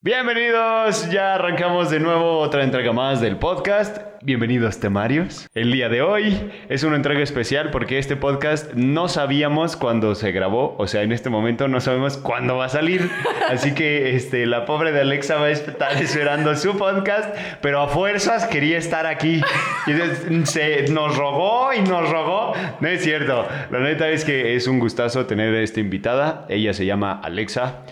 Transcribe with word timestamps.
Bienvenidos, 0.00 1.10
ya 1.10 1.34
arrancamos 1.34 1.90
de 1.90 1.98
nuevo 1.98 2.38
otra 2.38 2.62
entrega 2.62 2.92
más 2.92 3.20
del 3.20 3.36
podcast. 3.36 3.98
Bienvenidos 4.22 4.78
temarios. 4.78 5.48
El 5.54 5.72
día 5.72 5.88
de 5.88 6.02
hoy 6.02 6.52
es 6.68 6.84
una 6.84 6.94
entrega 6.94 7.20
especial 7.20 7.72
porque 7.72 7.98
este 7.98 8.14
podcast 8.14 8.74
no 8.74 9.08
sabíamos 9.08 9.74
cuándo 9.74 10.14
se 10.14 10.30
grabó, 10.30 10.76
o 10.78 10.86
sea, 10.86 11.02
en 11.02 11.10
este 11.10 11.30
momento 11.30 11.66
no 11.66 11.80
sabemos 11.80 12.16
cuándo 12.16 12.56
va 12.56 12.66
a 12.66 12.68
salir. 12.68 13.10
Así 13.50 13.74
que 13.74 14.14
este, 14.14 14.46
la 14.46 14.66
pobre 14.66 14.92
de 14.92 15.00
Alexa 15.00 15.34
va 15.34 15.46
a 15.46 15.50
estar 15.50 16.00
esperando 16.00 16.54
su 16.54 16.78
podcast, 16.78 17.34
pero 17.60 17.80
a 17.80 17.88
fuerzas 17.88 18.46
quería 18.46 18.78
estar 18.78 19.04
aquí. 19.04 19.42
Y 19.88 20.46
se 20.46 20.86
nos 20.92 21.16
rogó 21.16 21.72
y 21.74 21.80
nos 21.80 22.08
rogó. 22.08 22.52
No 22.78 22.86
es 22.86 23.02
cierto. 23.02 23.48
La 23.72 23.80
neta 23.80 24.08
es 24.10 24.24
que 24.24 24.54
es 24.54 24.68
un 24.68 24.78
gustazo 24.78 25.26
tener 25.26 25.52
a 25.56 25.60
esta 25.60 25.80
invitada. 25.80 26.46
Ella 26.48 26.72
se 26.72 26.86
llama 26.86 27.20
Alexa. 27.20 27.82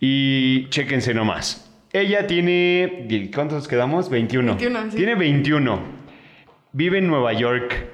Y 0.00 0.68
chéquense 0.70 1.14
nomás. 1.14 1.70
Ella 1.92 2.26
tiene. 2.26 3.06
¿Cuántos 3.34 3.68
quedamos? 3.68 4.10
21. 4.10 4.56
21, 4.56 4.90
sí. 4.90 4.96
Tiene 4.96 5.14
21. 5.14 5.80
Vive 6.72 6.98
en 6.98 7.06
Nueva 7.06 7.32
York. 7.32 7.86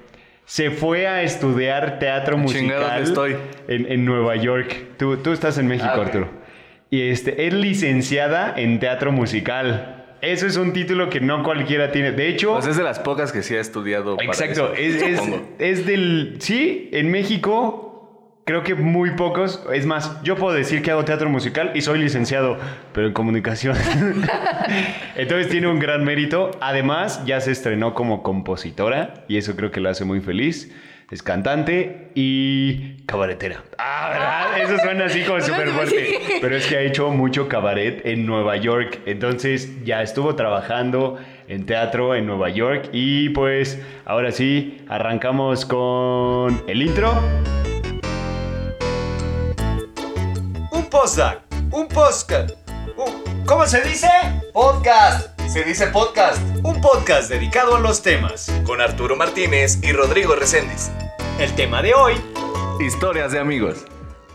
Se 0.47 0.71
fue 0.71 1.07
a 1.07 1.23
estudiar 1.23 1.99
teatro 2.01 2.37
Chingada, 2.47 2.99
musical 2.99 3.15
¿dónde 3.15 3.37
estoy? 3.37 3.37
En, 3.69 3.93
en 3.93 4.05
Nueva 4.05 4.35
York. 4.37 4.97
Tú, 4.97 5.17
tú 5.19 5.33
estás 5.33 5.59
en 5.59 5.69
México, 5.69 5.89
Ah, 5.93 5.99
ok. 6.01 6.07
Arturo. 6.07 6.31
Y 6.91 7.03
este, 7.03 7.47
es 7.47 7.55
licenciada 7.55 8.55
en 8.57 8.81
teatro 8.81 9.13
musical. 9.13 10.17
Eso 10.23 10.47
es 10.47 10.57
un 10.57 10.73
título 10.73 11.09
que 11.09 11.21
no 11.21 11.45
cualquiera 11.45 11.93
tiene. 11.93 12.11
De 12.13 12.29
hecho, 12.29 12.55
Pues 12.55 12.67
es 12.67 12.77
de 12.77 12.83
las 12.83 12.99
pocas 12.99 13.31
que 13.33 13.43
sí 13.43 13.55
ha 13.55 13.61
estudiado. 13.61 14.17
para 14.17 14.29
Exacto, 14.29 14.73
eso, 14.75 15.05
es, 15.07 15.21
es, 15.21 15.21
es 15.59 15.87
del... 15.87 16.37
Sí, 16.41 16.89
en 16.93 17.11
México 17.13 17.90
creo 18.45 18.63
que 18.63 18.75
muy 18.75 19.13
pocos. 19.13 19.63
Es 19.73 19.87
más, 19.87 20.23
yo 20.23 20.37
puedo 20.37 20.55
decir 20.55 20.83
que 20.83 20.91
hago 20.91 21.05
teatro 21.05 21.29
musical 21.29 21.73
y 21.75 21.83
soy 21.83 22.01
licenciado, 22.01 22.59
pero 22.93 23.07
en 23.07 23.13
comunicación. 23.13 23.77
Entonces 25.17 25.49
tiene 25.49 25.69
un 25.69 25.79
gran 25.79 26.05
mérito. 26.05 26.51
Además, 26.61 27.25
ya 27.25 27.41
se 27.41 27.53
estrenó 27.53 27.95
como 27.95 28.23
compositora 28.23 29.25
y 29.29 29.37
eso 29.37 29.57
creo 29.57 29.71
que 29.71 29.81
la 29.81 29.91
hace 29.91 30.05
muy 30.05 30.21
feliz. 30.21 30.73
Es 31.11 31.25
cantante 31.25 32.13
y 32.15 33.03
cabaretera. 33.07 33.65
Ah, 33.79 34.11
¿verdad? 34.13 34.63
Eso 34.75 34.79
suena 34.81 35.07
así 35.07 35.23
como 35.25 35.41
súper 35.41 35.71
fuerte. 35.71 36.21
Pero 36.41 36.57
es 36.57 36.69
que 36.69 36.77
ha 36.77 36.83
hecho 36.83 37.11
mucho 37.11 37.49
cabaret 37.49 38.07
en 38.07 38.27
Nueva 38.27 38.57
York. 38.57 39.01
Entonces 39.07 39.85
ya 39.85 40.03
estuvo 40.03 40.37
trabajando 40.37 41.19
en 41.49 41.67
teatro 41.67 42.15
en 42.15 42.27
Nueva 42.27 42.51
York. 42.51 42.91
Y 42.93 43.31
pues 43.31 43.83
ahora 44.05 44.31
sí, 44.31 44.85
arrancamos 44.89 45.67
con 45.67 46.63
el 46.69 46.81
intro. 46.81 47.13
Postdoc, 50.91 51.39
un 51.71 51.87
podcast. 51.89 52.51
un- 52.97 53.45
¿Cómo 53.47 53.67
se 53.67 53.81
dice? 53.83 54.09
Podcast. 54.53 55.29
Se 55.49 55.65
dice 55.65 55.87
podcast. 55.89 56.41
Un 56.63 56.81
podcast 56.81 57.29
dedicado 57.31 57.77
a 57.77 57.81
los 57.81 58.03
temas. 58.03 58.53
Con 58.65 58.81
Arturo 58.81 59.17
Martínez 59.17 59.79
y 59.83 59.93
Rodrigo 59.93 60.35
Reséndiz. 60.35 60.91
El 61.39 61.55
tema 61.55 61.83
de 61.83 61.95
hoy. 61.95 62.15
Historias 62.81 63.33
de 63.33 63.39
amigos. 63.41 63.85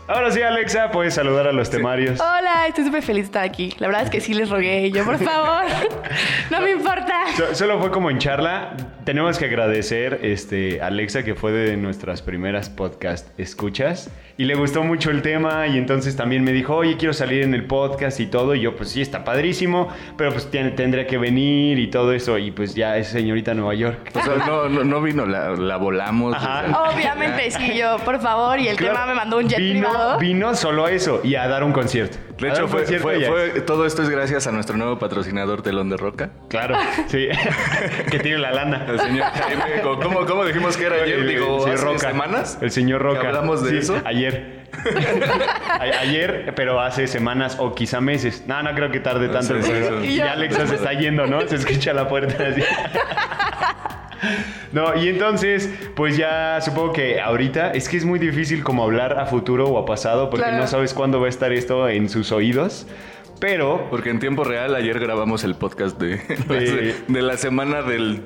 Ahora 0.08 0.30
sí, 0.30 0.40
Alexa, 0.40 0.92
puedes 0.92 1.14
saludar 1.14 1.48
a 1.48 1.52
los 1.52 1.68
temarios. 1.68 2.20
Hola, 2.20 2.68
estoy 2.68 2.84
súper 2.84 3.02
feliz 3.02 3.22
de 3.24 3.26
estar 3.26 3.44
aquí. 3.44 3.74
La 3.78 3.88
verdad 3.88 4.04
es 4.04 4.10
que 4.10 4.20
sí 4.20 4.34
les 4.34 4.48
rogué. 4.48 4.88
Yo, 4.92 5.04
por 5.04 5.18
favor, 5.18 5.64
no 6.50 6.60
me 6.60 6.70
importa. 6.70 7.24
So- 7.36 7.52
Solo 7.56 7.80
fue 7.80 7.90
como 7.90 8.08
en 8.08 8.18
charla. 8.18 8.76
Tenemos 9.04 9.36
que 9.36 9.46
agradecer 9.46 10.20
este, 10.22 10.80
a 10.80 10.86
Alexa, 10.88 11.24
que 11.24 11.34
fue 11.34 11.50
de 11.50 11.76
nuestras 11.76 12.22
primeras 12.22 12.70
podcast 12.70 13.28
escuchas. 13.38 14.08
Y 14.38 14.44
le 14.44 14.54
gustó 14.54 14.84
mucho 14.84 15.10
el 15.10 15.22
tema. 15.22 15.66
Y 15.66 15.76
entonces 15.76 16.14
también 16.14 16.44
me 16.44 16.52
dijo, 16.52 16.76
oye, 16.76 16.96
quiero 16.96 17.12
salir 17.12 17.42
en 17.42 17.54
el 17.54 17.64
podcast 17.66 18.20
y 18.20 18.26
todo. 18.26 18.54
Y 18.54 18.60
yo, 18.60 18.76
pues 18.76 18.90
sí, 18.90 19.02
está 19.02 19.24
padrísimo. 19.24 19.88
Pero 20.16 20.30
pues 20.30 20.48
tiene- 20.52 20.70
tendría 20.70 21.08
que 21.08 21.18
venir 21.18 21.80
y 21.80 21.88
todo 21.90 22.12
eso. 22.12 22.38
Y 22.38 22.52
pues 22.52 22.76
ya 22.76 22.96
es 22.96 23.08
señorita 23.08 23.54
Nueva 23.54 23.74
York. 23.74 24.10
O 24.14 24.22
sea, 24.22 24.36
no, 24.46 24.68
no, 24.68 24.84
no 24.84 25.02
vino, 25.02 25.26
la, 25.26 25.50
la 25.56 25.76
volamos. 25.78 26.32
Ajá. 26.32 26.62
o 26.66 26.92
sea, 26.92 26.94
Obviamente, 26.96 27.50
sí, 27.50 27.76
yo, 27.76 27.96
por 28.04 28.20
favor. 28.20 28.60
Y 28.60 28.68
el 28.68 28.76
Claro, 28.76 28.94
tema 28.94 29.06
me 29.06 29.14
mandó 29.14 29.38
un 29.38 29.48
jet 29.48 29.58
vino, 29.58 29.88
privado. 29.88 29.95
Vino 30.20 30.54
solo 30.54 30.86
a 30.86 30.90
eso 30.90 31.20
y 31.24 31.34
a 31.34 31.46
dar 31.48 31.64
un 31.64 31.72
concierto. 31.72 32.18
De 32.38 32.48
hecho, 32.50 32.68
fue, 32.68 32.84
fue- 32.98 33.24
fue- 33.24 33.60
todo 33.62 33.86
esto 33.86 34.02
es 34.02 34.10
gracias 34.10 34.46
a 34.46 34.52
nuestro 34.52 34.76
nuevo 34.76 34.98
patrocinador 34.98 35.62
Telón 35.62 35.88
de 35.88 35.96
Roca. 35.96 36.30
Claro, 36.48 36.76
sí. 37.08 37.28
que 38.10 38.18
tiene 38.18 38.38
la 38.38 38.52
lana. 38.52 38.84
El 38.88 39.00
señor 39.00 39.24
Jaime, 39.32 39.80
¿cómo, 39.82 40.26
cómo 40.26 40.44
dijimos 40.44 40.76
que 40.76 40.84
era 40.86 40.96
ayer? 40.96 41.20
El- 41.20 41.28
Digo, 41.28 41.66
el 41.66 41.74
¿hace 41.74 41.84
Roca. 41.84 41.98
semanas? 42.10 42.58
El 42.60 42.70
señor 42.70 43.02
Roca. 43.02 43.20
¿Que 43.20 43.26
hablamos 43.28 43.62
de 43.64 43.70
Sí, 43.70 43.76
eso? 43.78 44.00
Ayer. 44.04 44.66
Ayer, 45.80 46.52
pero 46.54 46.80
hace 46.80 47.06
semanas 47.06 47.56
o 47.58 47.74
quizá 47.74 48.00
meses. 48.00 48.44
No, 48.46 48.62
no 48.62 48.74
creo 48.74 48.90
que 48.90 49.00
tarde 49.00 49.28
tanto. 49.28 49.54
Sí, 49.56 49.62
sí, 49.62 49.70
pero 49.72 50.00
sí. 50.02 50.06
Y 50.08 50.16
ya 50.16 50.32
Alexa 50.32 50.66
se 50.66 50.74
está 50.74 50.92
yendo, 50.92 51.26
¿no? 51.26 51.40
Se 51.48 51.56
escucha 51.56 51.92
la 51.92 52.08
puerta 52.08 52.44
así. 52.48 52.62
No, 54.72 54.96
y 54.96 55.08
entonces, 55.08 55.70
pues 55.94 56.16
ya 56.16 56.60
supongo 56.60 56.92
que 56.92 57.20
ahorita 57.20 57.70
es 57.72 57.88
que 57.88 57.96
es 57.96 58.04
muy 58.04 58.18
difícil 58.18 58.62
como 58.64 58.82
hablar 58.84 59.18
a 59.18 59.26
futuro 59.26 59.66
o 59.68 59.78
a 59.78 59.84
pasado 59.86 60.30
porque 60.30 60.44
Claro. 60.44 60.58
no 60.58 60.66
sabes 60.66 60.94
cuándo 60.94 61.20
va 61.20 61.26
a 61.26 61.28
estar 61.30 61.52
esto 61.52 61.88
en 61.88 62.08
sus 62.08 62.32
oídos. 62.32 62.86
Pero 63.38 63.86
Porque 63.90 64.08
en 64.08 64.18
tiempo 64.18 64.44
real 64.44 64.74
ayer 64.74 64.98
grabamos 64.98 65.44
el 65.44 65.56
podcast 65.56 66.00
de, 66.00 66.16
de, 66.48 66.94
de 67.08 67.22
la 67.22 67.36
semana 67.36 67.82
del, 67.82 68.22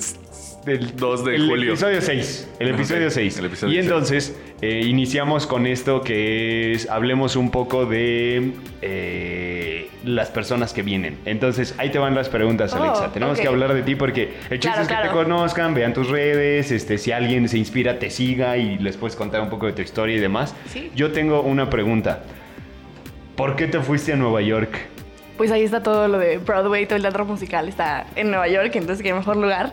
del 0.64 0.94
2 0.96 1.24
de 1.24 1.34
el 1.36 1.48
julio. 1.48 1.70
episodio 1.72 2.00
6. 2.00 2.48
El 2.58 2.68
Ok, 2.68 2.74
episodio 2.74 3.10
6. 3.10 3.38
el 3.38 3.44
episodio 3.46 3.72
y 3.72 3.76
seis. 3.76 3.86
entonces 3.86 4.36
eh, 4.60 4.82
iniciamos 4.84 5.46
con 5.46 5.66
esto 5.66 6.02
que 6.02 6.72
es, 6.72 6.88
hablemos 6.90 7.36
un 7.36 7.50
poco 7.50 7.86
de 7.86 8.52
eh, 8.82 9.88
las 10.04 10.28
personas 10.30 10.72
que 10.74 10.82
vienen. 10.82 11.16
Entonces, 11.24 11.74
ahí 11.78 11.90
te 11.90 11.98
van 11.98 12.14
las 12.14 12.28
preguntas, 12.28 12.74
Oh, 12.74 12.82
Alexa. 12.82 13.10
Tenemos 13.12 13.40
que 13.40 13.48
hablar 13.48 13.72
de 13.72 13.82
ti 13.82 13.94
porque 13.94 14.34
el 14.50 14.60
chiste 14.60 14.68
Claro, 14.68 14.82
es 14.82 14.88
que 14.88 15.08
te 15.08 15.14
conozcan, 15.14 15.72
vean 15.74 15.94
tus 15.94 16.08
redes, 16.10 16.70
este, 16.72 16.98
si 16.98 17.10
alguien 17.12 17.48
se 17.48 17.56
inspira, 17.56 17.98
te 17.98 18.10
siga 18.10 18.56
y 18.58 18.78
les 18.78 18.96
puedes 18.98 19.16
contar 19.16 19.40
un 19.40 19.48
poco 19.48 19.66
de 19.66 19.72
tu 19.72 19.80
historia 19.82 20.16
y 20.16 20.20
demás. 20.20 20.54
Sí. 20.68 20.90
Yo 20.94 21.10
tengo 21.12 21.40
una 21.42 21.70
pregunta. 21.70 22.22
¿Por 23.36 23.56
qué 23.56 23.66
te 23.66 23.80
fuiste 23.80 24.12
a 24.12 24.16
Nueva 24.16 24.42
York? 24.42 24.76
Pues 25.38 25.50
ahí 25.50 25.62
está 25.62 25.82
todo 25.82 26.06
lo 26.06 26.18
de 26.18 26.36
Broadway, 26.36 26.84
todo 26.84 26.96
el 26.96 27.02
teatro 27.02 27.24
musical 27.24 27.66
está 27.66 28.06
en 28.14 28.28
Nueva 28.28 28.46
York, 28.48 28.72
entonces 28.76 29.02
qué 29.02 29.14
mejor 29.14 29.36
lugar. 29.38 29.72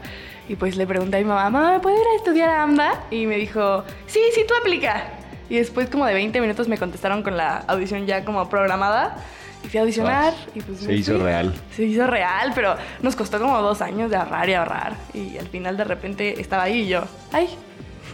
Y 0.50 0.56
pues 0.56 0.75
le 0.78 0.88
pregunté 0.88 1.18
a 1.18 1.19
mi 1.19 1.25
mamá, 1.25 1.50
mamá, 1.50 1.72
¿me 1.74 1.80
puedo 1.80 1.96
ir 1.96 2.08
a 2.13 2.16
estudiar 2.16 2.50
a 2.50 2.63
AMDA? 2.63 3.03
Y 3.12 3.25
me 3.25 3.35
dijo, 3.35 3.84
sí, 4.06 4.19
sí, 4.34 4.41
tú 4.47 4.53
aplica. 4.56 5.03
Y 5.50 5.58
después 5.58 5.90
como 5.90 6.06
de 6.06 6.13
20 6.13 6.40
minutos 6.41 6.68
me 6.68 6.78
contestaron 6.78 7.22
con 7.24 7.35
la 7.38 7.58
audición 7.68 8.06
ya 8.06 8.24
como 8.24 8.50
programada. 8.50 9.18
Y 9.63 9.68
fui 9.69 9.80
a 9.80 9.81
audicionar 9.81 10.34
y 10.56 10.62
pues 10.62 10.80
Se 10.80 10.94
hizo 10.94 11.13
fui. 11.16 11.24
real. 11.24 11.53
Se 11.75 11.84
hizo 11.84 12.07
real, 12.07 12.52
pero 12.56 12.75
nos 13.02 13.16
costó 13.16 13.40
como 13.40 13.62
dos 13.62 13.81
años 13.81 14.09
de 14.09 14.16
ahorrar 14.18 14.47
y 14.50 14.53
ahorrar. 14.53 14.94
Y 15.13 15.38
al 15.38 15.47
final 15.47 15.75
de 15.75 15.84
repente 15.84 16.40
estaba 16.40 16.63
ahí 16.63 16.81
y 16.81 16.88
yo, 16.88 17.03
ay, 17.34 17.50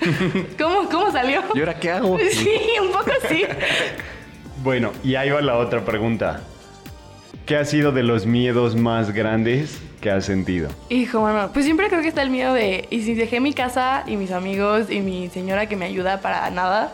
¿cómo, 0.60 0.90
cómo 0.90 1.12
salió? 1.12 1.42
¿Y 1.54 1.60
ahora 1.60 1.80
qué 1.80 1.92
hago? 1.92 2.18
Sí, 2.32 2.60
un 2.82 2.92
poco 2.92 3.12
sí. 3.30 3.44
Bueno, 4.64 4.92
y 5.04 5.16
ahí 5.16 5.30
va 5.30 5.42
la 5.42 5.58
otra 5.58 5.84
pregunta. 5.84 6.42
¿Qué 7.46 7.58
ha 7.58 7.66
sido 7.66 7.92
de 7.92 8.04
los 8.04 8.26
miedos 8.26 8.76
más 8.76 9.12
grandes 9.12 9.81
que 10.00 10.09
has 10.09 10.26
sentido? 10.26 10.70
Hijo, 10.90 11.20
bueno, 11.20 11.50
pues 11.54 11.66
siempre 11.66 11.90
creo 11.90 12.02
que 12.02 12.08
está 12.08 12.22
el 12.22 12.30
miedo 12.30 12.54
de, 12.54 12.88
y 12.90 13.02
si 13.02 13.16
dejé 13.16 13.42
mi 13.42 13.54
casa 13.54 14.04
y 14.08 14.16
mis 14.16 14.31
amigos 14.31 14.90
y 14.90 15.02
mi 15.02 15.30
señora 15.30 15.68
que 15.68 15.76
me 15.76 15.86
ayuda 15.86 16.22
para 16.22 16.50
nada, 16.52 16.94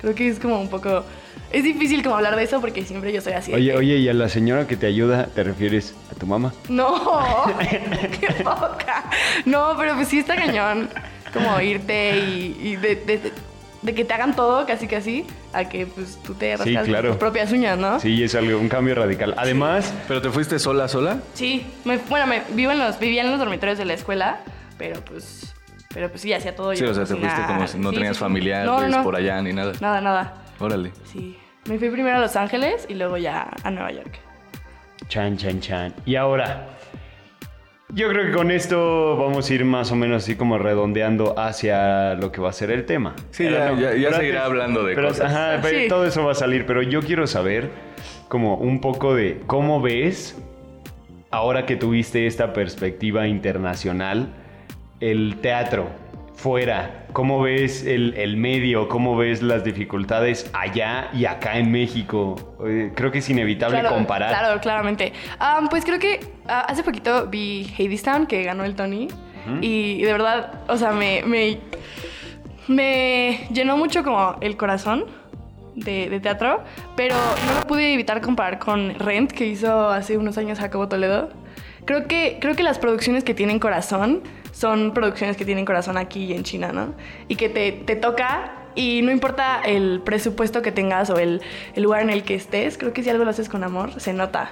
creo 0.00 0.14
que 0.16 0.28
es 0.28 0.40
como 0.40 0.60
un 0.60 0.68
poco, 0.68 1.04
es 1.52 1.62
difícil 1.62 2.02
como 2.02 2.16
hablar 2.16 2.34
de 2.34 2.42
eso 2.42 2.60
porque 2.60 2.84
siempre 2.84 3.12
yo 3.12 3.20
soy 3.20 3.34
así. 3.34 3.54
Oye, 3.54 3.70
que, 3.70 3.76
oye, 3.78 3.96
¿y 3.98 4.08
a 4.08 4.14
la 4.14 4.28
señora 4.28 4.66
que 4.66 4.76
te 4.76 4.86
ayuda 4.86 5.26
te 5.32 5.44
refieres 5.44 5.94
a 6.10 6.18
tu 6.18 6.26
mamá? 6.26 6.52
No, 6.68 7.44
qué 8.20 8.32
poca. 8.42 9.04
No, 9.44 9.74
pero 9.78 9.94
pues 9.94 10.08
sí 10.08 10.18
está 10.18 10.34
cañón, 10.34 10.88
como 11.32 11.60
irte 11.60 12.18
y, 12.18 12.58
y 12.60 12.76
de, 12.76 12.96
de- 12.96 13.18
de- 13.18 13.32
de 13.84 13.94
que 13.94 14.04
te 14.04 14.12
hagan 14.14 14.34
todo 14.34 14.66
casi 14.66 14.88
casi, 14.88 15.24
a 15.52 15.68
que 15.68 15.86
pues 15.86 16.18
tú 16.24 16.34
te 16.34 16.56
Sí, 16.56 16.64
rascas 16.74 16.88
claro. 16.88 17.08
tus 17.10 17.18
propias 17.18 17.52
uñas, 17.52 17.78
¿no? 17.78 18.00
Sí, 18.00 18.24
es 18.24 18.34
algo, 18.34 18.58
un 18.58 18.68
cambio 18.68 18.94
radical. 18.96 19.34
Además, 19.36 19.92
¿Pero 20.08 20.20
te 20.22 20.30
fuiste 20.30 20.58
sola, 20.58 20.88
sola? 20.88 21.18
Sí, 21.34 21.64
me- 21.84 21.98
bueno, 22.08 22.26
me, 22.26 22.42
vivo 22.54 22.72
en 22.72 22.78
los, 22.78 22.98
vivía 22.98 23.22
en 23.22 23.30
los 23.30 23.38
dormitorios 23.38 23.78
de 23.78 23.84
la 23.84 23.94
escuela, 23.94 24.40
pero 24.78 25.00
pues, 25.04 25.54
pero 25.92 26.08
pues 26.08 26.22
sí, 26.22 26.32
hacía 26.32 26.56
todo 26.56 26.74
Sí, 26.74 26.82
yo. 26.82 26.90
o 26.90 26.94
sea, 26.94 27.04
te 27.04 27.14
fuiste 27.14 27.42
como 27.46 27.66
si 27.68 27.78
no 27.78 27.90
Sí, 27.90 27.96
tenías 27.96 28.18
familiares 28.18 28.90
no. 28.90 29.02
por 29.04 29.14
allá 29.16 29.40
ni 29.42 29.52
nada. 29.52 29.72
Nada, 29.80 30.00
nada. 30.00 30.34
Órale. 30.58 30.90
Sí. 31.12 31.36
Me 31.66 31.78
fui 31.78 31.90
primero 31.90 32.16
a 32.16 32.20
Los 32.20 32.36
Ángeles 32.36 32.86
y 32.88 32.94
luego 32.94 33.16
ya 33.18 33.48
a 33.62 33.70
Nueva 33.70 33.92
York. 33.92 34.18
chan, 35.08 35.36
chan, 35.36 35.60
chan. 35.60 35.94
Y 36.06 36.16
ahora, 36.16 36.68
yo 37.94 38.08
creo 38.08 38.26
que 38.26 38.32
con 38.32 38.50
esto 38.50 39.16
vamos 39.16 39.48
a 39.48 39.54
ir 39.54 39.64
más 39.64 39.92
o 39.92 39.96
menos 39.96 40.24
así 40.24 40.34
como 40.36 40.58
redondeando 40.58 41.38
hacia 41.38 42.14
lo 42.14 42.32
que 42.32 42.40
va 42.40 42.50
a 42.50 42.52
ser 42.52 42.70
el 42.70 42.84
tema. 42.86 43.14
Sí, 43.30 43.44
ya- 43.44 43.70
no, 43.72 43.80
ya- 43.80 43.94
ya 43.94 44.08
pero 44.08 44.16
seguirá 44.20 44.44
hablando 44.44 44.84
de 44.84 44.94
pero- 44.94 45.08
cosas. 45.08 45.32
Ajá, 45.32 45.58
pero 45.62 45.78
Sí. 45.78 45.88
todo 45.88 46.04
eso 46.06 46.24
va 46.24 46.32
a 46.32 46.34
salir, 46.34 46.66
pero 46.66 46.82
yo 46.82 47.00
quiero 47.02 47.26
saber 47.26 47.70
como 48.28 48.56
un 48.56 48.80
poco 48.80 49.14
de 49.14 49.40
cómo 49.46 49.80
ves 49.80 50.36
ahora 51.30 51.66
que 51.66 51.76
tuviste 51.76 52.26
esta 52.26 52.52
perspectiva 52.52 53.26
internacional 53.28 54.28
el 55.00 55.36
teatro 55.40 55.88
fuera, 56.36 57.06
¿cómo 57.12 57.40
ves 57.42 57.84
el, 57.86 58.14
el 58.16 58.36
medio? 58.36 58.88
¿Cómo 58.88 59.16
ves 59.16 59.42
las 59.42 59.64
dificultades 59.64 60.50
allá 60.52 61.08
y 61.12 61.24
acá 61.26 61.58
en 61.58 61.70
México? 61.70 62.56
Eh, 62.66 62.92
Creo 62.94 63.10
que 63.10 63.18
es 63.18 63.30
inevitable 63.30 63.80
Claro, 63.80 63.94
comparar. 63.94 64.30
Claro, 64.30 64.60
claramente. 64.60 65.12
Ah, 65.38 65.60
pues 65.70 65.84
creo 65.84 65.98
que 65.98 66.20
ah, 66.48 66.66
hace 66.68 66.82
poquito 66.82 67.26
vi 67.28 67.72
Hadestown, 67.78 68.26
que 68.26 68.42
ganó 68.42 68.64
el 68.64 68.74
Tony. 68.74 69.08
Y 69.60 70.00
de 70.02 70.10
verdad, 70.10 70.62
o 70.68 70.76
sea, 70.78 70.92
me, 70.92 71.22
me, 71.26 71.58
me 72.68 73.46
llenó 73.52 73.76
mucho 73.76 74.02
como 74.02 74.36
el 74.40 74.56
corazón 74.56 75.04
de, 75.74 76.08
de 76.08 76.18
teatro. 76.20 76.62
Pero 76.96 77.14
no 77.46 77.60
lo 77.60 77.66
pude 77.66 77.92
evitar 77.92 78.20
comparar 78.22 78.58
con 78.58 78.94
Rent, 78.98 79.32
que 79.32 79.46
hizo 79.46 79.88
hace 79.90 80.16
unos 80.16 80.38
años 80.38 80.58
Jacobo 80.58 80.88
Toledo. 80.88 81.28
Creo 81.84 82.06
que, 82.06 82.38
creo 82.40 82.56
que 82.56 82.62
las 82.62 82.78
producciones 82.78 83.24
que 83.24 83.34
tienen 83.34 83.58
corazón 83.58 84.22
son 84.52 84.94
producciones 84.94 85.36
que 85.36 85.44
tienen 85.44 85.64
corazón 85.64 85.96
aquí 85.96 86.24
y 86.24 86.32
en 86.32 86.44
China, 86.44 86.72
¿no? 86.72 86.94
Y 87.28 87.36
que 87.36 87.48
te, 87.48 87.72
te 87.72 87.96
toca 87.96 88.52
y 88.74 89.02
no 89.02 89.12
importa 89.12 89.60
el 89.64 90.00
presupuesto 90.04 90.62
que 90.62 90.72
tengas 90.72 91.10
o 91.10 91.18
el, 91.18 91.42
el 91.74 91.82
lugar 91.82 92.02
en 92.02 92.10
el 92.10 92.24
que 92.24 92.34
estés, 92.34 92.78
creo 92.78 92.92
que 92.92 93.02
si 93.02 93.10
algo 93.10 93.24
lo 93.24 93.30
haces 93.30 93.48
con 93.48 93.64
amor, 93.64 94.00
se 94.00 94.12
nota. 94.12 94.50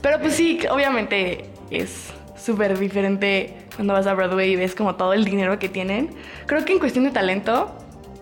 Pero 0.00 0.20
pues 0.20 0.34
sí, 0.34 0.60
obviamente 0.70 1.44
es 1.70 2.12
súper 2.36 2.78
diferente 2.78 3.54
cuando 3.76 3.92
vas 3.92 4.06
a 4.06 4.14
Broadway 4.14 4.52
y 4.52 4.56
ves 4.56 4.74
como 4.74 4.96
todo 4.96 5.12
el 5.12 5.24
dinero 5.24 5.58
que 5.58 5.68
tienen. 5.68 6.10
Creo 6.46 6.64
que 6.64 6.72
en 6.72 6.78
cuestión 6.78 7.04
de 7.04 7.10
talento 7.10 7.76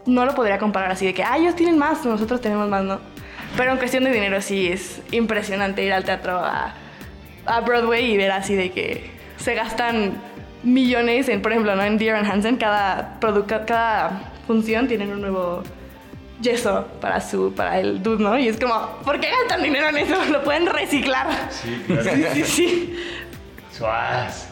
no 0.06 0.25
lo 0.25 0.35
podría 0.35 0.58
comparar 0.58 0.91
así 0.91 1.06
de 1.06 1.14
que, 1.14 1.23
ah, 1.23 1.38
ellos 1.38 1.56
tienen 1.56 1.79
más, 1.79 2.05
nosotros 2.05 2.41
tenemos 2.41 2.69
más, 2.69 2.85
¿no? 2.85 3.00
Pero 3.56 3.73
en 3.73 3.79
cuestión 3.79 4.05
de 4.05 4.12
dinero 4.12 4.41
sí 4.41 4.69
es 4.69 5.00
impresionante 5.11 5.85
ir 5.85 5.93
al 5.93 6.05
teatro 6.05 6.38
a, 6.38 6.75
a 7.47 7.61
Broadway 7.61 8.13
y 8.13 8.17
ver 8.17 8.31
así 8.33 8.55
de 8.55 8.71
que 8.71 9.11
se 9.37 9.55
gastan 9.55 10.21
millones 10.63 11.29
en, 11.29 11.43
por 11.43 11.53
ejemplo, 11.53 11.75
¿no? 11.75 11.83
En 11.83 11.99
Dear 11.99 12.17
and 12.17 12.31
Hansen, 12.31 12.57
cada, 12.57 13.19
cada 13.67 14.33
función 14.47 14.89
tienen 14.89 15.11
un 15.11 15.21
nuevo 15.21 15.63
yeso 16.41 16.87
para 17.01 17.21
su 17.21 17.53
para 17.55 17.79
el 17.81 18.03
dude, 18.03 18.23
¿no? 18.23 18.39
Y 18.39 18.49
es 18.49 18.59
como, 18.59 18.99
¿por 19.05 19.21
qué 19.21 19.29
gastan 19.31 19.63
dinero 19.63 19.89
en 19.89 19.99
eso? 19.99 20.17
Lo 20.31 20.43
pueden 20.43 20.67
reciclar. 20.67 21.27
Sí, 21.51 21.83
claro. 21.87 22.03
Sí, 22.03 22.25
sí, 22.35 22.45
sí. 22.45 22.97
Suaz. 23.73 24.49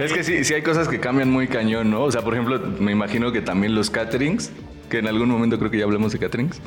Es 0.00 0.12
que 0.12 0.22
sí, 0.22 0.44
sí 0.44 0.54
hay 0.54 0.62
cosas 0.62 0.86
que 0.86 1.00
cambian 1.00 1.30
muy 1.30 1.48
cañón, 1.48 1.90
¿no? 1.90 2.02
O 2.02 2.12
sea, 2.12 2.22
por 2.22 2.34
ejemplo, 2.34 2.58
me 2.78 2.92
imagino 2.92 3.32
que 3.32 3.40
también 3.40 3.74
los 3.74 3.90
caterings, 3.90 4.52
que 4.88 4.98
en 4.98 5.08
algún 5.08 5.28
momento 5.28 5.58
creo 5.58 5.70
que 5.70 5.78
ya 5.78 5.84
hablamos 5.84 6.12
de 6.12 6.20
caterings. 6.20 6.60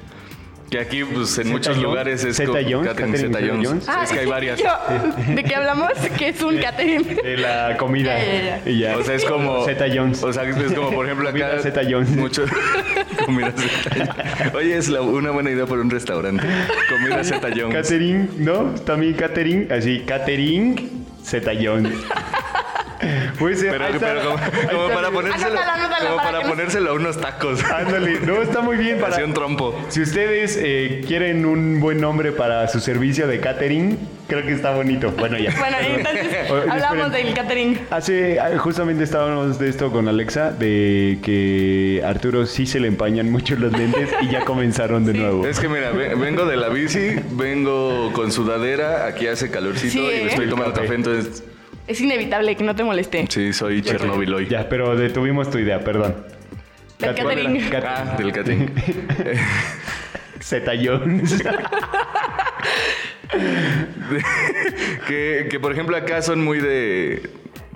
Que 0.70 0.80
aquí, 0.80 1.04
pues, 1.04 1.30
en 1.38 1.44
Zeta 1.46 1.50
muchos 1.50 1.68
Jones, 1.76 1.84
lugares 1.84 2.24
es 2.24 2.38
Zeta 2.38 2.54
Jones, 2.54 2.88
catering 2.88 3.12
catering 3.12 3.16
Zeta 3.18 3.38
Zeta 3.40 3.54
Jones. 3.54 3.68
Jones. 3.70 3.86
Ah, 3.88 4.02
es 4.04 4.12
que 4.12 4.20
hay 4.20 4.26
varias. 4.38 4.60
yo- 4.60 5.34
¿De 5.36 5.44
qué 5.44 5.56
hablamos? 5.56 5.92
Que 6.18 6.30
es 6.30 6.42
un 6.42 6.58
catering. 6.58 7.04
De 7.18 7.38
la 7.38 7.78
comida. 7.78 8.18
Y 8.66 8.80
ya. 8.80 8.98
O 8.98 9.04
sea, 9.04 9.14
es 9.16 9.24
como. 9.26 9.64
Zeta 9.66 9.86
Jones. 9.94 10.24
O 10.24 10.34
sea, 10.34 10.44
es 10.44 10.74
como, 10.74 10.92
por 10.92 11.06
ejemplo, 11.06 11.30
acá. 11.30 11.38
Comida 11.50 11.60
Zeta 11.62 11.82
Jones. 11.88 12.10
Mucho. 12.10 12.46
comida 13.26 13.54
Zeta 13.56 14.14
Jones. 14.40 14.56
Oye, 14.56 14.78
es 14.78 14.90
la- 14.90 15.02
una 15.02 15.32
buena 15.32 15.52
idea 15.52 15.66
para 15.68 15.82
un 15.82 15.90
restaurante. 15.92 16.44
Comida 16.90 17.24
Zeta 17.24 17.50
Jones. 17.56 17.76
Catering, 17.76 18.30
¿no? 18.40 18.72
También 18.86 19.14
catering, 19.14 19.72
así, 19.72 20.00
catering 20.00 21.06
Zeta 21.24 21.52
Jones. 21.62 21.94
Puede 23.40 23.56
ser. 23.56 23.72
Pero, 23.72 23.86
ahí 23.86 23.94
está, 23.94 24.08
pero 24.08 24.22
como, 24.72 24.94
para 24.94 25.12
ponérselo, 25.12 25.56
como 25.56 26.18
para 26.18 26.18
para 26.18 26.38
que 26.40 26.44
no- 26.44 26.50
ponérselo 26.50 26.90
a 26.92 26.94
unos 26.94 27.20
tacos. 27.20 27.64
Ándale, 27.64 28.20
no, 28.22 28.42
está 28.42 28.62
muy 28.62 28.78
bien 28.78 29.00
para... 29.00 29.24
Un 29.26 29.34
trompo. 29.34 29.80
Si 29.90 30.02
ustedes 30.02 30.58
eh, 30.62 31.02
quieren 31.08 31.46
un 31.46 31.80
buen 31.80 32.00
nombre 32.00 32.32
para 32.32 32.68
su 32.68 32.80
servicio 32.80 33.28
de 33.28 33.40
catering, 33.40 33.98
creo 34.28 34.46
que 34.46 34.54
está 34.54 34.72
bonito. 34.76 35.12
Bueno, 35.18 35.38
ya. 35.38 35.52
Bueno, 35.58 35.78
entonces 35.82 36.28
Oye, 36.52 36.62
hablamos 36.70 37.06
esperen. 37.08 37.26
del 37.26 37.34
catering. 37.34 37.80
Hace, 37.90 38.40
ah, 38.40 38.58
justamente 38.58 39.04
estábamos 39.04 39.58
de 39.60 39.70
esto 39.70 39.92
con 39.92 40.08
Alexa, 40.08 40.52
de 40.52 41.20
que 41.24 42.02
a 42.06 42.10
Arturo 42.10 42.46
sí 42.46 42.66
se 42.66 42.80
le 42.80 42.88
empañan 42.88 43.32
mucho 43.32 43.56
los 43.56 43.72
lentes 43.72 44.10
y 44.22 44.30
ya 44.30 44.42
comenzaron 44.46 45.06
de 45.06 45.14
nuevo. 45.14 45.46
Es 45.48 45.60
que 45.60 45.68
mira, 45.68 45.92
ve- 45.92 46.16
vengo 46.16 46.46
de 46.46 46.56
la 46.58 46.70
bici, 46.70 47.16
vengo 47.32 48.12
con 48.14 48.32
sudadera, 48.32 49.06
aquí 49.08 49.28
hace 49.28 49.50
calorcito 49.52 49.94
Sí, 49.94 50.00
y 50.00 50.02
me 50.04 50.14
¿eh? 50.16 50.28
estoy 50.28 50.50
tomando 50.50 50.74
Café. 50.74 50.86
café, 50.88 50.96
entonces 50.96 51.44
Es 51.88 52.02
inevitable 52.02 52.56
que 52.56 52.64
no 52.64 52.76
te 52.76 52.84
moleste. 52.84 53.26
sí, 53.30 53.54
soy 53.54 53.82
Chernobyl 53.82 54.34
hoy. 54.34 54.48
Ya, 54.48 54.68
pero 54.70 54.96
detuvimos 54.96 55.50
tu 55.52 55.58
idea, 55.60 55.80
perdón. 55.84 56.16
Del 57.00 57.14
Cat- 57.16 57.24
catering. 57.24 57.70
Cat- 57.70 57.84
Ah, 57.88 58.16
del 58.18 58.32
catering. 58.32 58.72
Zeta 60.42 60.72
Jones. 60.82 61.44
que, 65.08 65.48
que, 65.50 65.60
por 65.60 65.72
ejemplo 65.72 65.96
acá 65.98 66.22
son 66.22 66.44
muy 66.44 66.60
de 66.60 67.30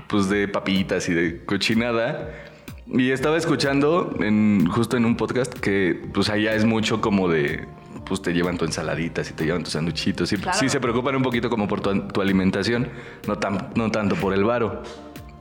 pues 0.07 0.29
de 0.29 0.47
papitas 0.47 1.07
y 1.09 1.13
de 1.13 1.43
cochinada. 1.45 2.29
Y 2.91 3.11
estaba 3.11 3.37
escuchando 3.37 4.15
en, 4.19 4.65
justo 4.67 4.97
en 4.97 5.05
un 5.05 5.15
podcast 5.15 5.53
que 5.53 5.99
pues 6.13 6.29
allá 6.29 6.55
es 6.55 6.65
mucho 6.65 7.01
como 7.01 7.29
de 7.29 7.67
pues 8.09 8.21
te 8.21 8.33
llevan 8.33 8.57
tu 8.57 8.65
ensaladitas 8.65 9.29
y 9.29 9.33
te 9.33 9.45
llevan 9.45 9.63
tus 9.63 9.71
sanduchitos. 9.73 10.33
Y 10.33 10.37
Claro. 10.37 10.57
sí 10.59 10.67
se 10.67 10.81
preocupan 10.81 11.15
un 11.15 11.23
poquito 11.23 11.49
como 11.49 11.67
por 11.67 11.79
tu, 11.79 11.97
tu 12.07 12.21
alimentación, 12.21 12.89
no, 13.27 13.37
tan, 13.37 13.69
no 13.75 13.89
tanto 13.91 14.15
por 14.17 14.33
el 14.33 14.43
varo. 14.43 14.83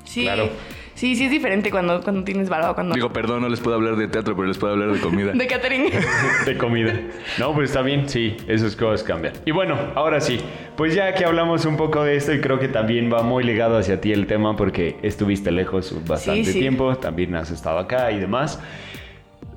Sí. 0.05 0.23
Claro. 0.23 0.49
Sí, 0.95 1.15
sí 1.15 1.27
es 1.27 1.31
diferente 1.31 1.71
cuando, 1.71 2.01
cuando 2.03 2.25
tienes 2.25 2.49
barba, 2.49 2.75
cuando... 2.75 2.93
Digo, 2.93 3.13
perdón, 3.13 3.43
no 3.43 3.49
les 3.49 3.61
puedo 3.61 3.77
hablar 3.77 3.95
de 3.95 4.09
teatro, 4.09 4.35
pero 4.35 4.49
les 4.49 4.59
puedo 4.59 4.73
hablar 4.73 4.91
de 4.93 4.99
comida. 4.99 5.31
de 5.35 5.47
catering. 5.47 5.85
de 6.47 6.59
comida. 6.59 6.93
No, 7.39 7.55
pues 7.55 7.71
está 7.71 7.83
bien, 7.83 8.09
sí, 8.09 8.37
esas 8.49 8.75
cosas 8.75 9.05
cambian. 9.05 9.33
Y 9.47 9.53
bueno, 9.53 9.77
ahora 9.95 10.21
sí, 10.21 10.41
pues 10.77 10.95
ya 10.97 11.15
que 11.15 11.25
hablamos 11.25 11.65
un 11.67 11.77
poco 11.77 12.03
de 12.03 12.17
esto 12.17 12.33
y 12.33 12.41
creo 12.41 12.59
que 12.59 12.67
también 12.67 13.13
va 13.13 13.23
muy 13.23 13.45
ligado 13.45 13.79
hacia 13.79 14.01
ti 14.01 14.11
el 14.13 14.27
tema 14.27 14.57
porque 14.57 14.97
estuviste 15.03 15.53
lejos 15.53 15.95
bastante 16.05 16.47
Sí, 16.47 16.53
sí. 16.55 16.59
tiempo, 16.59 16.97
también 16.97 17.37
has 17.37 17.53
estado 17.53 17.79
acá 17.79 18.11
y 18.11 18.19
demás. 18.19 18.59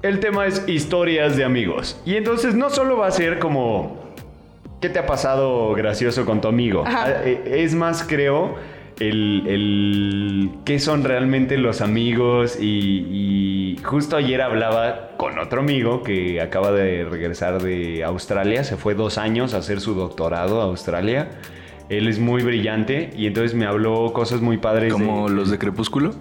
El 0.04 0.20
tema 0.20 0.46
es 0.48 0.68
historias 0.68 1.36
de 1.38 1.44
amigos. 1.44 2.00
Y 2.06 2.16
entonces 2.16 2.56
no 2.56 2.70
solo 2.70 2.98
va 2.98 3.08
a 3.08 3.12
ser 3.12 3.40
como 3.40 4.00
¿qué 4.82 4.90
te 4.90 4.98
ha 5.00 5.06
pasado 5.06 5.74
gracioso 5.74 6.26
con 6.26 6.42
tu 6.42 6.48
amigo? 6.48 6.84
Ajá. 6.86 7.04
Ah, 7.08 7.12
eh, 7.24 7.58
Es 7.64 7.76
más, 7.76 8.04
creo, 8.08 8.56
el, 9.00 9.44
el 9.48 10.50
qué 10.66 10.80
son 10.80 11.04
realmente 11.04 11.58
los 11.58 11.82
amigos 11.82 12.58
y, 12.60 13.76
y 13.76 13.78
justo 13.84 14.16
ayer 14.16 14.42
hablaba 14.42 15.12
con 15.18 15.38
otro 15.38 15.62
amigo 15.62 16.02
que 16.02 16.42
acaba 16.42 16.72
de 16.72 17.04
regresar 17.06 17.62
de 17.62 18.04
Australia, 18.04 18.64
se 18.64 18.78
fue 18.78 18.96
dos 18.96 19.20
años 19.20 19.54
a 19.54 19.58
hacer 19.58 19.82
su 19.82 19.94
doctorado 19.94 20.62
a 20.62 20.66
Australia. 20.66 21.30
Él 21.90 22.08
es 22.08 22.18
muy 22.20 22.42
brillante 22.42 23.12
y 23.16 23.28
entonces 23.28 23.54
me 23.54 23.66
habló 23.68 24.14
cosas 24.14 24.42
muy 24.42 24.58
padres. 24.58 24.94
Como 24.94 25.30
de- 25.30 25.36
los 25.36 25.52
de 25.52 25.60
Crepúsculo. 25.60 26.16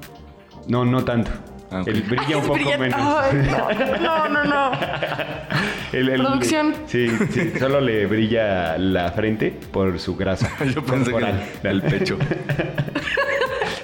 No, 0.68 0.84
no 0.84 1.04
tanto. 1.04 1.30
Ah, 1.72 1.82
ok. 1.82 1.88
Él 1.88 2.02
brilla 2.02 2.36
un 2.36 2.42
Ay, 2.42 2.48
poco 2.48 2.54
brilla- 2.54 2.78
menos. 2.78 3.00
Ay, 3.00 3.36
no, 3.50 3.98
no, 3.98 4.28
no, 4.28 4.44
no. 4.44 4.72
El- 5.92 6.08
el- 6.08 6.20
Producción. 6.22 6.74
Sí, 6.86 7.08
sí, 7.32 7.52
solo 7.58 7.80
le 7.80 8.06
brilla 8.06 8.78
la 8.78 9.10
frente 9.12 9.54
por 9.72 9.98
su 9.98 10.16
grasa. 10.16 10.50
Yo 10.74 10.84
pensé 10.84 11.10
que 11.12 11.18
era 11.18 11.70
el 11.70 11.82
pecho. 11.82 12.16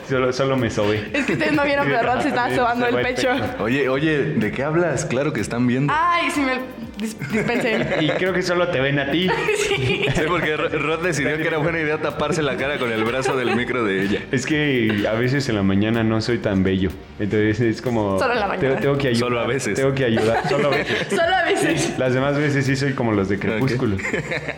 Solo, 0.09 0.33
solo 0.33 0.57
me 0.57 0.71
sobe. 0.71 1.11
Es 1.13 1.27
que 1.27 1.33
ustedes 1.33 1.53
no 1.53 1.65
vieron, 1.65 1.87
pero 1.89 2.03
Rod 2.03 2.21
se 2.23 2.29
estaba 2.29 2.55
sobando 2.55 2.87
el 2.87 2.95
pecho. 3.03 3.29
Oye, 3.59 3.89
oye, 3.89 4.19
¿de 4.35 4.53
qué 4.53 4.63
hablas? 4.63 5.05
Claro 5.05 5.33
que 5.33 5.41
están 5.41 5.67
viendo. 5.67 5.93
Ay, 5.97 6.31
sí 6.31 6.41
me 6.43 6.53
dispensen. 6.99 7.87
Y 8.01 8.09
creo 8.11 8.33
que 8.33 8.43
solo 8.43 8.69
te 8.69 8.81
ven 8.81 8.99
a 8.99 9.11
ti. 9.11 9.29
Sí. 9.67 10.05
Sí, 10.15 10.23
porque 10.29 10.57
Ro- 10.57 10.69
Rod 10.69 11.03
decidió 11.05 11.37
que 11.37 11.47
era 11.47 11.59
buena 11.59 11.81
idea 11.81 11.99
taparse 11.99 12.43
la 12.43 12.57
cara 12.57 12.79
con 12.79 12.91
el 12.93 13.05
brazo 13.05 13.37
del 13.37 13.55
micro 13.57 13.85
de 13.85 14.03
ella. 14.03 14.21
Es 14.33 14.47
que 14.47 15.05
a 15.09 15.13
veces 15.15 15.49
en 15.49 15.57
la 15.57 15.63
mañana 15.63 16.03
no 16.05 16.21
soy 16.21 16.39
tan 16.39 16.63
bello. 16.63 16.91
Entonces 17.19 17.61
es 17.61 17.83
como. 17.83 18.19
Solo 18.19 18.35
en 18.35 18.41
la 18.41 18.47
mañana. 18.49 18.69
Tengo, 18.77 18.81
tengo 18.81 18.99
que 18.99 19.09
ayudar. 19.09 19.21
Solo 19.29 19.41
a 19.41 19.47
veces. 19.47 19.75
Tengo 19.75 19.95
que 19.95 20.05
ayudar. 20.05 20.49
Solo 20.49 20.69
a 20.69 20.71
veces. 20.77 21.09
Solo 21.11 21.23
a 21.37 21.45
veces. 21.45 21.99
Las 21.99 22.15
demás 22.15 22.37
veces 22.39 22.65
sí 22.67 22.77
soy 22.77 22.93
como 22.93 23.13
los 23.13 23.29
de 23.29 23.39
Crepúsculo. 23.39 23.97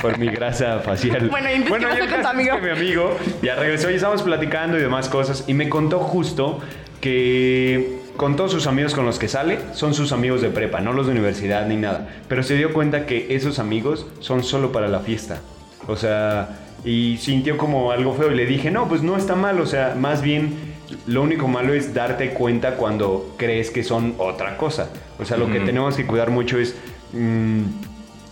Por 0.01 0.19
mi 0.19 0.29
grasa 0.29 0.79
facial. 0.81 1.29
Bueno, 1.29 1.49
¿y 1.53 1.61
pasó 1.61 1.77
el 1.77 1.99
con 2.01 2.09
tu 2.09 2.15
es 2.17 2.27
amigo? 2.27 2.57
que 2.57 2.63
mi 2.63 2.71
amigo 2.71 3.17
ya 3.43 3.57
regresó 3.57 3.91
y 3.91 3.95
estábamos 3.95 4.23
platicando 4.23 4.79
y 4.79 4.81
demás 4.83 5.09
cosas. 5.09 5.45
Y 5.49 5.55
me 5.55 5.69
contó 5.69 5.99
justo 6.01 6.61
que 7.01 7.98
con 8.19 8.35
todos 8.35 8.51
sus 8.51 8.67
amigos 8.67 8.95
con 8.95 9.07
los 9.07 9.21
que 9.21 9.29
sale 9.29 9.61
son 9.75 9.95
sus 9.95 10.11
amigos 10.11 10.43
de 10.43 10.51
prepa, 10.51 10.81
no 10.81 10.93
los 10.93 11.07
de 11.07 11.13
universidad 11.13 11.67
ni 11.69 11.77
nada. 11.77 12.09
Pero 12.27 12.43
se 12.43 12.57
dio 12.57 12.73
cuenta 12.73 13.07
que 13.07 13.35
esos 13.37 13.61
amigos 13.61 14.07
son 14.19 14.43
solo 14.43 14.73
para 14.73 14.89
la 14.89 14.99
fiesta. 14.99 15.41
O 15.87 15.95
sea, 15.95 16.59
y 16.85 17.17
sintió 17.19 17.57
como 17.57 17.93
algo 17.93 18.15
feo 18.15 18.33
y 18.33 18.35
le 18.35 18.45
dije, 18.45 18.73
no, 18.73 18.89
pues 18.89 19.03
no 19.03 19.17
está 19.17 19.37
mal. 19.37 19.61
O 19.61 19.67
sea, 19.67 19.95
más 19.97 20.21
bien 20.21 20.75
lo 21.07 21.23
único 21.23 21.47
malo 21.47 21.73
es 21.73 21.95
darte 21.95 22.31
cuenta 22.31 22.75
cuando 22.75 23.35
crees 23.39 23.71
que 23.71 23.85
son 23.85 24.17
otra 24.19 24.57
cosa. 24.57 24.91
O 25.21 25.25
sea, 25.25 25.37
lo 25.37 25.49
que 25.49 25.61
tenemos 25.61 25.97
que 25.97 26.05
cuidar 26.05 26.31
mucho 26.31 26.59
es... 26.59 26.75
mm, 27.13 27.63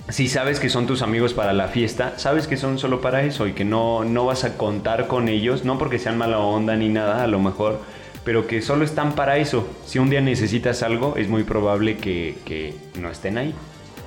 si 0.09 0.29
sabes 0.29 0.61
que 0.61 0.69
son 0.69 0.87
tus 0.87 1.03
amigos 1.03 1.33
para 1.33 1.53
la 1.53 1.69
fiesta, 1.69 2.15
sabes 2.17 2.47
que 2.47 2.57
son 2.57 2.79
solo 2.79 3.01
para 3.01 3.23
eso 3.23 3.47
y 3.47 3.53
que 3.53 3.65
no, 3.65 4.05
no 4.05 4.25
vas 4.25 4.45
a 4.45 4.57
contar 4.57 5.09
con 5.09 5.29
ellos, 5.29 5.65
no 5.65 5.79
porque 5.79 5.99
sean 5.99 6.17
mala 6.17 6.39
onda 6.39 6.77
ni 6.77 6.89
nada, 6.89 7.25
a 7.25 7.27
lo 7.27 7.41
mejor, 7.41 7.81
pero 8.27 8.47
que 8.47 8.61
solo 8.61 8.85
están 8.85 9.15
para 9.15 9.39
eso. 9.39 9.67
Si 9.87 9.99
un 9.99 10.11
día 10.11 10.21
necesitas 10.21 10.83
algo, 10.83 11.15
es 11.17 11.29
muy 11.29 11.45
probable 11.45 11.97
que, 11.97 12.35
que 12.45 12.75
no 13.01 13.09
estén 13.11 13.39
ahí. 13.39 13.55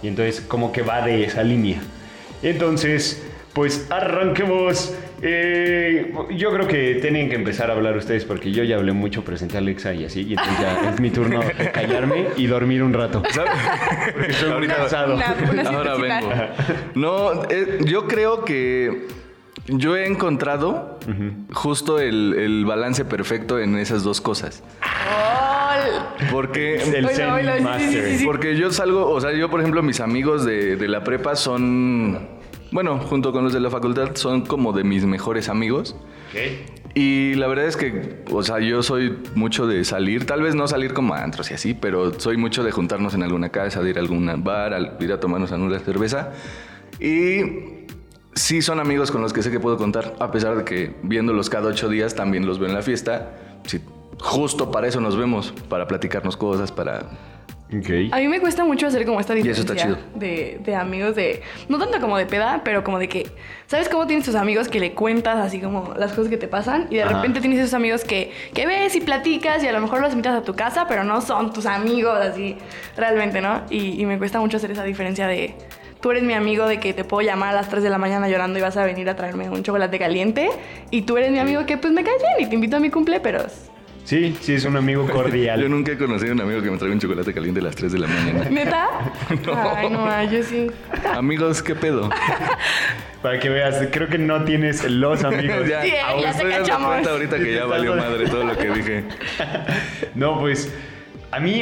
Y 0.03 0.07
entonces 0.09 0.41
como 0.41 0.71
que 0.71 0.83
va 0.83 1.01
de 1.01 1.23
esa 1.23 1.41
línea. 1.41 1.79
Entonces, 2.43 3.21
pues 3.53 3.87
arranquemos 3.89 4.93
eh, 5.21 6.13
yo 6.31 6.51
creo 6.53 6.67
que 6.67 6.95
tienen 7.01 7.27
que 7.29 7.35
empezar 7.35 7.69
a 7.69 7.73
hablar 7.73 7.97
ustedes 7.97 8.23
porque 8.23 8.51
yo 8.51 8.63
ya 8.63 8.77
hablé 8.77 8.93
mucho, 8.93 9.23
presenté 9.25 9.55
a 9.55 9.59
Alexa 9.59 9.93
y 9.93 10.05
así, 10.05 10.21
y 10.21 10.31
entonces 10.31 10.59
ya 10.61 10.91
es 10.93 10.99
mi 11.01 11.09
turno 11.09 11.41
de 11.41 11.71
callarme 11.71 12.27
y 12.37 12.47
dormir 12.47 12.81
un 12.83 12.93
rato. 12.93 13.21
¿Sabes? 13.31 13.51
Porque 14.13 14.31
estoy 14.31 14.51
muy 14.53 14.67
cansado. 14.67 15.15
Una- 15.15 15.35
una 15.51 15.69
Ahora 15.69 15.95
vengo. 15.95 16.29
No, 16.95 17.43
eh, 17.49 17.79
yo 17.85 18.07
creo 18.07 18.45
que 18.45 19.07
yo 19.77 19.95
he 19.95 20.05
encontrado 20.07 20.99
justo 21.53 21.99
el, 21.99 22.33
el 22.37 22.65
balance 22.65 23.05
perfecto 23.05 23.59
en 23.59 23.75
esas 23.77 24.03
dos 24.03 24.21
cosas. 24.21 24.63
Porque 26.31 26.75
El 26.75 27.07
sí, 27.09 27.15
sí, 27.79 28.01
sí, 28.01 28.17
sí. 28.19 28.25
Porque 28.25 28.55
yo 28.57 28.71
salgo, 28.71 29.09
o 29.09 29.21
sea, 29.21 29.31
yo 29.31 29.49
por 29.49 29.59
ejemplo, 29.61 29.81
mis 29.81 29.99
amigos 29.99 30.45
de, 30.45 30.75
de 30.75 30.87
la 30.87 31.03
prepa 31.03 31.35
son, 31.35 32.27
bueno, 32.71 32.97
junto 32.99 33.31
con 33.31 33.43
los 33.43 33.53
de 33.53 33.59
la 33.59 33.69
facultad, 33.69 34.15
son 34.15 34.41
como 34.45 34.73
de 34.73 34.83
mis 34.83 35.05
mejores 35.05 35.47
amigos. 35.49 35.95
Y 36.95 37.35
la 37.35 37.47
verdad 37.47 37.65
es 37.65 37.77
que, 37.77 38.23
o 38.31 38.43
sea, 38.43 38.59
yo 38.59 38.83
soy 38.83 39.17
mucho 39.35 39.67
de 39.67 39.85
salir, 39.85 40.25
tal 40.25 40.41
vez 40.41 40.55
no 40.55 40.67
salir 40.67 40.93
como 40.93 41.13
a 41.13 41.23
antros 41.23 41.49
y 41.51 41.53
así, 41.53 41.73
pero 41.73 42.19
soy 42.19 42.35
mucho 42.35 42.63
de 42.63 42.71
juntarnos 42.71 43.13
en 43.13 43.23
alguna 43.23 43.49
casa, 43.49 43.81
de 43.81 43.91
ir 43.91 43.97
a 43.97 44.01
algún 44.01 44.29
bar, 44.43 44.73
al- 44.73 44.97
ir 44.99 45.13
a 45.13 45.19
tomarnos 45.19 45.51
alguna 45.51 45.79
cerveza. 45.79 46.31
Y 46.99 47.41
sí 48.33 48.61
son 48.61 48.79
amigos 48.79 49.11
con 49.11 49.21
los 49.21 49.33
que 49.33 49.43
sé 49.43 49.51
que 49.51 49.59
puedo 49.59 49.77
contar, 49.77 50.15
a 50.19 50.31
pesar 50.31 50.57
de 50.57 50.63
que 50.63 50.95
viéndolos 51.03 51.49
cada 51.49 51.67
ocho 51.69 51.89
días 51.89 52.15
también 52.15 52.45
los 52.45 52.59
veo 52.59 52.69
en 52.69 52.75
la 52.75 52.81
fiesta. 52.81 53.31
Sí, 53.65 53.81
justo 54.19 54.71
para 54.71 54.87
eso 54.87 55.01
nos 55.01 55.17
vemos, 55.17 55.53
para 55.67 55.87
platicarnos 55.87 56.37
cosas, 56.37 56.71
para 56.71 57.09
Ok. 57.71 58.11
A 58.11 58.17
mí 58.17 58.27
me 58.27 58.39
cuesta 58.39 58.65
mucho 58.65 58.87
hacer 58.87 59.05
como 59.05 59.19
esta 59.19 59.33
Y 59.33 59.43
diferencia 59.43 59.63
eso 59.63 59.73
está 59.73 59.85
chido. 59.85 59.97
De, 60.15 60.59
de 60.63 60.75
amigos 60.75 61.15
de... 61.15 61.43
No 61.67 61.77
tanto 61.77 61.99
como 61.99 62.17
de 62.17 62.25
peda, 62.25 62.61
pero 62.63 62.83
como 62.83 62.97
de 62.97 63.07
que... 63.07 63.27
¿Sabes 63.67 63.87
cómo 63.89 64.07
tienes 64.07 64.25
tus 64.25 64.33
amigos 64.33 64.67
que 64.67 64.79
le 64.79 64.93
cuentas 64.93 65.37
así 65.37 65.59
como 65.59 65.93
las 65.95 66.11
cosas 66.13 66.29
que 66.31 66.37
te 66.37 66.47
pasan? 66.47 66.87
Y 66.89 66.95
de 66.95 67.03
Ajá. 67.03 67.17
repente 67.17 67.41
tienes 67.41 67.59
esos 67.59 67.75
amigos 67.75 68.03
que, 68.03 68.31
que 68.55 68.65
ves 68.65 68.95
y 68.95 69.01
platicas 69.01 69.63
y 69.63 69.67
a 69.67 69.71
lo 69.71 69.81
mejor 69.81 70.01
los 70.01 70.11
invitas 70.11 70.35
a 70.35 70.41
tu 70.41 70.55
casa, 70.55 70.87
pero 70.87 71.03
no 71.03 71.21
son 71.21 71.53
tus 71.53 71.67
amigos 71.67 72.17
así 72.19 72.57
realmente, 72.97 73.39
¿no? 73.39 73.61
Y, 73.69 74.01
y 74.01 74.05
me 74.07 74.17
cuesta 74.17 74.39
mucho 74.39 74.57
hacer 74.57 74.71
esa 74.71 74.83
diferencia 74.83 75.27
de... 75.27 75.53
Tú 76.01 76.11
eres 76.11 76.23
mi 76.23 76.33
amigo 76.33 76.65
de 76.65 76.79
que 76.79 76.93
te 76.93 77.03
puedo 77.03 77.27
llamar 77.27 77.49
a 77.49 77.53
las 77.53 77.67
3 77.69 77.83
de 77.83 77.89
la 77.89 77.97
mañana 77.97 78.29
llorando 78.29 78.57
y 78.57 78.61
vas 78.61 78.77
a 78.77 78.85
venir 78.85 79.09
a 79.09 79.15
traerme 79.17 79.49
un 79.49 79.63
chocolate 79.63 79.99
caliente. 79.99 80.49
Y 80.91 81.01
tú 81.01 81.17
eres 81.17 81.29
mi 81.31 81.39
amigo 81.39 81.65
que 81.65 81.77
pues 81.77 81.91
me 81.93 82.03
caes 82.03 82.21
bien 82.21 82.47
y 82.47 82.49
te 82.49 82.55
invito 82.55 82.77
a 82.77 82.79
mi 82.79 82.89
cumple, 82.89 83.19
pero... 83.19 83.45
Sí, 84.05 84.35
sí, 84.41 84.53
es 84.55 84.63
un 84.63 84.77
amigo 84.77 85.05
cordial. 85.11 85.61
Yo 85.61 85.67
nunca 85.67 85.91
he 85.91 85.97
conocido 85.97 86.31
a 86.31 86.35
un 86.35 86.41
amigo 86.41 86.61
que 86.61 86.71
me 86.71 86.77
traiga 86.77 86.93
un 86.93 87.01
chocolate 87.01 87.33
caliente 87.33 87.59
a 87.59 87.63
las 87.63 87.75
3 87.75 87.91
de 87.91 87.99
la 87.99 88.07
mañana. 88.07 88.45
¿Neta? 88.49 88.87
Ay, 89.75 89.89
no, 89.89 90.05
ay, 90.09 90.29
yo 90.31 90.41
sí. 90.43 90.67
Amigos, 91.13 91.61
¿qué 91.61 91.75
pedo? 91.75 92.09
Para 93.21 93.37
que 93.37 93.49
veas, 93.49 93.75
creo 93.91 94.07
que 94.07 94.17
no 94.17 94.45
tienes 94.45 94.89
los 94.89 95.25
amigos. 95.25 95.67
ya, 95.67 95.81
Sí, 95.81 95.91
te 95.91 96.49
cachamos. 96.49 97.05
ahorita 97.05 97.37
que 97.37 97.53
ya 97.55 97.65
valió 97.65 97.93
madre 97.97 98.25
todo 98.29 98.45
lo 98.45 98.57
que 98.57 98.69
dije. 98.69 99.03
No, 100.15 100.39
pues 100.39 100.73
a 101.31 101.39
mí 101.39 101.61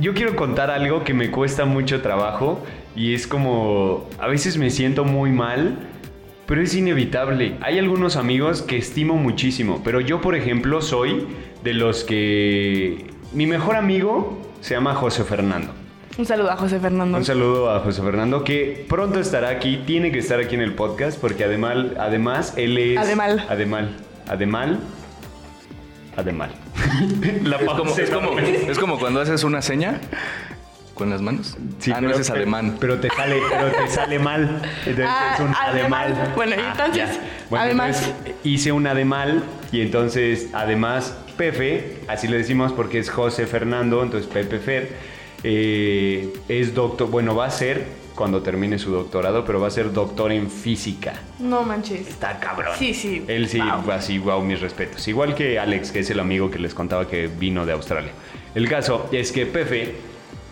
yo 0.00 0.14
quiero 0.14 0.36
contar 0.36 0.70
algo 0.70 1.04
que 1.04 1.14
me 1.14 1.30
cuesta 1.30 1.64
mucho 1.64 2.02
trabajo 2.02 2.64
y 2.96 3.14
es 3.14 3.26
como 3.26 4.08
a 4.18 4.26
veces 4.26 4.58
me 4.58 4.70
siento 4.70 5.04
muy 5.04 5.30
mal, 5.30 5.78
pero 6.46 6.60
es 6.60 6.74
inevitable. 6.74 7.56
Hay 7.60 7.78
algunos 7.78 8.16
amigos 8.16 8.62
que 8.62 8.76
estimo 8.76 9.16
muchísimo, 9.16 9.80
pero 9.84 10.00
yo 10.00 10.20
por 10.20 10.34
ejemplo 10.34 10.82
soy 10.82 11.26
de 11.62 11.74
los 11.74 12.04
que 12.04 13.06
mi 13.32 13.46
mejor 13.46 13.76
amigo 13.76 14.38
se 14.60 14.74
llama 14.74 14.94
José 14.94 15.24
Fernando. 15.24 15.72
Un 16.16 16.26
saludo 16.26 16.50
a 16.50 16.56
José 16.56 16.80
Fernando. 16.80 17.16
Un 17.16 17.24
saludo 17.24 17.70
a 17.70 17.78
José 17.78 18.02
Fernando 18.02 18.42
que 18.42 18.84
pronto 18.88 19.20
estará 19.20 19.50
aquí, 19.50 19.82
tiene 19.86 20.10
que 20.10 20.18
estar 20.18 20.40
aquí 20.40 20.56
en 20.56 20.62
el 20.62 20.74
podcast 20.74 21.20
porque 21.20 21.44
además, 21.44 21.86
además 22.00 22.54
él 22.56 22.76
es... 22.76 22.98
Ademal. 22.98 23.46
Ademal. 23.48 23.90
Ademal. 24.26 24.80
Ademal. 26.18 26.50
La 27.44 27.56
Es 27.58 27.64
como, 27.64 27.96
es, 27.96 28.10
como, 28.10 28.32
enorme. 28.32 28.70
es 28.70 28.78
como 28.78 28.98
cuando 28.98 29.20
haces 29.20 29.44
una 29.44 29.62
seña 29.62 30.00
con 30.94 31.10
las 31.10 31.22
manos. 31.22 31.56
Sí, 31.78 31.92
ah, 31.92 32.00
no, 32.00 32.08
pero- 32.08 32.12
ese 32.14 32.22
es 32.22 32.30
ademán. 32.30 32.76
Pero 32.80 32.98
te 32.98 33.08
sale, 33.08 33.40
pero 33.48 33.70
te 33.70 33.88
sale 33.88 34.18
mal. 34.18 34.60
Entonces 34.84 35.06
Ah, 35.08 35.30
es 35.34 35.40
un 35.40 35.54
ademal. 35.54 36.12
ademal. 36.12 36.32
Bueno, 36.34 36.56
y 36.56 36.58
Ah, 36.58 36.72
entonces. 36.76 37.20
Bueno, 37.50 37.64
además. 37.64 38.02
entonces, 38.08 38.34
hice 38.42 38.72
un 38.72 38.86
ademal 38.88 39.44
y 39.70 39.80
entonces 39.80 40.48
además 40.52 41.16
Pepe, 41.36 41.98
así 42.08 42.26
le 42.26 42.38
decimos 42.38 42.72
porque 42.72 42.98
es 42.98 43.10
José 43.10 43.46
Fernando, 43.46 44.02
entonces 44.02 44.28
Pepe 44.28 44.58
Fer, 44.58 44.90
eh, 45.44 46.32
es 46.48 46.74
doctor, 46.74 47.08
bueno, 47.10 47.36
va 47.36 47.46
a 47.46 47.50
ser 47.50 47.86
cuando 48.18 48.42
termine 48.42 48.80
su 48.80 48.90
doctorado, 48.90 49.44
pero 49.44 49.60
va 49.60 49.68
a 49.68 49.70
ser 49.70 49.92
doctor 49.92 50.32
en 50.32 50.50
física. 50.50 51.14
No 51.38 51.62
manches. 51.62 52.08
Está 52.08 52.40
cabrón. 52.40 52.72
Sí, 52.76 52.92
sí. 52.92 53.24
Él 53.28 53.48
sí, 53.48 53.60
Wow. 53.60 53.92
así, 53.92 54.18
wow, 54.18 54.42
mis 54.42 54.60
respetos. 54.60 55.06
Igual 55.06 55.36
que 55.36 55.56
Alex, 55.58 55.92
que 55.92 56.00
es 56.00 56.10
el 56.10 56.18
amigo 56.18 56.50
que 56.50 56.58
les 56.58 56.74
contaba 56.74 57.06
que 57.06 57.28
vino 57.28 57.64
de 57.64 57.72
Australia. 57.72 58.10
El 58.56 58.68
caso 58.68 59.08
es 59.12 59.30
que 59.30 59.46
Pepe, 59.46 59.94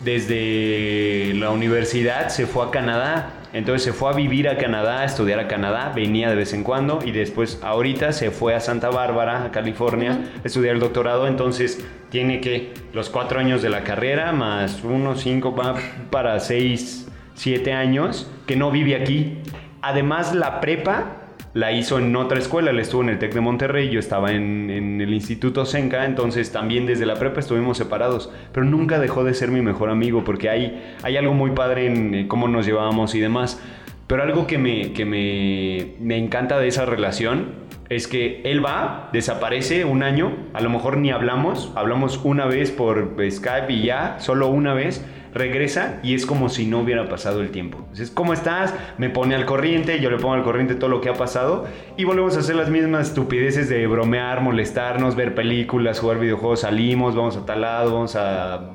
desde 0.05 1.35
la 1.35 1.51
universidad, 1.51 2.29
se 2.29 2.47
fue 2.47 2.67
a 2.67 2.71
Canadá. 2.71 3.33
Entonces 3.53 3.83
se 3.85 3.93
fue 3.93 4.11
a 4.11 4.13
vivir 4.13 4.49
a 4.49 4.59
Canadá, 4.59 5.01
a 5.01 5.05
estudiar 5.05 5.39
a 5.41 5.49
Canadá, 5.49 5.91
venía 5.95 6.29
de 6.29 6.37
vez 6.37 6.53
en 6.53 6.63
cuando 6.63 6.99
y 7.05 7.11
después 7.11 7.59
ahorita 7.63 8.13
se 8.13 8.31
fue 8.31 8.55
a 8.55 8.61
Santa 8.61 8.91
Bárbara, 8.91 9.45
a 9.45 9.51
California, 9.51 10.31
a 10.45 10.47
estudiar 10.47 10.75
el 10.75 10.81
doctorado. 10.81 11.27
Entonces 11.27 11.83
tiene 12.11 12.41
que 12.43 12.75
los 12.93 13.09
cuatro 13.09 13.41
años 13.41 13.63
de 13.63 13.71
la 13.71 13.83
carrera 13.83 14.33
más 14.33 14.85
uno, 14.85 15.17
cinco, 15.17 15.55
va 15.57 15.75
para 16.11 16.39
seis, 16.39 17.06
siete 17.37 17.73
años 17.73 18.29
que 18.47 18.57
no 18.57 18.71
vive 18.71 18.97
aquí. 18.97 19.39
Además 19.81 20.35
la 20.35 20.61
prepa 20.61 21.27
la 21.55 21.73
hizo 21.73 21.99
en 21.99 22.15
otra 22.17 22.39
escuela, 22.39 22.71
él 22.71 22.79
estuvo 22.81 23.03
en 23.03 23.09
el 23.09 23.19
TEC 23.19 23.33
de 23.33 23.41
Monterrey, 23.41 23.89
yo 23.89 23.99
estaba 23.99 24.33
en, 24.33 24.69
en 24.69 25.01
el 25.01 25.15
Instituto 25.15 25.65
Senca, 25.65 26.05
entonces 26.05 26.53
también 26.53 26.85
desde 26.85 27.07
la 27.07 27.15
prepa 27.15 27.41
estuvimos 27.41 27.79
separados, 27.79 28.31
pero 28.53 28.67
nunca 28.67 28.99
dejó 28.99 29.25
de 29.25 29.33
ser 29.33 29.51
mi 29.51 29.63
mejor 29.63 29.89
amigo 29.89 30.23
porque 30.23 30.51
hay, 30.51 30.95
hay 31.03 31.17
algo 31.17 31.33
muy 31.33 31.53
padre 31.53 31.87
en 31.87 32.15
eh, 32.15 32.29
cómo 32.29 32.47
nos 32.47 32.67
llevábamos 32.67 33.15
y 33.15 33.21
demás. 33.21 33.59
Pero 34.07 34.23
algo 34.23 34.47
que 34.47 34.59
me, 34.59 34.93
que 34.93 35.05
me, 35.07 35.95
me 35.99 36.19
encanta 36.19 36.59
de 36.59 36.69
esa 36.69 36.85
relación 36.85 37.67
es 37.89 38.07
que 38.07 38.43
él 38.45 38.65
va, 38.65 39.09
desaparece 39.13 39.85
un 39.85 40.03
año, 40.03 40.37
a 40.53 40.61
lo 40.61 40.71
mejor 40.71 40.99
ni 40.99 41.11
hablamos, 41.11 41.73
hablamos 41.75 42.21
una 42.23 42.47
vez 42.47 42.71
por 42.71 43.17
Skype 43.31 43.73
y 43.73 43.83
ya, 43.83 44.17
solo 44.19 44.49
una 44.49 44.75
vez, 44.75 45.05
regresa 45.37 46.01
y 46.03 46.15
es 46.15 46.27
como 46.27 46.49
si 46.49 46.67
no 46.67 46.81
hubiera 46.81 47.09
pasado 47.09 47.41
el 47.41 47.51
tiempo. 47.51 47.79
Entonces, 47.79 48.11
¿cómo 48.11 48.33
estás? 48.33 48.75
Me 48.99 49.11
pone 49.11 49.35
al 49.35 49.45
corriente, 49.45 50.01
yo 50.01 50.11
le 50.11 50.17
pongo 50.17 50.35
al 50.35 50.43
corriente 50.43 50.75
todo 50.75 50.91
lo 50.91 51.01
que 51.01 51.09
ha 51.09 51.15
pasado 51.15 51.67
y 51.97 52.05
volvemos 52.05 52.37
a 52.37 52.41
hacer 52.41 52.57
las 52.57 52.71
mismas 52.71 53.09
estupideces 53.09 53.69
de 53.69 53.87
bromear, 53.87 54.41
molestarnos, 54.41 55.17
ver 55.17 55.35
películas, 55.35 56.01
jugar 56.01 56.19
videojuegos, 56.19 56.61
salimos, 56.61 57.15
vamos 57.15 57.37
a 57.37 57.47
tal 57.47 57.61
lado, 57.61 57.93
vamos 57.93 58.17
a 58.17 58.73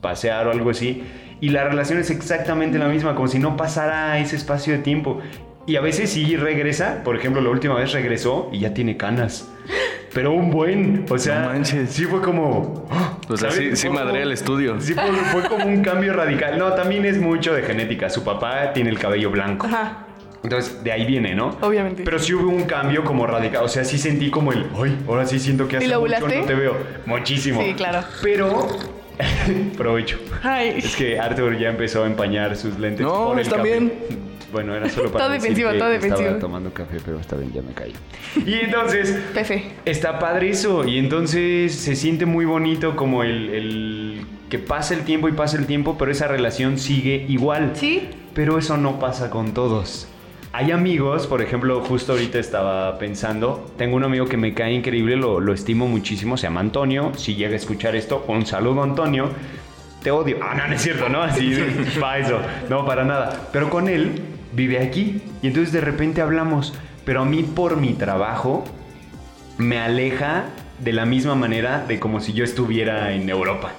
pasear 0.00 0.46
o 0.46 0.50
algo 0.50 0.70
así. 0.70 1.04
Y 1.40 1.48
la 1.50 1.64
relación 1.64 1.98
es 1.98 2.10
exactamente 2.10 2.78
la 2.78 2.88
misma, 2.88 3.14
como 3.14 3.28
si 3.28 3.38
no 3.38 3.56
pasara 3.56 4.18
ese 4.18 4.36
espacio 4.36 4.74
de 4.74 4.80
tiempo. 4.80 5.20
Y 5.66 5.76
a 5.76 5.80
veces 5.80 6.10
sí 6.10 6.36
regresa, 6.36 7.02
por 7.04 7.16
ejemplo, 7.16 7.40
la 7.40 7.50
última 7.50 7.74
vez 7.74 7.92
regresó 7.92 8.48
y 8.52 8.60
ya 8.60 8.74
tiene 8.74 8.96
canas. 8.96 9.48
Pero 10.12 10.32
un 10.32 10.50
buen, 10.50 11.06
o 11.08 11.18
sea, 11.18 11.40
No 11.42 11.48
manches. 11.50 11.90
sí 11.90 12.04
fue 12.06 12.20
como... 12.20 12.88
O 13.28 13.36
sea, 13.36 13.50
¿sabes? 13.50 13.78
sí, 13.78 13.82
sí 13.82 13.86
como- 13.86 14.00
el 14.00 14.32
estudio. 14.32 14.80
Sí, 14.80 14.94
fue, 14.94 15.04
fue 15.40 15.48
como 15.48 15.66
un 15.66 15.82
cambio 15.82 16.12
radical. 16.12 16.58
No, 16.58 16.72
también 16.72 17.04
es 17.04 17.18
mucho 17.20 17.54
de 17.54 17.62
genética. 17.62 18.10
Su 18.10 18.24
papá 18.24 18.72
tiene 18.72 18.90
el 18.90 18.98
cabello 18.98 19.30
blanco. 19.30 19.66
Ajá. 19.66 20.06
Entonces, 20.42 20.82
de 20.82 20.90
ahí 20.90 21.04
viene, 21.06 21.34
¿no? 21.34 21.56
Obviamente. 21.60 22.02
Pero 22.02 22.18
sí 22.18 22.32
hubo 22.34 22.48
un 22.50 22.64
cambio 22.64 23.04
como 23.04 23.26
radical. 23.26 23.62
O 23.62 23.68
sea, 23.68 23.84
sí 23.84 23.98
sentí 23.98 24.30
como 24.30 24.52
el, 24.52 24.66
ay, 24.82 24.98
ahora 25.06 25.26
sí 25.26 25.38
siento 25.38 25.68
que 25.68 25.76
hace 25.76 25.86
lo 25.86 26.00
mucho 26.00 26.18
no 26.26 26.44
te 26.46 26.54
veo. 26.54 26.76
Muchísimo. 27.06 27.62
Sí, 27.62 27.74
claro. 27.74 28.02
Pero, 28.22 28.66
provecho. 29.76 30.18
Ay. 30.42 30.74
Es 30.78 30.96
que 30.96 31.18
Arthur 31.18 31.58
ya 31.58 31.68
empezó 31.70 32.04
a 32.04 32.06
empañar 32.06 32.56
sus 32.56 32.78
lentes 32.78 33.04
No, 33.04 33.28
por 33.28 33.38
el 33.38 33.42
está 33.46 33.56
café. 33.56 33.68
bien. 33.68 33.92
Bueno, 34.52 34.74
era 34.74 34.88
solo 34.88 35.10
para 35.12 35.24
Todo 35.26 35.32
decir 35.34 35.50
defensivo, 35.50 35.70
que 35.72 35.78
todo 35.78 35.92
Estaba 35.92 36.10
defensivo. 36.14 36.40
tomando 36.40 36.72
café, 36.74 36.96
pero 37.04 37.20
está 37.20 37.36
bien, 37.36 37.52
ya 37.52 37.62
me 37.62 37.72
caí. 37.72 37.92
Y 38.46 38.54
entonces, 38.54 39.16
Pefe. 39.32 39.72
Está 39.84 40.18
padre 40.18 40.50
eso 40.50 40.84
y 40.86 40.98
entonces 40.98 41.74
se 41.74 41.94
siente 41.96 42.26
muy 42.26 42.44
bonito 42.44 42.96
como 42.96 43.22
el, 43.22 43.50
el 43.50 44.26
que 44.48 44.58
pasa 44.58 44.94
el 44.94 45.02
tiempo 45.02 45.28
y 45.28 45.32
pasa 45.32 45.56
el 45.56 45.66
tiempo, 45.66 45.96
pero 45.96 46.10
esa 46.10 46.26
relación 46.26 46.78
sigue 46.78 47.24
igual. 47.28 47.72
Sí. 47.74 48.08
Pero 48.34 48.58
eso 48.58 48.76
no 48.76 48.98
pasa 48.98 49.30
con 49.30 49.54
todos. 49.54 50.08
Hay 50.52 50.72
amigos, 50.72 51.28
por 51.28 51.42
ejemplo, 51.42 51.80
justo 51.82 52.12
ahorita 52.12 52.40
estaba 52.40 52.98
pensando, 52.98 53.70
tengo 53.78 53.94
un 53.94 54.02
amigo 54.02 54.26
que 54.26 54.36
me 54.36 54.52
cae 54.52 54.72
increíble, 54.72 55.14
lo, 55.14 55.52
estimo 55.52 55.86
muchísimo, 55.86 56.36
se 56.36 56.48
llama 56.48 56.58
Antonio, 56.58 57.12
si 57.16 57.36
llega 57.36 57.52
a 57.52 57.56
escuchar 57.56 57.94
esto, 57.94 58.24
un 58.26 58.44
saludo 58.44 58.82
Antonio, 58.82 59.28
te 60.02 60.10
odio. 60.10 60.38
Ah, 60.42 60.56
no, 60.56 60.66
no 60.66 60.74
es 60.74 60.82
cierto, 60.82 61.08
¿no? 61.08 61.22
Así, 61.22 61.56
para 62.00 62.18
eso, 62.18 62.40
no, 62.68 62.84
para 62.84 63.04
nada. 63.04 63.48
Pero 63.52 63.70
con 63.70 63.88
él 63.88 64.22
vive 64.52 64.80
aquí 64.80 65.22
y 65.40 65.46
entonces 65.46 65.72
de 65.72 65.82
repente 65.82 66.20
hablamos, 66.20 66.74
pero 67.04 67.22
a 67.22 67.24
mí 67.24 67.44
por 67.44 67.76
mi 67.76 67.94
trabajo 67.94 68.64
me 69.56 69.78
aleja 69.78 70.46
de 70.80 70.92
la 70.92 71.06
misma 71.06 71.36
manera 71.36 71.84
de 71.86 72.00
como 72.00 72.18
si 72.18 72.32
yo 72.32 72.42
estuviera 72.42 73.12
en 73.12 73.28
Europa. 73.28 73.70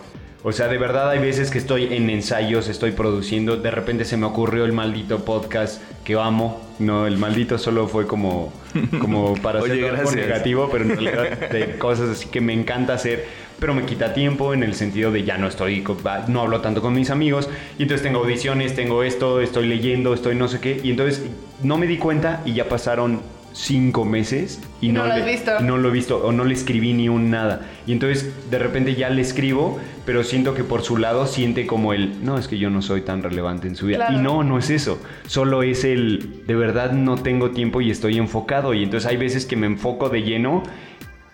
O 0.44 0.52
sea, 0.52 0.68
de 0.68 0.80
verdad 0.80 1.12
hay 1.12 1.20
veces 1.20 1.52
que 1.52 1.60
estoy 1.60 1.94
en 1.94 2.10
ensayos, 2.10 2.68
estoy 2.68 2.92
produciendo, 2.92 3.58
de 3.58 3.70
repente 3.70 4.06
se 4.06 4.18
me 4.18 4.26
ocurrió 4.26 4.66
el 4.66 4.74
maldito 4.74 5.24
podcast 5.24 5.82
que 6.04 6.16
amo. 6.16 6.60
No, 6.80 7.06
el 7.06 7.18
maldito 7.18 7.60
solo 7.60 7.88
fue 7.88 8.08
como, 8.08 8.52
como 9.00 9.36
para 9.44 9.60
hacer 9.60 9.96
algo 9.96 10.12
negativo, 10.12 10.70
pero 10.72 10.86
en 10.86 10.90
realidad 10.90 11.50
de 11.52 11.78
cosas 11.78 12.10
así 12.10 12.28
que 12.30 12.42
me 12.42 12.54
encanta 12.54 12.94
hacer, 12.94 13.28
pero 13.60 13.76
me 13.76 13.86
quita 13.86 14.16
tiempo 14.16 14.56
en 14.56 14.64
el 14.64 14.74
sentido 14.74 15.12
de 15.12 15.24
ya 15.24 15.38
no 15.38 15.48
estoy, 15.48 15.84
no 16.28 16.42
hablo 16.42 16.62
tanto 16.62 16.82
con 16.82 16.96
mis 16.96 17.12
amigos, 17.12 17.48
y 17.78 17.84
entonces 17.84 18.04
tengo 18.04 18.22
audiciones, 18.22 18.74
tengo 18.74 19.04
esto, 19.04 19.42
estoy 19.42 19.68
leyendo, 19.68 20.16
estoy 20.16 20.34
no 20.34 20.48
sé 20.48 20.60
qué, 20.60 20.82
y 20.84 20.90
entonces 20.90 21.24
no 21.62 21.78
me 21.78 21.86
di 21.86 21.98
cuenta 21.98 22.42
y 22.46 22.54
ya 22.54 22.68
pasaron 22.68 23.22
cinco 23.54 24.06
meses 24.06 24.62
y 24.80 24.90
No 24.90 25.06
lo 25.06 25.12
has 25.14 25.20
le- 25.20 25.32
visto. 25.32 25.60
no 25.62 25.78
lo 25.78 25.90
he 25.90 25.92
visto 25.92 26.18
o 26.26 26.32
no 26.32 26.44
le 26.46 26.54
escribí 26.54 26.94
ni 26.94 27.10
un 27.10 27.30
nada. 27.32 27.68
Y 27.86 27.92
entonces 27.92 28.32
de 28.50 28.58
repente 28.60 28.96
ya 28.96 29.10
le 29.10 29.22
escribo, 29.22 29.80
pero 30.06 30.24
siento 30.24 30.54
que 30.54 30.64
por 30.64 30.82
su 30.84 30.98
lado 30.98 31.28
siente 31.28 31.68
como 31.68 31.94
el, 31.94 32.24
no, 32.24 32.38
es 32.38 32.48
que 32.48 32.58
yo 32.58 32.70
no 32.70 32.82
soy 32.82 33.02
tan 33.02 33.24
relevante 33.24 33.68
en 33.68 33.76
su 33.76 33.88
vida. 33.88 33.98
Claro. 33.98 34.14
Y 34.18 34.22
no, 34.22 34.44
no 34.44 34.58
es 34.58 34.70
eso. 34.70 35.02
Solo 35.28 35.64
es 35.64 35.84
el, 35.84 36.44
de 36.48 36.56
verdad 36.56 36.92
no 36.94 37.18
tengo 37.18 37.52
tiempo 37.52 37.82
y 37.82 37.92
estoy 37.92 38.18
enfocado. 38.18 38.74
Y 38.74 38.84
entonces 38.84 39.10
hay 39.10 39.18
veces 39.18 39.46
que 39.46 39.56
me 39.58 39.68
enfoco 39.68 40.10
de 40.10 40.24
lleno. 40.24 40.64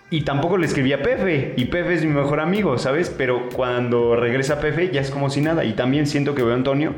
Y 0.10 0.22
tampoco 0.22 0.58
le 0.58 0.66
escribí 0.66 0.94
a 0.94 1.02
Pepe. 1.02 1.54
Y 1.58 1.66
Pepe 1.66 1.94
es 1.94 2.04
mi 2.06 2.14
mejor 2.14 2.40
amigo, 2.40 2.78
¿sabes? 2.78 3.10
Pero 3.16 3.50
cuando 3.50 4.16
regresa 4.16 4.60
Pepe 4.62 4.90
ya 4.92 5.02
es 5.02 5.12
como 5.12 5.30
si 5.30 5.42
nada. 5.42 5.66
Y 5.66 5.74
también 5.74 6.08
siento 6.08 6.34
que 6.34 6.44
veo 6.44 6.54
a 6.54 6.56
Antonio. 6.56 6.94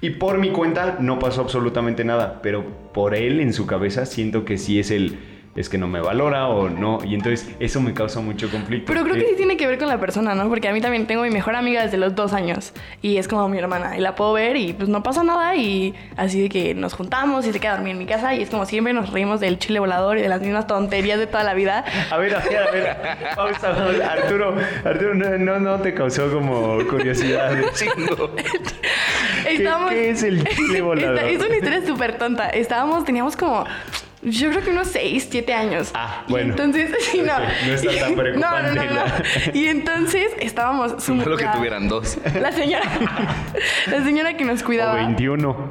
Y 0.00 0.10
por 0.10 0.38
mi 0.38 0.50
cuenta 0.50 0.98
no 1.00 1.18
pasó 1.18 1.40
absolutamente 1.40 2.04
nada, 2.04 2.40
pero 2.42 2.64
por 2.92 3.14
él 3.14 3.40
en 3.40 3.52
su 3.52 3.66
cabeza 3.66 4.06
siento 4.06 4.44
que 4.44 4.58
sí 4.58 4.78
es 4.78 4.90
el 4.90 5.18
es 5.56 5.68
que 5.68 5.78
no 5.78 5.86
me 5.86 6.00
valora 6.00 6.48
o 6.48 6.68
no 6.68 6.98
y 7.04 7.14
entonces 7.14 7.48
eso 7.60 7.80
me 7.80 7.94
causa 7.94 8.20
mucho 8.20 8.50
conflicto. 8.50 8.92
Pero 8.92 9.04
creo 9.04 9.14
que 9.14 9.20
Eh, 9.22 9.26
sí 9.30 9.36
tiene 9.36 9.56
que 9.56 9.66
ver 9.66 9.78
con 9.78 9.88
la 9.88 9.98
persona, 10.00 10.34
¿no? 10.34 10.48
Porque 10.48 10.68
a 10.68 10.72
mí 10.72 10.80
también 10.80 11.06
tengo 11.06 11.22
mi 11.22 11.30
mejor 11.30 11.54
amiga 11.54 11.82
desde 11.82 11.96
los 11.96 12.14
dos 12.14 12.32
años 12.32 12.72
y 13.02 13.16
es 13.18 13.28
como 13.28 13.48
mi 13.48 13.58
hermana 13.58 13.96
y 13.96 14.00
la 14.00 14.14
puedo 14.14 14.32
ver 14.32 14.56
y 14.56 14.72
pues 14.72 14.88
no 14.88 15.02
pasa 15.02 15.22
nada 15.22 15.54
y 15.54 15.94
así 16.16 16.42
de 16.42 16.48
que 16.48 16.74
nos 16.74 16.94
juntamos 16.94 17.46
y 17.46 17.52
se 17.52 17.60
queda 17.60 17.72
a 17.72 17.76
dormir 17.76 17.92
en 17.92 17.98
mi 17.98 18.06
casa 18.06 18.34
y 18.34 18.42
es 18.42 18.50
como 18.50 18.66
siempre 18.66 18.92
nos 18.92 19.12
reímos 19.12 19.40
del 19.40 19.58
chile 19.58 19.78
volador 19.78 20.18
y 20.18 20.22
de 20.22 20.28
las 20.28 20.40
mismas 20.40 20.66
tonterías 20.66 21.18
de 21.18 21.26
toda 21.26 21.44
la 21.44 21.54
vida. 21.54 21.84
A 22.10 22.16
ver, 22.16 22.34
a 22.34 22.40
ver, 22.40 22.58
a 22.58 22.70
ver. 22.70 22.96
Pausa. 23.36 23.68
Arturo, 24.12 24.54
Arturo, 24.84 25.14
no, 25.14 25.38
no, 25.38 25.60
no 25.60 25.80
te 25.80 25.94
causó 25.94 26.30
como 26.32 26.78
curiosidad. 26.88 27.52
Chingo. 27.74 28.30
Qué 29.88 30.10
es 30.10 30.22
el 30.22 30.44
chile 30.48 30.80
volador? 30.82 31.18
Es 31.18 31.40
una 31.42 31.54
historia 31.56 31.86
súper 31.86 32.18
tonta. 32.18 32.48
Estábamos, 32.50 33.04
teníamos 33.04 33.36
como... 33.36 33.64
Yo 34.24 34.50
creo 34.50 34.62
que 34.62 34.70
unos 34.70 34.88
6, 34.88 35.28
7 35.30 35.52
años. 35.54 35.90
Ah, 35.94 36.24
Y 36.26 36.32
bueno. 36.32 36.50
entonces, 36.50 36.90
sí, 37.12 37.18
no. 37.20 37.38
No 37.38 37.74
está 37.74 37.90
tan 38.00 38.12
Y- 38.12 38.16
preocupante 38.16 38.38
No, 38.38 38.62
no, 38.62 38.84
no, 38.84 38.94
no. 38.94 39.04
Y 39.52 39.66
entonces 39.66 40.28
estábamos... 40.40 41.02
su- 41.02 41.14
Malo 41.14 41.36
que 41.36 41.46
tuvieran 41.46 41.88
dos. 41.88 42.18
La 42.40 42.50
señora... 42.52 42.84
La 43.86 44.02
señora 44.04 44.36
que 44.36 44.44
nos 44.44 44.62
O 44.62 44.64
cuidaba... 44.64 44.94
21. 44.94 45.70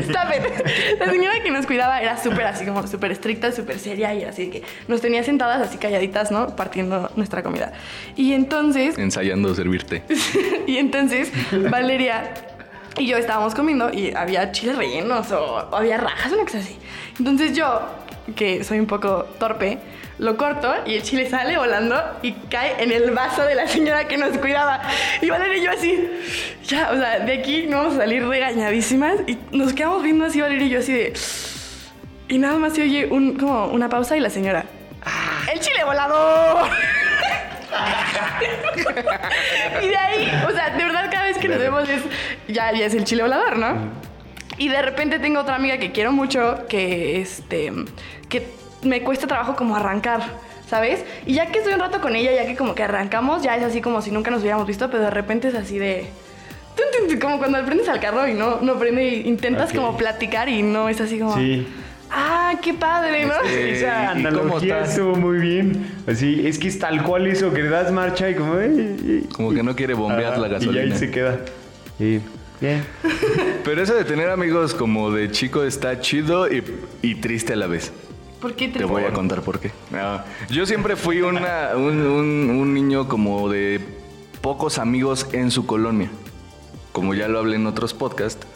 Stop 0.00 0.28
it. 0.36 0.98
La 0.98 1.10
señora 1.10 1.40
que 1.42 1.50
nos 1.50 1.66
cuidaba 1.66 2.00
era 2.00 2.16
súper 2.22 2.46
así, 2.46 2.64
como 2.66 2.86
súper 2.86 3.12
estricta, 3.12 3.52
súper 3.52 3.78
seria 3.78 4.12
y 4.14 4.24
así 4.24 4.48
que 4.50 4.62
nos 4.88 5.00
tenía 5.00 5.22
sentadas 5.22 5.62
así 5.62 5.78
calladitas, 5.78 6.30
¿no? 6.30 6.56
Partiendo 6.56 7.10
nuestra 7.16 7.42
comida. 7.42 7.72
Y 8.16 8.32
entonces, 8.32 8.98
Ensayando 8.98 9.54
servirte. 9.54 10.02
y 10.66 10.78
entonces 10.78 11.30
Valeria 11.70 12.30
y 12.98 13.06
yo 13.06 13.16
estábamos 13.16 13.54
comiendo 13.54 13.90
y 13.92 14.14
había 14.14 14.52
chiles 14.52 14.76
rellenos 14.76 15.32
o, 15.32 15.68
o 15.70 15.76
había 15.76 15.96
rajas, 15.96 16.32
una 16.32 16.44
cosa 16.44 16.58
así. 16.58 16.76
Entonces 17.18 17.56
yo, 17.56 17.80
que 18.36 18.64
soy 18.64 18.80
un 18.80 18.86
poco 18.86 19.24
torpe, 19.38 19.78
lo 20.18 20.36
corto 20.36 20.74
y 20.84 20.94
el 20.94 21.02
chile 21.02 21.30
sale 21.30 21.56
volando 21.56 21.96
y 22.22 22.32
cae 22.32 22.82
en 22.82 22.90
el 22.90 23.12
vaso 23.12 23.44
de 23.44 23.54
la 23.54 23.68
señora 23.68 24.08
que 24.08 24.16
nos 24.16 24.36
cuidaba. 24.38 24.82
Y 25.20 25.30
Valeria 25.30 25.58
y 25.58 25.64
yo 25.64 25.70
así, 25.70 26.10
ya, 26.64 26.90
o 26.92 26.96
sea, 26.96 27.20
de 27.20 27.34
aquí 27.34 27.66
no 27.68 27.78
vamos 27.78 27.94
a 27.94 27.98
salir 27.98 28.26
regañadísimas 28.26 29.20
y 29.26 29.38
nos 29.52 29.72
quedamos 29.72 30.02
viendo 30.02 30.24
así 30.24 30.40
Valeria 30.40 30.66
y 30.66 30.70
yo 30.70 30.80
así 30.80 30.92
de... 30.92 31.12
Y 32.28 32.38
nada 32.38 32.58
más 32.58 32.74
se 32.74 32.82
oye 32.82 33.06
un, 33.06 33.36
como 33.36 33.68
una 33.68 33.88
pausa 33.88 34.16
y 34.16 34.20
la 34.20 34.28
señora, 34.28 34.64
¡el 35.50 35.60
chile 35.60 35.84
volador! 35.84 36.68
y 39.82 39.88
de 39.88 39.96
ahí, 39.96 40.30
o 40.46 40.52
sea, 40.52 40.70
de 40.70 40.84
verdad 40.84 41.08
cada 41.10 41.17
vez 41.38 41.40
que 41.40 41.48
nos 41.48 41.58
vemos 41.58 41.88
es, 41.88 42.02
ya, 42.48 42.72
ya 42.72 42.86
es 42.86 42.94
el 42.94 43.04
chile 43.04 43.22
volador, 43.22 43.56
¿no? 43.56 43.76
Y 44.58 44.68
de 44.68 44.82
repente 44.82 45.18
tengo 45.18 45.40
otra 45.40 45.54
amiga 45.54 45.78
que 45.78 45.92
quiero 45.92 46.12
mucho, 46.12 46.66
que 46.68 47.20
este, 47.20 47.72
que 48.28 48.46
me 48.82 49.02
cuesta 49.02 49.26
trabajo 49.26 49.54
como 49.54 49.76
arrancar, 49.76 50.20
¿sabes? 50.68 51.04
Y 51.26 51.34
ya 51.34 51.46
que 51.46 51.58
estoy 51.58 51.74
un 51.74 51.80
rato 51.80 52.00
con 52.00 52.16
ella, 52.16 52.32
ya 52.32 52.46
que 52.46 52.56
como 52.56 52.74
que 52.74 52.82
arrancamos, 52.82 53.42
ya 53.42 53.56
es 53.56 53.62
así 53.62 53.80
como 53.80 54.02
si 54.02 54.10
nunca 54.10 54.30
nos 54.30 54.40
hubiéramos 54.40 54.66
visto, 54.66 54.90
pero 54.90 55.04
de 55.04 55.10
repente 55.10 55.48
es 55.48 55.54
así 55.54 55.78
de... 55.78 56.08
Como 57.20 57.38
cuando 57.38 57.64
prendes 57.64 57.88
al 57.88 57.98
carro 58.00 58.28
y 58.28 58.34
no, 58.34 58.60
no 58.60 58.78
prende 58.78 59.04
intentas 59.08 59.72
como 59.72 59.96
platicar 59.96 60.48
y 60.48 60.62
no 60.62 60.88
es 60.88 61.00
así 61.00 61.18
como... 61.18 61.36
Sí. 61.36 61.66
Ah, 62.10 62.54
qué 62.62 62.74
padre, 62.74 63.26
¿no? 63.26 63.34
Este, 63.44 63.72
Esa 63.78 64.14
¿y 64.18 64.22
cómo 64.24 64.28
analogía 64.28 64.80
estuvo 64.84 65.14
muy 65.16 65.38
bien. 65.38 65.86
Así, 66.06 66.46
es 66.46 66.58
que 66.58 66.68
es 66.68 66.78
tal 66.78 67.02
cual 67.02 67.26
eso, 67.26 67.52
que 67.52 67.62
le 67.62 67.68
das 67.68 67.92
marcha 67.92 68.28
y 68.30 68.34
como... 68.34 68.58
"Ey, 68.58 68.96
ey". 69.06 69.28
Como 69.32 69.52
que 69.52 69.62
no 69.62 69.74
quiere 69.76 69.94
bombear 69.94 70.38
la 70.38 70.48
gasolina. 70.48 70.84
Y 70.86 70.92
ahí 70.92 70.98
se 70.98 71.10
queda. 71.10 71.40
Y, 71.98 72.20
bien. 72.60 72.82
Pero 73.64 73.82
eso 73.82 73.94
de 73.94 74.04
tener 74.04 74.30
amigos 74.30 74.74
como 74.74 75.10
de 75.10 75.30
chico 75.30 75.64
está 75.64 76.00
chido 76.00 76.50
y, 76.52 76.62
y 77.02 77.14
triste 77.16 77.52
a 77.52 77.56
la 77.56 77.66
vez. 77.66 77.92
¿Por 78.40 78.54
qué 78.54 78.68
Te 78.68 78.84
voy 78.84 79.02
a 79.02 79.12
contar 79.12 79.42
por 79.42 79.58
qué. 79.58 79.72
Ah, 79.92 80.24
yo 80.48 80.64
siempre 80.64 80.94
fui 80.94 81.20
una- 81.22 81.70
un, 81.74 82.00
un- 82.06 82.50
un 82.50 82.72
niño 82.74 83.08
como 83.08 83.48
de 83.50 83.80
pocos 84.40 84.78
amigos 84.78 85.26
en 85.32 85.50
su 85.50 85.66
colonia. 85.66 86.08
Como 86.92 87.14
ya 87.14 87.26
lo 87.28 87.40
hablé 87.40 87.56
en 87.56 87.66
otros 87.66 87.94
podcasts, 87.94 88.46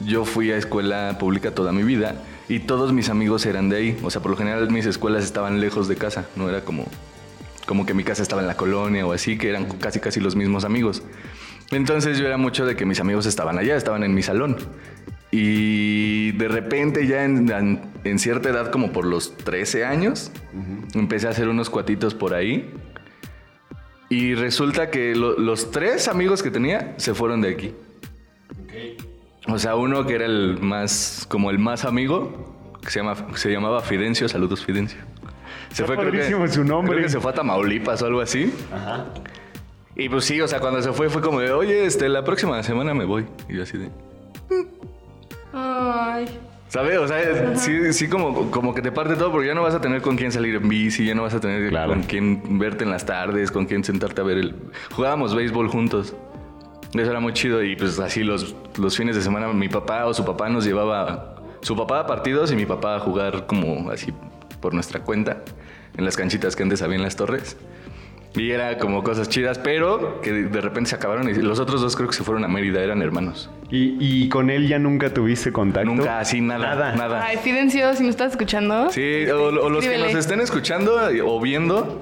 yo 0.00 0.24
fui 0.24 0.50
a 0.50 0.56
escuela 0.56 1.16
pública 1.20 1.52
toda 1.52 1.70
mi 1.72 1.84
vida 1.84 2.16
y 2.48 2.60
todos 2.60 2.92
mis 2.92 3.08
amigos 3.10 3.44
eran 3.46 3.68
de 3.68 3.76
ahí. 3.76 3.98
O 4.02 4.10
sea, 4.10 4.20
por 4.22 4.30
lo 4.30 4.36
general 4.36 4.70
mis 4.70 4.86
escuelas 4.86 5.24
estaban 5.24 5.60
lejos 5.60 5.88
de 5.88 5.96
casa. 5.96 6.26
No 6.36 6.48
era 6.48 6.62
como, 6.64 6.86
como 7.66 7.84
que 7.86 7.94
mi 7.94 8.04
casa 8.04 8.22
estaba 8.22 8.40
en 8.42 8.48
la 8.48 8.56
colonia 8.56 9.06
o 9.06 9.12
así, 9.12 9.36
que 9.38 9.48
eran 9.50 9.66
casi 9.78 10.00
casi 10.00 10.20
los 10.20 10.34
mismos 10.36 10.64
amigos. 10.64 11.02
Entonces 11.70 12.16
yo 12.18 12.26
era 12.26 12.38
mucho 12.38 12.64
de 12.64 12.74
que 12.76 12.86
mis 12.86 13.00
amigos 13.00 13.26
estaban 13.26 13.58
allá, 13.58 13.76
estaban 13.76 14.02
en 14.02 14.14
mi 14.14 14.22
salón. 14.22 14.56
Y 15.30 16.32
de 16.32 16.48
repente 16.48 17.06
ya 17.06 17.24
en, 17.24 17.50
en- 17.52 17.80
en 18.04 18.18
cierta 18.18 18.48
edad, 18.48 18.70
como 18.70 18.92
por 18.92 19.04
los 19.04 19.36
13 19.36 19.84
años, 19.84 20.30
empecé 20.94 21.26
a 21.26 21.30
hacer 21.30 21.48
unos 21.48 21.68
cuatitos 21.68 22.14
por 22.14 22.32
ahí. 22.32 22.70
Y 24.08 24.34
resulta 24.34 24.90
que 24.90 25.14
lo- 25.14 25.38
los 25.38 25.70
tres 25.70 26.08
amigos 26.08 26.42
que 26.42 26.50
tenía 26.50 26.94
se 26.96 27.12
fueron 27.12 27.42
de 27.42 27.50
aquí. 27.50 27.74
O 29.48 29.58
sea, 29.58 29.76
uno 29.76 30.06
que 30.06 30.14
era 30.14 30.26
el 30.26 30.58
más, 30.60 31.26
como 31.28 31.50
el 31.50 31.58
más 31.58 31.84
amigo, 31.84 32.54
que 32.82 32.90
se, 32.90 33.00
llama, 33.00 33.14
se 33.34 33.50
llamaba 33.50 33.80
Fidencio, 33.80 34.28
saludos 34.28 34.64
Fidencio. 34.64 34.98
Se 35.72 35.82
Está 35.82 35.96
padrísimo 35.96 36.46
su 36.48 36.64
nombre. 36.64 36.92
Creo 36.94 37.06
que 37.06 37.10
se 37.12 37.20
fue 37.20 37.30
a 37.30 37.34
Tamaulipas 37.34 38.00
o 38.02 38.06
algo 38.06 38.20
así. 38.20 38.52
Ajá. 38.72 39.06
Y 39.96 40.08
pues 40.08 40.24
sí, 40.26 40.40
o 40.40 40.46
sea, 40.46 40.60
cuando 40.60 40.80
se 40.80 40.92
fue 40.92 41.08
fue 41.10 41.20
como 41.20 41.40
de, 41.40 41.50
oye, 41.50 41.84
este, 41.84 42.08
la 42.08 42.24
próxima 42.24 42.62
semana 42.62 42.94
me 42.94 43.04
voy. 43.04 43.26
Y 43.48 43.56
yo 43.56 43.62
así 43.64 43.76
de, 43.78 43.90
Ay. 45.52 46.26
¿sabes? 46.68 46.98
O 46.98 47.08
sea, 47.08 47.56
sí, 47.56 47.92
sí 47.92 48.08
como, 48.08 48.50
como 48.50 48.74
que 48.74 48.82
te 48.82 48.92
parte 48.92 49.16
todo 49.16 49.32
porque 49.32 49.48
ya 49.48 49.54
no 49.54 49.62
vas 49.62 49.74
a 49.74 49.80
tener 49.80 50.02
con 50.02 50.16
quién 50.16 50.30
salir 50.30 50.54
en 50.56 50.68
bici, 50.68 51.06
ya 51.06 51.14
no 51.14 51.22
vas 51.22 51.34
a 51.34 51.40
tener 51.40 51.68
Claro. 51.70 51.92
con 51.94 52.02
quién 52.02 52.58
verte 52.58 52.84
en 52.84 52.90
las 52.90 53.06
tardes, 53.06 53.50
con 53.50 53.66
quién 53.66 53.82
sentarte 53.82 54.20
a 54.20 54.24
ver 54.24 54.38
el... 54.38 54.54
Jugábamos 54.94 55.34
béisbol 55.34 55.68
juntos. 55.68 56.14
Eso 56.94 57.10
era 57.10 57.20
muy 57.20 57.32
chido 57.32 57.62
y 57.62 57.76
pues 57.76 57.98
así 58.00 58.22
los, 58.24 58.54
los 58.78 58.96
fines 58.96 59.14
de 59.16 59.22
semana 59.22 59.48
mi 59.52 59.68
papá 59.68 60.06
o 60.06 60.14
su 60.14 60.24
papá 60.24 60.48
nos 60.48 60.64
llevaba... 60.64 61.34
Su 61.60 61.74
papá 61.76 62.00
a 62.00 62.06
partidos 62.06 62.52
y 62.52 62.56
mi 62.56 62.66
papá 62.66 62.94
a 62.96 63.00
jugar 63.00 63.46
como 63.46 63.90
así 63.90 64.12
por 64.60 64.74
nuestra 64.74 65.00
cuenta 65.00 65.42
en 65.96 66.04
las 66.04 66.16
canchitas 66.16 66.54
que 66.54 66.62
antes 66.62 66.82
había 66.82 66.96
en 66.96 67.02
las 67.02 67.16
torres. 67.16 67.56
Y 68.34 68.50
era 68.50 68.78
como 68.78 69.02
cosas 69.02 69.28
chidas, 69.28 69.58
pero 69.58 70.20
que 70.20 70.32
de 70.32 70.60
repente 70.60 70.90
se 70.90 70.96
acabaron 70.96 71.28
y 71.28 71.34
los 71.34 71.58
otros 71.58 71.80
dos 71.80 71.96
creo 71.96 72.08
que 72.08 72.14
se 72.14 72.22
fueron 72.22 72.44
a 72.44 72.48
Mérida, 72.48 72.80
eran 72.80 73.02
hermanos. 73.02 73.50
¿Y, 73.70 73.96
y 73.98 74.28
con 74.28 74.50
él 74.50 74.68
ya 74.68 74.78
nunca 74.78 75.12
tuviste 75.12 75.50
contacto? 75.50 75.90
Nunca 75.90 76.20
así, 76.20 76.40
nada, 76.40 76.68
Nada. 76.76 76.94
nada. 76.94 77.24
Ay, 77.26 77.38
Fidencio, 77.38 77.92
si 77.94 78.04
nos 78.04 78.10
estás 78.10 78.32
escuchando. 78.32 78.90
Sí, 78.90 79.26
o, 79.30 79.46
o 79.46 79.68
los 79.70 79.84
que 79.84 79.98
nos 79.98 80.14
estén 80.14 80.40
escuchando 80.40 80.96
o 81.24 81.40
viendo, 81.40 82.00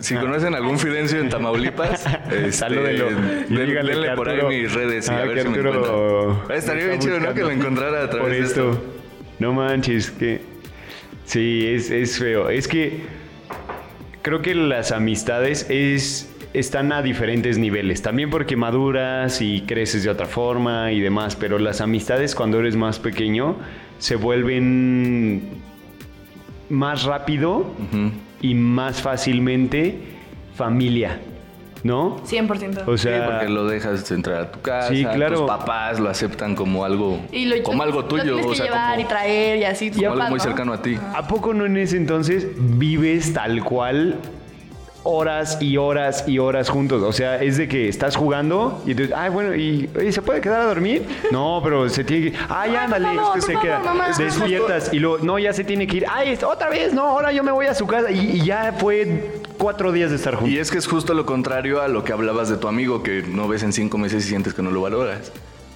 si 0.00 0.14
conocen 0.16 0.54
algún 0.54 0.78
Fidencio 0.78 1.20
en 1.20 1.28
Tamaulipas, 1.28 2.04
este, 2.30 2.52
Salúdenlo. 2.52 3.08
Díganle 3.48 3.92
denle 3.92 4.10
por 4.16 4.28
ahí 4.28 4.42
mis 4.62 4.72
redes 4.72 5.08
y 5.08 5.10
Ah, 5.10 5.18
a 5.20 5.24
ver 5.24 5.42
si 5.42 5.48
me 5.48 5.58
encuentran. 5.58 6.56
Estaría 6.56 6.86
bien 6.86 6.98
chido, 7.00 7.20
¿no? 7.20 7.34
Que 7.34 7.40
lo 7.42 7.50
encontrara 7.50 8.04
a 8.04 8.10
través 8.10 8.20
Por 8.20 8.30
de 8.30 8.38
esto. 8.40 8.70
esto. 8.72 8.84
No 9.38 9.52
manches, 9.52 10.10
que... 10.10 10.40
Sí, 11.24 11.66
es, 11.66 11.90
es 11.90 12.18
feo. 12.18 12.50
Es 12.50 12.68
que 12.68 13.00
creo 14.22 14.42
que 14.42 14.54
las 14.54 14.92
amistades 14.92 15.66
es, 15.70 16.30
están 16.52 16.92
a 16.92 17.00
diferentes 17.02 17.56
niveles. 17.58 18.02
También 18.02 18.30
porque 18.30 18.56
maduras 18.56 19.40
y 19.40 19.62
creces 19.62 20.04
de 20.04 20.10
otra 20.10 20.26
forma 20.26 20.92
y 20.92 21.00
demás. 21.00 21.34
Pero 21.36 21.58
las 21.58 21.80
amistades 21.80 22.34
cuando 22.34 22.60
eres 22.60 22.76
más 22.76 22.98
pequeño 22.98 23.56
se 23.98 24.16
vuelven 24.16 25.42
más 26.68 27.04
rápido 27.04 27.58
Ujú. 27.58 28.10
Y 28.44 28.54
más 28.54 29.00
fácilmente 29.00 29.96
familia. 30.54 31.18
¿no? 31.82 32.16
100%. 32.24 32.84
O 32.86 32.96
Sí, 32.96 33.02
sea, 33.04 33.26
porque 33.26 33.48
lo 33.50 33.66
dejas 33.66 34.10
entrar 34.10 34.40
a 34.40 34.50
tu 34.52 34.60
casa. 34.62 34.88
Sí, 34.88 35.04
claro. 35.04 35.40
Tus 35.40 35.46
papás 35.46 36.00
lo 36.00 36.08
aceptan 36.08 36.54
como 36.54 36.82
algo, 36.84 37.20
y 37.30 37.44
lo, 37.44 37.62
como 37.62 37.82
algo 37.82 38.00
lo 38.00 38.06
tuyo. 38.06 38.22
tienes 38.22 38.46
o 38.46 38.48
que 38.50 38.56
sea, 38.56 38.64
llevar 38.64 38.90
como, 38.94 39.00
y 39.02 39.04
traer 39.04 39.58
y 39.58 39.64
así. 39.64 39.90
como 39.90 40.12
algo 40.12 40.24
muy 40.30 40.38
¿no? 40.38 40.44
cercano 40.44 40.72
a 40.72 40.80
ti. 40.80 40.96
¿a 41.14 41.28
poco 41.28 41.52
no 41.52 41.66
en 41.66 41.76
ese 41.76 41.98
entonces 41.98 42.46
vives 42.56 43.34
tal 43.34 43.62
cual 43.62 44.16
horas 45.04 45.58
y 45.60 45.76
horas 45.76 46.24
y 46.26 46.38
horas 46.38 46.68
juntos? 46.68 47.02
O 47.02 47.12
sea, 47.12 47.40
es 47.42 47.56
de 47.56 47.68
que 47.68 47.88
estás 47.88 48.16
jugando 48.16 48.82
y 48.84 48.90
entonces, 48.90 49.14
ay, 49.16 49.30
bueno, 49.30 49.54
¿y 49.54 49.88
oye, 49.96 50.10
se 50.10 50.22
puede 50.22 50.40
quedar 50.40 50.62
a 50.62 50.64
dormir? 50.64 51.06
No, 51.30 51.60
pero 51.62 51.88
se 51.88 52.02
tiene 52.02 52.32
que, 52.32 52.38
ay, 52.48 52.70
Ay, 52.70 52.76
ándale, 52.76 53.08
es 53.14 53.28
que 53.34 53.40
se 53.40 53.58
queda. 53.58 53.82
Despiertas 54.18 54.92
y 54.92 54.98
luego, 54.98 55.18
no, 55.18 55.38
ya 55.38 55.52
se 55.52 55.62
tiene 55.64 55.86
que 55.86 55.98
ir. 55.98 56.06
Ay, 56.10 56.36
otra 56.44 56.68
vez, 56.68 56.92
no, 56.92 57.02
ahora 57.02 57.30
yo 57.32 57.44
me 57.44 57.52
voy 57.52 57.66
a 57.66 57.74
su 57.74 57.86
casa 57.86 58.10
y, 58.10 58.18
y 58.18 58.44
ya 58.44 58.74
fue 58.78 59.40
cuatro 59.58 59.92
días 59.92 60.10
de 60.10 60.16
estar 60.16 60.34
juntos. 60.34 60.52
Y 60.52 60.58
es 60.58 60.70
que 60.70 60.78
es 60.78 60.86
justo 60.86 61.14
lo 61.14 61.26
contrario 61.26 61.80
a 61.80 61.88
lo 61.88 62.02
que 62.04 62.12
hablabas 62.12 62.48
de 62.48 62.56
tu 62.56 62.68
amigo 62.68 63.02
que 63.02 63.22
no 63.22 63.46
ves 63.46 63.62
en 63.62 63.72
cinco 63.72 63.98
meses 63.98 64.24
y 64.24 64.28
sientes 64.28 64.54
que 64.54 64.62
no 64.62 64.70
lo 64.70 64.80
valoras. 64.80 65.30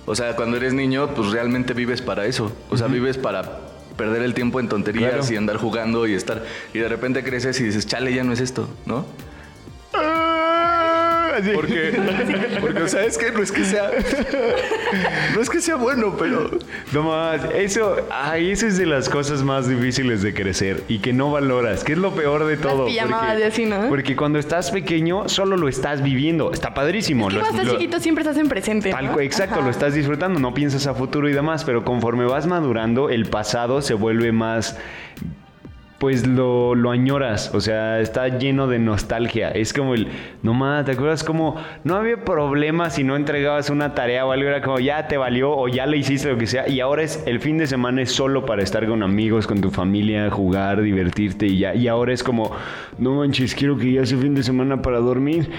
O 0.07 0.15
sea, 0.15 0.35
cuando 0.37 0.57
eres 0.57 0.73
niño, 0.73 1.09
pues 1.15 1.31
realmente 1.33 1.75
vives 1.75 2.01
para 2.01 2.25
eso. 2.25 2.51
O 2.71 2.79
sea, 2.79 2.87
vives 2.87 3.19
para 3.19 3.61
perder 3.99 4.23
el 4.23 4.33
tiempo 4.33 4.61
en 4.61 4.69
tonterías 4.69 5.11
Claro. 5.13 5.27
y 5.31 5.37
andar 5.37 5.57
jugando 5.59 6.07
y 6.07 6.15
estar. 6.15 6.43
Y 6.73 6.79
de 6.79 6.89
repente 6.89 7.23
creces 7.23 7.61
y 7.61 7.65
dices, 7.65 7.87
chale, 7.87 8.15
ya 8.15 8.25
no 8.25 8.33
es 8.33 8.41
esto, 8.41 8.67
¿no? 8.87 9.05
Porque, 11.55 11.93
porque 12.61 12.83
o 12.83 12.89
sea, 12.89 13.05
es 13.05 13.17
que 13.19 13.31
no 13.33 13.43
es 13.43 13.53
que 13.53 13.65
sea. 13.65 13.91
No 15.35 15.41
es 15.41 15.51
que 15.51 15.61
sea 15.61 15.77
bueno, 15.77 16.17
pero. 16.19 16.51
No 16.93 17.03
más, 17.03 17.41
eso, 17.55 17.97
ay, 18.11 18.51
eso 18.51 18.67
es 18.67 18.79
de 18.79 18.87
las 18.87 19.09
cosas 19.09 19.43
más 19.43 19.69
difíciles 19.69 20.23
de 20.23 20.33
crecer 20.35 20.83
y 20.89 20.99
que 20.99 21.13
no 21.13 21.31
valoras, 21.31 21.85
que 21.85 21.93
es 21.93 21.99
lo 21.99 22.13
peor 22.15 22.45
de 22.47 22.57
todo. 22.57 22.87
pijamadas 22.87 23.39
y 23.39 23.43
así, 23.43 23.67
¿no? 23.67 23.89
Porque 23.89 24.17
cuando 24.17 24.39
estás 24.39 24.71
pequeño 24.71 25.29
solo 25.29 25.57
lo 25.57 25.69
estás 25.69 26.03
viviendo, 26.03 26.53
está 26.53 26.75
padrísimo. 26.75 27.29
Es 27.29 27.35
que 27.35 27.39
lo- 27.39 27.41
cuando 27.45 27.61
estás 27.63 27.73
lo- 27.75 27.79
chiquito 27.79 28.01
siempre 28.01 28.23
estás 28.23 28.37
en 28.39 28.49
presente. 28.49 28.91
Tal 28.91 29.07
¿no? 29.07 29.13
cual, 29.13 29.25
exacto, 29.25 29.57
Ajá. 29.57 29.65
lo 29.65 29.71
estás 29.71 29.95
disfrutando, 29.95 30.39
no 30.41 30.55
piensas 30.55 30.87
a 30.87 30.95
futuro 30.95 31.29
y 31.29 31.33
demás, 31.33 31.65
pero 31.65 31.85
conforme 31.85 32.25
vas 32.25 32.47
madurando, 32.47 33.11
el 33.11 33.27
pasado 33.27 33.83
se 33.83 33.95
vuelve 33.95 34.33
más, 34.33 34.77
pues 35.99 36.27
lo, 36.29 36.77
lo 36.77 36.93
añoras, 36.93 37.51
o 37.55 37.61
sea, 37.61 37.99
está 37.99 38.29
lleno 38.29 38.69
de 38.69 38.79
nostalgia. 38.79 39.51
Es 39.51 39.73
como 39.73 39.95
el, 39.95 40.07
no 40.45 40.55
más, 40.55 40.85
¿te 40.85 40.93
acuerdas 40.93 41.25
como 41.25 41.57
no 41.83 41.97
había 41.97 42.25
problema 42.25 42.89
si 42.91 43.03
no 43.03 43.17
entregabas 43.17 43.69
una 43.69 43.95
tarea 43.95 44.25
o 44.25 44.31
algo? 44.31 44.49
Era 44.49 44.63
como 44.63 44.79
ya 44.79 45.09
te 45.09 45.17
valió 45.17 45.51
o 45.51 45.67
ya 45.67 45.87
le 45.87 45.97
hiciste 45.97 46.31
lo 46.31 46.39
que 46.39 46.47
sea. 46.47 46.69
Y 46.69 46.79
ahora 46.79 47.03
es 47.03 47.25
el 47.27 47.41
fin 47.41 47.59
de 47.59 47.67
semana 47.67 48.03
es 48.03 48.13
solo 48.13 48.47
para 48.47 48.63
estar 48.63 48.87
con 48.87 49.03
amigos, 49.03 49.49
con 49.49 49.61
tu 49.61 49.71
familia, 49.71 50.31
jugar, 50.31 50.83
divertirte 50.83 51.47
y 51.47 51.59
ya. 51.59 51.75
Y 51.75 51.89
ahora 51.89 52.13
es 52.13 52.23
como, 52.23 52.53
no 52.99 53.17
manches, 53.17 53.57
quiero 53.57 53.77
que 53.77 53.93
ya 53.93 54.07
sea 54.07 54.19
fin 54.19 54.37
de 54.37 54.45
semana 54.45 54.81
para 54.81 54.99
dormir, 55.01 55.51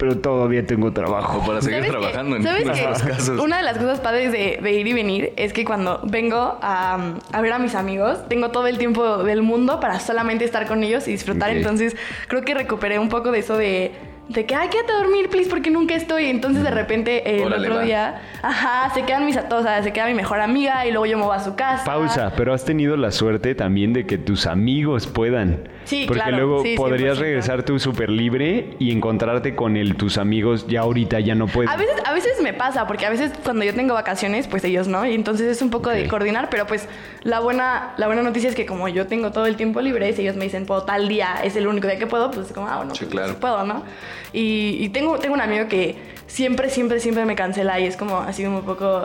pero 0.00 0.16
todavía 0.16 0.66
tengo 0.66 0.92
trabajo. 0.92 1.38
O 1.38 1.46
para 1.46 1.60
seguir 1.60 1.86
trabajando 1.86 2.36
en 2.36 2.42
¿Sabes 2.42 2.64
nuestros 2.64 3.02
qué? 3.02 3.10
casos. 3.10 3.38
Una 3.38 3.58
de 3.58 3.62
las 3.62 3.76
cosas 3.76 4.00
padres 4.00 4.32
de, 4.32 4.58
de 4.62 4.72
ir 4.72 4.86
y 4.86 4.92
venir 4.94 5.34
es 5.36 5.52
que 5.52 5.64
cuando 5.66 6.00
vengo 6.04 6.58
a, 6.62 7.14
a 7.30 7.40
ver 7.42 7.52
a 7.52 7.58
mis 7.58 7.74
amigos, 7.74 8.26
tengo 8.28 8.50
todo 8.50 8.66
el 8.66 8.78
tiempo 8.78 9.22
del 9.22 9.42
mundo 9.42 9.78
para 9.78 10.00
solamente 10.00 10.46
estar 10.46 10.66
con 10.66 10.82
ellos 10.82 11.06
y 11.06 11.12
disfrutar. 11.12 11.50
Entonces, 11.50 11.96
creo 12.28 12.42
que 12.42 12.54
recuperé 12.54 12.98
un 12.98 13.10
poco 13.10 13.30
de 13.30 13.40
eso 13.40 13.58
de, 13.58 13.92
de 14.28 14.46
que, 14.46 14.54
ay, 14.54 14.68
quédate 14.68 14.92
a 14.92 14.96
dormir, 14.98 15.28
please, 15.28 15.50
porque 15.50 15.70
nunca 15.70 15.94
estoy. 15.96 16.26
Entonces, 16.26 16.62
de 16.62 16.70
repente, 16.70 17.28
eh, 17.28 17.38
el 17.42 17.46
Órale, 17.48 17.66
otro 17.66 17.78
va. 17.80 17.84
día, 17.84 18.20
ajá, 18.42 18.94
se 18.94 19.02
quedan 19.04 19.26
mis 19.26 19.36
o 19.36 19.62
sea, 19.62 19.82
se 19.82 19.92
queda 19.92 20.06
mi 20.06 20.14
mejor 20.14 20.40
amiga 20.40 20.86
y 20.86 20.90
luego 20.92 21.06
yo 21.06 21.18
me 21.18 21.24
voy 21.24 21.34
a 21.36 21.40
su 21.40 21.56
casa. 21.56 21.84
Pausa, 21.84 22.32
pero 22.36 22.54
has 22.54 22.64
tenido 22.64 22.96
la 22.96 23.10
suerte 23.10 23.56
también 23.56 23.92
de 23.92 24.06
que 24.06 24.18
tus 24.18 24.46
amigos 24.46 25.08
puedan. 25.08 25.68
Sí, 25.84 26.04
Porque 26.06 26.22
claro, 26.22 26.36
luego 26.36 26.62
sí, 26.62 26.74
podrías 26.76 27.18
100%. 27.18 27.20
regresar 27.20 27.62
tú 27.64 27.80
súper 27.80 28.10
libre 28.10 28.76
y 28.78 28.92
encontrarte 28.92 29.56
con 29.56 29.76
el, 29.76 29.96
tus 29.96 30.18
amigos 30.18 30.66
ya 30.68 30.82
ahorita 30.82 31.18
ya 31.18 31.34
no 31.34 31.48
pueden. 31.48 31.68
A 31.68 31.76
veces, 31.76 31.96
a 32.04 32.12
veces 32.12 32.40
me 32.40 32.52
pasa, 32.52 32.86
porque 32.86 33.06
a 33.06 33.10
veces 33.10 33.32
cuando 33.42 33.64
yo 33.64 33.74
tengo 33.74 33.94
vacaciones, 33.94 34.46
pues 34.46 34.62
ellos 34.62 34.86
no, 34.86 35.04
y 35.04 35.14
entonces 35.14 35.48
es 35.48 35.60
un 35.62 35.70
poco 35.70 35.90
de 35.90 36.06
coordinar, 36.06 36.48
pero 36.50 36.68
pues 36.68 36.86
la 37.24 37.40
buena, 37.40 37.94
la 37.96 38.06
buena 38.06 38.22
noticia 38.22 38.48
es 38.48 38.54
que 38.54 38.66
como 38.66 38.86
yo 38.88 39.08
tengo 39.08 39.32
todo 39.32 39.46
el 39.46 39.56
tiempo 39.56 39.80
libre, 39.80 40.12
si 40.12 40.22
ellos 40.22 40.36
me 40.36 40.44
dicen, 40.44 40.66
puedo 40.66 40.84
tal 40.84 41.08
día, 41.08 41.40
es 41.42 41.56
el 41.56 41.66
único 41.66 41.88
día 41.88 41.98
que 41.98 42.06
puedo, 42.06 42.30
pues 42.30 42.52
como, 42.52 42.68
ah, 42.68 42.76
bueno, 42.76 42.94
Sí, 42.94 43.00
pues, 43.06 43.10
claro. 43.10 43.28
sí 43.32 43.36
puedo, 43.40 43.64
¿no? 43.64 43.82
Y, 44.32 44.76
y 44.80 44.88
tengo, 44.90 45.18
tengo 45.18 45.34
un 45.34 45.40
amigo 45.40 45.66
que 45.68 45.96
siempre, 46.26 46.70
siempre, 46.70 47.00
siempre 47.00 47.24
me 47.24 47.34
cancela 47.34 47.80
y 47.80 47.86
es 47.86 47.96
como 47.96 48.18
así 48.18 48.44
como 48.44 48.58
un 48.60 48.64
poco, 48.64 49.02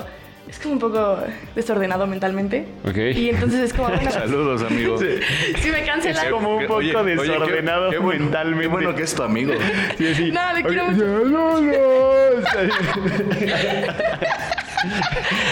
es 0.47 0.59
como 0.59 0.73
un 0.75 0.79
poco 0.79 1.17
desordenado 1.55 2.05
mentalmente. 2.05 2.65
Ok. 2.87 2.97
Y 3.15 3.29
entonces 3.31 3.61
es 3.61 3.73
como, 3.73 3.89
bueno, 3.89 4.11
Saludos, 4.11 4.61
amigo. 4.63 4.97
si 4.99 5.69
me 5.71 5.83
cancela... 5.83 6.21
Es 6.23 6.29
como 6.31 6.57
un 6.57 6.61
poco 6.67 6.75
Oye, 6.75 6.95
oye, 6.95 7.15
qué- 7.15 7.21
desordenado 7.23 7.89
qué 7.89 7.97
bueno- 7.97 8.25
mentalmente. 8.25 8.61
Qué 8.61 8.67
bueno 8.73 8.95
que 8.95 9.03
es 9.03 9.15
tu 9.15 9.23
amigo. 9.23 9.53
Sí, 9.97 10.13
sí. 10.15 10.31
No, 10.31 10.53
le 10.53 10.63
quiero 10.63 10.85
mucho. 10.85 10.99
saludos. 10.99 12.45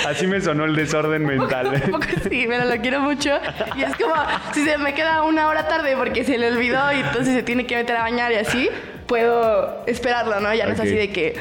Así 0.08 0.28
me 0.28 0.40
sonó 0.42 0.66
el 0.66 0.76
desorden 0.76 1.26
mental. 1.26 1.82
Un 1.86 1.92
poco 1.92 2.06
sí, 2.30 2.46
pero 2.48 2.66
lo 2.66 2.78
quiero 2.82 3.00
mucho. 3.02 3.32
Y 3.76 3.84
es 3.84 3.96
como, 3.96 4.14
si 4.54 4.64
se 4.66 4.78
me 4.78 4.94
queda 4.94 5.24
una 5.24 5.48
hora 5.48 5.68
tarde 5.68 5.96
porque 5.98 6.24
se 6.24 6.38
le 6.38 6.50
olvidó 6.52 6.92
y 6.94 7.00
entonces 7.00 7.34
se 7.34 7.44
tiene 7.44 7.66
que 7.66 7.76
meter 7.76 7.96
a 7.96 8.02
bañar 8.02 8.32
y 8.32 8.36
así, 8.36 8.70
puedo 9.08 9.84
esperarlo, 9.88 10.40
¿no? 10.40 10.54
Ya 10.54 10.66
no 10.66 10.72
Ok. 10.72 10.76
es 10.80 10.82
así 10.82 10.96
de 10.96 11.10
que, 11.12 11.36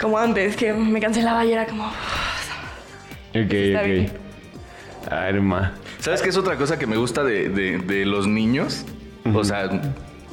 como 0.00 0.18
antes, 0.18 0.56
que 0.56 0.72
me 0.72 1.00
cancelaba 1.00 1.44
y 1.44 1.52
era 1.52 1.66
como... 1.66 1.86
Ok, 1.86 3.52
Está 3.52 3.82
bien. 3.82 4.12
ok. 5.04 5.12
Arma. 5.12 5.72
¿Sabes 6.00 6.22
qué 6.22 6.28
es 6.30 6.36
otra 6.36 6.56
cosa 6.56 6.78
que 6.78 6.86
me 6.86 6.96
gusta 6.96 7.22
de, 7.24 7.48
de- 7.48 7.78
de 7.78 8.04
los 8.06 8.26
niños? 8.26 8.84
O 9.34 9.44
sea, 9.44 9.68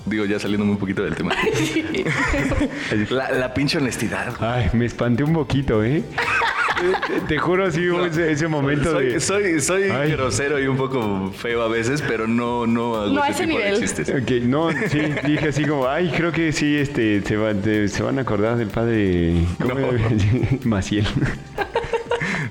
digo, 0.05 0.25
ya 0.25 0.39
saliendo 0.39 0.65
un 0.65 0.77
poquito 0.77 1.03
del 1.03 1.15
tema. 1.15 1.33
La, 3.09 3.31
la 3.31 3.53
pinche 3.53 3.77
honestidad. 3.77 4.33
Ay, 4.39 4.69
me 4.73 4.85
espanté 4.85 5.23
un 5.23 5.33
poquito, 5.33 5.83
¿eh? 5.83 6.03
te, 7.29 7.37
juro, 7.37 7.71
sí 7.71 7.89
hubo 7.89 8.05
ese, 8.05 8.31
ese 8.31 8.47
momento 8.47 8.91
soy, 8.91 9.05
de... 9.13 9.19
soy, 9.21 9.61
soy 9.61 9.83
Ay. 9.83 10.11
grosero 10.11 10.59
y 10.61 10.67
un 10.67 10.75
poco 10.75 11.31
feo 11.31 11.61
a 11.61 11.69
veces, 11.69 12.03
pero 12.05 12.27
no, 12.27 12.67
no 12.67 12.95
hago 12.95 13.13
No 13.13 13.23
a 13.23 13.29
ese 13.29 13.43
ese 13.43 13.47
tipo 13.47 13.59
de 13.59 13.65
nivel. 13.65 13.81
chistes. 13.81 14.09
Ok, 14.09 14.31
no, 14.43 14.69
sí, 14.89 14.99
dije 15.25 15.47
así 15.49 15.63
como, 15.65 15.87
ay, 15.87 16.11
creo 16.15 16.31
que 16.31 16.51
sí, 16.51 16.75
este, 16.77 17.21
se, 17.21 17.37
va- 17.37 17.53
de- 17.53 17.87
se 17.87 18.03
van 18.03 18.17
a 18.19 18.23
acordar 18.23 18.57
del 18.57 18.67
padre 18.67 19.33
¿cómo 19.61 19.75
No. 19.79 19.87
Maciel. 20.65 21.05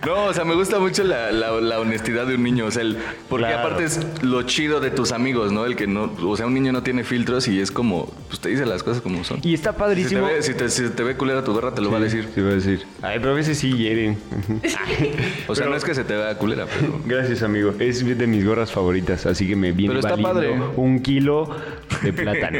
No, 0.05 0.25
o 0.25 0.35
sea, 0.35 0.45
me 0.45 0.55
gusta 0.55 0.79
mucho 0.81 1.05
la, 1.05 1.31
la- 1.31 1.53
la 1.61 1.79
honestidad 1.81 2.27
de 2.27 2.35
un 2.35 2.43
niño. 2.43 2.67
O 2.67 2.71
sea, 2.71 2.83
el- 2.83 2.97
porque 3.29 3.47
Claro. 3.47 3.61
aparte 3.61 3.85
es 3.85 4.01
lo 4.23 4.43
chido 4.43 4.81
de 4.81 4.91
tus 4.91 5.13
amigos, 5.13 5.53
¿no? 5.53 5.65
El 5.65 5.77
que 5.77 5.87
no, 5.87 6.13
o 6.25 6.37
sea, 6.37 6.47
un 6.47 6.55
niño 6.55 6.73
no 6.73 6.83
tiene 6.83 7.05
filtros 7.05 7.47
y 7.49 7.61
es 7.61 7.71
como, 7.71 8.13
pues 8.29 8.41
te 8.41 8.49
dice 8.49 8.67
las 8.67 8.83
cosas 8.83 9.01
como 9.03 9.23
son. 9.23 9.39
Y 9.43 9.55
está 9.55 9.71
Si 9.71 9.75
te, 9.77 9.79
padrísimo. 9.79 10.27
ve, 10.27 10.43
si, 10.43 10.55
te, 10.55 10.69
si 10.71 10.89
te 10.91 11.03
ve 11.05 11.17
culera 11.17 11.45
tu 11.45 11.53
gorra, 11.53 11.73
te 11.73 11.81
lo 11.81 11.91
va 11.91 11.99
a 11.99 12.01
decir. 12.01 12.29
Sí, 12.35 12.41
va 12.41 12.51
a 12.51 12.55
decir. 12.55 12.83
Ay, 13.01 13.19
pero 13.21 13.31
a 13.33 13.35
veces 13.35 13.59
sí 13.59 13.73
hieren. 13.77 14.19
O 15.49 15.55
sea, 15.55 15.67
no 15.67 15.77
es 15.77 15.85
que 15.85 15.95
se 15.95 16.05
te 16.05 16.15
vea 16.15 16.37
culera, 16.39 16.67
pero. 16.67 17.01
Gracias, 17.07 17.43
amigo. 17.43 17.75
Es 17.79 18.05
de 18.05 18.27
mis 18.27 18.45
gorras 18.45 18.73
favoritas, 18.73 19.27
así 19.27 19.47
que 19.47 19.55
me 19.57 19.73
viene 19.73 19.95
Pero 19.95 20.01
está 20.01 20.21
valiendo 20.23 20.35
padre. 20.57 20.73
un 20.77 21.01
kilo 21.01 21.55
de 22.03 22.13
plátano. 22.13 22.59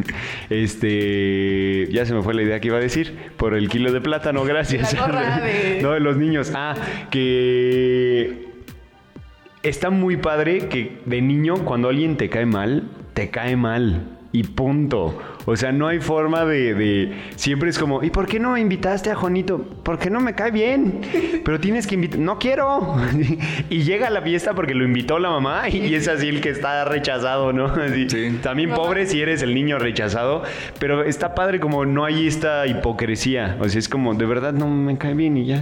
este, 0.50 1.88
ya 1.90 2.06
se 2.06 2.14
me 2.14 2.22
fue 2.22 2.34
la 2.34 2.42
idea 2.42 2.60
que 2.60 2.68
iba 2.68 2.76
a 2.76 2.80
decir. 2.80 3.16
Por 3.36 3.54
el 3.54 3.68
kilo 3.68 3.92
de 3.92 4.00
plátano, 4.00 4.44
gracias. 4.44 4.92
La 4.94 5.00
gorra 5.00 5.40
de- 5.40 5.80
No, 5.82 5.92
de 5.92 6.00
los 6.00 6.16
niños. 6.16 6.52
Ah, 6.54 6.74
que 7.10 8.48
está 9.62 9.90
muy 9.90 10.16
padre 10.16 10.68
que 10.68 11.00
de 11.06 11.22
niño 11.22 11.64
cuando 11.64 11.88
alguien 11.88 12.16
te 12.16 12.28
cae 12.28 12.46
mal, 12.46 12.88
te 13.14 13.30
cae 13.30 13.56
mal. 13.56 14.18
Y 14.32 14.42
punto. 14.42 15.16
O 15.46 15.56
sea, 15.56 15.72
no 15.72 15.86
hay 15.88 16.00
forma 16.00 16.44
de, 16.44 16.74
de- 16.74 17.12
Siempre 17.36 17.70
es 17.70 17.78
como, 17.78 18.02
¿y 18.02 18.10
por 18.10 18.26
qué 18.26 18.38
no 18.40 18.52
me 18.52 18.60
invitaste 18.60 19.10
a 19.10 19.14
Juanito? 19.14 19.64
Porque 19.82 20.10
no 20.10 20.20
me 20.20 20.34
cae 20.34 20.50
bien. 20.50 21.00
Pero 21.44 21.60
tienes 21.60 21.86
que 21.86 21.94
invitar. 21.96 22.18
No 22.18 22.38
quiero. 22.38 22.96
y 23.70 23.82
llega 23.82 24.06
a 24.06 24.10
la 24.10 24.22
fiesta 24.22 24.54
porque 24.54 24.74
lo 24.74 24.84
invitó 24.84 25.18
la 25.18 25.30
mamá 25.30 25.68
y 25.68 25.94
es 25.94 26.08
así 26.08 26.28
el 26.28 26.40
que 26.40 26.50
está 26.50 26.84
rechazado, 26.84 27.52
¿no? 27.52 27.66
Así. 27.66 28.08
Sí. 28.08 28.38
También 28.42 28.70
pobre 28.70 29.06
si 29.06 29.20
eres 29.20 29.42
el 29.42 29.54
niño 29.54 29.78
rechazado. 29.78 30.42
Pero 30.78 31.02
está 31.04 31.34
padre 31.34 31.60
como 31.60 31.84
no 31.86 32.04
hay 32.04 32.26
esta 32.26 32.66
hipocresía. 32.66 33.56
O 33.60 33.68
sea, 33.68 33.78
es 33.78 33.88
como, 33.88 34.14
de 34.14 34.26
verdad 34.26 34.52
no 34.52 34.66
me 34.68 34.96
cae 34.98 35.14
bien 35.14 35.36
y 35.36 35.46
ya. 35.46 35.60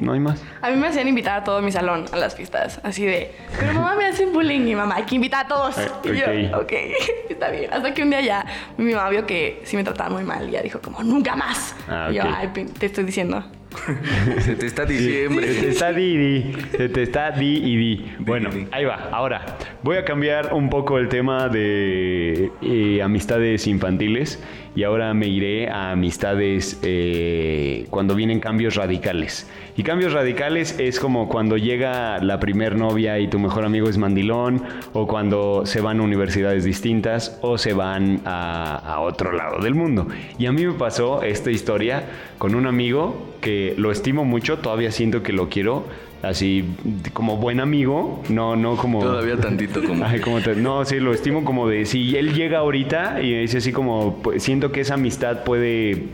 No 0.00 0.12
hay 0.12 0.20
más. 0.20 0.42
A 0.62 0.70
mí 0.70 0.76
me 0.76 0.86
hacían 0.88 1.08
invitar 1.08 1.40
a 1.40 1.44
todo 1.44 1.60
mi 1.62 1.72
salón 1.72 2.04
a 2.12 2.16
las 2.16 2.34
fiestas, 2.34 2.80
así 2.82 3.04
de, 3.04 3.32
pero 3.58 3.72
mamá 3.74 3.94
me 3.96 4.06
hacen 4.06 4.32
bullying 4.32 4.66
y 4.66 4.74
mamá, 4.74 4.96
hay 4.96 5.04
que 5.04 5.14
invitar 5.16 5.44
a 5.46 5.48
todos. 5.48 5.76
Eh, 5.78 5.88
Y 6.04 6.08
yo, 6.50 6.58
ok, 6.58 6.72
está 7.30 7.50
bien. 7.50 7.72
Hasta 7.72 7.92
que 7.94 8.02
un 8.02 8.10
día 8.10 8.20
ya 8.20 8.44
mi 8.76 8.94
mamá 8.94 9.09
vio 9.10 9.26
que 9.26 9.60
sí 9.64 9.76
me 9.76 9.84
trataba 9.84 10.10
muy 10.10 10.24
mal 10.24 10.48
y 10.48 10.52
ya 10.52 10.62
dijo 10.62 10.80
como, 10.80 11.02
nunca 11.02 11.36
más. 11.36 11.74
Ah, 11.88 12.08
Y 12.10 12.14
yo, 12.16 12.22
ok. 12.22 12.28
ay, 12.34 12.48
pin- 12.54 12.72
te 12.72 12.86
estoy 12.86 13.04
diciendo. 13.04 13.44
Se 14.40 14.56
te 14.56 14.66
está 14.66 14.84
diciembre. 14.84 15.54
Se 15.54 15.60
te 15.60 15.68
está 15.68 15.92
di, 15.92 16.16
di. 16.16 16.52
Se 16.76 16.88
te 16.88 17.02
está 17.02 17.30
di 17.30 17.56
y 17.58 17.76
di. 17.76 18.12
Bueno, 18.18 18.50
di. 18.50 18.66
ahí 18.72 18.84
va. 18.84 19.08
Ahora, 19.12 19.44
voy 19.82 19.96
a 19.96 20.04
cambiar 20.04 20.52
un 20.54 20.68
poco 20.70 20.98
el 20.98 21.08
tema 21.08 21.48
de 21.48 22.50
eh, 22.62 23.00
amistades 23.02 23.66
infantiles 23.68 24.42
y 24.74 24.84
ahora 24.84 25.12
me 25.14 25.26
iré 25.26 25.68
a 25.68 25.92
amistades 25.92 26.78
eh, 26.82 27.86
cuando 27.90 28.14
vienen 28.14 28.40
cambios 28.40 28.76
radicales. 28.76 29.48
Y 29.76 29.82
cambios 29.82 30.12
radicales 30.12 30.78
es 30.78 31.00
como 31.00 31.28
cuando 31.28 31.56
llega 31.56 32.18
la 32.22 32.38
primer 32.38 32.76
novia 32.76 33.18
y 33.18 33.28
tu 33.28 33.38
mejor 33.38 33.64
amigo 33.64 33.88
es 33.88 33.98
mandilón, 33.98 34.62
o 34.92 35.06
cuando 35.06 35.64
se 35.64 35.80
van 35.80 36.00
a 36.00 36.02
universidades 36.02 36.64
distintas 36.64 37.38
o 37.40 37.58
se 37.58 37.72
van 37.72 38.20
a, 38.24 38.76
a 38.76 39.00
otro 39.00 39.32
lado 39.32 39.62
del 39.62 39.74
mundo. 39.74 40.06
Y 40.38 40.46
a 40.46 40.52
mí 40.52 40.66
me 40.66 40.74
pasó 40.74 41.22
esta 41.22 41.50
historia 41.50 42.04
con 42.38 42.54
un 42.54 42.66
amigo 42.66 43.30
que 43.40 43.74
lo 43.76 43.90
estimo 43.90 44.24
mucho, 44.24 44.58
todavía 44.58 44.90
siento 44.92 45.22
que 45.22 45.32
lo 45.32 45.48
quiero, 45.48 45.86
así 46.22 46.64
como 47.12 47.36
buen 47.36 47.60
amigo, 47.60 48.22
no, 48.28 48.56
no 48.56 48.76
como... 48.76 49.00
Todavía 49.00 49.36
tantito 49.36 49.82
como. 49.82 50.04
Ay, 50.06 50.20
como 50.20 50.40
te- 50.40 50.56
no, 50.56 50.84
sí, 50.84 51.00
lo 51.00 51.12
estimo 51.12 51.44
como 51.44 51.68
de 51.68 51.86
si 51.86 52.16
él 52.16 52.34
llega 52.34 52.58
ahorita 52.58 53.22
y 53.22 53.30
me 53.32 53.40
dice 53.40 53.58
así 53.58 53.72
como, 53.72 54.16
pues, 54.22 54.42
siento 54.42 54.70
que 54.72 54.80
esa 54.80 54.94
amistad 54.94 55.44
puede, 55.44 56.04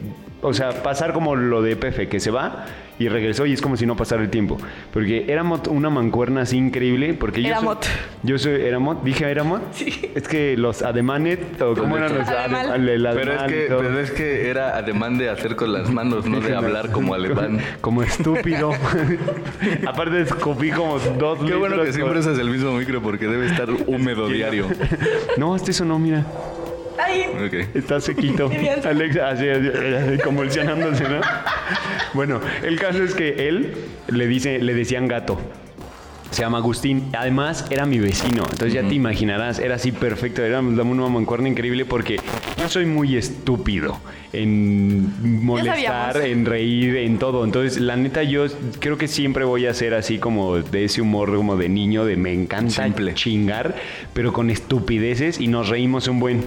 o 0.46 0.52
sea, 0.54 0.82
pasar 0.82 1.12
como 1.12 1.36
lo 1.36 1.60
de 1.62 1.76
Pefe, 1.76 2.08
que 2.08 2.20
se 2.20 2.30
va 2.30 2.66
y 2.98 3.08
regresó 3.08 3.44
y 3.44 3.52
es 3.52 3.60
como 3.60 3.76
si 3.76 3.84
no 3.84 3.94
pasara 3.96 4.22
el 4.22 4.30
tiempo. 4.30 4.56
Porque 4.92 5.26
éramos 5.28 5.60
una 5.68 5.90
mancuerna 5.90 6.42
así 6.42 6.56
increíble, 6.56 7.12
porque 7.14 7.42
yo 7.42 7.48
Eramot. 7.48 7.84
soy... 7.84 7.92
Yo 8.22 8.38
soy 8.38 8.54
Eramot, 8.54 9.02
dije 9.04 9.30
Eramot. 9.30 9.60
Sí. 9.72 10.10
Es 10.14 10.26
que 10.28 10.56
los 10.56 10.82
ademanes, 10.82 11.38
o 11.60 11.74
cómo 11.74 11.96
eran 11.98 12.16
los 12.16 12.26
Ademal. 12.28 12.68
adem- 12.68 12.88
el 12.88 13.08
Pero 13.14 13.32
es, 13.34 13.42
que, 13.52 13.66
todo. 13.68 13.78
pero 13.78 14.00
es 14.00 14.10
que 14.12 14.48
era 14.48 14.76
ademán 14.78 15.18
de 15.18 15.28
hacer 15.28 15.56
con 15.56 15.72
las 15.72 15.90
manos, 15.90 16.24
no 16.26 16.40
de 16.40 16.54
hablar 16.54 16.90
como 16.90 17.12
alemán. 17.14 17.58
Como 17.82 18.02
estúpido. 18.02 18.70
Aparte 19.86 20.22
escupí 20.22 20.70
como 20.70 20.98
dos 20.98 21.38
Qué 21.44 21.54
bueno 21.54 21.82
que 21.82 21.92
siempre 21.92 22.18
usas 22.20 22.38
el 22.38 22.48
mismo 22.50 22.72
micro 22.72 23.02
porque 23.02 23.26
debe 23.26 23.46
estar 23.46 23.68
húmedo 23.86 24.28
diario. 24.36 24.68
No, 25.36 25.54
este 25.56 25.72
eso 25.72 25.84
no, 25.84 25.98
mira. 26.96 27.04
Ay, 27.06 27.46
Ok. 27.46 27.76
Está 27.76 28.00
sequito. 28.00 28.50
Alex, 28.84 29.16
así, 29.18 29.48
así, 29.48 29.68
así, 29.68 30.18
convulsionándose, 30.22 31.04
¿no? 31.04 31.20
Bueno, 32.14 32.40
el 32.62 32.78
caso 32.78 33.02
es 33.02 33.14
que 33.14 33.48
él 33.48 33.74
le 34.08 34.26
dice, 34.26 34.58
le 34.58 34.74
decían 34.74 35.08
gato. 35.08 35.38
Se 36.30 36.42
llama 36.42 36.58
Agustín. 36.58 37.04
Además, 37.16 37.66
era 37.70 37.86
mi 37.86 37.98
vecino. 37.98 38.42
Entonces 38.42 38.72
ya 38.72 38.82
te 38.86 38.94
imaginarás, 38.94 39.58
era 39.58 39.76
así 39.76 39.92
perfecto. 39.92 40.42
Era 40.42 40.60
una 40.60 41.08
mancuerna 41.08 41.48
increíble 41.48 41.84
porque 41.84 42.16
yo 42.58 42.68
soy 42.68 42.84
muy 42.84 43.16
estúpido 43.16 43.98
en 44.32 45.44
molestar, 45.44 46.16
en 46.18 46.44
reír, 46.44 46.96
en 46.96 47.18
todo. 47.18 47.44
Entonces, 47.44 47.80
la 47.80 47.96
neta, 47.96 48.22
yo 48.22 48.46
creo 48.80 48.98
que 48.98 49.08
siempre 49.08 49.44
voy 49.44 49.66
a 49.66 49.72
ser 49.72 49.94
así 49.94 50.18
como 50.18 50.56
de 50.58 50.84
ese 50.84 51.00
humor 51.00 51.34
como 51.34 51.56
de 51.56 51.68
niño, 51.68 52.04
de 52.04 52.16
me 52.16 52.32
encanta 52.32 52.84
Simple. 52.84 53.14
chingar, 53.14 53.76
pero 54.12 54.32
con 54.32 54.50
estupideces 54.50 55.40
y 55.40 55.46
nos 55.46 55.68
reímos 55.68 56.08
un 56.08 56.18
buen, 56.20 56.44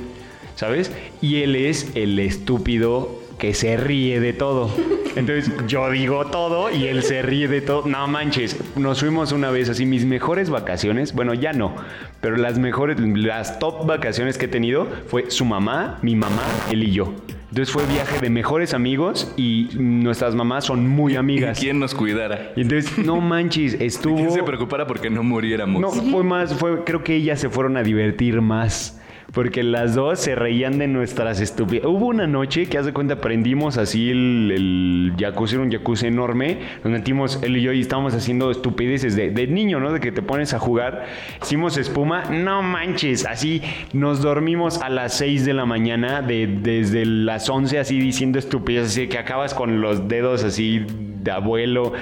¿sabes? 0.60 0.92
Y 1.22 1.38
él 1.38 1.56
es 1.56 1.90
el 1.96 2.20
estúpido 2.20 3.18
que 3.38 3.54
se 3.54 3.78
ríe 3.78 4.20
de 4.20 4.34
todo. 4.34 4.70
Entonces 5.16 5.50
yo 5.68 5.90
digo 5.90 6.26
todo 6.26 6.70
y 6.70 6.88
él 6.88 7.02
se 7.02 7.22
ríe 7.22 7.48
de 7.48 7.62
todo. 7.62 7.88
No 7.88 8.06
manches, 8.10 8.60
nos 8.76 9.00
fuimos 9.00 9.32
una 9.32 9.52
vez 9.52 9.70
así, 9.70 9.86
mis 9.86 10.04
mejores 10.04 10.50
vacaciones, 10.50 11.14
bueno 11.14 11.34
ya 11.34 11.54
no, 11.54 11.76
pero 12.20 12.36
las 12.36 12.60
mejores, 12.60 13.00
las 13.00 13.58
top 13.60 13.86
vacaciones 13.86 14.38
que 14.38 14.46
he 14.46 14.50
tenido 14.50 14.86
fue 15.08 15.32
su 15.32 15.46
mamá, 15.46 15.98
mi 16.02 16.18
mamá, 16.18 16.44
él 16.70 16.84
y 16.84 16.92
yo. 16.92 17.14
Entonces 17.52 17.72
fue 17.72 17.86
viaje 17.86 18.20
de 18.20 18.30
mejores 18.30 18.74
amigos 18.74 19.34
y 19.38 19.70
nuestras 19.76 20.36
mamás 20.36 20.66
son 20.66 20.90
muy 20.90 21.14
¿Y 21.14 21.16
amigas. 21.16 21.58
quién 21.58 21.80
nos 21.80 21.96
cuidara? 21.96 22.52
Y 22.58 22.62
entonces, 22.62 22.98
no 22.98 23.22
manches, 23.22 23.76
estuvo... 23.80 24.18
¿Quién 24.18 24.32
se 24.32 24.44
preocupara 24.44 24.86
porque 24.86 25.10
no 25.10 25.24
muriéramos? 25.24 25.82
No, 25.82 25.90
fue 25.90 26.24
más, 26.24 26.54
fue, 26.54 26.84
creo 26.84 27.02
que 27.02 27.16
ellas 27.16 27.40
se 27.40 27.50
fueron 27.50 27.78
a 27.78 27.82
divertir 27.82 28.42
más. 28.42 28.99
Porque 29.34 29.64
las 29.64 29.96
dos 29.96 30.20
se 30.20 30.36
reían 30.36 30.78
de 30.80 30.88
nuestras 30.88 31.40
estupideces. 31.40 31.90
Hubo 31.90 32.08
una 32.08 32.28
noche 32.28 32.66
que, 32.68 32.78
haz 32.78 32.86
de 32.86 32.94
cuenta, 32.94 33.22
prendimos 33.22 33.78
así 33.78 34.10
el, 34.10 35.14
jacuzzi, 35.18 35.56
era 35.56 35.64
un 35.64 35.72
jacuzzi 35.72 36.08
enorme, 36.08 36.60
nos 36.84 36.92
metimos 36.92 37.40
él 37.44 37.58
y 37.58 37.62
yo 37.62 37.72
y 37.74 37.82
estábamos 37.82 38.14
haciendo 38.14 38.52
estupideces 38.52 39.16
de, 39.16 39.32
de 39.32 39.48
niño, 39.48 39.80
¿no? 39.80 39.92
De 39.92 40.00
que 40.00 40.12
te 40.12 40.22
pones 40.22 40.54
a 40.54 40.60
jugar. 40.60 41.06
Hicimos 41.42 41.78
espuma, 41.78 42.26
no 42.26 42.62
manches, 42.62 43.26
así 43.26 43.62
nos 43.94 44.22
dormimos 44.22 44.82
a 44.82 44.90
las 44.90 45.14
6 45.18 45.46
de 45.46 45.54
la 45.54 45.66
mañana, 45.66 46.22
de, 46.22 46.48
desde 46.48 47.06
las 47.06 47.50
11 47.50 47.80
así 47.80 48.00
diciendo 48.00 48.40
estupideces, 48.40 48.92
así 48.92 49.08
que 49.08 49.18
acabas 49.18 49.54
con 49.54 49.82
los 49.82 50.08
dedos 50.08 50.44
así 50.44 50.86
de 51.22 51.32
abuelo 51.32 51.94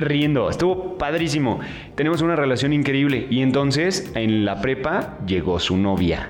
riendo. 0.00 0.50
Estuvo 0.50 0.96
padrísimo. 0.98 1.60
Tenemos 1.94 2.22
una 2.22 2.36
relación 2.36 2.72
increíble. 2.72 3.26
Y 3.30 3.40
entonces, 3.42 4.10
en 4.14 4.44
la 4.44 4.60
prepa, 4.60 5.18
llegó 5.26 5.58
su 5.58 5.76
novia. 5.76 6.28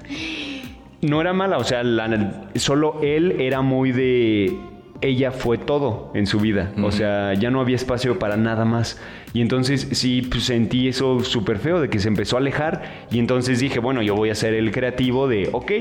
No 1.02 1.20
era 1.20 1.33
mala, 1.33 1.56
o 1.59 1.64
sea, 1.64 1.83
la- 1.83 2.50
solo 2.56 2.98
él 3.02 3.37
era 3.40 3.62
muy 3.62 3.92
de... 3.92 4.54
Ella 5.02 5.30
fue 5.30 5.56
todo 5.56 6.11
en 6.14 6.26
su 6.26 6.40
vida. 6.40 6.72
O 6.83 6.90
sea, 6.92 7.33
ya 7.33 7.50
no 7.50 7.62
había 7.62 7.76
espacio 7.76 8.18
para 8.18 8.37
nada 8.37 8.66
más. 8.66 9.00
Y 9.33 9.40
entonces 9.40 9.88
sí 9.92 10.20
pues, 10.20 10.44
sentí 10.44 10.88
eso 10.88 11.20
súper 11.20 11.59
feo 11.59 11.80
de 11.80 11.88
que 11.88 11.98
se 11.98 12.09
empezó 12.09 12.37
a 12.37 12.40
alejar. 12.40 13.06
Y 13.11 13.18
entonces 13.18 13.61
dije, 13.61 13.78
bueno, 13.78 14.02
yo 14.02 14.14
voy 14.14 14.28
a 14.28 14.35
ser 14.35 14.52
el 14.52 14.70
creativo 14.72 15.26
de, 15.26 15.48
ok, 15.52 15.72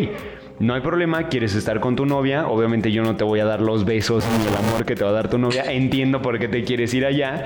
no 0.59 0.73
hay 0.73 0.79
problema, 0.79 1.27
quieres 1.27 1.53
estar 1.53 1.81
con 1.81 1.97
tu 1.97 2.05
novia. 2.05 2.47
Obviamente 2.47 2.93
yo 2.93 3.03
no 3.03 3.17
te 3.17 3.25
voy 3.25 3.41
a 3.41 3.45
dar 3.45 3.59
los 3.59 3.83
besos 3.83 4.25
ni 4.39 4.47
el 4.47 4.55
amor 4.55 4.85
que 4.85 4.95
te 4.95 5.03
va 5.03 5.09
a 5.09 5.13
dar 5.13 5.29
tu 5.29 5.37
novia. 5.37 5.63
Entiendo 5.69 6.21
por 6.21 6.39
qué 6.39 6.47
te 6.47 6.63
quieres 6.63 6.93
ir 6.93 7.05
allá 7.05 7.45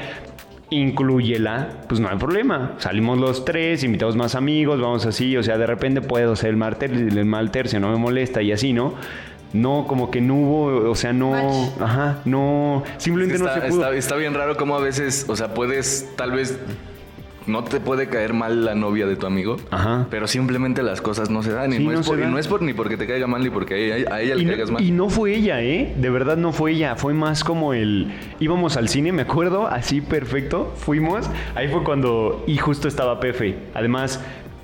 inclúyela, 0.73 1.69
pues 1.87 1.99
no 1.99 2.09
hay 2.09 2.17
problema. 2.17 2.73
Salimos 2.77 3.17
los 3.17 3.45
tres, 3.45 3.83
invitamos 3.83 4.15
más 4.15 4.35
amigos, 4.35 4.79
vamos 4.81 5.05
así, 5.05 5.35
o 5.37 5.43
sea, 5.43 5.57
de 5.57 5.65
repente 5.67 6.01
puedo 6.01 6.35
ser 6.35 6.51
el 6.51 6.57
mal, 6.57 6.77
ter- 6.77 6.91
el 6.93 7.25
mal 7.25 7.51
tercio, 7.51 7.79
no 7.79 7.89
me 7.91 7.97
molesta 7.97 8.41
y 8.41 8.51
así, 8.51 8.73
¿no? 8.73 8.93
No, 9.53 9.85
como 9.87 10.09
que 10.09 10.19
no 10.19 10.33
hubo, 10.35 10.89
o 10.89 10.95
sea, 10.95 11.13
no, 11.13 11.31
Match. 11.31 11.79
ajá, 11.79 12.19
no, 12.25 12.83
simplemente 12.97 13.35
está, 13.35 13.55
no 13.55 13.61
se 13.61 13.67
pudo. 13.67 13.81
está- 13.83 13.95
está 13.95 14.15
bien 14.15 14.33
raro 14.33 14.57
cómo 14.57 14.75
a 14.75 14.81
veces, 14.81 15.25
o 15.29 15.35
sea, 15.35 15.53
puedes, 15.53 16.09
tal 16.15 16.31
vez, 16.31 16.57
no 17.47 17.63
te 17.63 17.79
puede 17.79 18.07
caer 18.07 18.33
mal 18.33 18.65
la 18.65 18.75
novia 18.75 19.05
de 19.05 19.15
tu 19.15 19.25
amigo, 19.25 19.57
Ajá. 19.71 20.07
pero 20.09 20.27
simplemente 20.27 20.81
las 20.83 21.01
cosas 21.01 21.29
no 21.29 21.43
se 21.43 21.51
dan. 21.53 21.71
Y, 21.73 21.77
Sí, 21.77 21.83
no, 21.85 21.91
no 21.93 21.99
es 21.99 22.07
por, 22.07 22.17
y 22.17 22.21
dan. 22.21 22.31
no 22.31 22.37
es 22.39 22.47
por 22.47 22.61
ni 22.61 22.73
porque 22.73 22.97
te 22.97 23.05
caiga 23.07 23.27
mal 23.27 23.43
ni 23.43 23.49
porque 23.49 23.73
a 23.73 23.77
ella, 23.77 24.13
a 24.15 24.21
ella 24.21 24.35
le 24.35 24.45
caigas 24.47 24.71
mal. 24.71 24.83
y 24.83 24.91
no 24.91 25.09
fue 25.09 25.35
ella, 25.35 25.61
¿eh? 25.61 25.93
De 25.97 26.09
verdad 26.09 26.37
no 26.37 26.51
fue 26.53 26.71
ella. 26.71 26.95
Fue 26.95 27.13
más 27.13 27.43
como 27.43 27.73
el... 27.73 28.11
Íbamos 28.39 28.77
al 28.77 28.89
cine, 28.89 29.11
me 29.11 29.23
acuerdo, 29.23 29.67
así 29.67 30.01
perfecto. 30.01 30.73
Fuimos. 30.77 31.29
Ahí 31.55 31.67
fue 31.67 31.83
cuando... 31.83 32.43
Y 32.47 32.57
justo 32.57 32.87
estaba 32.87 33.19
Pefe. 33.19 33.55
Además, 33.73 34.21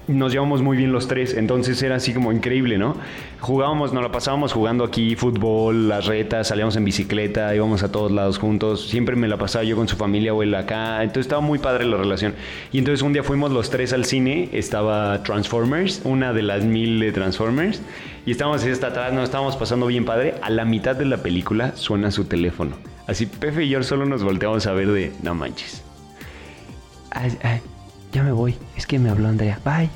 nos 0.10 0.32
llevamos 0.32 0.62
muy 0.62 0.76
bien 0.76 0.92
los 0.92 1.08
tres. 1.08 1.36
Entonces 1.36 1.82
era 1.84 1.96
así 1.96 2.14
como 2.14 2.32
increíble, 2.32 2.78
¿no? 2.78 2.96
Jugábamos, 3.40 3.94
nos 3.94 4.04
la 4.04 4.12
pasábamos 4.12 4.54
jugando 4.54 4.84
aquí 4.84 5.16
fútbol, 5.16 5.88
las 5.88 6.06
retas, 6.06 6.48
salíamos 6.48 6.76
en 6.76 6.86
bicicleta, 6.86 7.54
íbamos 7.56 7.84
a 7.84 7.92
todos 7.92 8.12
lados 8.12 8.40
juntos. 8.40 8.90
Siempre 8.90 9.16
me 9.16 9.28
la 9.28 9.38
pasaba 9.38 9.64
yo 9.64 9.76
con 9.76 9.88
su 9.88 9.96
familia 9.96 10.34
o 10.34 10.44
él 10.44 10.54
acá. 10.56 11.04
Entonces 11.04 11.28
estaba 11.28 11.42
muy 11.42 11.60
padre 11.60 11.86
la 11.86 11.98
relación. 11.98 12.34
Y 12.72 12.80
entonces 12.80 13.02
un 13.02 13.14
día 13.14 13.24
fuimos 13.24 13.52
los 13.52 13.70
tres 13.70 13.94
al 13.94 14.06
cine. 14.06 14.50
Estaba 14.52 15.24
Transformers, 15.24 16.02
una 16.04 16.34
de 16.34 16.42
las 16.42 16.64
mil 16.64 17.00
de 17.00 17.12
Transformers. 17.12 17.82
Y 18.26 18.32
estábamos 18.32 18.64
hasta 18.66 18.88
atrás, 18.88 19.14
nos 19.14 19.26
estábamos 19.26 19.56
pasando 19.56 19.86
bien 19.88 20.06
padre. 20.06 20.36
A 20.42 20.50
la 20.50 20.66
mitad 20.66 20.96
de 20.96 21.06
la 21.06 21.18
película 21.18 21.76
suena 21.76 22.12
su 22.12 22.26
teléfono. 22.26 22.76
Así 23.08 23.26
Pepe 23.26 23.66
y 23.66 23.70
yo 23.70 23.82
solo 23.84 24.06
nos 24.06 24.24
volteamos 24.24 24.68
a 24.68 24.74
ver 24.74 24.92
de, 24.92 25.12
no 25.24 25.34
manches. 25.34 25.84
Ya 28.12 28.24
me 28.24 28.32
voy. 28.32 28.56
Es 28.76 28.88
que 28.88 29.00
me 29.00 29.10
habló 29.10 29.28
Andrea. 29.28 29.60
Bye. 29.64 29.90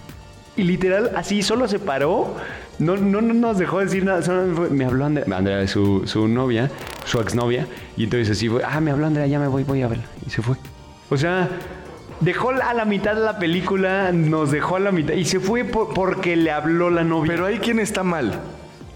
Y 0.56 0.64
literal, 0.64 1.12
así 1.16 1.42
solo 1.42 1.68
se 1.68 1.80
paró. 1.80 2.36
No, 2.80 2.96
no, 2.98 3.22
no 3.22 3.34
nos 3.34 3.58
dejó 3.58 3.80
decir 3.80 4.04
nada. 4.06 4.22
Solo 4.22 4.56
fue- 4.56 4.70
me 4.70 4.86
habló 4.86 5.06
Andrea. 5.06 5.26
Andrea, 5.36 5.68
su, 5.68 6.04
su 6.06 6.28
novia, 6.28 6.70
su 7.06 7.20
exnovia. 7.20 7.68
Y 7.98 8.04
entonces 8.06 8.32
así 8.38 8.50
fue. 8.50 8.62
Ah, 8.64 8.80
me 8.80 8.92
habló 8.92 9.06
Andrea, 9.08 9.26
ya 9.28 9.40
me 9.40 9.48
voy, 9.48 9.64
voy 9.64 9.82
a 9.82 9.88
verla. 9.88 10.04
Y 10.26 10.30
se 10.30 10.42
fue. 10.42 10.56
O 11.10 11.18
sea, 11.18 11.50
dejó 12.20 12.52
a 12.52 12.74
la 12.74 12.86
mitad 12.86 13.16
de 13.16 13.22
la 13.22 13.40
película. 13.40 14.12
Nos 14.12 14.52
dejó 14.52 14.76
a 14.76 14.80
la 14.80 14.92
mitad. 14.92 15.14
Y 15.14 15.26
se 15.26 15.40
fue 15.40 15.64
por- 15.64 15.94
porque 15.94 16.36
le 16.36 16.52
habló 16.52 16.90
la 16.90 17.04
novia. 17.04 17.32
Pero 17.32 17.46
hay 17.48 17.58
quien 17.60 17.80
está 17.80 18.04
mal. 18.04 18.40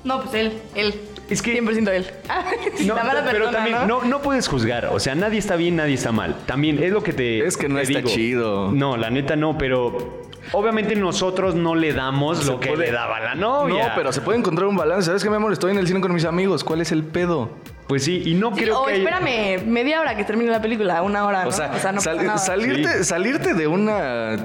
no, 0.04 0.22
pues 0.22 0.36
él, 0.36 0.54
él. 0.76 0.94
Es 1.30 1.42
que- 1.42 1.60
100% 1.62 1.90
él. 1.92 2.06
No, 2.86 2.96
la 2.98 3.04
mala 3.04 3.26
pero 3.30 3.50
también 3.50 3.78
¿no? 3.88 4.02
¿no? 4.02 4.04
No, 4.06 4.22
puedes 4.22 4.48
juzgar. 4.48 4.86
O 4.88 5.00
sea, 5.00 5.16
nadie 5.16 5.40
está 5.40 5.56
bien, 5.56 5.76
nadie 5.76 5.96
está 5.96 6.12
mal. 6.12 6.36
También 6.46 6.82
es 6.84 6.92
lo 6.92 7.02
que 7.04 7.14
te. 7.14 7.46
Es 7.46 7.58
que 7.58 7.68
no 7.68 7.76
te 7.78 7.82
está 7.84 7.98
digo. 8.00 8.10
chido. 8.10 8.72
No, 8.72 8.96
la 8.96 9.10
neta 9.10 9.36
no, 9.36 9.58
pero. 9.58 10.27
Obviamente 10.54 10.96
nosotros 10.96 11.56
no 11.56 11.76
le 11.76 11.94
damos 11.94 12.40
Se 12.40 12.46
lo 12.52 12.60
que 12.60 12.70
puede- 12.70 12.88
le 12.88 12.92
daba 12.92 13.20
la 13.20 13.36
novia. 13.36 13.90
No, 13.90 13.94
pero 13.96 14.12
se 14.12 14.22
puede 14.22 14.40
encontrar 14.40 14.68
un 14.68 14.76
balance. 14.78 15.08
¿Sabes 15.08 15.24
qué, 15.24 15.30
mi 15.30 15.36
amor? 15.36 15.52
Estoy 15.54 15.72
en 15.72 15.78
el 15.78 15.88
cine 15.88 16.00
con 16.02 16.14
mis 16.14 16.26
amigos. 16.26 16.64
¿Cuál 16.64 16.82
es 16.82 16.92
el 16.92 17.04
pedo? 17.04 17.50
Pues 17.88 18.04
sí, 18.04 18.22
y 18.26 18.34
no 18.34 18.54
Sí, 18.56 18.64
creo 18.64 18.82
o 18.82 18.86
que. 18.86 18.98
espérame 18.98 19.66
media 19.66 20.02
hora 20.02 20.16
que 20.16 20.24
termine 20.26 20.52
la 20.52 20.62
película, 20.62 21.02
una 21.04 21.26
hora, 21.26 21.44
¿no? 21.44 21.50
O 21.50 21.52
sea, 21.52 21.68
no 21.70 21.80
sal- 21.80 22.18
pasa 22.18 22.24
nada. 22.24 22.38
salirte, 22.38 23.04
salirte 23.04 23.54
de 23.54 23.68
una 23.68 24.36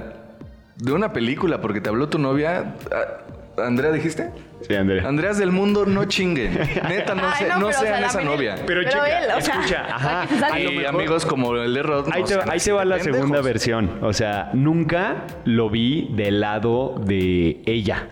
de 0.76 0.92
una 0.92 1.12
película 1.12 1.60
porque 1.60 1.80
te 1.80 1.88
habló 1.88 2.08
tu 2.08 2.18
novia. 2.18 2.74
¿Andrea 3.58 3.92
dijiste? 3.92 4.30
Sí, 4.66 4.74
Andrea. 4.74 5.06
Andreas 5.06 5.38
del 5.38 5.52
mundo 5.52 5.84
no 5.84 6.04
chinguen. 6.06 6.54
Neta, 6.88 7.14
no, 7.14 7.22
Ay, 7.28 7.34
sé, 7.38 7.48
no, 7.48 7.54
pero, 7.56 7.66
o 7.68 7.72
sea, 7.72 7.80
sean 7.80 8.04
esa 8.04 8.20
novia. 8.22 8.54
Pero, 8.66 8.80
Pero 8.84 9.04
él, 9.04 9.24
o 9.36 9.40
sea, 9.40 9.54
escucha, 9.54 9.86
ajá. 9.94 10.26
se 10.54 10.62
Y 10.62 10.84
amigos 10.84 11.26
como 11.26 11.54
el 11.56 11.74
de 11.74 11.82
Rod. 11.82 12.08
Ahí 12.12 12.22
no 12.22 12.26
te, 12.28 12.34
ahí 12.50 12.58
te 12.58 12.72
va 12.72 12.84
la 12.84 12.96
pendejos. 12.96 13.18
segunda 13.18 13.40
versión. 13.42 13.98
O 14.02 14.12
sea, 14.12 14.50
nunca 14.54 15.26
lo 15.44 15.68
vi 15.68 16.08
del 16.14 16.40
lado 16.40 16.94
de 17.04 17.60
ella. 17.66 18.08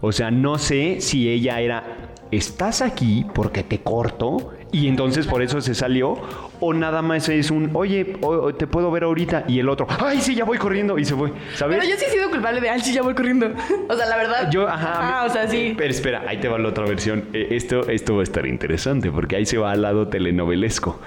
O 0.00 0.12
sea, 0.12 0.30
no 0.30 0.58
sé 0.58 1.00
si 1.00 1.28
ella 1.30 1.60
era, 1.60 1.84
estás 2.30 2.82
aquí 2.82 3.26
porque 3.34 3.62
te 3.62 3.80
corto 3.80 4.52
y 4.74 4.88
entonces 4.88 5.26
por 5.26 5.40
eso 5.40 5.60
se 5.60 5.74
salió. 5.74 6.18
O 6.58 6.74
nada 6.74 7.00
más 7.00 7.28
es 7.28 7.50
un, 7.50 7.70
oye, 7.74 8.16
te 8.58 8.66
puedo 8.66 8.90
ver 8.90 9.04
ahorita. 9.04 9.44
Y 9.46 9.60
el 9.60 9.68
otro, 9.68 9.86
ay, 10.04 10.20
sí, 10.20 10.34
ya 10.34 10.44
voy 10.44 10.58
corriendo 10.58 10.98
y 10.98 11.04
se 11.04 11.14
fue. 11.14 11.32
¿Sabes? 11.54 11.78
Pero 11.78 11.90
yo 11.90 11.96
sí 11.98 12.06
he 12.08 12.10
sido 12.10 12.28
culpable 12.30 12.60
de, 12.60 12.70
ay, 12.70 12.80
sí, 12.80 12.92
ya 12.92 13.02
voy 13.02 13.14
corriendo. 13.14 13.52
O 13.88 13.94
sea, 13.96 14.06
la 14.06 14.16
verdad. 14.16 14.50
Yo, 14.50 14.68
ajá. 14.68 15.20
Ah, 15.20 15.24
o 15.26 15.28
sea, 15.28 15.46
sí. 15.46 15.74
Pero 15.76 15.90
espera, 15.90 16.24
ahí 16.26 16.38
te 16.38 16.48
va 16.48 16.58
la 16.58 16.68
otra 16.70 16.84
versión. 16.86 17.24
Eh, 17.32 17.48
Esto, 17.50 17.88
esto 17.88 18.14
va 18.16 18.20
a 18.20 18.24
estar 18.24 18.46
interesante 18.46 19.10
porque 19.12 19.36
ahí 19.36 19.46
se 19.46 19.58
va 19.58 19.70
al 19.70 19.82
lado 19.82 20.08
telenovelesco. 20.08 21.00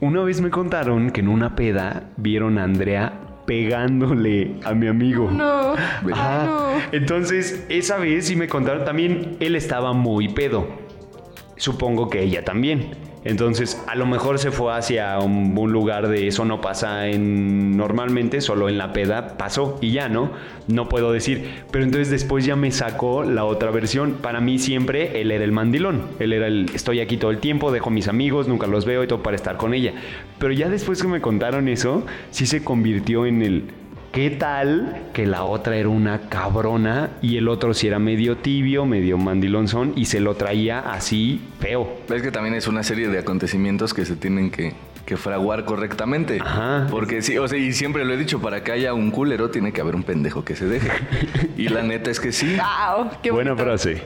Una 0.00 0.22
vez 0.22 0.40
me 0.40 0.50
contaron 0.50 1.10
que 1.10 1.20
en 1.20 1.28
una 1.28 1.56
peda 1.56 2.04
vieron 2.16 2.58
a 2.58 2.64
Andrea 2.64 3.12
pegándole 3.46 4.56
a 4.64 4.74
mi 4.74 4.86
amigo. 4.86 5.30
No. 5.30 5.74
Ay, 5.74 6.46
no. 6.46 6.68
Entonces, 6.92 7.64
esa 7.68 7.98
vez 7.98 8.26
sí 8.26 8.36
me 8.36 8.48
contaron 8.48 8.84
también, 8.84 9.36
él 9.40 9.56
estaba 9.56 9.92
muy 9.92 10.28
pedo. 10.28 10.83
Supongo 11.56 12.10
que 12.10 12.22
ella 12.22 12.44
también. 12.44 12.90
Entonces, 13.24 13.82
a 13.86 13.94
lo 13.94 14.04
mejor 14.04 14.38
se 14.38 14.50
fue 14.50 14.74
hacia 14.74 15.18
un, 15.18 15.54
lugar 15.72 16.08
de 16.08 16.28
eso 16.28 16.44
no 16.44 16.60
pasa 16.60 17.08
en 17.08 17.74
normalmente, 17.74 18.42
solo 18.42 18.68
en 18.68 18.76
la 18.76 18.92
peda 18.92 19.38
pasó 19.38 19.78
y 19.80 19.92
ya, 19.92 20.10
¿no? 20.10 20.30
No 20.68 20.90
puedo 20.90 21.10
decir. 21.10 21.62
Pero 21.70 21.84
entonces 21.84 22.10
después 22.10 22.44
ya 22.44 22.54
me 22.54 22.70
sacó 22.70 23.24
la 23.24 23.46
otra 23.46 23.70
versión. 23.70 24.18
Para 24.20 24.40
mí 24.40 24.58
siempre 24.58 25.22
él 25.22 25.30
era 25.30 25.42
el 25.42 25.52
mandilón. 25.52 26.02
Él 26.18 26.34
era 26.34 26.48
el 26.48 26.70
estoy 26.74 27.00
aquí 27.00 27.16
todo 27.16 27.30
el 27.30 27.38
tiempo, 27.38 27.72
dejo 27.72 27.88
mis 27.88 28.08
amigos, 28.08 28.46
nunca 28.46 28.66
los 28.66 28.84
veo 28.84 29.02
y 29.02 29.06
todo 29.06 29.22
para 29.22 29.36
estar 29.36 29.56
con 29.56 29.72
ella. 29.72 29.94
Pero 30.38 30.52
ya 30.52 30.68
después 30.68 31.00
que 31.00 31.08
me 31.08 31.22
contaron 31.22 31.68
eso, 31.68 32.04
sí 32.30 32.44
se 32.44 32.62
convirtió 32.62 33.24
en 33.24 33.40
el 33.40 33.64
¿Qué 34.14 34.30
tal 34.30 35.08
que 35.12 35.26
la 35.26 35.42
otra 35.42 35.76
era 35.76 35.88
una 35.88 36.28
cabrona 36.28 37.10
y 37.20 37.36
el 37.36 37.48
otro 37.48 37.74
sí 37.74 37.88
era 37.88 37.98
medio 37.98 38.36
tibio, 38.36 38.86
medio 38.86 39.18
mandilonzón 39.18 39.92
y 39.96 40.04
se 40.04 40.20
lo 40.20 40.36
traía 40.36 40.78
así 40.78 41.40
feo? 41.58 41.98
Es 42.08 42.22
que 42.22 42.30
también 42.30 42.54
es 42.54 42.68
una 42.68 42.84
serie 42.84 43.08
de 43.08 43.18
acontecimientos 43.18 43.92
que 43.92 44.04
se 44.04 44.14
tienen 44.14 44.52
que, 44.52 44.72
que 45.04 45.16
fraguar 45.16 45.64
correctamente. 45.64 46.38
Ajá. 46.40 46.86
Porque 46.92 47.22
sí, 47.22 47.38
o 47.38 47.48
sea, 47.48 47.58
y 47.58 47.72
siempre 47.72 48.04
lo 48.04 48.14
he 48.14 48.16
dicho, 48.16 48.40
para 48.40 48.62
que 48.62 48.70
haya 48.70 48.94
un 48.94 49.10
culero 49.10 49.50
tiene 49.50 49.72
que 49.72 49.80
haber 49.80 49.96
un 49.96 50.04
pendejo 50.04 50.44
que 50.44 50.54
se 50.54 50.66
deje. 50.66 50.90
Y 51.56 51.68
la 51.68 51.82
neta 51.82 52.12
es 52.12 52.20
que 52.20 52.30
sí. 52.30 52.56
Wow, 52.56 53.10
qué 53.20 53.32
Buena 53.32 53.54
bonito. 53.54 53.64
frase. 53.64 54.02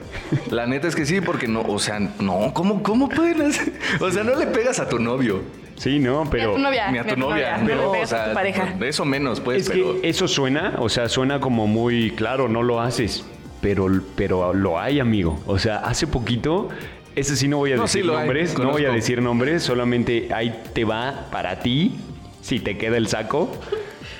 La 0.51 0.67
neta 0.67 0.89
es 0.89 0.97
que 0.97 1.05
sí, 1.05 1.21
porque 1.21 1.49
no, 1.49 1.61
o 1.61 1.79
sea, 1.79 1.99
no, 1.99 2.53
¿cómo, 2.55 2.83
cómo 2.83 3.11
pueden 3.11 3.43
hacer? 3.43 3.75
O 4.01 4.11
sea, 4.11 4.25
no 4.25 4.35
le 4.37 4.47
pegas 4.47 4.81
a 4.81 4.89
tu 4.89 4.99
novio. 4.99 5.43
Sí, 5.79 5.99
no, 5.99 6.23
Ni 6.23 6.27
a 6.29 6.31
pero... 6.31 6.53
tu 6.55 6.59
novia. 6.59 6.91
Ni 6.91 6.99
a 6.99 7.05
tu 7.07 7.17
novia. 7.17 7.57
No 7.59 7.67
le 7.69 7.75
No, 7.77 7.89
o 7.89 7.93
pegas 7.93 8.13
a 8.13 8.17
sea, 8.17 8.29
tu 8.29 8.35
pareja. 8.35 8.75
eso 8.81 9.05
menos, 9.05 9.41
pues, 9.41 9.63
Es 9.63 9.71
pero. 9.71 10.01
que 10.01 10.09
eso 10.09 10.27
suena, 10.29 10.75
o 10.79 10.89
sea, 10.89 11.09
suena 11.09 11.41
como 11.41 11.67
muy 11.67 12.11
claro, 12.13 12.49
no 12.49 12.63
lo 12.63 12.81
haces, 12.81 13.25
pero, 13.61 13.87
pero 14.17 14.53
lo 14.53 14.79
hay, 14.81 14.99
amigo. 15.01 15.41
O 15.47 15.59
sea, 15.59 15.79
hace 15.79 16.07
poquito, 16.07 16.69
ese 17.15 17.37
sí 17.37 17.47
no 17.49 17.59
voy 17.59 17.73
a 17.73 17.77
No, 17.77 17.83
decir 17.83 18.03
sí 18.03 18.07
lo 18.07 18.15
hay, 18.15 18.19
nombres, 18.27 18.59
no 18.59 18.71
voy 18.73 18.85
a 18.87 18.91
decir 18.91 19.23
nombres, 19.23 19.63
solamente 19.63 20.29
ahí 20.35 20.63
te 20.75 20.85
va 20.85 21.27
para 21.31 21.61
ti, 21.61 21.97
si 22.43 22.59
te 22.61 22.77
queda 22.77 22.97
el 22.97 23.07
saco. 23.09 23.51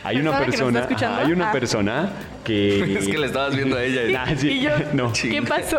Hay 0.05 0.19
una 0.19 0.39
¿Persona 0.39 0.45
que 0.45 0.47
nos 0.47 0.53
está 0.53 0.53
persona, 0.53 0.81
escuchando? 0.81 1.21
hay 1.27 1.33
una 1.33 1.49
Ah. 1.49 1.53
persona 1.53 2.13
que... 2.45 2.95
Es 2.99 3.09
que 3.09 3.19
le 3.19 3.27
estabas 3.27 3.57
viendo 3.57 3.77
a 3.77 3.83
ella. 3.83 4.05
y- 4.05 4.15
Ah, 4.17 4.27
sí. 4.37 4.49
Y 4.49 4.61
yo, 4.63 4.71
No. 4.95 5.13
¿qué 5.13 5.43
pasó? 5.43 5.79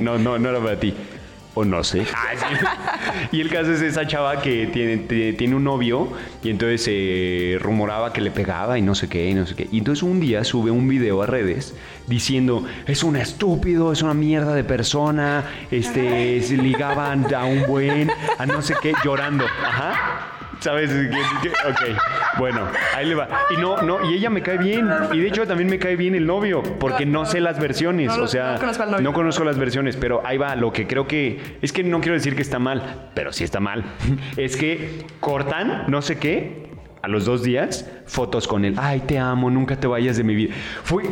no, 0.00 0.18
no, 0.18 0.38
no 0.38 0.50
era 0.50 0.60
para 0.60 0.78
ti. 0.78 0.92
O 1.54 1.64
no 1.64 1.84
sé. 1.84 2.04
y 3.32 3.40
el 3.40 3.48
caso 3.48 3.72
es 3.72 3.80
esa 3.80 4.06
chava 4.06 4.42
que 4.42 4.66
tiene, 4.66 5.32
tiene 5.34 5.54
un 5.54 5.64
novio 5.64 6.12
y 6.42 6.50
entonces 6.50 6.82
se 6.82 7.58
rumoraba 7.60 8.12
que 8.12 8.20
le 8.20 8.30
pegaba 8.30 8.78
y 8.78 8.82
no 8.82 8.94
sé 8.94 9.08
qué, 9.08 9.30
y 9.30 9.34
no 9.34 9.46
sé 9.46 9.54
qué. 9.54 9.68
Y 9.70 9.78
entonces 9.78 10.02
un 10.02 10.20
día 10.20 10.42
sube 10.44 10.70
un 10.70 10.88
video 10.88 11.22
a 11.22 11.26
redes 11.26 11.74
diciendo, 12.06 12.64
es 12.86 13.04
un 13.04 13.16
estúpido, 13.16 13.92
es 13.92 14.02
una 14.02 14.14
mierda 14.14 14.54
de 14.54 14.64
persona, 14.64 15.44
este, 15.70 16.42
se 16.42 16.56
ligaban 16.56 17.32
a 17.32 17.44
un 17.44 17.66
buen, 17.66 18.10
a 18.38 18.46
no 18.46 18.60
sé 18.60 18.74
qué, 18.82 18.92
llorando. 19.04 19.44
Ajá. 19.44 20.33
¿Sabes? 20.64 20.90
Ok, 21.68 22.38
bueno, 22.38 22.66
ahí 22.94 23.04
le 23.04 23.14
va. 23.14 23.28
Y 23.50 23.60
no, 23.60 23.82
no, 23.82 24.10
y 24.10 24.14
ella 24.14 24.30
me 24.30 24.40
cae 24.40 24.56
bien. 24.56 24.88
Y 25.12 25.18
de 25.18 25.28
hecho 25.28 25.46
también 25.46 25.68
me 25.68 25.78
cae 25.78 25.94
bien 25.94 26.14
el 26.14 26.26
novio, 26.26 26.62
porque 26.80 27.04
no 27.04 27.26
sé 27.26 27.38
las 27.40 27.60
versiones. 27.60 28.16
No 28.16 28.24
o 28.24 28.26
sea, 28.26 28.58
no 29.02 29.12
conozco 29.12 29.44
no 29.44 29.50
las 29.50 29.58
versiones, 29.58 29.98
pero 29.98 30.22
ahí 30.24 30.38
va. 30.38 30.56
Lo 30.56 30.72
que 30.72 30.86
creo 30.86 31.06
que. 31.06 31.58
Es 31.60 31.70
que 31.70 31.84
no 31.84 32.00
quiero 32.00 32.14
decir 32.14 32.34
que 32.34 32.40
está 32.40 32.58
mal, 32.58 33.10
pero 33.12 33.30
sí 33.30 33.44
está 33.44 33.60
mal. 33.60 33.84
Es 34.38 34.56
que 34.56 35.04
cortan, 35.20 35.84
no 35.88 36.00
sé 36.00 36.18
qué, 36.18 36.70
a 37.02 37.08
los 37.08 37.26
dos 37.26 37.42
días, 37.42 37.90
fotos 38.06 38.48
con 38.48 38.64
él. 38.64 38.74
Ay, 38.78 39.00
te 39.00 39.18
amo, 39.18 39.50
nunca 39.50 39.76
te 39.76 39.86
vayas 39.86 40.16
de 40.16 40.24
mi 40.24 40.34
vida. 40.34 40.54
Fue. 40.82 41.02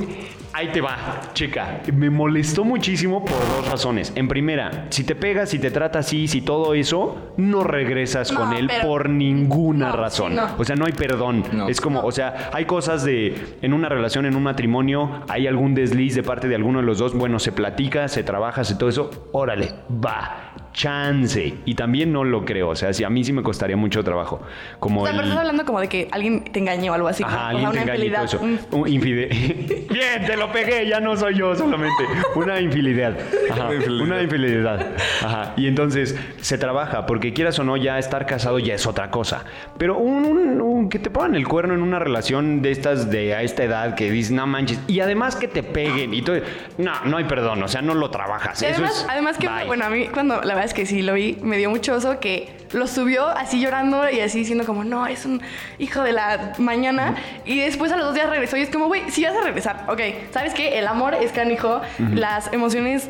Ahí 0.55 0.69
te 0.69 0.83
va, 0.83 1.31
chica. 1.33 1.81
Me 1.95 2.11
molestó 2.11 2.63
muchísimo 2.63 3.25
por 3.25 3.39
dos 3.39 3.71
razones. 3.71 4.13
En 4.17 4.29
primera, 4.29 4.87
si 4.91 5.03
te 5.03 5.15
pegas, 5.15 5.49
si 5.49 5.59
te 5.59 5.71
trata 5.71 6.01
así, 6.01 6.29
si 6.29 6.43
todo 6.43 6.75
eso, 6.75 7.33
no 7.39 7.65
regresas 7.65 8.31
No, 8.33 8.41
con 8.41 8.53
él 8.53 8.67
pero- 8.67 8.83
por 8.87 9.09
ninguna 9.09 9.89
No, 9.89 9.97
razón. 9.97 10.33
sí, 10.33 10.37
no. 10.37 10.49
O 10.59 10.65
sea, 10.65 10.77
no 10.77 10.85
hay 10.85 10.93
perdón. 10.93 11.43
No. 11.53 11.69
Es 11.69 11.81
como, 11.81 12.01
o 12.03 12.13
sea, 12.13 12.51
hay 12.53 12.67
cosas 12.67 13.03
de, 13.03 13.57
en 13.63 13.73
una 13.73 13.89
relación, 13.89 14.27
en 14.27 14.37
un 14.37 14.43
matrimonio, 14.43 15.23
hay 15.29 15.47
algún 15.47 15.75
desliz 15.75 16.15
de 16.15 16.23
parte 16.23 16.49
de 16.49 16.55
alguno 16.55 16.81
de 16.81 16.85
los 16.87 16.99
dos, 16.99 17.15
bueno, 17.15 17.39
se 17.39 17.53
platica, 17.53 18.07
se 18.09 18.23
trabaja, 18.23 18.63
se 18.63 18.75
todo 18.75 18.91
eso, 18.91 19.29
órale, 19.33 19.71
va, 20.05 20.52
chance. 20.73 21.55
Y 21.65 21.75
también 21.75 22.13
no 22.13 22.25
lo 22.25 22.45
creo, 22.45 22.71
o 22.71 22.77
sea, 22.77 22.93
si 22.93 23.05
a 23.05 23.11
mí 23.11 23.25
sí 23.25 23.33
me 23.33 23.43
costaría 23.43 23.77
mucho 23.77 24.03
trabajo. 24.05 24.41
Como 24.79 25.03
O 25.03 25.05
sea, 25.05 25.11
el... 25.13 25.17
pero 25.19 25.29
estás 25.29 25.41
hablando 25.41 25.65
como 25.65 25.81
de 25.81 25.89
que 25.89 26.09
alguien 26.11 26.45
te 26.45 26.59
engañó 26.59 26.93
o 26.93 26.95
algo 26.95 27.09
así. 27.09 27.23
Ajá, 27.23 27.53
¿no? 27.53 27.59
O 27.59 27.67
alguien 27.69 27.73
sea, 27.73 27.85
te 27.85 27.85
una 27.85 27.85
todo 27.85 27.95
infidelidad. 27.95 28.25
eso. 28.25 28.41
Un- 28.41 28.81
Un 28.81 28.89
infide- 28.89 29.89
Bien, 29.93 30.27
te 30.27 30.37
lo 30.37 30.51
pegué, 30.53 30.87
ya 30.89 31.01
no 31.01 31.17
soy 31.17 31.35
yo 31.37 31.55
solamente. 31.55 32.05
Una 32.35 32.61
infidelidad. 32.61 33.17
Ajá, 33.51 33.65
Una 33.67 33.75
infidelidad. 33.75 34.07
una 34.07 34.23
infidelidad. 34.23 34.87
Ajá. 35.23 35.53
Y 35.57 35.67
entonces 35.67 36.17
se 36.41 36.59
trabaja, 36.59 37.07
porque 37.07 37.33
quieras 37.33 37.59
o 37.59 37.65
no, 37.65 37.77
ya 37.77 37.99
estar 37.99 38.27
casado 38.27 38.59
ya 38.59 38.75
es 38.75 38.87
otra 38.87 39.11
cosa. 39.11 39.45
Pero 39.79 39.99
un, 39.99 40.25
un- 40.25 40.61
un- 40.61 40.89
que 40.89 40.99
te 40.99 41.11
pongan 41.11 41.35
el 41.35 41.47
cuerno 41.47 41.75
en 41.75 41.83
una 41.83 41.99
relación 41.99 42.63
de 42.63 42.71
estas 42.73 43.11
de 43.11 43.35
a 43.35 43.43
esta 43.43 43.63
edad 43.65 43.95
que 43.95 44.11
dices, 44.11 44.33
no 44.33 44.47
manches. 44.47 44.81
Y 44.89 45.01
además 45.01 45.37
que 45.37 45.49
te 45.49 45.63
peguen 45.63 46.15
y 46.15 46.23
todo. 46.23 46.37
No, 46.79 46.93
no 47.05 47.17
hay 47.19 47.25
perdón, 47.25 47.63
o 47.63 47.69
sea, 47.69 47.83
no 47.83 47.95
lo 47.95 48.11
trabajas. 48.11 48.61
Y 48.63 48.67
Eso 48.67 48.75
además, 48.77 48.97
es- 49.03 49.07
además 49.09 49.39
que, 49.39 49.49
bye. 49.49 49.67
bueno, 49.67 49.85
a 49.85 49.91
mí 49.91 50.09
cuando 50.09 50.41
la 50.43 50.55
verdad 50.63 50.67
es 50.67 50.75
que 50.75 50.87
sí 50.87 51.03
lo 51.03 51.15
vi, 51.15 51.39
me 51.43 51.57
dio 51.59 51.71
mucho 51.71 51.95
oso 51.95 52.21
que 52.21 52.49
lo 52.73 52.87
subió 52.87 53.27
así 53.27 53.61
llorando 53.61 54.09
y 54.09 54.21
así 54.21 54.39
diciendo 54.39 54.65
como, 54.65 54.85
no, 54.85 55.07
es 55.07 55.27
un 55.27 55.43
hijo 55.79 56.03
de 56.03 56.13
la 56.13 56.53
mañana. 56.59 57.17
Y 57.45 57.61
después 57.61 57.91
a 57.93 57.97
los 57.97 58.07
dos 58.07 58.15
días 58.15 58.29
regresó 58.31 58.57
y 58.57 58.63
es 58.63 58.71
como, 58.71 58.87
güey, 58.87 59.11
si 59.11 59.25
vas 59.25 59.35
a 59.37 59.43
regresar, 59.43 59.85
ok, 59.89 60.01
¿sabes 60.33 60.55
qué? 60.55 60.79
El 60.79 60.87
amor 60.87 61.15
es 61.15 61.33
canijo, 61.33 61.81
las 62.15 62.53
emociones, 62.53 63.09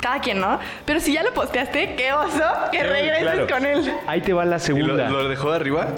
cada 0.00 0.20
quien, 0.20 0.40
¿no? 0.40 0.58
Pero 0.86 0.98
si 1.00 1.12
ya 1.12 1.22
lo 1.22 1.32
posteaste, 1.34 1.94
qué 1.96 2.12
oso 2.12 2.42
que 2.72 2.82
regreses 2.82 3.22
Claro. 3.22 3.46
con 3.48 3.66
él. 3.66 3.92
Ahí 4.06 4.22
te 4.22 4.32
va 4.32 4.44
la 4.44 4.56
¿Y 4.56 4.58
lo, 4.58 4.64
segunda. 4.64 5.08
lo 5.10 5.28
dejó 5.28 5.52
arriba? 5.52 5.88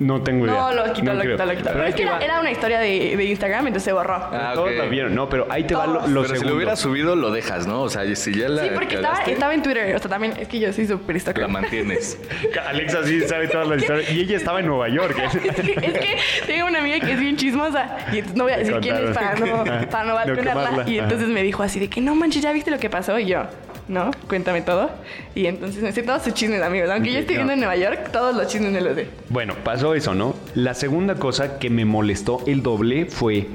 No 0.00 0.22
tengo 0.22 0.46
idea. 0.46 0.54
No, 0.56 0.72
lo 0.72 0.92
quitó, 0.92 1.12
lo 1.12 1.20
creo. 1.20 1.36
quitó, 1.36 1.46
lo 1.46 1.52
quitó. 1.52 1.62
Pero 1.64 1.72
Pero 1.74 1.82
ahí 1.84 1.88
es 1.90 1.94
que 1.94 2.02
te 2.02 2.08
era, 2.08 2.12
va- 2.18 2.24
era 2.24 2.40
una 2.40 2.50
historia 2.50 2.80
de, 2.80 3.16
de 3.16 3.24
Instagram, 3.24 3.66
entonces 3.66 3.84
se 3.84 3.92
borró. 3.92 4.14
Ah, 4.16 4.52
Todos 4.54 4.70
ok. 4.70 4.76
la 4.78 4.84
vieron, 4.86 5.14
no, 5.14 5.28
pero 5.28 5.46
ahí 5.50 5.64
te 5.64 5.74
va 5.74 5.86
lo, 5.86 5.92
lo 5.92 6.00
Pero 6.00 6.22
si 6.22 6.28
segundo. 6.30 6.48
lo 6.50 6.56
hubiera 6.56 6.76
subido, 6.76 7.16
lo 7.16 7.30
dejas, 7.30 7.66
¿no? 7.66 7.82
O 7.82 7.88
sea, 7.90 8.02
si 8.16 8.34
ya 8.34 8.48
la. 8.48 8.62
sí, 8.62 8.70
porque 8.74 8.94
estaba, 8.96 9.18
estaba 9.24 9.52
en 9.54 9.62
Twitter, 9.62 9.94
o 9.94 9.98
sea, 9.98 10.08
también 10.10 10.32
es 10.38 10.48
que 10.48 10.58
yo 10.58 10.72
soy 10.72 10.86
súper 10.86 11.38
La 11.38 11.48
mantienes. 11.48 12.18
Alexa 12.66 13.04
sí 13.04 13.20
sabe 13.28 13.46
todas 13.48 13.68
las 13.68 13.82
historias. 13.82 14.10
Y 14.10 14.20
ella 14.22 14.36
estaba 14.38 14.60
en 14.60 14.66
Nueva 14.66 14.88
York. 14.88 15.16
Es 15.30 15.54
que, 15.60 15.72
es 15.72 15.98
que 15.98 16.16
tengo 16.46 16.66
una 16.66 16.78
amiga 16.80 16.98
que 17.00 17.12
es 17.12 17.20
bien 17.20 17.36
chismosa 17.36 17.98
y 18.12 18.16
entonces 18.18 18.36
no 18.36 18.44
voy 18.44 18.52
a 18.54 18.56
decir 18.58 18.76
quién 18.80 18.96
es 18.96 19.10
para 19.14 19.34
no, 19.34 19.64
para 19.90 20.04
no 20.04 20.08
No 20.10 20.14
balconearla. 20.14 20.70
quemarla. 20.70 20.90
Y 20.90 20.98
entonces 20.98 21.28
me 21.28 21.42
dijo 21.42 21.62
así 21.62 21.78
de 21.78 21.88
que 21.90 22.00
no 22.00 22.14
manches, 22.14 22.42
¿ya 22.42 22.52
viste 22.52 22.70
lo 22.70 22.78
que 22.78 22.88
pasó? 22.88 23.18
Y 23.18 23.26
yo, 23.26 23.42
no, 23.90 24.12
cuéntame 24.28 24.62
todo. 24.62 24.88
Y 25.34 25.46
entonces 25.46 25.82
me 25.82 25.90
sé 25.90 26.04
todos 26.04 26.22
sus 26.22 26.32
chismes, 26.32 26.62
amigos. 26.62 26.88
Aunque 26.90 27.12
yo 27.12 27.18
esté 27.18 27.34
no. 27.34 27.40
viviendo 27.40 27.52
en 27.54 27.58
Nueva 27.58 27.76
York, 27.76 28.10
todos 28.12 28.34
los 28.36 28.46
chismes 28.46 28.72
me 28.72 28.80
los 28.80 28.94
sé. 28.94 29.08
Bueno, 29.28 29.54
pasó 29.64 29.94
eso, 29.94 30.14
¿no? 30.14 30.36
La 30.54 30.74
segunda 30.74 31.16
cosa 31.16 31.58
que 31.58 31.70
me 31.70 31.84
molestó 31.84 32.42
el 32.46 32.62
doble 32.62 33.06
fue 33.06 33.48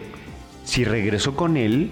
si 0.66 0.84
regresó 0.84 1.36
con 1.36 1.56
él, 1.56 1.92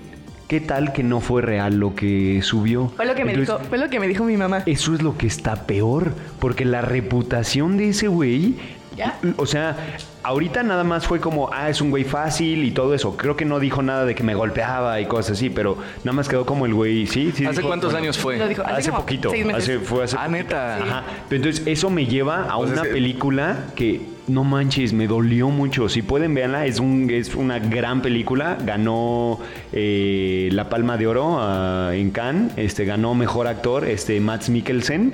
¿qué 0.49 0.59
tal 0.59 0.91
que 0.91 1.03
no 1.03 1.21
fue 1.21 1.41
real 1.41 1.75
lo 1.75 1.95
que 1.95 2.41
subió? 2.43 2.89
Fue 2.89 3.05
lo 3.05 3.15
que 3.15 3.23
me 3.23 3.35
dijo, 3.35 3.59
fue 3.59 3.77
lo 3.77 3.89
que 3.89 3.99
me 3.99 4.07
dijo 4.07 4.25
mi 4.25 4.35
mamá. 4.35 4.63
Eso 4.65 4.93
es 4.93 5.01
lo 5.01 5.17
que 5.17 5.27
está 5.27 5.65
peor, 5.65 6.13
porque 6.39 6.65
la 6.65 6.81
reputación 6.81 7.77
de 7.77 7.89
ese 7.89 8.09
güey, 8.09 8.55
¿Ya? 8.95 9.19
o 9.37 9.45
sea, 9.45 9.75
ahorita 10.21 10.61
nada 10.63 10.83
más 10.83 11.07
fue 11.07 11.19
como, 11.19 11.49
ah, 11.51 11.69
es 11.69 11.81
un 11.81 11.89
güey 11.89 12.03
fácil 12.03 12.63
y 12.63 12.71
todo 12.71 12.93
eso. 12.93 13.17
Creo 13.17 13.35
que 13.35 13.45
no 13.45 13.59
dijo 13.59 13.81
nada 13.81 14.05
de 14.05 14.13
que 14.15 14.23
me 14.23 14.35
golpeaba 14.35 14.99
y 15.01 15.05
cosas 15.05 15.37
así, 15.37 15.49
pero 15.49 15.77
nada 16.03 16.13
más 16.15 16.29
quedó 16.29 16.45
como 16.45 16.65
el 16.65 16.73
güey, 16.73 17.07
sí, 17.07 17.31
sí. 17.35 17.45
¿Hace 17.45 17.57
dijo, 17.57 17.67
cuántos 17.69 17.91
bueno, 17.91 18.03
años 18.05 18.17
fue? 18.17 18.37
Lo 18.37 18.47
dijo 18.47 18.61
Hace, 18.63 18.89
como 18.89 19.01
poquito, 19.01 19.29
seis 19.31 19.45
meses. 19.45 19.63
hace, 19.63 19.79
fue 19.79 20.03
hace 20.03 20.15
Ah, 20.17 20.25
poquito. 20.27 20.37
neta. 20.43 20.77
Ajá. 20.77 21.03
Pero 21.29 21.43
Entonces, 21.43 21.67
eso 21.67 21.89
me 21.89 22.05
lleva 22.05 22.43
a 22.43 22.47
sea, 22.47 22.57
una 22.57 22.75
es 22.75 22.81
que- 22.81 22.93
película 22.93 23.57
que 23.75 24.01
no 24.27 24.43
manches, 24.43 24.93
me 24.93 25.07
dolió 25.07 25.49
mucho. 25.49 25.89
Si 25.89 26.01
pueden 26.01 26.33
verla, 26.33 26.65
es, 26.65 26.79
un, 26.79 27.09
es 27.09 27.35
una 27.35 27.59
gran 27.59 28.01
película. 28.01 28.57
Ganó 28.63 29.39
eh, 29.73 30.49
la 30.53 30.69
Palma 30.69 30.97
de 30.97 31.07
Oro 31.07 31.37
ah, 31.39 31.91
en 31.93 32.11
Cannes. 32.11 32.53
Este, 32.57 32.85
ganó 32.85 33.15
Mejor 33.15 33.47
Actor 33.47 33.85
este, 33.85 34.19
Max 34.21 34.49
Mikkelsen. 34.49 35.13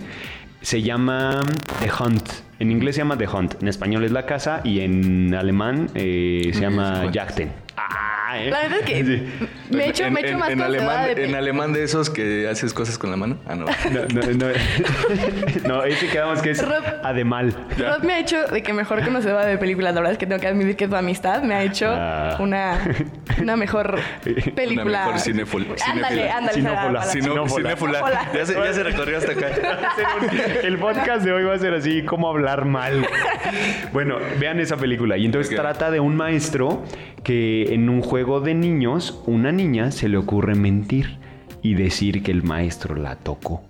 Se 0.61 0.81
llama 0.81 1.41
The 1.79 1.89
Hunt. 2.03 2.29
En 2.59 2.71
inglés 2.71 2.95
se 2.95 3.01
llama 3.01 3.17
The 3.17 3.27
Hunt. 3.27 3.61
En 3.61 3.69
español 3.69 4.03
es 4.03 4.11
La 4.11 4.25
Casa 4.25 4.59
y 4.65 4.81
en 4.81 5.33
alemán 5.33 5.89
eh, 5.95 6.51
se 6.53 6.59
llama 6.59 7.05
igual. 7.05 7.13
Jagden. 7.13 7.51
Ah, 7.77 8.18
¿eh? 8.37 8.49
La 8.49 8.59
verdad 8.61 8.79
es 8.79 8.85
que 8.85 9.03
Sí. 9.69 9.75
me 9.75 9.85
he 9.85 9.89
hecho, 9.89 10.03
en, 10.05 10.13
me 10.13 10.19
he 10.21 10.23
hecho 10.23 10.33
en- 10.33 10.39
más 10.39 10.49
en 10.49 10.57
cosas 10.59 10.69
alemán, 10.69 11.15
de- 11.15 11.25
en 11.25 11.35
alemán 11.35 11.73
de 11.73 11.83
esos 11.83 12.09
que 12.09 12.47
haces 12.49 12.73
cosas 12.73 12.97
con 12.97 13.11
la 13.11 13.17
mano. 13.17 13.37
Ah, 13.47 13.55
no. 13.55 13.65
No, 13.91 14.21
no, 14.21 14.21
no. 14.33 15.67
no, 15.67 15.83
ese 15.83 16.07
quedamos 16.07 16.41
que 16.41 16.51
es 16.51 16.65
Rob- 16.67 16.83
Ademal. 17.03 17.53
Rod 17.77 18.03
me 18.03 18.13
ha 18.13 18.19
hecho 18.19 18.43
de 18.47 18.61
que 18.63 18.73
mejor 18.73 19.03
conocedora 19.03 19.45
de 19.45 19.57
películas. 19.57 19.93
La 19.93 20.01
verdad 20.01 20.13
es 20.13 20.17
que 20.17 20.25
tengo 20.25 20.41
que 20.41 20.47
admitir 20.47 20.75
que 20.75 20.87
tu 20.87 20.95
amistad 20.95 21.41
me 21.43 21.53
ha 21.55 21.63
hecho 21.63 21.87
Ah. 21.89 22.37
una, 22.39 22.77
una 23.41 23.55
mejor 23.55 23.99
película. 24.55 24.83
Una 24.83 24.85
mejor 24.85 25.13
Ándale, 25.13 25.19
cinéfila. 25.19 26.37
ándale. 26.37 26.87
Hola. 26.87 27.01
Ya 28.33 28.45
se, 28.45 28.53
ya 28.53 28.73
se 28.73 28.83
recorrió 28.83 29.17
hasta 29.17 29.31
acá. 29.33 29.47
El 30.63 30.77
podcast 30.77 31.23
de 31.23 31.31
hoy 31.31 31.43
va 31.43 31.53
a 31.53 31.59
ser 31.59 31.73
así, 31.73 32.03
cómo 32.03 32.29
hablar 32.29 32.65
mal. 32.65 33.05
Bueno, 33.93 34.17
vean 34.39 34.59
esa 34.59 34.77
película. 34.77 35.17
Y 35.17 35.25
entonces 35.25 35.55
trata 35.55 35.91
de 35.91 35.99
un 35.99 36.15
maestro 36.15 36.83
que 37.23 37.73
en 37.73 37.89
un 37.89 38.01
juego 38.01 38.18
de 38.19 38.53
niños, 38.53 39.21
una 39.25 39.51
niña 39.51 39.91
se 39.91 40.09
le 40.09 40.17
ocurre 40.17 40.55
mentir 40.55 41.17
y 41.61 41.73
decir 41.75 42.21
que 42.23 42.31
el 42.31 42.43
maestro 42.43 42.95
la 42.95 43.15
tocó. 43.15 43.63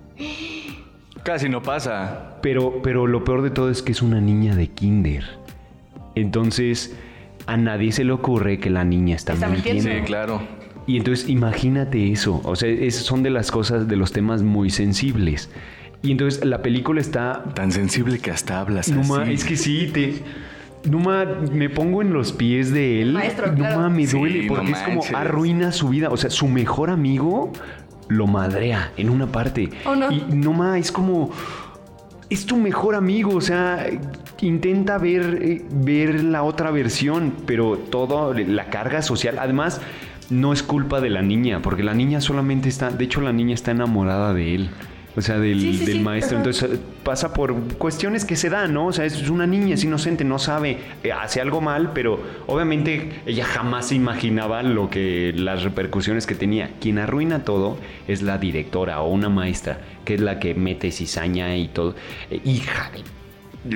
Casi 1.24 1.50
no 1.50 1.62
pasa. 1.62 2.38
Pero, 2.42 2.82
pero 2.82 3.06
lo 3.08 3.24
peor 3.24 3.42
de 3.42 3.52
todo 3.52 3.70
es 3.70 3.82
que 3.82 3.92
es 3.92 4.02
una 4.02 4.20
niña 4.22 4.56
de 4.56 4.68
kinder. 4.68 5.24
Entonces, 6.16 6.96
a 7.46 7.58
nadie 7.58 7.92
se 7.92 8.04
le 8.04 8.12
ocurre 8.12 8.60
que 8.60 8.70
la 8.70 8.84
niña 8.84 9.16
está, 9.16 9.34
Está 9.34 9.48
mintiendo. 9.50 9.84
mintiendo. 9.84 10.06
Sí, 10.06 10.08
claro. 10.08 10.42
Y 10.88 10.98
entonces 10.98 11.30
imagínate 11.30 12.12
eso, 12.12 12.42
o 12.44 12.56
sea, 12.56 12.68
es- 12.70 12.96
son 12.96 13.22
de 13.22 13.30
las 13.30 13.52
cosas, 13.52 13.88
de 13.88 13.96
los 13.96 14.12
temas 14.12 14.42
muy 14.42 14.70
sensibles. 14.72 15.52
Y 16.02 16.12
entonces 16.12 16.44
la 16.46 16.62
película 16.62 17.02
está... 17.02 17.44
Tan 17.54 17.72
sensible 17.72 18.20
que 18.20 18.32
hasta 18.32 18.60
hablas 18.62 18.90
No 18.90 19.02
así. 19.02 19.12
ma, 19.12 19.30
es 19.30 19.44
que 19.44 19.56
sí, 19.58 19.90
te... 19.94 20.16
No 20.84 21.00
ma, 21.00 21.26
me 21.26 21.70
pongo 21.70 22.02
en 22.02 22.14
los 22.14 22.32
pies 22.32 22.72
de 22.72 23.02
él. 23.02 23.14
Maestro, 23.14 23.48
no 23.48 23.58
claro. 23.58 23.82
ma, 23.82 23.90
me 23.90 24.08
Sí, 24.08 24.18
duele 24.18 24.44
no 24.44 24.56
porque 24.56 24.72
es 24.72 24.80
como 24.80 25.02
arruina 25.14 25.72
su 25.72 25.90
vida. 25.90 26.10
O 26.10 26.18
sea, 26.18 26.30
su 26.30 26.48
mejor 26.48 26.90
amigo 26.90 27.52
lo 28.08 28.28
madrea 28.28 28.92
en 28.98 29.10
una 29.10 29.28
parte. 29.28 29.70
Oh, 29.86 29.96
no. 29.96 30.12
Y 30.12 30.24
no 30.34 30.54
ma, 30.54 30.78
es 30.78 30.92
como... 30.92 31.32
Es 32.30 32.46
tu 32.46 32.58
mejor 32.58 32.94
amigo, 32.94 33.36
o 33.36 33.42
sea, 33.42 33.88
intenta 34.42 35.00
ver, 35.00 35.40
eh, 35.42 35.66
ver 35.72 36.24
la 36.24 36.44
otra 36.44 36.70
versión, 36.70 37.34
pero 37.48 37.76
todo, 37.78 38.36
la 38.36 38.66
carga 38.70 39.02
social, 39.02 39.38
además, 39.40 39.82
no 40.30 40.54
es 40.54 40.62
culpa 40.62 41.02
de 41.02 41.10
la 41.10 41.22
niña, 41.24 41.62
porque 41.62 41.84
la 41.84 41.94
niña 41.96 42.22
solamente 42.22 42.70
está, 42.70 42.92
de 42.92 43.04
hecho 43.04 43.22
la 43.22 43.34
niña 43.34 43.56
está 43.56 43.72
enamorada 43.72 44.34
de 44.34 44.56
él, 44.56 44.70
o 45.16 45.22
sea, 45.22 45.38
del, 45.40 45.60
Sí, 45.60 45.74
sí, 45.78 45.86
del 45.86 45.98
sí, 45.98 46.00
maestro, 46.02 46.38
ajá. 46.38 46.46
entonces 46.50 46.80
pasa 47.04 47.34
por 47.34 47.54
cuestiones 47.78 48.26
que 48.26 48.36
se 48.36 48.50
dan, 48.50 48.74
¿no? 48.74 48.88
O 48.88 48.94
sea, 48.94 49.06
es 49.06 49.30
una 49.30 49.48
niña, 49.48 49.74
es 49.74 49.84
inocente, 49.84 50.24
no 50.24 50.40
sabe, 50.40 50.78
eh, 51.04 51.12
hace 51.12 51.42
algo 51.42 51.62
mal, 51.62 51.92
pero 51.94 52.20
obviamente 52.48 53.22
ella 53.26 53.46
jamás 53.46 53.88
se 53.88 53.96
imaginaba 53.96 54.64
lo 54.64 54.90
que, 54.90 55.34
las 55.36 55.64
repercusiones 55.64 56.26
que 56.28 56.36
tenía. 56.36 56.72
Quien 56.80 57.00
arruina 57.00 57.44
todo 57.44 57.78
es 58.08 58.22
la 58.22 58.38
directora 58.38 59.02
o 59.02 59.10
una 59.10 59.30
maestra, 59.30 59.80
que 60.06 60.14
es 60.16 60.22
la 60.22 60.40
que 60.40 60.54
mete 60.56 60.92
cizaña 60.92 61.56
y 61.58 61.68
todo. 61.70 61.96
Eh, 62.30 62.40
hija 62.46 62.92
de 62.94 63.04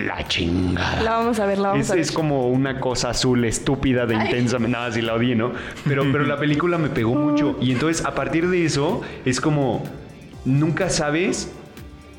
la 0.02 0.26
chingada. 0.28 1.02
La 1.04 1.12
vamos 1.18 1.40
a 1.42 1.46
ver, 1.46 1.58
la 1.58 1.70
vamos 1.70 1.86
Es, 1.86 1.92
a 1.92 1.96
ver. 1.96 2.02
es 2.04 2.12
como 2.14 2.48
una 2.48 2.80
cosa 2.80 3.10
azul 3.10 3.44
estúpida 3.44 4.06
de 4.06 4.16
Ay. 4.16 4.28
intensa. 4.28 4.58
Nada, 4.60 4.92
si 4.94 5.02
la 5.02 5.14
odié, 5.14 5.36
¿no? 5.36 5.52
Pero, 5.86 6.06
pero 6.12 6.24
la 6.26 6.38
película 6.38 6.78
me 6.78 6.88
pegó 6.90 7.16
mucho. 7.16 7.58
Y 7.60 7.72
entonces, 7.74 8.06
a 8.06 8.16
partir 8.16 8.48
de 8.48 8.64
eso, 8.66 9.02
es 9.26 9.42
como. 9.42 9.84
Nunca 10.46 10.89
sabes 10.89 11.52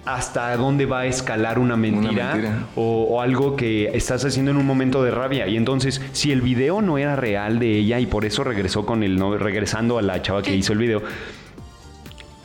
hasta 0.06 0.54
dónde 0.56 0.84
va 0.84 1.00
a 1.00 1.06
escalar 1.06 1.58
una 1.58 1.76
mentira, 1.76 2.34
mentira. 2.34 2.66
O, 2.76 3.04
o 3.10 3.20
algo 3.22 3.56
que 3.56 3.88
estás 3.94 4.24
haciendo 4.24 4.50
en 4.50 4.58
un 4.58 4.66
momento 4.66 5.02
de 5.02 5.10
rabia. 5.10 5.46
Y 5.48 5.56
entonces, 5.56 6.02
si 6.12 6.30
el 6.30 6.42
video 6.42 6.82
no 6.82 6.98
era 6.98 7.16
real 7.16 7.58
de 7.58 7.78
ella 7.78 8.00
y 8.00 8.06
por 8.06 8.24
eso 8.26 8.44
regresó 8.44 8.84
con 8.84 9.02
el 9.02 9.16
no, 9.16 9.36
regresando 9.38 9.96
a 9.98 10.02
la 10.02 10.20
chava 10.20 10.42
que 10.42 10.54
hizo 10.54 10.72
el 10.74 10.78
video, 10.78 11.02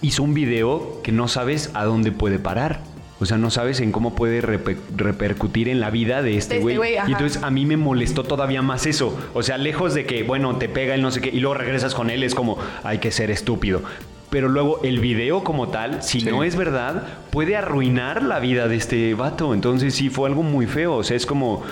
hizo 0.02 0.24
un 0.24 0.34
video 0.34 1.02
que 1.04 1.12
no 1.12 1.28
sabes 1.28 1.72
a 1.74 1.84
dónde 1.86 2.12
puede 2.12 2.40
parar. 2.40 2.82
O 3.22 3.26
sea, 3.26 3.38
no 3.38 3.50
sabes 3.50 3.82
en 3.82 3.92
cómo 3.92 4.16
puede 4.16 4.42
repe- 4.42 4.78
repercutir 4.96 5.68
en 5.68 5.82
la 5.82 5.90
vida 5.90 6.22
de 6.22 6.38
este 6.38 6.56
este 6.56 6.64
güey. 6.78 6.78
y 7.10 7.12
entonces 7.12 7.44
a 7.44 7.50
mí 7.52 7.66
me 7.66 7.76
molestó 7.76 8.24
todavía 8.24 8.62
más 8.62 8.86
eso. 8.86 9.18
O 9.34 9.44
sea, 9.44 9.58
lejos 9.58 9.94
de 9.94 10.06
que, 10.06 10.24
bueno, 10.24 10.56
te 10.56 10.70
pega 10.70 10.96
el 10.96 11.02
no 11.02 11.12
sé 11.12 11.20
qué 11.20 11.28
y 11.28 11.42
luego 11.42 11.56
regresas 11.56 11.94
con 11.94 12.10
él, 12.10 12.24
es 12.24 12.34
como, 12.34 12.58
hay 12.84 13.00
que 13.00 13.12
ser 13.12 13.30
estúpido. 13.30 13.82
Pero 14.30 14.48
luego 14.48 14.82
el 14.84 15.00
video 15.00 15.44
como 15.44 15.70
tal, 15.70 16.04
si 16.04 16.22
Sí. 16.22 16.30
no 16.30 16.44
es 16.44 16.56
verdad, 16.56 17.04
puede 17.32 17.56
arruinar 17.58 18.22
la 18.22 18.40
vida 18.40 18.68
de 18.68 18.76
este 18.76 19.14
vato. 19.16 19.54
Entonces 19.56 19.96
sí, 19.96 20.10
fue 20.10 20.30
algo 20.30 20.44
muy 20.44 20.68
feo. 20.68 20.96
O 20.98 21.04
sea, 21.04 21.18
es 21.18 21.26
como, 21.26 21.64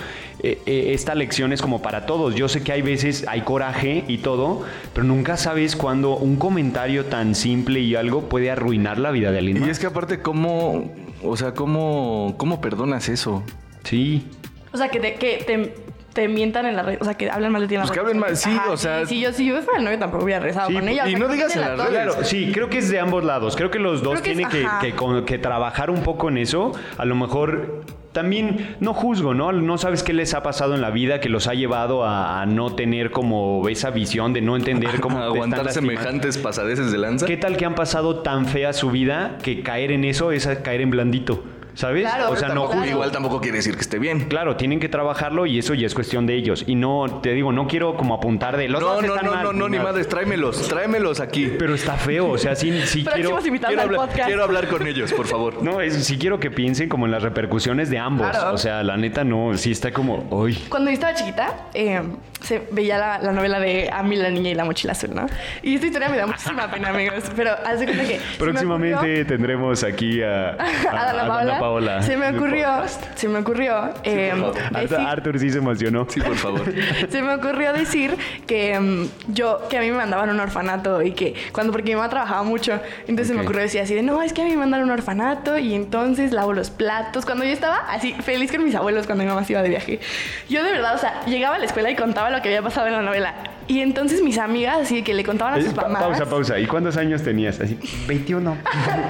eh, 0.42 0.60
eh, 0.66 0.90
esta 0.92 1.14
lección 1.14 1.52
es 1.52 1.62
como 1.62 1.80
para 1.82 2.04
todos. 2.06 2.34
Yo 2.34 2.48
sé 2.48 2.62
que 2.64 2.72
hay 2.72 2.82
veces, 2.82 3.24
hay 3.28 3.42
coraje 3.42 4.04
y 4.08 4.18
todo, 4.18 4.62
pero 4.92 5.04
nunca 5.06 5.36
sabes 5.36 5.76
cuándo 5.76 6.16
un 6.16 6.34
comentario 6.36 7.04
tan 7.06 7.36
simple 7.36 7.78
y 7.80 7.94
algo 7.94 8.22
puede 8.28 8.50
arruinar 8.50 8.98
la 8.98 9.12
vida 9.12 9.30
de 9.30 9.38
alguien 9.38 9.58
Y 9.58 9.60
más. 9.60 9.68
es 9.70 9.78
que 9.78 9.86
aparte, 9.86 10.20
¿cómo, 10.20 10.90
o 11.22 11.36
sea, 11.36 11.54
cómo, 11.54 12.34
cómo 12.38 12.60
perdonas 12.60 13.08
eso? 13.08 13.44
Sí. 13.84 14.26
O 14.72 14.76
sea, 14.76 14.88
que 14.88 14.98
te, 15.00 15.14
que 15.14 15.44
te, 15.46 15.74
te 16.18 16.26
mientan 16.26 16.66
en 16.66 16.74
la 16.74 16.82
red. 16.82 16.98
O 17.00 17.04
sea, 17.04 17.14
que 17.14 17.30
hablan 17.30 17.52
mal 17.52 17.62
de 17.62 17.68
ti 17.68 17.74
en 17.74 17.80
la 17.80 17.86
Pues 17.86 17.92
que 17.92 18.00
red. 18.00 18.06
hablen 18.08 18.18
mal, 18.20 18.36
sí, 18.36 18.50
o 18.68 18.76
sea- 18.76 19.06
Si 19.06 19.20
yo, 19.20 19.32
si 19.32 19.46
yo 19.46 19.62
fuera 19.62 19.78
el 19.78 19.84
novio, 19.84 19.98
tampoco 20.00 20.24
hubiera 20.24 20.40
rezado 20.40 20.66
Sí, 20.68 20.74
con 20.74 20.88
ella. 20.88 21.04
o 21.04 21.06
y 21.06 21.10
sea, 21.10 21.18
no 21.20 21.26
que 21.28 21.32
digas 21.34 21.54
en 21.56 21.62
quiten 21.62 21.70
las 21.76 21.80
a 21.80 21.84
redes. 21.90 22.02
todos. 22.02 22.14
Claro, 22.16 22.24
sí, 22.28 22.50
creo 22.52 22.68
que 22.68 22.78
es 22.78 22.90
de 22.90 22.98
ambos 22.98 23.22
lados. 23.24 23.54
Creo 23.54 23.70
que 23.70 23.78
los 23.78 24.02
dos 24.02 24.20
Creo 24.20 24.24
que 24.24 24.30
es- 24.42 24.48
tienen 24.48 24.68
que, 24.80 24.92
que 24.94 25.24
que 25.24 25.38
trabajar 25.38 25.90
un 25.90 26.02
poco 26.02 26.28
en 26.28 26.38
eso. 26.38 26.72
A 26.96 27.04
lo 27.04 27.14
mejor 27.14 27.84
también 28.12 28.76
no 28.80 28.94
juzgo, 28.94 29.32
¿no? 29.32 29.52
No 29.52 29.78
sabes 29.78 30.02
qué 30.02 30.12
les 30.12 30.34
ha 30.34 30.42
pasado 30.42 30.74
en 30.74 30.80
la 30.80 30.90
vida 30.90 31.20
que 31.20 31.28
los 31.28 31.46
ha 31.46 31.54
llevado 31.54 32.04
a, 32.04 32.42
a 32.42 32.46
no 32.46 32.74
tener 32.74 33.12
como 33.12 33.68
esa 33.68 33.90
visión 33.90 34.32
de 34.32 34.40
no 34.40 34.56
entender 34.56 34.90
cómo 35.00 35.18
aguantar 35.22 35.70
semejantes 35.70 36.36
pasadeces 36.36 36.90
de 36.90 36.98
lanza. 36.98 37.26
¿Qué 37.26 37.36
tal 37.36 37.56
que 37.56 37.64
han 37.64 37.76
pasado 37.76 38.22
tan 38.22 38.46
fea 38.46 38.72
su 38.72 38.90
vida 38.90 39.38
que 39.42 39.62
caer 39.62 39.92
en 39.92 40.04
eso 40.04 40.32
es 40.32 40.48
caer 40.64 40.80
en 40.80 40.90
blandito? 40.90 41.44
¿Sabes? 41.78 42.02
Claro, 42.02 42.32
o 42.32 42.36
sea, 42.36 42.48
no 42.48 42.62
Tampoco-. 42.68 42.84
Igual 42.86 43.12
tampoco 43.12 43.40
quiere 43.40 43.58
decir 43.58 43.76
que 43.76 43.82
esté 43.82 44.00
bien. 44.00 44.24
Claro, 44.24 44.56
tienen 44.56 44.80
que 44.80 44.88
trabajarlo 44.88 45.46
y 45.46 45.60
eso 45.60 45.74
ya 45.74 45.86
es 45.86 45.94
cuestión 45.94 46.26
de 46.26 46.34
ellos. 46.34 46.64
Y 46.66 46.74
no, 46.74 47.20
te 47.22 47.32
digo, 47.34 47.52
no 47.52 47.68
quiero 47.68 47.94
como 47.96 48.14
apuntar 48.14 48.56
de 48.56 48.68
los 48.68 48.80
No, 48.82 49.00
no, 49.00 49.14
están 49.14 49.24
no, 49.26 49.32
mal, 49.32 49.44
no, 49.44 49.52
no, 49.52 49.68
ni 49.68 49.78
madres, 49.78 50.08
tráemelos, 50.08 50.66
tráemelos 50.66 51.20
aquí. 51.20 51.52
Pero 51.56 51.76
está 51.76 51.92
feo, 51.94 52.30
o 52.30 52.36
sea, 52.38 52.56
sí, 52.56 52.72
sí 52.84 53.04
quiero... 53.14 53.38
Quiero 53.38 53.82
hablar, 53.82 54.08
quiero 54.26 54.42
hablar 54.42 54.66
con 54.66 54.88
ellos, 54.88 55.12
por 55.12 55.26
favor. 55.26 55.62
No, 55.68 55.80
es, 55.80 56.04
sí 56.04 56.18
quiero 56.18 56.40
que 56.40 56.50
piensen 56.50 56.88
como 56.88 57.06
en 57.06 57.12
las 57.12 57.22
repercusiones 57.22 57.90
de 57.90 57.98
ambos. 57.98 58.28
Claro. 58.28 58.54
O 58.54 58.58
sea, 58.58 58.82
la 58.82 58.96
neta 58.96 59.22
no, 59.22 59.56
sí 59.56 59.70
está 59.70 59.92
como, 59.92 60.26
uy. 60.30 60.54
Cuando 60.68 60.90
yo 60.90 60.94
estaba 60.94 61.14
chiquita, 61.14 61.68
eh, 61.74 62.02
se 62.40 62.62
veía 62.72 62.98
la, 62.98 63.18
la 63.18 63.32
novela 63.32 63.60
de 63.60 63.88
Amy, 63.92 64.16
la 64.16 64.30
niña 64.30 64.50
y 64.50 64.54
la 64.54 64.64
mochila 64.64 64.92
azul, 64.92 65.10
¿no? 65.14 65.26
Y 65.62 65.74
esta 65.74 65.86
historia 65.86 66.08
me 66.08 66.16
da 66.16 66.26
muchísima 66.26 66.68
pena, 66.70 66.88
amigos. 66.88 67.24
Pero 67.36 67.50
haz 67.64 67.78
de 67.80 67.86
cuenta 67.86 68.04
que. 68.04 68.20
Próximamente 68.38 68.96
ocurrió- 68.96 69.26
tendremos 69.26 69.84
aquí 69.84 70.22
a, 70.22 70.50
a- 70.90 71.10
a 71.10 71.67
a 71.67 71.67
Paola. 71.68 72.02
se 72.02 72.16
me 72.16 72.28
ocurrió, 72.30 72.68
se 73.14 73.28
me 73.28 73.38
ocurrió 73.40 73.90
eh, 74.04 74.30
Arthur, 74.32 74.54
decir- 74.72 75.06
Arthur 75.06 75.38
sí 75.38 75.50
se 75.50 75.58
emocionó. 75.58 76.06
Sí, 76.08 76.20
por 76.20 76.36
favor. 76.36 76.62
se 77.10 77.22
me 77.22 77.34
ocurrió 77.34 77.72
decir 77.72 78.16
que 78.46 78.78
mm, 78.78 79.32
yo, 79.32 79.60
que 79.68 79.78
a 79.78 79.80
mí 79.80 79.90
me 79.90 79.96
mandaban 79.96 80.30
a 80.30 80.32
un 80.32 80.40
orfanato 80.40 81.02
y 81.02 81.12
que 81.12 81.34
cuando, 81.52 81.72
porque 81.72 81.90
mi 81.90 81.96
mamá 81.96 82.08
trabajaba 82.08 82.42
mucho, 82.42 82.80
entonces 83.02 83.28
se 83.28 83.34
me 83.34 83.42
ocurrió 83.42 83.62
decir 83.62 83.80
así 83.80 83.94
de, 83.94 84.02
no, 84.02 84.22
es 84.22 84.32
que 84.32 84.42
a 84.42 84.44
mí 84.44 84.50
me 84.50 84.56
mandaron 84.56 84.88
a 84.88 84.92
un 84.94 84.98
orfanato 84.98 85.58
y 85.58 85.74
entonces 85.74 86.32
lavo 86.32 86.52
los 86.52 86.70
platos. 86.70 87.24
Cuando 87.26 87.44
yo 87.44 87.52
estaba 87.52 87.76
así, 87.90 88.14
feliz 88.14 88.50
con 88.50 88.64
mis 88.64 88.74
abuelos 88.74 89.06
cuando 89.06 89.24
mi 89.24 89.28
mamá 89.30 89.44
se 89.44 89.52
iba 89.52 89.62
de 89.62 89.68
viaje. 89.68 90.00
Yo 90.48 90.64
de 90.64 90.72
verdad, 90.72 90.94
o 90.94 90.98
sea, 90.98 91.24
llegaba 91.26 91.56
a 91.56 91.58
la 91.58 91.66
escuela 91.66 91.90
y 91.90 91.96
contaba 91.96 92.30
lo 92.30 92.40
que 92.42 92.48
había 92.48 92.62
pasado 92.62 92.86
en 92.86 92.94
la 92.94 93.02
novela. 93.02 93.34
Y 93.68 93.80
entonces 93.80 94.22
mis 94.22 94.38
amigas 94.38 94.78
así 94.82 95.02
que 95.02 95.12
le 95.14 95.22
contaban 95.24 95.54
a 95.54 95.58
Eh, 95.58 95.62
sus 95.62 95.74
pa- 95.74 95.82
mamás. 95.82 96.02
pausa, 96.02 96.26
pausa. 96.26 96.58
¿Y 96.58 96.66
cuántos 96.66 96.96
años 96.96 97.22
tenías? 97.22 97.60
Así, 97.60 97.78
21. 98.06 98.56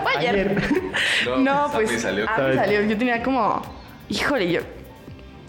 Fue 0.02 0.12
ayer. 0.18 0.60
No, 1.24 1.36
No, 1.38 1.70
pues, 1.72 1.88
pues. 1.90 1.90
a 1.90 1.92
mí 1.94 1.98
salió. 2.24 2.28
a 2.30 2.48
mí 2.48 2.54
salió. 2.56 2.82
Yo 2.82 2.98
tenía 2.98 3.22
como. 3.22 3.62
Híjole, 4.08 4.50
yo. 4.50 4.60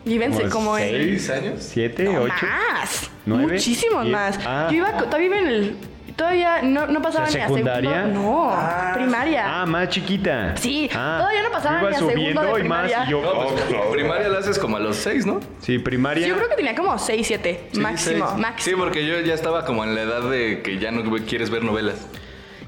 Llévense 0.06 0.48
como, 0.50 0.78
en. 0.78 0.90
seis 0.90 1.30
años? 1.30 1.56
¿Siete? 1.64 2.04
No, 2.06 2.22
¿Ocho? 2.22 2.34
Más. 2.46 3.12
¿Nueve? 3.26 3.54
Muchísimos 3.54 4.04
Diez. 4.04 4.14
más. 4.16 4.40
Ah. 4.46 4.68
Yo 4.72 4.78
iba 4.78 4.92
co- 4.94 5.06
todavía 5.06 5.28
iba 5.28 5.40
en 5.40 5.48
el. 5.48 5.78
Todavía 6.20 6.62
no, 6.62 6.86
no 6.86 7.02
pasaba 7.02 7.28
sea, 7.28 7.38
ni 7.38 7.44
a 7.46 7.48
¿secundaria? 7.48 8.04
segundo. 8.04 8.20
No, 8.22 8.94
primaria. 8.94 9.62
Ah, 9.62 9.66
más 9.66 9.88
chiquita. 9.88 10.54
Sí, 10.58 10.90
Ah, 10.94 11.16
todavía 11.20 11.44
no 11.44 11.50
pasaba 11.50 11.80
ni 11.82 11.88
a 11.88 11.94
segundo 11.94 12.12
subiendo 12.14 12.42
de 12.42 12.48
y 12.50 12.52
más. 12.52 12.60
primaria. 12.60 13.06
Y 13.08 13.12
yo, 13.12 13.22
No, 13.22 13.32
pues, 13.48 13.64
oh, 13.88 13.92
primaria 13.92 14.28
la 14.28 14.40
haces 14.40 14.60
como 14.60 14.76
a 14.76 14.82
los 14.82 14.98
seis, 14.98 15.26
¿no? 15.26 15.40
Sí, 15.62 15.80
primaria. 15.80 16.28
Yo 16.28 16.36
creo 16.36 16.50
que 16.50 16.56
tenía 16.56 16.76
como 16.76 16.98
6, 17.00 17.26
7. 17.26 17.68
Sí, 17.72 17.80
máximo, 17.80 18.28
seis. 18.28 18.38
máximo. 18.42 18.76
Sí, 18.76 18.82
porque 18.84 19.08
yo 19.08 19.18
ya 19.22 19.34
estaba 19.34 19.64
como 19.64 19.86
en 19.86 19.96
la 19.96 20.02
edad 20.02 20.22
de 20.30 20.62
que 20.62 20.78
ya 20.78 20.92
no 20.92 21.04
quieres 21.26 21.50
ver 21.50 21.64
novelas. 21.64 22.06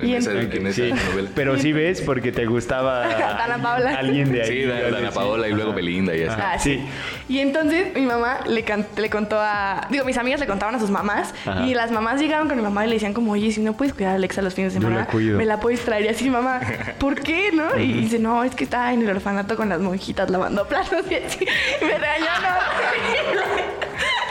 En, 0.02 0.16
esa, 0.16 0.32
en 0.32 0.68
esa 0.68 0.76
Sí, 0.76 0.92
novela. 1.10 1.30
pero 1.36 1.58
sí 1.58 1.72
ves 1.74 2.02
porque 2.02 2.32
te 2.32 2.46
gustaba 2.46 3.08
Dana 3.08 3.62
Paola. 3.62 3.96
alguien 3.98 4.32
de 4.32 4.42
ahí. 4.42 4.48
Sí, 4.48 4.64
Dana- 4.66 4.90
Dana 4.90 5.12
Paola 5.12 5.48
y 5.48 5.54
luego 5.54 5.74
Belinda 5.74 6.16
y 6.16 6.24
así. 6.24 6.42
Ah, 6.42 6.60
sí. 6.60 6.82
Y 7.30 7.40
entonces 7.40 7.94
mi 7.96 8.02
mamá 8.06 8.40
le, 8.48 8.64
can- 8.64 8.88
le 8.98 9.10
contó 9.10 9.38
a... 9.40 9.88
Digo, 9.90 10.04
mis 10.06 10.18
amigas 10.18 10.40
le 10.40 10.48
contaban 10.48 10.76
a 10.76 10.80
sus 10.80 10.90
mamás. 10.90 11.34
Ajá. 11.46 11.66
Y 11.66 11.74
las 11.74 11.92
mamás 11.92 12.20
llegaron 12.20 12.48
con 12.48 12.58
mi 12.58 12.64
mamá 12.64 12.86
y 12.86 12.90
le 12.90 12.96
decían 12.96 13.14
como, 13.14 13.32
oye, 13.34 13.52
si 13.52 13.62
no 13.62 13.74
puedes 13.74 13.94
cuidar 13.94 14.14
a 14.14 14.16
Alexa 14.16 14.42
los 14.42 14.54
fines 14.54 14.74
de 14.74 14.80
la 14.80 14.86
semana, 14.88 15.06
cuido. 15.08 15.38
me 15.38 15.46
la 15.46 15.60
puedes 15.60 15.82
traer. 15.86 16.06
Y 16.06 16.08
así, 16.10 16.30
mamá, 16.30 16.60
¿por 17.00 17.16
qué, 17.22 17.52
no? 17.54 17.78
Y 17.80 17.94
dice, 17.94 18.20
no, 18.20 18.44
es 18.44 18.54
que 18.56 18.64
está 18.64 18.92
en 18.94 19.02
el 19.04 19.10
orfanato 19.16 19.56
con 19.56 19.70
las 19.70 19.80
monjitas 19.80 20.30
lavando 20.30 20.66
platos 20.68 21.06
y 21.10 21.16
así. 21.16 21.46
Y 21.82 21.86
me 21.86 21.92
regañaron. 21.98 22.56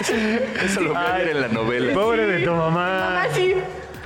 Eso 0.64 0.80
lo 0.80 0.90
voy 0.94 0.98
a 0.98 1.12
ver 1.18 1.28
en 1.28 1.40
la 1.42 1.48
novela. 1.48 1.92
Pobre 1.92 2.26
de 2.26 2.38
tu 2.44 2.50
mamá. 2.52 2.70
Mamá, 2.70 3.24
sí. 3.34 3.54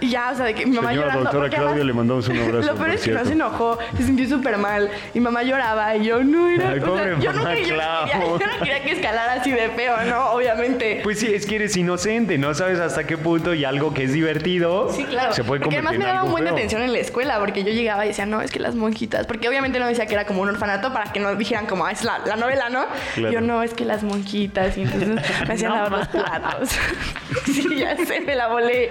Y 0.05 0.11
ya, 0.11 0.31
o 0.33 0.35
sea, 0.37 0.45
de 0.47 0.55
que 0.55 0.67
mi 0.67 0.77
mamá 0.77 0.91
Señora 0.91 1.07
llorando. 1.09 1.25
doctora 1.25 1.43
porque 1.45 1.57
Claudia, 1.57 1.71
además- 1.73 1.87
le 1.87 1.93
mandamos 1.95 2.29
un 2.29 2.39
abrazo, 2.39 2.67
Lo 2.73 2.75
peor 2.77 2.91
es 2.91 3.03
que 3.03 3.11
no 3.13 3.25
se 3.25 3.33
enojó, 3.33 3.79
se 3.97 4.03
sintió 4.05 4.29
súper 4.29 4.59
mal. 4.59 4.91
Y 5.15 5.21
mamá 5.21 5.43
lloraba 5.43 5.97
y 5.97 6.05
yo 6.05 6.23
no 6.23 6.49
era. 6.49 6.71
Ay, 6.71 6.79
o 6.81 6.85
sea, 6.85 6.93
yo, 6.95 6.95
quería, 6.97 7.19
yo, 7.21 7.33
no 7.33 7.45
quería, 7.47 8.07
yo 8.41 8.47
no 8.47 8.59
quería 8.59 8.83
que 8.83 8.91
escalara 8.93 9.33
así 9.35 9.51
de 9.51 9.69
feo, 9.71 9.97
¿no? 10.09 10.31
Obviamente. 10.33 11.01
Pues 11.03 11.19
sí, 11.21 11.33
es 11.33 11.47
que 11.47 11.57
eres 11.57 11.77
inocente, 11.77 12.37
no 12.39 12.53
sabes 12.55 12.79
hasta 12.81 13.05
qué 13.05 13.17
punto 13.17 13.55
y 13.55 13.65
algo 13.65 13.95
que 13.95 14.05
es 14.05 14.13
divertido 14.13 14.91
Sí, 14.93 15.05
claro. 15.05 15.33
se 15.33 15.45
puede 15.45 15.61
porque 15.61 15.77
convertir 15.77 15.79
además 15.79 15.99
me 15.99 16.05
daba 16.05 16.25
un 16.25 16.33
buen 16.33 16.45
de 16.45 16.51
atención 16.51 16.83
en 16.83 16.93
la 16.93 16.99
escuela, 16.99 17.39
porque 17.39 17.65
yo 17.65 17.73
llegaba 17.73 18.05
y 18.05 18.09
decía, 18.09 18.27
no, 18.27 18.43
es 18.43 18.51
que 18.51 18.59
las 18.61 18.75
monjitas. 18.75 19.27
Porque 19.27 19.49
obviamente 19.49 19.79
no 19.79 19.87
decía 19.87 20.07
que 20.07 20.15
era 20.15 20.27
como 20.27 20.43
un 20.43 20.49
orfanato 20.49 20.93
para 20.93 21.13
que 21.13 21.21
no 21.21 21.35
dijeran 21.37 21.67
como, 21.67 21.87
ah, 21.87 21.93
es 21.93 22.05
la, 22.05 22.19
la 22.27 22.37
novela, 22.37 22.69
¿no? 22.69 22.85
Claro. 23.15 23.33
Yo 23.33 23.41
no, 23.41 23.63
es 23.63 23.73
que 23.75 23.85
las 23.85 24.03
monjitas. 24.03 24.77
Y 24.77 24.83
entonces 24.83 25.09
me 25.49 25.55
hacían 25.55 25.71
No 25.75 25.77
lavar 25.77 25.93
los 25.93 26.09
platos. 26.09 26.69
sí, 27.47 27.67
ya 27.77 27.97
sé, 27.97 28.21
me 28.21 28.35
la 28.35 28.49
volé. 28.49 28.91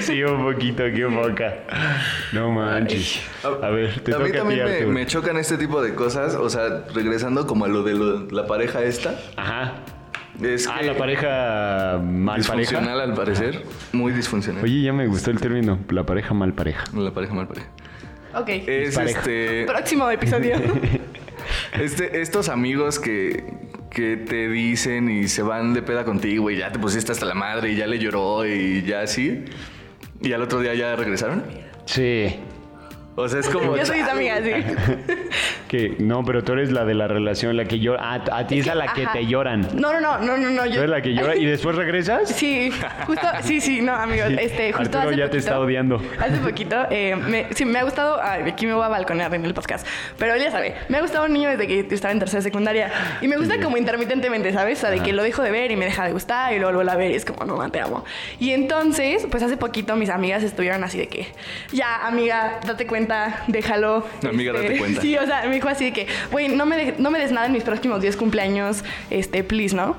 Sí, 0.00 0.22
un 0.22 0.42
poquito, 0.52 0.84
qué 0.84 1.06
poca. 1.06 1.54
No 2.32 2.50
manches. 2.50 3.20
A 3.44 3.68
ver, 3.70 4.00
te 4.00 4.14
a 4.14 4.18
mí 4.18 4.24
toca 4.26 4.42
a 4.42 4.48
ti, 4.48 4.56
también 4.58 4.92
me, 4.92 5.06
chocan 5.06 5.36
este 5.36 5.56
tipo 5.58 5.82
de 5.82 5.94
cosas. 5.94 6.34
O 6.34 6.48
sea, 6.50 6.84
regresando 6.94 7.46
como 7.46 7.64
a 7.64 7.68
lo 7.68 7.82
de 7.82 7.94
lo- 7.94 8.26
la 8.30 8.46
pareja 8.46 8.82
esta. 8.82 9.14
Ajá. 9.36 9.74
Es 10.42 10.66
Ah, 10.66 10.78
que 10.80 10.86
la 10.86 10.96
pareja 10.96 12.00
mal 12.02 12.42
pareja. 12.42 12.78
al 13.02 13.14
parecer. 13.14 13.62
Muy 13.92 14.12
disfuncional. 14.12 14.64
Oye, 14.64 14.82
ya 14.82 14.92
me 14.92 15.06
gustó 15.06 15.30
el 15.30 15.38
término, 15.38 15.78
la 15.90 16.04
pareja 16.04 16.32
mal 16.34 16.54
pareja. 16.54 16.84
La 16.96 17.10
pareja 17.12 17.34
mal 17.34 17.46
pareja. 17.48 17.68
Ok. 18.34 18.48
Es 18.48 18.94
Pareja. 18.94 19.18
este, 19.20 19.64
Próximo 19.66 20.10
episodio. 20.10 20.56
este. 21.78 22.22
Estos 22.22 22.48
amigos 22.48 22.98
que, 22.98 23.44
que 23.90 24.16
te 24.16 24.48
dicen 24.48 25.10
y 25.10 25.28
se 25.28 25.42
van 25.42 25.74
de 25.74 25.82
peda 25.82 26.04
contigo 26.04 26.50
y 26.50 26.56
ya 26.56 26.72
te 26.72 26.78
pusiste 26.78 27.12
hasta 27.12 27.26
la 27.26 27.34
madre 27.34 27.72
y 27.72 27.76
ya 27.76 27.86
le 27.86 27.98
lloró 27.98 28.46
y 28.46 28.82
ya 28.84 29.02
así. 29.02 29.44
Y 30.22 30.32
al 30.32 30.42
otro 30.42 30.60
día 30.60 30.74
ya 30.74 30.94
regresaron. 30.96 31.44
Sí. 31.84 32.36
O 33.14 33.28
sea, 33.28 33.40
es 33.40 33.48
como. 33.48 33.76
Yo 33.76 33.84
soy 33.84 34.00
esa 34.00 34.12
amiga, 34.12 34.38
sí. 34.42 34.52
Que 35.72 35.96
no, 35.98 36.22
pero 36.22 36.44
tú 36.44 36.52
eres 36.52 36.70
la 36.70 36.84
de 36.84 36.92
la 36.92 37.08
relación, 37.08 37.56
la 37.56 37.64
que 37.64 37.78
llora. 37.78 38.00
Ah, 38.02 38.22
a 38.32 38.46
ti 38.46 38.58
es, 38.58 38.68
a 38.68 38.74
la 38.74 38.92
que 38.92 39.06
te 39.06 39.24
lloran. 39.26 39.66
No, 39.74 39.90
no, 39.94 40.00
no, 40.00 40.18
no, 40.18 40.36
no, 40.36 40.50
no. 40.50 40.64
Tú 40.64 40.68
Yo... 40.68 40.78
eres 40.80 40.90
la 40.90 41.00
que 41.00 41.14
llora 41.14 41.34
y 41.34 41.46
después 41.46 41.76
regresas. 41.76 42.28
Sí, 42.42 42.70
justo, 43.06 43.26
sí, 43.42 43.60
sí, 43.60 43.80
no, 43.80 43.94
amigos, 43.94 44.28
Sí. 44.28 44.36
este, 44.40 44.72
justo 44.72 44.98
Arturo 44.98 45.08
hace 45.14 45.18
ya 45.18 45.24
te 45.24 45.30
poquito- 45.30 45.38
está 45.38 45.60
odiando. 45.60 46.02
Hace 46.20 46.36
poquito, 46.38 46.76
eh, 46.90 47.14
me, 47.16 47.46
sí, 47.54 47.64
me 47.64 47.78
ha 47.78 47.84
gustado, 47.84 48.20
ay, 48.22 48.42
aquí 48.50 48.66
me 48.66 48.74
voy 48.74 48.84
a 48.84 48.88
balconear 48.88 49.32
en 49.34 49.44
el 49.46 49.54
podcast, 49.54 49.86
pero 50.18 50.34
él 50.34 50.42
ya 50.42 50.50
sabe, 50.50 50.74
me 50.88 50.98
ha 50.98 51.00
gustado 51.00 51.24
un 51.26 51.32
niño 51.32 51.48
desde 51.50 51.66
que 51.66 51.86
estaba 51.94 52.12
en 52.12 52.18
tercera 52.18 52.42
secundaria 52.42 52.90
y 53.22 53.28
me 53.28 53.36
gusta 53.36 53.60
como 53.62 53.76
intermitentemente, 53.78 54.52
¿sabes? 54.52 54.78
O 54.78 54.80
sea, 54.82 54.90
de 54.90 55.00
que 55.00 55.12
lo 55.12 55.22
dejo 55.22 55.42
de 55.42 55.50
ver 55.52 55.70
y 55.70 55.76
me 55.76 55.84
deja 55.86 56.04
de 56.04 56.12
gustar 56.12 56.52
y 56.52 56.58
luego 56.58 56.74
vuelvo 56.74 56.90
a 56.90 56.96
ver 56.96 57.12
y 57.12 57.14
es 57.14 57.24
como, 57.24 57.44
no, 57.44 57.70
te 57.70 57.80
amo. 57.80 58.04
Y 58.40 58.50
entonces, 58.50 59.26
pues 59.30 59.42
hace 59.42 59.56
poquito 59.56 59.94
mis 59.96 60.10
amigas 60.10 60.42
estuvieron 60.42 60.82
así 60.84 60.98
de 60.98 61.08
que, 61.08 61.28
ya, 61.72 62.06
amiga, 62.06 62.60
date 62.66 62.86
cuenta, 62.86 63.01
déjalo. 63.48 64.04
este, 64.14 64.28
Amiga, 64.28 64.52
date 64.52 64.78
cuenta. 64.78 65.00
Sí, 65.02 65.16
o 65.16 65.26
sea, 65.26 65.42
me 65.46 65.54
dijo 65.54 65.68
así 65.68 65.84
de 65.86 65.92
que, 65.92 66.06
güey, 66.30 66.48
no 66.48 66.66
me, 66.66 66.76
de- 66.76 66.94
no 66.98 67.10
me 67.10 67.18
des 67.18 67.32
nada 67.32 67.46
en 67.46 67.52
mis 67.52 67.62
próximos 67.64 68.00
10 68.00 68.16
cumpleaños, 68.16 68.84
este, 69.10 69.42
please, 69.44 69.74
¿no? 69.74 69.96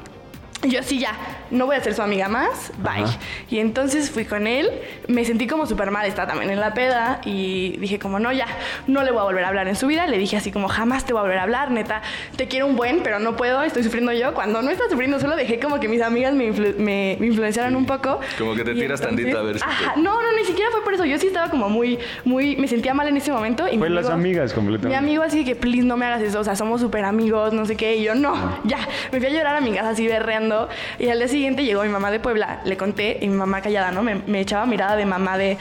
Y 0.63 0.69
Yo 0.71 0.83
sí, 0.83 0.97
ya, 0.99 1.11
no 1.53 1.65
voy 1.65 1.75
a 1.77 1.81
ser 1.81 1.93
su 1.93 2.01
amiga 2.01 2.27
más, 2.27 2.71
bye. 2.79 3.03
Ajá. 3.03 3.17
Y 3.49 3.59
entonces 3.59 4.11
fui 4.11 4.25
con 4.25 4.47
él, 4.47 4.69
me 5.07 5.23
sentí 5.23 5.47
como 5.47 5.65
súper 5.65 5.91
mal, 5.91 6.05
estaba 6.05 6.27
también 6.27 6.51
en 6.51 6.59
la 6.59 6.73
peda 6.73 7.21
y 7.23 7.77
dije 7.77 7.99
como, 7.99 8.19
no, 8.19 8.31
ya, 8.33 8.47
no 8.87 9.03
le 9.03 9.11
voy 9.11 9.21
a 9.21 9.23
volver 9.23 9.45
a 9.45 9.47
hablar 9.49 9.67
en 9.67 9.75
su 9.75 9.87
vida. 9.87 10.07
Le 10.07 10.17
dije 10.17 10.35
así 10.37 10.51
como, 10.51 10.67
jamás 10.67 11.05
te 11.05 11.13
voy 11.13 11.19
a 11.19 11.23
volver 11.23 11.37
a 11.37 11.43
hablar, 11.43 11.71
neta, 11.71 12.01
te 12.35 12.47
quiero 12.47 12.65
un 12.67 12.75
buen, 12.75 13.01
pero 13.03 13.19
no 13.19 13.35
puedo, 13.35 13.63
estoy 13.63 13.83
sufriendo 13.83 14.11
yo. 14.11 14.33
Cuando 14.33 14.61
no 14.61 14.69
estaba 14.71 14.89
sufriendo, 14.89 15.19
solo 15.19 15.35
dejé 15.35 15.59
como 15.59 15.79
que 15.79 15.87
mis 15.87 16.01
amigas 16.01 16.33
me, 16.33 16.49
influ- 16.51 16.75
me, 16.77 17.17
me 17.19 17.27
influenciaron 17.27 17.75
un 17.75 17.85
poco. 17.85 18.19
Como 18.37 18.55
que 18.55 18.63
te 18.63 18.73
tiras 18.73 18.99
tantito 18.99 19.37
a 19.37 19.43
ver 19.43 19.57
si 19.59 19.63
Ajá, 19.63 19.93
te- 19.93 20.01
no, 20.01 20.21
no, 20.21 20.31
ni 20.37 20.45
siquiera 20.45 20.71
fue 20.71 20.83
por 20.83 20.93
eso. 20.95 21.05
Yo 21.05 21.17
sí 21.19 21.27
estaba 21.27 21.49
como 21.49 21.69
muy, 21.69 21.99
muy, 22.25 22.55
me 22.55 22.67
sentía 22.67 22.93
mal 22.95 23.07
en 23.07 23.17
ese 23.17 23.31
momento. 23.31 23.67
Y 23.67 23.73
mi 23.73 23.77
Fue 23.77 23.89
las 23.91 24.05
amigo- 24.07 24.13
amigas 24.39 24.53
completamente. 24.53 24.89
Mi 24.89 24.95
amigo 25.07 25.23
así 25.23 25.45
que, 25.45 25.55
please, 25.55 25.83
no 25.83 25.97
me 25.97 26.05
hagas 26.07 26.21
eso. 26.23 26.39
O 26.39 26.43
sea, 26.43 26.55
somos 26.55 26.81
súper 26.81 27.05
amigos, 27.05 27.53
no 27.53 27.65
sé 27.67 27.75
qué. 27.75 27.95
Y 27.97 28.03
yo, 28.03 28.15
no, 28.15 28.33
ya. 28.63 28.79
Me 29.11 29.19
fui 29.19 29.27
a 29.27 29.29
llorar 29.29 29.55
a 29.57 29.61
mi 29.61 29.71
casa 29.73 29.89
así 29.89 30.07
berreando. 30.07 30.67
Y 30.97 31.09
al 31.09 31.19
día 31.19 31.27
siguiente 31.27 31.42
llegó 31.51 31.83
mi 31.83 31.89
mamá 31.89 32.11
de 32.11 32.19
Puebla. 32.19 32.61
Le 32.65 32.77
conté 32.77 33.19
y 33.21 33.27
mi 33.27 33.35
mamá 33.35 33.61
callada, 33.61 33.91
¿no? 33.91 34.01
Me, 34.03 34.39
echaba 34.39 34.65
mirada 34.65 34.95
de 34.95 35.05
mamá 35.05 35.37
de, 35.37 35.57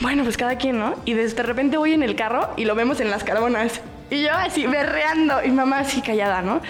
bueno, 0.00 0.24
pues 0.24 0.36
cada 0.36 0.56
quien, 0.56 0.78
¿no? 0.78 0.96
Y 1.04 1.14
de, 1.14 1.28
de 1.28 1.42
repente 1.42 1.76
voy 1.76 1.92
en 1.92 2.02
el 2.02 2.16
carro 2.16 2.50
y 2.56 2.64
lo 2.64 2.74
vemos 2.74 3.00
en 3.00 3.10
las 3.10 3.24
carbonas. 3.24 3.80
Y 4.10 4.22
yo 4.24 4.32
así 4.32 4.66
berreando. 4.66 5.44
Y 5.44 5.50
mamá 5.50 5.80
así 5.80 6.02
callada, 6.02 6.42
¿no? 6.42 6.60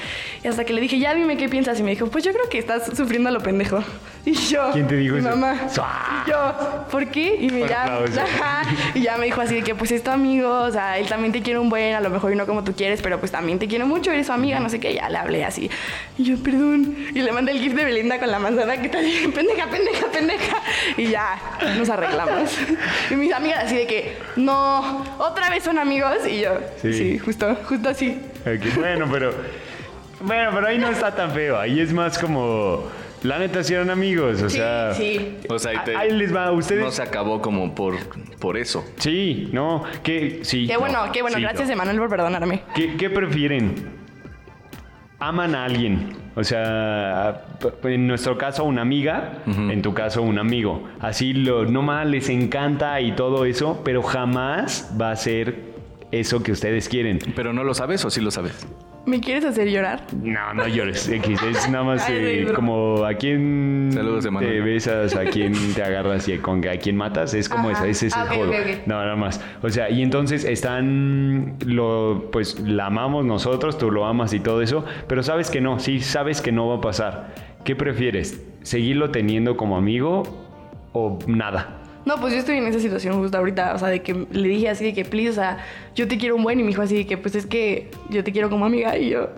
Y 0.45 0.49
hasta 0.49 0.65
que 0.65 0.73
le 0.73 0.81
dije, 0.81 0.99
ya 0.99 1.15
dime 1.15 1.37
qué 1.37 1.49
piensas. 1.49 1.79
Y 1.81 1.83
me 1.83 1.91
dijo, 1.91 2.07
pues 2.09 2.25
yo 2.25 2.33
creo 2.33 2.49
que 2.49 2.59
estás 2.59 2.97
sufriendo 2.97 3.29
a 3.29 3.33
lo 3.33 3.41
pendejo. 3.41 3.83
Y 4.25 4.35
yo, 4.35 4.71
¿Quién 4.73 4.87
te 4.87 4.95
dijo 4.97 5.15
mi 5.17 5.21
eso? 5.21 5.31
mamá. 5.31 5.57
Y 6.27 6.31
yo, 6.31 6.87
¿por 6.93 7.09
qué? 7.09 7.37
Y 7.41 7.51
me 7.51 7.67
ya. 7.69 8.05
Y 8.95 9.01
ya 9.03 9.17
me 9.17 9.27
dijo 9.27 9.41
así 9.41 9.57
de 9.57 9.63
que 9.63 9.75
pues 9.75 9.91
es 9.91 10.05
tu 10.05 10.13
amigo, 10.13 10.49
o 10.61 10.71
sea, 10.71 10.97
él 10.99 11.09
también 11.09 11.33
te 11.33 11.43
quiere 11.43 11.59
un 11.59 11.69
buen, 11.69 11.95
a 11.97 12.01
lo 12.01 12.09
mejor 12.09 12.33
y 12.33 12.37
no 12.37 12.47
como 12.47 12.63
tú 12.63 12.73
quieres, 12.73 13.03
pero 13.03 13.19
pues 13.19 13.33
también 13.33 13.59
te 13.59 13.67
quiere 13.67 13.85
mucho, 13.85 14.13
eres 14.13 14.27
su 14.29 14.33
amiga, 14.33 14.61
no 14.61 14.69
sé 14.69 14.79
qué, 14.79 14.95
ya 14.95 15.09
le 15.09 15.19
hablé 15.19 15.45
así. 15.45 15.69
Y 16.19 16.23
yo, 16.23 16.37
perdón. 16.41 16.97
Y 17.13 17.21
le 17.21 17.33
mandé 17.33 17.51
el 17.51 17.59
gif 17.59 17.75
de 17.75 17.85
Belinda 17.85 18.21
con 18.21 18.31
la 18.31 18.39
manzana 18.39 18.81
que 18.81 18.89
te 18.89 19.01
dije, 19.03 19.29
pendeja, 19.35 19.67
pendeja, 19.67 20.07
pendeja. 20.13 20.57
Y 20.97 21.09
ya, 21.09 21.37
nos 21.77 21.89
arreglamos. 21.91 22.57
Y 23.11 23.17
mis 23.17 23.33
amigas 23.33 23.65
así 23.65 23.75
de 23.75 23.87
que, 23.89 24.19
no, 24.37 25.05
otra 25.19 25.51
vez 25.51 25.65
son 25.65 25.79
amigos. 25.79 26.19
Y 26.29 26.43
yo, 26.43 26.51
Sí. 26.81 26.93
sí, 26.93 27.19
justo, 27.19 27.57
justo 27.69 27.89
así. 27.89 28.21
Bueno, 28.77 29.09
pero. 29.11 29.35
Bueno, 30.21 30.51
pero 30.55 30.69
ahí 30.69 30.79
no 30.79 30.89
está 30.91 31.13
tan 31.13 31.33
feo. 31.33 31.59
Ahí 31.59 31.81
es 31.81 31.93
más 31.93 32.17
como. 32.19 32.85
La 33.25 33.39
neta, 33.39 33.63
si 33.63 33.75
eran 33.75 33.91
amigos. 33.91 34.43
O 34.43 34.49
Sí, 34.51 34.57
sea. 34.57 34.95
sí. 34.95 35.37
O 35.49 35.59
sea, 35.59 35.75
y 35.75 35.79
te- 35.85 35.97
Ahí 35.97 36.11
les 36.11 36.35
va. 36.35 36.51
Ustedes. 36.53 36.83
no 36.85 36.91
se 36.91 37.03
acabó 37.03 37.41
como 37.41 37.75
por, 37.75 37.95
por 38.41 38.57
eso. 38.57 38.85
Sí, 38.97 39.49
no. 39.53 39.85
Que. 40.03 40.41
Sí. 40.43 40.67
Qué 40.67 40.75
no, 40.75 40.81
bueno, 40.81 40.99
qué 41.13 41.23
bueno. 41.23 41.37
sí, 41.37 41.43
Gracias, 41.43 41.69
no. 41.69 41.75
Emanuel, 41.75 41.99
por 41.99 42.09
perdonarme. 42.11 42.63
¿Qué, 42.75 42.97
qué 42.97 43.11
prefieren? 43.11 44.01
¿Aman 45.21 45.55
a 45.55 45.65
alguien? 45.67 46.17
O 46.35 46.43
sea, 46.43 47.45
en 47.85 48.07
nuestro 48.09 48.37
caso 48.39 48.65
una 48.65 48.83
amiga, 48.83 49.43
en 49.47 49.83
tu 49.83 49.95
caso 49.95 50.23
un 50.23 50.39
amigo. 50.39 50.89
Así 50.99 51.33
lo 51.33 51.65
nomás 51.67 52.07
les 52.07 52.29
encanta 52.29 53.01
y 53.01 53.13
todo 53.13 53.45
eso, 53.45 53.83
pero 53.85 54.03
jamás 54.03 54.91
va 55.01 55.11
a 55.13 55.17
ser 55.17 55.57
eso 56.11 56.43
que 56.43 56.51
ustedes 56.53 56.89
quieren. 56.89 57.19
Pero 57.37 57.53
no 57.53 57.63
lo 57.63 57.75
sabes 57.75 58.05
o 58.05 58.11
sí 58.11 58.21
lo 58.21 58.31
sabes. 58.33 58.67
¿Me 59.05 59.21
quieres 59.21 59.45
hacer 59.45 59.69
llorar? 59.69 60.07
No, 60.23 60.55
no 60.55 60.69
llores, 60.69 61.09
X. 61.09 61.43
Es 61.43 61.69
nada 61.69 61.83
más 61.85 62.05
Ay, 62.09 62.15
eh, 62.17 62.53
como 62.55 63.05
a 63.05 63.15
quién 63.15 63.91
Saludos, 63.93 64.29
te 64.39 64.61
besas, 64.61 65.17
a 65.17 65.25
quién 65.25 65.53
te 65.75 65.83
agarras 65.83 66.29
y 66.29 66.39
con 66.39 66.67
a 66.69 66.77
quién 66.77 66.97
matas. 66.97 67.35
Es 67.35 67.49
como 67.49 67.71
Ajá. 67.71 67.89
esa, 67.89 67.89
ese 67.89 68.07
es 68.07 68.17
Ah, 68.17 68.27
el 68.33 68.41
ok, 68.41 68.47
juego. 68.55 68.79
No, 68.87 68.95
nada 68.95 69.17
más. 69.17 69.45
O 69.63 69.71
sea, 69.71 69.91
y 69.91 70.03
entonces 70.03 70.45
están, 70.45 71.57
lo, 71.67 72.29
pues 72.31 72.61
la 72.61 72.87
amamos 72.87 73.25
nosotros, 73.25 73.77
tú 73.77 73.91
lo 73.91 74.07
amas 74.07 74.33
y 74.35 74.41
todo 74.41 74.63
eso, 74.63 74.85
pero 75.09 75.25
sabes 75.25 75.51
que 75.51 75.61
no, 75.61 75.81
sí, 75.81 75.99
sabes 76.01 76.41
que 76.41 76.53
no 76.53 76.69
va 76.69 76.77
a 76.77 76.81
pasar. 76.81 77.35
¿Qué 77.65 77.75
prefieres? 77.75 78.41
¿Seguirlo 78.63 79.11
teniendo 79.11 79.57
como 79.57 79.77
amigo 79.77 80.23
o 80.93 81.19
nada? 81.27 81.82
No, 82.05 82.17
pues 82.21 82.33
yo 82.33 82.41
estoy 82.41 82.57
en 82.59 82.67
esa 82.67 82.81
situación 82.81 83.19
justo 83.21 83.39
ahorita, 83.39 83.75
o 83.75 83.79
sea, 83.79 83.89
de 83.89 84.03
que 84.03 84.27
le 84.31 84.49
dije 84.49 84.69
así 84.69 84.85
de 84.85 84.93
que, 84.93 85.05
please, 85.05 85.31
o 85.31 85.35
sea, 85.35 85.59
yo 85.95 86.09
te 86.09 86.19
quiero 86.19 86.35
un 86.37 86.43
buen 86.43 86.59
y 86.59 86.63
me 86.63 86.69
dijo 86.71 86.83
así 86.83 86.97
de 86.97 87.07
que, 87.07 87.17
pues 87.17 87.35
es 87.37 87.47
que 87.47 87.91
yo 88.11 88.25
te 88.25 88.33
quiero 88.33 88.51
como 88.51 88.65
amiga 88.67 88.97
y 88.99 89.11
yo, 89.11 89.29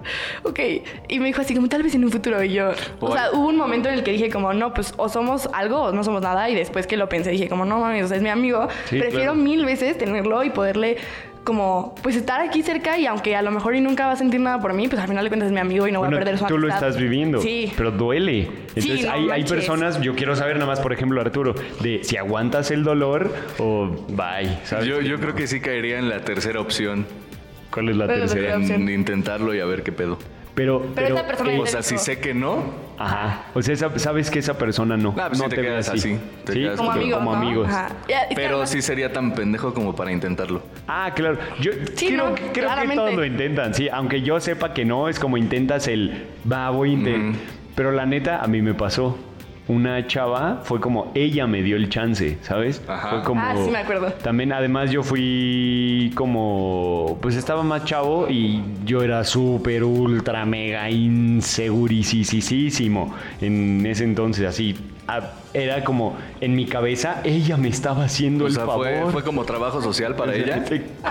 ok, 0.44 0.60
y 1.08 1.20
me 1.20 1.26
dijo 1.26 1.42
así 1.42 1.54
como 1.54 1.68
tal 1.68 1.82
vez 1.82 1.94
en 1.94 2.04
un 2.04 2.10
futuro 2.10 2.42
y 2.42 2.52
yo, 2.54 2.70
o 3.00 3.12
sea, 3.12 3.30
hubo 3.32 3.48
un 3.48 3.56
momento 3.56 3.88
en 3.88 3.96
el 3.96 4.02
que 4.02 4.12
dije 4.12 4.30
como, 4.30 4.52
no, 4.54 4.72
pues 4.72 4.94
o 4.96 5.08
somos 5.08 5.48
algo 5.52 5.82
o 5.82 5.92
no 5.92 6.02
somos 6.04 6.22
nada 6.22 6.48
y 6.48 6.54
después 6.54 6.86
que 6.86 6.96
lo 6.96 7.08
pensé 7.08 7.30
dije 7.30 7.48
como, 7.48 7.64
no 7.66 7.80
mames, 7.80 8.04
o 8.04 8.08
sea, 8.08 8.16
es 8.16 8.22
mi 8.22 8.30
amigo, 8.30 8.66
Sí, 8.86 8.98
prefiero 8.98 9.32
claro. 9.32 9.34
mil 9.34 9.64
veces 9.66 9.98
tenerlo 9.98 10.42
y 10.42 10.50
poderle 10.50 10.96
como, 11.44 11.94
pues 12.02 12.16
estar 12.16 12.40
aquí 12.40 12.62
cerca 12.62 12.98
y 12.98 13.06
aunque 13.06 13.36
a 13.36 13.42
lo 13.42 13.50
mejor 13.50 13.74
y 13.76 13.80
nunca 13.80 14.06
va 14.06 14.12
a 14.12 14.16
sentir 14.16 14.40
nada 14.40 14.60
por 14.60 14.72
mí, 14.72 14.88
pues 14.88 15.00
al 15.00 15.08
final 15.08 15.24
de 15.24 15.30
cuentas 15.30 15.46
es 15.48 15.52
mi 15.52 15.60
amigo 15.60 15.86
y 15.86 15.92
no 15.92 16.00
Bueno, 16.00 16.16
voy 16.16 16.22
a 16.22 16.24
perder 16.24 16.38
su 16.38 16.46
tú 16.46 16.58
lo 16.58 16.66
amistad. 16.68 16.88
estás 16.88 17.00
viviendo, 17.02 17.40
Sí. 17.40 17.72
pero 17.76 17.90
duele. 17.90 18.48
Entonces 18.74 19.04
no 19.04 19.12
hay, 19.12 19.30
hay 19.30 19.44
personas, 19.44 20.00
yo 20.00 20.14
quiero 20.14 20.34
saber 20.34 20.56
nada 20.56 20.66
más, 20.66 20.80
por 20.80 20.92
ejemplo, 20.92 21.20
Arturo, 21.20 21.54
de 21.80 22.02
si 22.02 22.16
aguantas 22.16 22.70
el 22.70 22.82
dolor 22.82 23.32
o 23.58 23.88
bye, 24.08 24.58
¿sabes? 24.64 24.86
Yo, 24.86 25.00
yo 25.00 25.20
creo 25.20 25.34
que 25.34 25.46
sí 25.46 25.60
caería 25.60 25.98
en 25.98 26.08
la 26.08 26.20
tercera 26.20 26.60
opción. 26.60 27.06
¿Cuál 27.70 27.88
es 27.90 27.96
la 27.96 28.06
¿Cuál 28.06 28.16
es 28.16 28.20
la 28.22 28.26
tercera? 28.34 28.54
tercera? 28.56 28.58
opción. 28.74 28.88
En 28.88 28.94
intentarlo 29.00 29.54
y 29.54 29.60
a 29.60 29.64
ver 29.66 29.82
qué 29.82 29.92
pedo. 29.92 30.18
Pero, 30.54 30.86
Pero 30.94 31.08
esta 31.08 31.26
persona 31.26 31.52
eh, 31.52 31.58
O 31.60 31.66
sea, 31.66 31.82
si 31.82 31.98
sé 31.98 32.20
que 32.20 32.32
no, 32.32 32.62
Ajá. 32.96 33.46
O 33.54 33.60
sea, 33.62 33.74
esa- 33.74 33.98
sabes 33.98 34.30
que 34.30 34.38
esa 34.38 34.56
persona 34.56 34.96
no. 34.96 35.12
Ah, 35.18 35.26
pues 35.28 35.40
no 35.42 35.48
te 35.48 35.56
ve 35.56 35.62
quedas 35.62 35.88
así, 35.88 36.16
te 36.44 36.52
¿Sí? 36.52 36.60
quedas 36.60 36.76
Como 36.76 36.90
Pero 36.92 37.02
amigos, 37.02 37.18
como 37.18 37.30
¿no? 37.32 37.36
amigos. 37.38 37.68
Ajá. 37.68 37.88
Ya, 38.08 38.20
es 38.22 38.28
que 38.28 38.34
pero 38.36 38.64
sí 38.66 38.80
sería 38.82 39.12
tan 39.12 39.34
pendejo 39.34 39.74
como 39.74 39.96
para 39.96 40.12
intentarlo. 40.12 40.62
Ah, 40.86 41.10
claro. 41.14 41.38
Yo 41.60 41.72
Sí, 41.96 42.06
creo, 42.06 42.28
no, 42.30 42.34
creo 42.52 42.70
que 42.88 42.94
todos 42.94 43.14
lo 43.14 43.24
intentan, 43.24 43.74
sí. 43.74 43.88
Aunque 43.88 44.22
yo 44.22 44.38
sepa 44.38 44.72
que 44.72 44.84
no, 44.84 45.08
es 45.08 45.18
como 45.18 45.36
intentas 45.36 45.88
el 45.88 46.26
va, 46.50 46.70
voy 46.70 46.90
a 46.90 46.92
intentar. 46.92 47.30
Ujú. 47.30 47.38
Pero 47.74 47.90
la 47.90 48.06
neta, 48.06 48.40
a 48.40 48.46
mí 48.46 48.62
me 48.62 48.74
pasó. 48.74 49.18
Una 49.66 50.06
chava 50.06 50.60
fue 50.62 50.78
como 50.78 51.10
ella 51.14 51.46
me 51.46 51.62
dio 51.62 51.76
el 51.76 51.88
chance, 51.88 52.36
¿sabes? 52.42 52.82
Ajá. 52.86 53.08
Fue 53.10 53.22
como. 53.22 53.40
Ah, 53.40 53.54
sí 53.64 53.70
me 53.70 53.78
acuerdo. 53.78 54.12
También, 54.22 54.52
además, 54.52 54.90
yo 54.90 55.02
fui 55.02 56.12
como. 56.14 57.16
Pues 57.22 57.34
estaba 57.36 57.62
más 57.62 57.86
chavo 57.86 58.28
y 58.28 58.62
yo 58.84 59.02
era 59.02 59.24
súper, 59.24 59.82
ultra, 59.84 60.44
mega 60.44 60.90
insegurisísimo 60.90 63.14
en 63.40 63.86
ese 63.86 64.04
entonces, 64.04 64.46
así. 64.46 64.76
Era 65.52 65.84
como 65.84 66.16
en 66.40 66.54
mi 66.56 66.66
cabeza, 66.66 67.20
ella 67.24 67.56
me 67.56 67.68
estaba 67.68 68.04
haciendo 68.04 68.44
O 68.44 68.46
el 68.48 68.54
sea, 68.54 68.64
favor. 68.66 68.86
fue, 69.02 69.12
fue 69.12 69.22
como 69.24 69.44
trabajo 69.44 69.80
social 69.82 70.16
para 70.16 70.34
ella. 70.36 70.64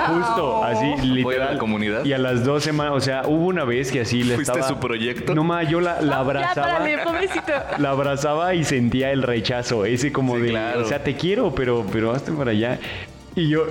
Justo, 0.08 0.64
así, 0.64 0.86
literal. 1.08 1.24
Voy 1.24 1.36
a 1.36 1.52
la 1.54 1.58
comunidad. 1.58 2.04
Y 2.06 2.14
a 2.14 2.18
las 2.18 2.44
dos 2.44 2.64
semanas, 2.64 2.94
o 2.96 3.00
sea, 3.00 3.24
hubo 3.28 3.46
una 3.46 3.64
vez 3.64 3.92
que 3.92 4.02
así 4.02 4.24
le 4.24 4.36
¿Fuiste 4.36 4.52
estaba... 4.54 4.68
su 4.68 4.80
proyecto? 4.80 5.36
No, 5.36 5.44
ma, 5.44 5.64
yo 5.64 5.80
la, 5.80 6.02
la 6.02 6.12
Ya, 6.16 6.20
abrazaba. 6.20 6.68
párale, 6.68 6.98
pobrecito. 7.04 7.52
La 7.78 7.92
abrazaba 7.92 8.54
y 8.56 8.64
sentía 8.64 9.12
el 9.12 9.22
rechazo, 9.24 9.86
ese 9.86 10.12
como 10.12 10.36
Sí, 10.36 10.42
de, 10.42 10.50
claro. 10.50 10.82
o 10.82 10.86
sea, 10.86 11.04
te 11.04 11.16
quiero, 11.16 11.54
pero, 11.56 11.86
pero 11.92 12.12
hazte 12.12 12.32
para 12.32 12.52
allá. 12.52 12.80
Y 13.36 13.50
yo, 13.50 13.66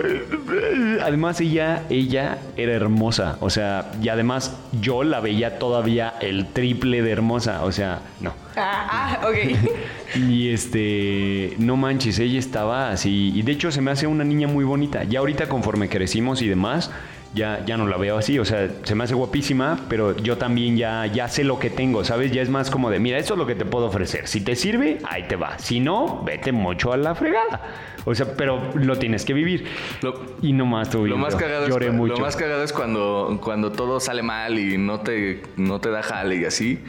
además 1.02 1.40
ella, 1.40 1.84
ella 1.88 2.38
era 2.56 2.72
hermosa, 2.72 3.36
o 3.40 3.48
sea, 3.48 3.92
y 4.02 4.08
además 4.08 4.56
yo 4.80 5.04
la 5.04 5.20
veía 5.20 5.58
todavía 5.60 6.14
el 6.20 6.46
triple 6.46 7.00
de 7.02 7.12
hermosa, 7.12 7.62
o 7.64 7.70
sea, 7.70 8.00
no. 8.20 8.34
Ah, 8.56 9.18
ah, 9.22 9.28
ok. 9.28 9.36
Y 10.14 10.50
este, 10.50 11.54
no 11.58 11.78
manches, 11.78 12.18
ella 12.18 12.38
estaba 12.38 12.90
así. 12.90 13.32
Y 13.34 13.40
de 13.40 13.52
hecho 13.52 13.72
se 13.72 13.80
me 13.80 13.90
hace 13.90 14.06
una 14.06 14.24
niña 14.24 14.46
muy 14.46 14.62
bonita. 14.62 15.04
Ya 15.04 15.20
ahorita 15.20 15.48
conforme 15.48 15.88
crecimos 15.88 16.42
y 16.42 16.48
demás, 16.48 16.90
ya, 17.34 17.64
ya 17.64 17.76
no 17.76 17.86
la 17.86 17.96
veo 17.96 18.16
así. 18.18 18.38
O 18.38 18.44
sea, 18.44 18.68
se 18.82 18.94
me 18.94 19.04
hace 19.04 19.14
guapísima, 19.14 19.78
pero 19.88 20.16
yo 20.16 20.38
también 20.38 20.76
ya, 20.76 21.06
ya 21.06 21.28
sé 21.28 21.44
lo 21.44 21.58
que 21.58 21.70
tengo, 21.70 22.04
¿sabes? 22.04 22.32
Ya 22.32 22.42
es 22.42 22.50
más 22.50 22.70
como 22.70 22.90
de, 22.90 22.98
mira, 22.98 23.18
esto 23.18 23.34
es 23.34 23.38
lo 23.38 23.46
que 23.46 23.54
te 23.54 23.64
puedo 23.64 23.86
ofrecer. 23.86 24.26
Si 24.28 24.40
te 24.42 24.56
sirve, 24.56 24.98
ahí 25.08 25.24
te 25.28 25.36
va. 25.36 25.58
Si 25.58 25.80
no, 25.80 26.22
vete 26.24 26.52
mucho 26.52 26.92
a 26.92 26.96
la 26.96 27.14
fregada. 27.14 27.60
O 28.04 28.14
sea, 28.14 28.34
pero 28.36 28.70
lo 28.74 28.98
tienes 28.98 29.24
que 29.24 29.32
vivir. 29.32 29.64
Lo- 30.02 30.20
y 30.42 30.52
nomás 30.52 30.90
tuve 30.90 31.08
Lo 31.08 31.16
más, 31.16 31.34
cagado 31.36 31.68
Lloré 31.68 31.86
es, 31.88 31.92
mucho. 31.92 32.14
lo 32.14 32.20
más 32.20 32.36
cagado 32.36 32.62
es 32.64 32.72
cuando, 32.72 33.38
cuando 33.42 33.70
todo 33.72 34.00
sale 34.00 34.22
mal 34.22 34.58
y 34.58 34.76
no 34.78 35.00
te, 35.00 35.42
no 35.56 35.80
te 35.80 35.90
da 35.90 36.02
jale 36.02 36.36
y 36.36 36.44
así. 36.44 36.80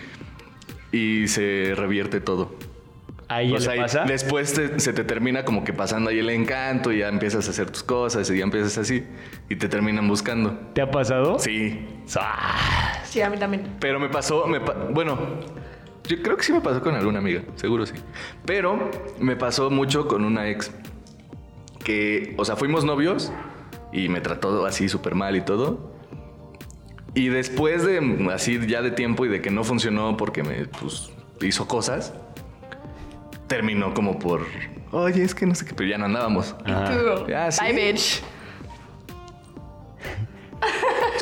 Y 0.91 1.28
se 1.28 1.74
revierte 1.76 2.20
todo. 2.20 2.54
¿A 3.30 3.42
ella 3.42 3.56
O 3.56 3.60
sea, 3.60 3.74
le 3.74 3.80
y 3.80 3.82
pasa? 3.84 4.04
después 4.06 4.54
te- 4.54 4.80
se 4.80 4.94
te 4.94 5.04
termina 5.04 5.46
como 5.46 5.64
que 5.64 5.74
pasando 5.74 6.10
ahí 6.10 6.20
el 6.20 6.30
encanto 6.30 6.92
y 6.92 7.00
ya 7.00 7.08
empiezas 7.10 7.48
a 7.48 7.52
hacer 7.52 7.70
tus 7.72 7.84
cosas 7.84 8.30
y 8.30 8.38
ya 8.38 8.44
empiezas 8.44 8.78
así 8.78 9.04
y 9.50 9.56
te 9.56 9.68
terminan 9.70 10.08
buscando. 10.08 10.52
¿Te 10.74 10.82
ha 10.82 10.92
pasado? 10.92 11.40
Sí. 11.40 11.86
Sí, 13.06 13.22
a 13.22 13.30
mí 13.30 13.38
también. 13.38 13.68
Pero 13.80 14.00
me 14.00 14.10
pasó, 14.10 14.46
me 14.48 14.60
pa- 14.60 14.74
bueno, 14.92 15.18
yo 16.08 16.22
creo 16.22 16.36
que 16.38 16.44
sí 16.44 16.52
me 16.52 16.62
pasó 16.62 16.82
con 16.82 16.96
alguna 16.96 17.20
amiga, 17.20 17.44
seguro 17.56 17.86
sí. 17.86 17.94
Pero 18.46 18.90
me 19.20 19.36
pasó 19.36 19.70
mucho 19.70 20.08
con 20.08 20.26
una 20.26 20.50
ex 20.50 20.72
que, 21.84 22.34
o 22.38 22.46
sea, 22.46 22.56
fuimos 22.56 22.86
novios 22.86 23.32
y 23.92 24.10
me 24.10 24.22
trató 24.22 24.66
así 24.66 24.90
súper 24.90 25.16
mal 25.16 25.36
y 25.36 25.42
todo. 25.42 25.94
Y 27.16 27.28
después 27.30 27.86
de 27.86 28.28
así 28.34 28.60
ya 28.68 28.82
de 28.82 28.92
tiempo 28.92 29.26
y 29.26 29.30
de 29.30 29.42
que 29.42 29.52
no 29.52 29.64
funcionó 29.64 30.18
porque 30.18 30.44
me 30.44 30.66
pues, 30.66 31.12
hizo 31.42 31.68
cosas, 31.68 32.14
terminó 33.54 33.93
como 33.93 34.18
por, 34.18 34.47
oye, 34.91 35.22
es 35.24 35.36
que 35.36 35.45
no 35.45 35.54
sé 35.54 35.64
qué, 35.66 35.74
pero 35.76 35.88
ya 35.88 35.97
no 35.99 36.06
andábamos. 36.06 36.58
Tú. 36.58 36.64
Ah, 37.36 37.51
sí. 37.51 37.64
Bye, 37.64 37.91
bitch. 37.93 38.24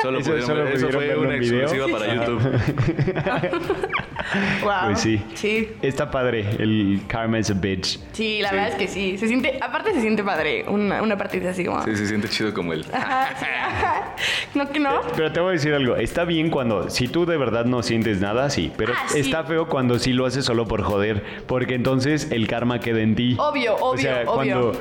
Solo, 0.00 0.18
Eso- 0.18 0.30
pudieron 0.30 0.46
solo 0.46 0.68
eso 0.68 0.86
pudieron 0.88 1.02
fue 1.18 1.26
una 1.26 1.36
video. 1.36 1.62
exclusiva 1.62 1.98
para 1.98 2.14
YouTube. 2.14 2.40
Wow. 4.62 4.72
Pues 4.86 5.00
sí. 5.00 5.20
Sí. 5.34 5.68
Está 5.82 6.10
padre, 6.10 6.46
el 6.58 7.02
karma 7.06 7.38
is 7.38 7.50
a 7.50 7.54
bitch. 7.54 7.98
Sí, 8.12 8.40
la 8.40 8.48
Sí. 8.50 8.54
verdad 8.54 8.70
es 8.70 8.74
que 8.76 8.88
sí. 8.88 9.18
Se 9.18 9.28
siente, 9.28 9.58
aparte 9.60 9.92
se 9.94 10.00
siente 10.00 10.22
padre. 10.22 10.64
Una, 10.68 11.02
una 11.02 11.16
partida 11.16 11.50
así 11.50 11.64
como. 11.64 11.82
Sí, 11.84 11.96
se 11.96 12.06
siente 12.06 12.28
chido 12.28 12.52
como 12.54 12.72
él. 12.72 12.84
Ajá, 12.92 13.28
sí, 13.38 13.46
ajá. 13.46 14.14
No 14.54 14.68
que 14.70 14.78
no. 14.80 15.00
Pero 15.16 15.32
te 15.32 15.40
voy 15.40 15.50
a 15.50 15.52
decir 15.52 15.72
algo, 15.74 15.96
está 15.96 16.24
bien 16.24 16.50
cuando, 16.50 16.90
si 16.90 17.08
tú 17.08 17.24
de 17.26 17.36
verdad 17.38 17.64
no 17.64 17.82
sientes 17.82 18.20
nada, 18.20 18.50
sí, 18.50 18.70
pero 18.76 18.92
Ah, 18.94 19.04
sí. 19.08 19.20
está 19.20 19.44
feo 19.44 19.66
cuando 19.66 19.98
sí 19.98 20.12
lo 20.12 20.26
haces 20.26 20.44
solo 20.44 20.66
por 20.66 20.82
joder, 20.82 21.22
porque 21.46 21.74
entonces 21.74 22.28
el 22.30 22.46
karma 22.46 22.78
queda 22.80 23.00
en 23.00 23.14
ti. 23.14 23.36
Obvio, 23.38 23.74
O 23.76 23.92
obvio, 23.92 24.02
sea, 24.02 24.22
obvio. 24.26 24.34
cuando 24.34 24.72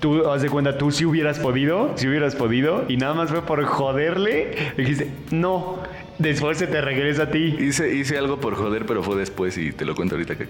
tú, 0.00 0.28
haz 0.28 0.42
de 0.42 0.48
cuenta, 0.50 0.76
tú 0.76 0.90
sí 0.90 1.04
hubieras 1.04 1.38
podido, 1.38 1.92
si 1.94 2.08
hubieras 2.08 2.34
podido, 2.34 2.84
y 2.88 2.96
nada 2.96 3.14
más 3.14 3.30
fue 3.30 3.42
por 3.42 3.62
joderle, 3.64 4.72
dijiste, 4.76 5.08
no, 5.30 5.78
después 6.20 6.58
se 6.58 6.66
te 6.66 6.80
regresa 6.80 7.24
a 7.24 7.30
ti. 7.30 7.56
Hice, 7.58 7.92
hice 7.94 8.16
algo 8.18 8.38
por 8.40 8.54
joder, 8.54 8.86
pero 8.86 9.02
fue 9.02 9.16
después 9.16 9.58
y 9.58 9.72
te 9.72 9.84
lo 9.84 9.94
cuento 9.94 10.14
ahorita 10.14 10.36
que. 10.36 10.46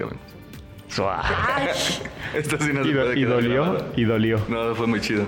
Ay, 0.98 1.68
Esto 2.34 2.56
sí 2.60 2.72
no 2.72 2.82
Y, 2.82 2.88
se 2.88 2.92
puede 2.92 3.12
y 3.18 3.22
quedar 3.22 3.34
dolió, 3.34 3.62
grabado. 3.62 3.92
y 3.96 4.04
dolió. 4.04 4.40
No, 4.48 4.74
fue 4.74 4.86
muy 4.86 5.00
chido. 5.00 5.26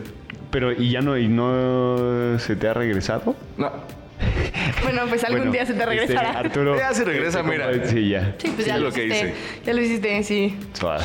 Pero, 0.51 0.73
¿y 0.73 0.91
ya 0.91 1.01
no, 1.01 1.17
y 1.17 1.29
no 1.29 2.39
se 2.39 2.57
te 2.57 2.69
ha 2.69 2.75
regresado? 2.75 3.35
No. 3.57 3.71
bueno, 4.83 5.03
pues 5.09 5.25
algún 5.25 5.39
Bueno, 5.41 5.53
día 5.53 5.65
se 5.67 5.73
te 5.75 5.79
este, 5.81 5.87
regresará. 5.87 6.39
Arturo. 6.39 6.77
Ya 6.77 6.93
se 6.93 7.05
regresa, 7.05 7.41
este, 7.41 7.51
mira. 7.51 7.73
compa- 7.73 7.87
Sí, 7.87 8.09
ya. 8.11 8.35
sí, 8.39 8.49
pues 8.55 8.65
sí, 8.65 8.71
ya 8.71 8.77
lo, 8.77 8.85
lo 8.89 8.93
que 8.93 9.07
hiciste. 9.07 9.29
hice. 9.29 9.35
Ya 9.65 9.73
lo 9.75 9.81
hiciste, 9.81 10.23
sí. 10.25 10.59
Suá. 10.75 10.99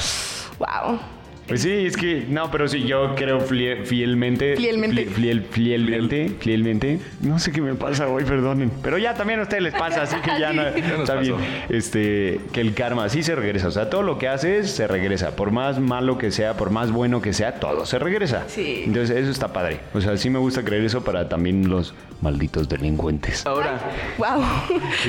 Wow. 0.59 0.99
Pues 1.47 1.61
sí, 1.61 1.71
es 1.71 1.95
que, 1.95 2.25
no, 2.27 2.51
pero 2.51 2.67
sí, 2.67 2.83
yo 2.83 3.15
creo 3.15 3.39
flie- 3.39 3.85
fielmente. 3.85 4.57
Fielmente. 4.57 5.07
fiel- 5.09 5.45
fielmente, 5.49 6.29
fielmente. 6.39 6.99
No 7.21 7.39
sé 7.39 7.53
qué 7.53 7.61
me 7.61 7.73
pasa 7.75 8.07
hoy, 8.09 8.25
perdonen. 8.25 8.69
Pero 8.83 8.97
ya 8.97 9.13
también 9.13 9.39
a 9.39 9.43
ustedes 9.43 9.63
les 9.63 9.73
pasa, 9.73 10.01
así 10.01 10.17
que 10.17 10.31
ya 10.39 10.51
no. 10.53 10.63
Ya 10.63 10.95
está 10.97 11.15
bien. 11.15 11.35
Este, 11.69 12.41
que 12.51 12.59
el 12.59 12.73
karma 12.73 13.07
sí 13.07 13.23
se 13.23 13.33
regresa. 13.35 13.69
O 13.69 13.71
sea, 13.71 13.89
todo 13.89 14.03
lo 14.03 14.17
que 14.19 14.27
haces 14.27 14.69
se 14.71 14.87
regresa. 14.87 15.37
Por 15.37 15.51
más 15.51 15.79
malo 15.79 16.17
que 16.17 16.31
sea, 16.31 16.57
por 16.57 16.69
más 16.69 16.91
bueno 16.91 17.21
que 17.21 17.31
sea, 17.31 17.59
todo 17.61 17.85
se 17.85 17.97
regresa. 17.97 18.43
Sí. 18.47 18.83
Entonces, 18.85 19.15
eso 19.15 19.31
está 19.31 19.53
padre. 19.53 19.79
O 19.93 20.01
sea, 20.01 20.17
sí 20.17 20.29
me 20.29 20.39
gusta 20.39 20.65
creer 20.65 20.83
eso 20.83 21.03
para 21.05 21.29
también 21.29 21.69
los 21.69 21.93
malditos 22.21 22.67
delincuentes. 22.67 23.45
Ahora, 23.45 23.79
Wow. 24.17 24.43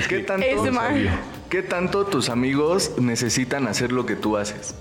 ¿qué 0.08 0.18
tanto, 0.20 0.46
ASMR. 0.46 1.08
¿qué 1.50 1.62
tanto 1.62 2.04
tus 2.06 2.28
amigos 2.28 2.92
necesitan 3.00 3.66
hacer 3.66 3.90
lo 3.90 4.06
que 4.06 4.14
tú 4.14 4.36
haces? 4.36 4.76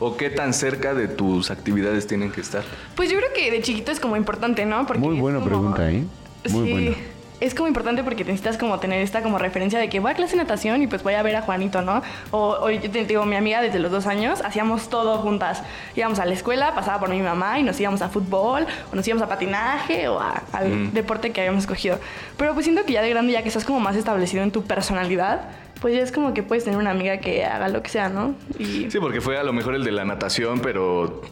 ¿O 0.00 0.16
qué 0.16 0.30
tan 0.30 0.54
cerca 0.54 0.94
de 0.94 1.08
tus 1.08 1.50
actividades 1.50 2.06
tienen 2.06 2.30
que 2.30 2.40
estar? 2.40 2.62
Pues 2.94 3.10
yo 3.10 3.18
creo 3.18 3.30
que 3.34 3.50
de 3.50 3.62
chiquito 3.62 3.90
es 3.90 3.98
como 3.98 4.16
importante, 4.16 4.64
¿no? 4.64 4.86
Porque 4.86 5.00
Muy 5.00 5.18
buena 5.18 5.38
como- 5.38 5.48
pregunta, 5.50 5.90
¿eh? 5.90 6.04
Muy 6.50 6.66
sí. 6.66 6.72
buena. 6.72 6.96
Es 7.40 7.54
como 7.54 7.68
importante 7.68 8.02
porque 8.02 8.24
necesitas 8.24 8.58
como 8.58 8.80
tener 8.80 9.00
esta 9.00 9.22
como 9.22 9.38
referencia 9.38 9.78
de 9.78 9.88
que 9.88 10.00
voy 10.00 10.10
a 10.10 10.14
clase 10.14 10.36
de 10.36 10.42
natación 10.42 10.82
y 10.82 10.88
pues 10.88 11.04
voy 11.04 11.14
a 11.14 11.22
ver 11.22 11.36
a 11.36 11.42
Juanito, 11.42 11.82
¿no? 11.82 12.02
O, 12.32 12.56
o 12.60 12.68
yo 12.70 12.90
te 12.90 13.04
digo, 13.04 13.24
mi 13.26 13.36
amiga 13.36 13.60
desde 13.60 13.78
los 13.78 13.92
dos 13.92 14.06
años 14.08 14.40
hacíamos 14.44 14.88
todo 14.90 15.18
juntas. 15.18 15.62
Íbamos 15.94 16.18
a 16.18 16.24
la 16.26 16.34
escuela, 16.34 16.74
pasaba 16.74 16.98
por 16.98 17.10
mi 17.10 17.20
mamá 17.20 17.60
y 17.60 17.62
nos 17.62 17.78
íbamos 17.78 18.02
a 18.02 18.08
fútbol, 18.08 18.66
o 18.92 18.96
nos 18.96 19.06
íbamos 19.06 19.22
a 19.24 19.28
patinaje 19.28 20.08
o 20.08 20.18
a- 20.18 20.42
al 20.52 20.68
Mm. 20.68 20.92
deporte 20.94 21.30
que 21.30 21.40
habíamos 21.42 21.62
escogido. 21.62 22.00
Pero 22.36 22.54
pues 22.54 22.64
siento 22.66 22.84
que 22.84 22.92
ya 22.94 23.02
de 23.02 23.10
grande, 23.10 23.32
ya 23.32 23.42
que 23.42 23.48
estás 23.48 23.64
como 23.64 23.78
más 23.78 23.94
establecido 23.94 24.42
en 24.42 24.50
tu 24.50 24.64
personalidad, 24.64 25.42
pues 25.80 25.94
ya 25.94 26.02
es 26.02 26.10
como 26.10 26.34
que 26.34 26.42
puedes 26.42 26.64
tener 26.64 26.76
una 26.78 26.90
amiga 26.90 27.18
que 27.18 27.44
haga 27.44 27.68
lo 27.68 27.84
que 27.84 27.88
sea, 27.90 28.08
¿no? 28.08 28.34
Y 28.58 28.90
Sí, 28.90 28.98
porque 28.98 29.20
fue 29.20 29.38
a 29.38 29.44
lo 29.44 29.52
mejor 29.52 29.76
el 29.76 29.84
de 29.84 29.92
la 29.92 30.04
natación, 30.04 30.58
pero 30.58 31.22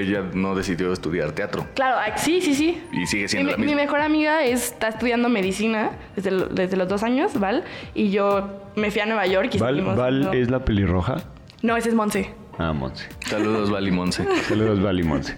ella 0.00 0.24
no 0.34 0.54
decidió 0.54 0.92
estudiar 0.92 1.32
teatro. 1.32 1.66
claro, 1.74 1.96
sí, 2.16 2.40
sí, 2.40 2.54
sí. 2.54 2.80
Y 2.92 3.06
sigue 3.06 3.28
siendo 3.28 3.46
mi, 3.46 3.52
la 3.52 3.58
mi 3.58 3.66
misma. 3.66 3.82
mejor 3.82 4.00
amiga 4.00 4.44
está 4.44 4.88
estudiando 4.88 5.28
medicina 5.28 5.90
desde, 6.16 6.30
lo- 6.30 6.46
desde 6.46 6.76
los 6.76 6.88
dos 6.88 7.02
años, 7.02 7.38
Val, 7.38 7.64
y 7.94 8.10
yo 8.10 8.60
me 8.76 8.90
fui 8.90 9.00
a 9.00 9.06
Nueva 9.06 9.26
York 9.26 9.50
y 9.54 9.58
¿Val, 9.58 9.74
seguimos 9.74 9.96
Val 9.96 10.12
siendo- 10.20 10.32
es 10.32 10.50
la 10.50 10.64
pelirroja? 10.64 11.16
No, 11.62 11.76
ese 11.76 11.90
es 11.90 11.94
Monse. 11.94 12.30
Ah, 12.58 12.72
Monse. 12.72 13.06
Saludos, 13.26 13.70
Vali 13.70 13.90
Monse. 13.90 14.24
Saludos, 14.48 14.82
Val 14.82 14.98
y 15.00 15.02
Monse. 15.04 15.36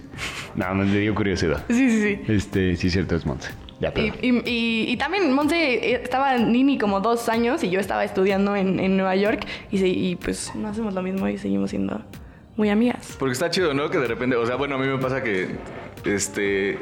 Nada 0.55 0.73
más 0.73 0.87
me 0.87 0.97
dio 0.99 1.13
curiosidad. 1.15 1.63
Sí, 1.69 1.89
sí, 1.89 2.01
sí. 2.01 2.21
Este, 2.31 2.75
sí, 2.75 2.89
cierto, 2.89 3.15
es 3.15 3.25
Monse. 3.25 3.51
Ya, 3.79 3.89
Y, 3.89 3.91
perdón. 3.91 4.15
y- 4.21 4.49
y- 4.49 4.85
y 4.91 4.97
también 4.97 5.31
Monse 5.33 5.55
eh, 5.93 6.01
estaba 6.03 6.35
en 6.35 6.51
Nini 6.51 6.77
como 6.77 6.99
dos 7.01 7.27
años 7.29 7.63
y 7.63 7.69
yo 7.69 7.79
estaba 7.79 8.03
estudiando 8.03 8.55
en, 8.55 8.79
en 8.79 8.95
Nueva 8.97 9.15
York 9.15 9.45
y, 9.71 9.77
se- 9.77 9.87
y 9.87 10.15
pues 10.15 10.51
no 10.55 10.67
hacemos 10.69 10.93
lo 10.93 11.01
mismo 11.01 11.27
y 11.27 11.37
seguimos 11.37 11.69
siendo 11.71 12.01
muy 12.55 12.69
amigas. 12.69 13.15
Porque 13.19 13.33
está 13.33 13.49
chido, 13.49 13.73
¿no? 13.73 13.89
Que 13.89 13.97
de 13.97 14.07
repente, 14.07 14.35
o 14.35 14.45
sea, 14.45 14.55
bueno, 14.55 14.75
a 14.75 14.77
mí 14.77 14.87
me 14.87 14.97
pasa 14.97 15.21
que, 15.23 15.47
este, 16.05 16.77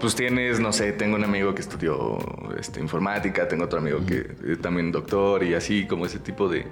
pues 0.00 0.14
tienes, 0.14 0.60
no 0.60 0.72
sé, 0.72 0.92
tengo 0.92 1.16
un 1.16 1.24
amigo 1.24 1.54
que 1.54 1.62
estudió 1.62 2.18
este, 2.58 2.80
informática, 2.80 3.48
tengo 3.48 3.64
otro 3.64 3.78
amigo 3.78 4.00
que 4.06 4.26
es 4.52 4.60
también 4.60 4.92
doctor 4.92 5.42
y 5.44 5.54
así, 5.54 5.86
como 5.86 6.06
ese 6.06 6.18
tipo 6.18 6.48
de, 6.48 6.66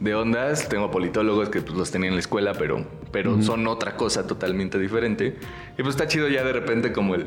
de 0.00 0.14
ondas. 0.14 0.68
Tengo 0.68 0.90
politólogos 0.90 1.48
que 1.48 1.60
pues, 1.60 1.76
los 1.76 1.90
tenía 1.90 2.08
en 2.08 2.14
la 2.14 2.20
escuela, 2.20 2.52
pero, 2.54 2.84
pero 3.12 3.42
son 3.42 3.66
otra 3.66 3.96
cosa 3.96 4.26
totalmente 4.26 4.78
diferente. 4.78 5.36
Y 5.76 5.82
pues 5.82 5.94
está 5.96 6.06
chido 6.06 6.28
ya 6.28 6.44
de 6.44 6.52
repente 6.52 6.92
como 6.92 7.14
el, 7.16 7.26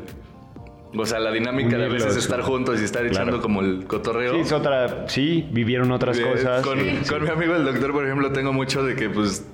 O 0.96 1.04
sea, 1.06 1.18
la 1.18 1.30
dinámica 1.32 1.76
de 1.76 1.86
a 1.86 1.88
veces 1.88 2.16
estar 2.16 2.40
juntos 2.42 2.80
y 2.80 2.84
estar 2.84 3.04
echando 3.04 3.40
como 3.42 3.60
el 3.60 3.84
cotorreo. 3.86 4.34
Sí, 4.34 4.40
es 4.40 4.52
otra, 4.52 5.08
sí, 5.08 5.46
vivieron 5.52 5.90
otras 5.92 6.18
Eh, 6.18 6.22
cosas. 6.22 6.62
Con, 6.64 6.78
Sí, 6.80 6.98
sí. 7.02 7.10
con 7.12 7.22
mi 7.24 7.30
amigo 7.30 7.54
el 7.56 7.64
doctor, 7.64 7.92
por 7.92 8.04
ejemplo, 8.04 8.32
tengo 8.32 8.52
mucho 8.52 8.82
de 8.84 8.94
que, 8.94 9.10
pues, 9.10 9.44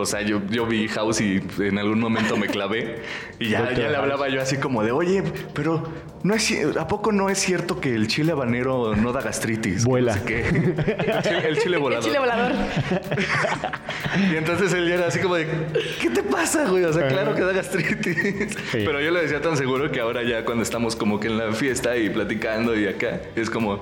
o 0.00 0.06
sea, 0.06 0.22
yo, 0.22 0.40
yo 0.50 0.66
vi 0.66 0.88
House 0.88 1.20
y 1.20 1.42
en 1.58 1.78
algún 1.78 2.00
momento 2.00 2.36
me 2.36 2.46
clavé 2.46 3.02
y 3.38 3.50
ya, 3.50 3.70
le 3.70 3.96
hablaba 3.96 4.28
yo 4.28 4.40
así 4.40 4.56
como 4.56 4.82
de, 4.82 4.92
oye, 4.92 5.22
pero 5.54 5.82
no 6.22 6.34
es, 6.34 6.52
¿a 6.78 6.86
poco 6.86 7.12
no 7.12 7.28
es 7.28 7.38
cierto 7.38 7.80
que 7.80 7.94
el 7.94 8.08
chile 8.08 8.32
habanero 8.32 8.94
no 8.96 9.12
da 9.12 9.20
gastritis? 9.20 9.84
Que 9.84 9.88
Vuela. 9.88 10.16
No 10.16 10.22
sé 10.22 10.26
qué. 10.26 10.48
El 10.48 11.22
chile, 11.22 11.48
el 11.48 11.58
chile 11.58 11.76
El 11.76 11.82
volador. 11.82 12.04
chile 12.04 12.18
volador. 12.18 12.52
Y 14.32 14.36
entonces 14.36 14.72
él 14.72 14.88
ya 14.88 14.94
era 14.94 15.06
así 15.08 15.20
como 15.20 15.34
de, 15.34 15.46
¿qué 16.00 16.10
te 16.10 16.22
pasa, 16.22 16.68
güey? 16.68 16.84
O 16.84 16.92
sea, 16.92 17.06
claro 17.08 17.34
que 17.34 17.42
da 17.42 17.52
gastritis. 17.52 18.56
Sí. 18.70 18.82
Pero 18.84 19.00
yo 19.00 19.10
le 19.10 19.22
decía 19.22 19.40
tan 19.40 19.56
seguro 19.56 19.90
que 19.90 20.00
ahora 20.00 20.22
ya 20.22 20.44
cuando 20.44 20.62
estamos 20.62 20.96
como 20.96 21.20
que 21.20 21.28
en 21.28 21.38
la 21.38 21.52
fiesta 21.52 21.96
y 21.96 22.08
platicando 22.10 22.74
y 22.76 22.86
acá, 22.86 23.20
es 23.36 23.50
como, 23.50 23.80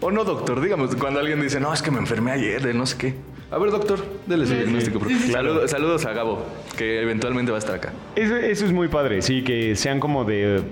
oh 0.00 0.10
no, 0.10 0.24
doctor, 0.24 0.60
digamos, 0.60 0.94
cuando 0.96 1.20
alguien 1.20 1.40
dice, 1.40 1.60
no, 1.60 1.72
es 1.72 1.82
que 1.82 1.90
me 1.90 1.98
enfermé 1.98 2.32
ayer 2.32 2.62
de 2.62 2.74
no 2.74 2.84
sé 2.86 2.98
qué. 2.98 3.14
A 3.54 3.58
ver, 3.58 3.70
doctor, 3.70 4.04
dele 4.26 4.46
su 4.46 4.54
diagnóstico. 4.54 4.98
por 4.98 5.10
favor. 5.10 5.30
Saludos, 5.30 5.70
saludos 5.70 6.04
a 6.06 6.12
Gabo, 6.12 6.44
que 6.76 7.00
eventualmente 7.00 7.52
va 7.52 7.58
a 7.58 7.60
estar 7.60 7.76
acá. 7.76 7.92
Eso, 8.16 8.34
eso 8.36 8.64
es 8.64 8.72
muy 8.72 8.88
padre, 8.88 9.22
sí, 9.22 9.44
que 9.44 9.76
sean 9.76 10.00
como 10.00 10.24
de, 10.24 10.62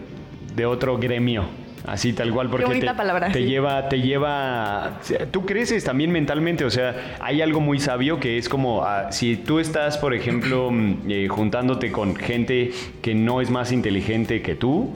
de 0.56 0.66
otro 0.66 0.98
gremio. 0.98 1.44
Así 1.84 2.12
tal 2.12 2.32
cual, 2.32 2.48
porque 2.48 2.80
te, 2.80 2.94
palabra, 2.94 3.32
te 3.32 3.40
sí. 3.40 3.46
lleva, 3.46 3.88
te 3.88 4.00
lleva, 4.00 5.00
tú 5.32 5.44
creces 5.44 5.82
también 5.82 6.12
mentalmente, 6.12 6.64
o 6.64 6.70
sea, 6.70 7.16
hay 7.18 7.42
algo 7.42 7.60
muy 7.60 7.80
sabio 7.80 8.20
que 8.20 8.38
es 8.38 8.48
como, 8.48 8.84
ah, 8.84 9.10
si 9.10 9.36
tú 9.36 9.58
estás, 9.58 9.98
por 9.98 10.14
ejemplo, 10.14 10.70
mm, 10.70 10.96
eh, 11.08 11.28
juntándote 11.28 11.90
con 11.90 12.14
gente 12.14 12.70
que 13.00 13.16
no 13.16 13.40
es 13.40 13.50
más 13.50 13.72
inteligente 13.72 14.42
que 14.42 14.54
tú, 14.54 14.94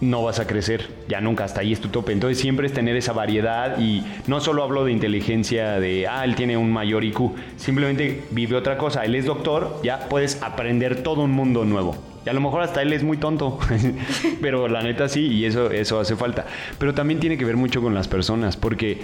no 0.00 0.22
vas 0.22 0.40
a 0.40 0.46
crecer, 0.46 0.88
ya 1.08 1.20
nunca, 1.20 1.44
hasta 1.44 1.60
ahí 1.60 1.72
es 1.72 1.80
tu 1.80 1.88
tope. 1.88 2.12
Entonces 2.12 2.38
siempre 2.38 2.66
es 2.66 2.72
tener 2.72 2.96
esa 2.96 3.12
variedad 3.12 3.78
y 3.78 4.04
no 4.26 4.40
solo 4.40 4.62
hablo 4.62 4.84
de 4.84 4.92
inteligencia 4.92 5.80
de, 5.80 6.06
ah, 6.06 6.24
él 6.24 6.34
tiene 6.34 6.56
un 6.56 6.72
mayor 6.72 7.04
IQ, 7.04 7.32
simplemente 7.56 8.24
vive 8.30 8.56
otra 8.56 8.76
cosa, 8.76 9.04
él 9.04 9.14
es 9.14 9.24
doctor, 9.24 9.80
ya 9.82 10.08
puedes 10.08 10.42
aprender 10.42 11.02
todo 11.02 11.22
un 11.22 11.32
mundo 11.32 11.64
nuevo. 11.64 11.96
Y 12.26 12.28
a 12.28 12.32
lo 12.32 12.40
mejor 12.40 12.62
hasta 12.62 12.82
él 12.82 12.92
es 12.92 13.04
muy 13.04 13.18
tonto, 13.18 13.58
pero 14.42 14.66
la 14.66 14.82
neta 14.82 15.08
sí, 15.08 15.28
y 15.28 15.44
eso, 15.44 15.70
eso 15.70 16.00
hace 16.00 16.16
falta. 16.16 16.46
Pero 16.76 16.92
también 16.92 17.20
tiene 17.20 17.38
que 17.38 17.44
ver 17.44 17.56
mucho 17.56 17.80
con 17.80 17.94
las 17.94 18.08
personas, 18.08 18.56
porque 18.56 18.98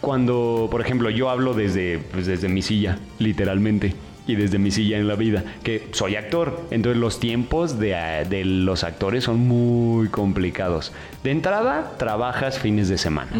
cuando, 0.00 0.68
por 0.70 0.80
ejemplo, 0.80 1.08
yo 1.08 1.30
hablo 1.30 1.54
desde, 1.54 1.98
pues, 1.98 2.26
desde 2.26 2.48
mi 2.48 2.62
silla, 2.62 2.98
literalmente, 3.18 3.94
y 4.26 4.34
desde 4.34 4.58
mi 4.58 4.70
silla 4.70 4.98
en 4.98 5.06
la 5.08 5.14
vida, 5.14 5.44
que 5.62 5.88
soy 5.92 6.16
actor, 6.16 6.60
entonces 6.70 7.00
los 7.00 7.20
tiempos 7.20 7.78
de, 7.78 7.92
eh, 7.92 8.24
de 8.28 8.44
los 8.44 8.84
actores 8.84 9.24
son 9.24 9.38
muy 9.38 10.08
complicados. 10.08 10.92
De 11.22 11.30
entrada, 11.30 11.92
trabajas 11.98 12.58
fines 12.58 12.88
de 12.88 12.98
semana. 12.98 13.30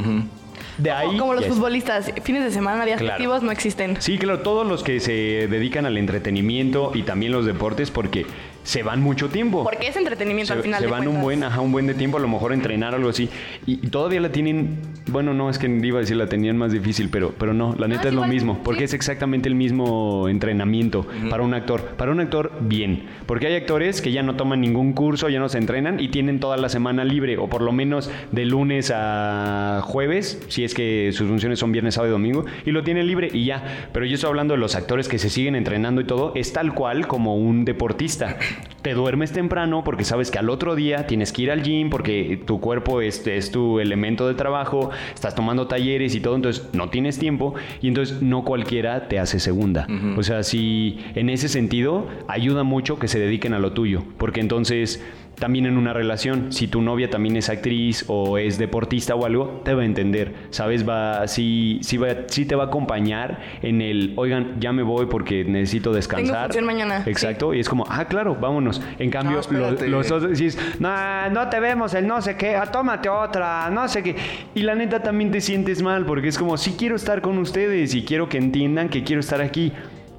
De 0.79 0.91
ahí... 0.91 1.17
Como 1.17 1.33
los 1.35 1.47
futbolistas, 1.47 2.13
fines 2.23 2.45
de 2.45 2.51
semana, 2.51 2.85
días 2.85 2.99
Claro. 2.99 3.15
festivos 3.15 3.43
no 3.43 3.51
existen. 3.51 3.97
Sí, 4.01 4.19
claro, 4.19 4.41
todos 4.41 4.67
los 4.67 4.83
que 4.83 5.01
se 5.01 5.49
dedican 5.49 5.87
al 5.87 5.97
entretenimiento 5.97 6.93
y 6.95 7.03
también 7.03 7.33
los 7.33 7.47
deportes 7.47 7.91
porque 7.91 8.27
se 8.63 8.83
van 8.83 9.01
mucho 9.01 9.29
tiempo. 9.31 9.65
Porque 9.65 9.89
es 9.89 9.97
entretenimiento 9.97 10.53
se, 10.53 10.59
al 10.59 10.63
final 10.63 10.81
se 10.81 10.87
de 10.87 10.93
van 10.93 11.09
un 11.09 11.23
buen, 11.23 11.43
ajá, 11.45 11.61
un 11.63 11.73
buen 11.73 11.87
de 11.87 11.95
tiempo, 11.95 12.19
a 12.19 12.21
lo 12.21 12.29
mejor 12.29 12.53
entrenar 12.53 12.93
o 12.93 12.97
algo 12.97 13.09
así. 13.09 13.29
Y, 13.67 13.75
y 13.75 13.89
todavía 13.91 14.21
la 14.21 14.31
tienen, 14.33 14.79
bueno, 15.09 15.35
no, 15.35 15.49
es 15.49 15.59
que 15.59 15.69
iba 15.69 15.99
a 15.99 16.01
decir 16.01 16.17
la 16.17 16.29
tenían 16.29 16.57
más 16.57 16.73
difícil, 16.73 17.09
pero, 17.11 17.33
pero 17.39 17.55
no, 17.55 17.75
la 17.79 17.87
neta 17.87 18.03
sí, 18.03 18.09
es 18.09 18.15
lo 18.15 18.25
mismo, 18.25 18.61
porque 18.65 18.81
sí. 18.81 18.85
es 18.87 18.95
exactamente 18.95 19.49
el 19.49 19.55
mismo 19.55 20.29
entrenamiento 20.29 21.07
para 21.31 21.43
un 21.43 21.55
actor. 21.55 21.81
Para 21.97 22.11
un 22.11 22.21
actor, 22.21 22.53
bien, 22.61 23.05
porque 23.27 23.47
hay 23.47 23.55
actores 23.55 24.01
que 24.01 24.11
ya 24.11 24.23
no 24.23 24.37
toman 24.37 24.61
ningún 24.61 24.93
curso, 24.93 25.29
ya 25.29 25.39
no 25.39 25.49
se 25.49 25.59
entrenan 25.59 26.01
y 26.01 26.09
tienen 26.09 26.41
toda 26.41 26.57
la 26.57 26.69
semana 26.69 27.05
libre, 27.05 27.39
o 27.39 27.49
por 27.49 27.63
lo 27.63 27.73
menos 27.73 28.11
de 28.33 28.45
lunes 28.45 28.93
a 28.95 29.81
jueves, 29.85 30.45
si 30.49 30.65
es 30.65 30.75
que 30.75 31.11
sus 31.13 31.29
funciones 31.29 31.59
son 31.59 31.73
viernes, 31.73 31.95
sábado 31.95 32.11
y 32.11 32.13
domingo, 32.13 32.45
y 32.65 32.73
lo 32.73 32.83
tienen 32.83 33.07
libre 33.07 33.29
y 33.33 33.45
ya. 33.45 33.89
Pero 33.93 34.07
yo 34.07 34.15
estoy 34.15 34.29
hablando 34.29 34.55
de 34.55 34.59
los 34.59 34.75
actores 34.75 35.09
que 35.09 35.19
se 35.19 35.31
siguen 35.31 35.55
entrenando 35.55 36.01
y 36.01 36.05
todo, 36.05 36.33
es 36.35 36.53
tal 36.53 36.75
cual 36.75 37.07
como 37.07 37.37
un 37.37 37.65
deportista. 37.65 38.39
Te 38.83 38.95
duermes 38.95 39.33
temprano 39.33 39.83
porque 39.85 40.05
sabes 40.05 40.31
que 40.31 40.39
al 40.39 40.51
otro 40.51 40.75
día 40.77 41.07
tienes 41.07 41.33
que 41.33 41.43
ir 41.43 41.51
al 41.51 41.63
gym 41.63 41.91
porque 41.91 42.41
tu 42.45 42.61
cuerpo 42.61 43.01
es, 43.01 43.27
es 43.27 43.51
tu 43.51 43.81
elemento 43.81 44.29
de 44.29 44.35
trabajo, 44.35 44.91
estás 45.15 45.35
tomando 45.35 45.67
talleres 45.67 46.15
y 46.15 46.21
todo, 46.21 46.37
entonces 46.37 46.69
no 46.73 46.89
tienes 46.89 47.19
tiempo 47.19 47.55
y 47.81 47.89
entonces 47.89 48.23
no 48.23 48.45
cualquiera 48.45 49.09
te 49.09 49.19
hace 49.19 49.41
segunda. 49.41 49.87
O 50.17 50.23
sea, 50.23 50.43
si 50.43 50.99
en 51.15 51.31
ese 51.31 51.49
sentido 51.49 52.07
ayuda 52.29 52.63
mucho 52.63 52.99
que 52.99 53.09
se 53.09 53.19
dediquen 53.19 53.55
a 53.55 53.59
lo 53.59 53.73
tuyo, 53.73 54.05
porque 54.19 54.41
entonces 54.41 55.03
también 55.39 55.67
en 55.67 55.77
una 55.77 55.93
relación, 55.93 56.53
si 56.53 56.67
tu 56.67 56.81
novia 56.81 57.11
también 57.11 57.37
es 57.37 57.49
actriz 57.49 58.05
o 58.09 58.39
es 58.39 58.59
deportista 58.59 59.15
o 59.15 59.27
algo, 59.27 59.61
te 59.65 59.75
va 59.75 59.83
a 59.83 59.85
entender, 59.85 60.35
¿sabes? 60.51 60.89
Va, 60.89 61.29
sí, 61.29 61.79
sí, 61.83 61.97
va, 61.99 62.09
sí 62.27 62.47
te 62.47 62.55
va 62.55 62.65
a 62.65 62.67
acompañar 62.67 63.41
en 63.63 63.83
el, 63.83 64.15
oigan, 64.17 64.57
ya 64.61 64.73
me 64.73 64.83
voy 64.83 65.07
porque 65.07 65.45
necesito 65.45 65.93
descansar. 65.93 66.51
mañana, 66.63 67.03
Exacto, 67.07 67.53
y 67.53 67.61
es 67.61 67.69
como, 67.69 67.85
ah, 67.89 68.07
claro, 68.07 68.37
vámonos. 68.41 68.81
En 68.99 69.11
cambio, 69.11 69.41
No, 69.51 69.71
los, 69.71 70.11
otros 70.11 70.39
dices, 70.39 70.59
no, 70.81 71.31
no 71.31 71.49
te 71.49 71.61
vemos 71.61 71.95
el 71.95 72.07
no 72.07 72.23
sé 72.23 72.37
qué, 72.37 72.57
ah, 72.57 72.67
tómate 72.67 73.09
otra, 73.09 73.69
no 73.71 73.89
sé 73.89 74.03
qué. 74.03 74.17
Y 74.55 74.63
la 74.63 74.75
neta 74.75 75.03
también 75.03 75.31
te 75.31 75.41
sientes 75.41 75.83
mal 75.83 76.07
porque 76.07 76.29
es 76.29 76.39
como, 76.39 76.57
sí 76.57 76.77
quiero 76.79 76.97
estar 76.97 77.21
con 77.21 77.39
ustedes 77.39 77.95
y 77.95 78.05
quiero 78.05 78.29
que 78.29 78.39
entiendan 78.39 78.89
que 78.89 79.05
quiero 79.05 79.21
estar 79.21 79.41
aquí, 79.41 79.73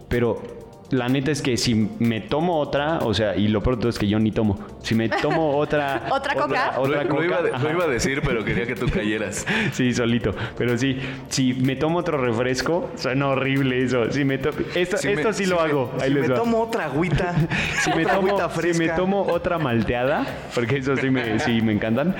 pero 0.07 0.56
la 0.89 1.09
neta 1.09 1.31
es 1.31 1.41
que 1.41 1.57
si 1.57 1.75
me 1.99 2.21
tomo 2.21 2.59
otra, 2.59 2.99
o 2.99 3.13
sea, 3.13 3.35
y 3.35 3.47
lo 3.49 3.61
pronto 3.61 3.89
es 3.89 3.99
que 3.99 4.07
yo 4.07 4.19
ni 4.19 4.31
tomo, 4.31 4.57
si 4.83 4.95
me 4.95 5.09
tomo 5.09 5.57
otra... 5.57 6.07
¿Otra 6.11 6.33
coca? 6.35 6.73
Otra, 6.77 7.03
lo, 7.03 7.09
coca, 7.09 7.19
lo 7.21 7.25
iba, 7.25 7.41
de- 7.41 7.49
lo 7.49 7.55
ajá. 7.57 7.71
iba 7.71 7.83
a 7.83 7.87
decir, 7.87 8.21
pero 8.25 8.45
quería 8.45 8.65
que 8.65 8.75
tú 8.75 8.87
cayeras. 8.93 9.45
Sí, 9.73 9.93
solito. 9.93 10.33
Pero 10.57 10.77
sí, 10.77 10.97
si 11.29 11.53
me 11.53 11.75
tomo 11.75 11.99
otro 11.99 12.17
refresco, 12.17 12.89
suena 12.95 13.27
horrible 13.27 13.83
eso. 13.83 14.09
Si 14.11 14.23
me 14.23 14.37
to- 14.37 14.51
esto 14.75 14.97
Si 14.97 15.09
esto 15.09 15.27
me- 15.27 15.33
sí 15.33 15.43
si 15.43 15.49
lo 15.49 15.57
me- 15.57 15.61
hago. 15.63 15.91
Ahí 15.99 16.07
si 16.09 16.13
les 16.15 16.23
me 16.23 16.29
va. 16.29 16.35
tomo 16.35 16.61
otra 16.61 16.85
agüita, 16.85 17.33
si 17.83 17.89
me, 17.91 18.03
otra 18.03 18.15
tomo, 18.15 18.27
agüita 18.39 18.49
si 18.73 18.79
me 18.79 18.87
tomo 18.89 19.21
otra 19.23 19.57
malteada, 19.57 20.25
porque 20.55 20.77
eso 20.77 20.95
sí 20.95 21.09
me, 21.09 21.37
sí 21.39 21.61
me 21.61 21.73
encantan. 21.73 22.15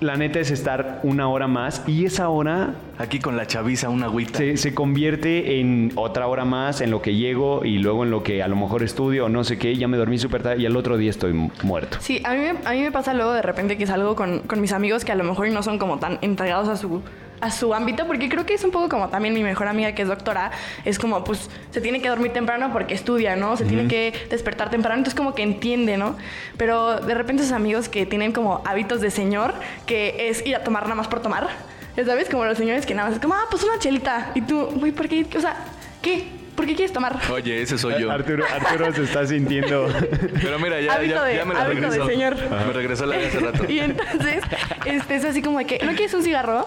La 0.00 0.16
neta 0.16 0.40
es 0.40 0.50
estar 0.50 1.00
una 1.04 1.28
hora 1.28 1.46
más 1.48 1.82
y 1.86 2.04
esa 2.04 2.28
hora 2.28 2.74
Aquí 2.98 3.18
con 3.18 3.36
la 3.36 3.46
chaviza, 3.46 3.88
una 3.88 4.06
agüita. 4.06 4.38
se, 4.38 4.56
se 4.58 4.74
convierte 4.74 5.58
en 5.60 5.92
otra 5.96 6.26
hora 6.26 6.44
más 6.44 6.80
en 6.82 6.90
lo 6.90 7.00
que 7.00 7.14
llego 7.14 7.64
y 7.64 7.78
luego 7.78 8.04
en 8.04 8.10
lo 8.10 8.22
que 8.22 8.42
a 8.42 8.48
lo 8.48 8.56
mejor 8.56 8.82
estudio 8.82 9.24
o 9.26 9.28
no 9.30 9.42
sé 9.44 9.58
qué. 9.58 9.74
Ya 9.76 9.88
me 9.88 9.96
dormí 9.96 10.18
súper 10.18 10.42
tarde 10.42 10.62
y 10.62 10.66
al 10.66 10.76
otro 10.76 10.96
día 10.98 11.10
estoy 11.10 11.32
mu- 11.32 11.50
muerto. 11.62 11.96
Sí, 12.00 12.20
a 12.24 12.34
mí, 12.34 12.40
me- 12.40 12.54
a 12.68 12.72
mí 12.72 12.82
me 12.82 12.92
pasa 12.92 13.14
luego 13.14 13.32
de 13.32 13.42
repente 13.42 13.76
que 13.78 13.86
salgo 13.86 14.14
con, 14.16 14.40
con 14.40 14.60
mis 14.60 14.72
amigos 14.72 15.04
que 15.04 15.12
a 15.12 15.14
lo 15.14 15.24
mejor 15.24 15.48
no 15.50 15.62
son 15.62 15.78
como 15.78 15.98
tan 15.98 16.18
entregados 16.20 16.68
a 16.68 16.76
su, 16.76 17.00
a 17.40 17.50
su 17.50 17.74
ámbito, 17.74 18.06
porque 18.06 18.28
creo 18.28 18.46
que 18.46 18.54
es 18.54 18.64
un 18.64 18.70
poco 18.70 18.88
como 18.88 19.08
también 19.08 19.34
mi 19.34 19.42
mejor 19.42 19.68
amiga 19.68 19.92
que 19.92 20.02
es 20.02 20.08
doctora, 20.08 20.50
es 20.84 20.98
como 20.98 21.22
pues 21.24 21.48
se 21.70 21.80
tiene 21.80 22.00
que 22.00 22.08
dormir 22.08 22.32
temprano 22.32 22.70
porque 22.72 22.94
estudia, 22.94 23.36
¿no? 23.36 23.56
Se 23.56 23.64
tiene 23.64 23.88
que 23.88 24.12
despertar 24.30 24.70
temprano, 24.70 24.98
entonces 24.98 25.16
como 25.16 25.34
que 25.34 25.42
entiende, 25.42 25.96
¿no? 25.96 26.16
Pero 26.56 27.00
de 27.00 27.14
repente 27.14 27.42
esos 27.42 27.54
amigos 27.54 27.88
que 27.88 28.06
tienen 28.06 28.32
como 28.32 28.62
hábitos 28.64 29.00
de 29.00 29.10
señor, 29.10 29.54
que 29.86 30.28
es 30.30 30.44
ir 30.46 30.56
a 30.56 30.64
tomar 30.64 30.84
nada 30.84 30.94
más 30.94 31.08
por 31.08 31.20
tomar, 31.20 31.48
ya 31.96 32.04
sabes, 32.04 32.28
como 32.28 32.44
los 32.44 32.58
señores 32.58 32.84
que 32.86 32.94
nada 32.94 33.08
más 33.08 33.16
es 33.16 33.22
como, 33.22 33.34
ah, 33.34 33.44
pues 33.50 33.62
una 33.64 33.78
chelita, 33.78 34.30
y 34.34 34.42
tú, 34.42 34.66
güey, 34.74 34.92
¿por 34.92 35.08
qué? 35.08 35.26
O 35.36 35.40
sea, 35.40 35.56
¿qué? 36.02 36.28
¿Por 36.56 36.64
qué 36.64 36.74
quieres 36.74 36.92
tomar? 36.92 37.18
Oye, 37.30 37.60
ese 37.60 37.76
soy 37.76 38.00
yo. 38.00 38.10
Arturo, 38.10 38.42
Arturo 38.50 38.90
se 38.94 39.02
está 39.02 39.26
sintiendo. 39.26 39.88
Pero 40.42 40.58
mira, 40.58 40.80
ya, 40.80 41.02
ya, 41.02 41.22
de- 41.22 41.36
ya 41.36 41.44
me 41.44 41.52
la 41.52 41.60
hábito 41.64 41.82
de 41.82 41.88
regresó. 41.88 42.06
señor. 42.08 42.36
Me 42.66 42.72
regresó 42.72 43.04
la 43.04 43.18
de 43.18 43.26
hace 43.26 43.40
rato. 43.40 43.70
Y 43.70 43.78
entonces, 43.80 44.42
este, 44.86 45.16
es 45.16 45.24
así 45.26 45.42
como 45.42 45.58
de 45.58 45.66
que, 45.66 45.84
¿no 45.84 45.92
quieres 45.92 46.14
un 46.14 46.22
cigarro? 46.22 46.66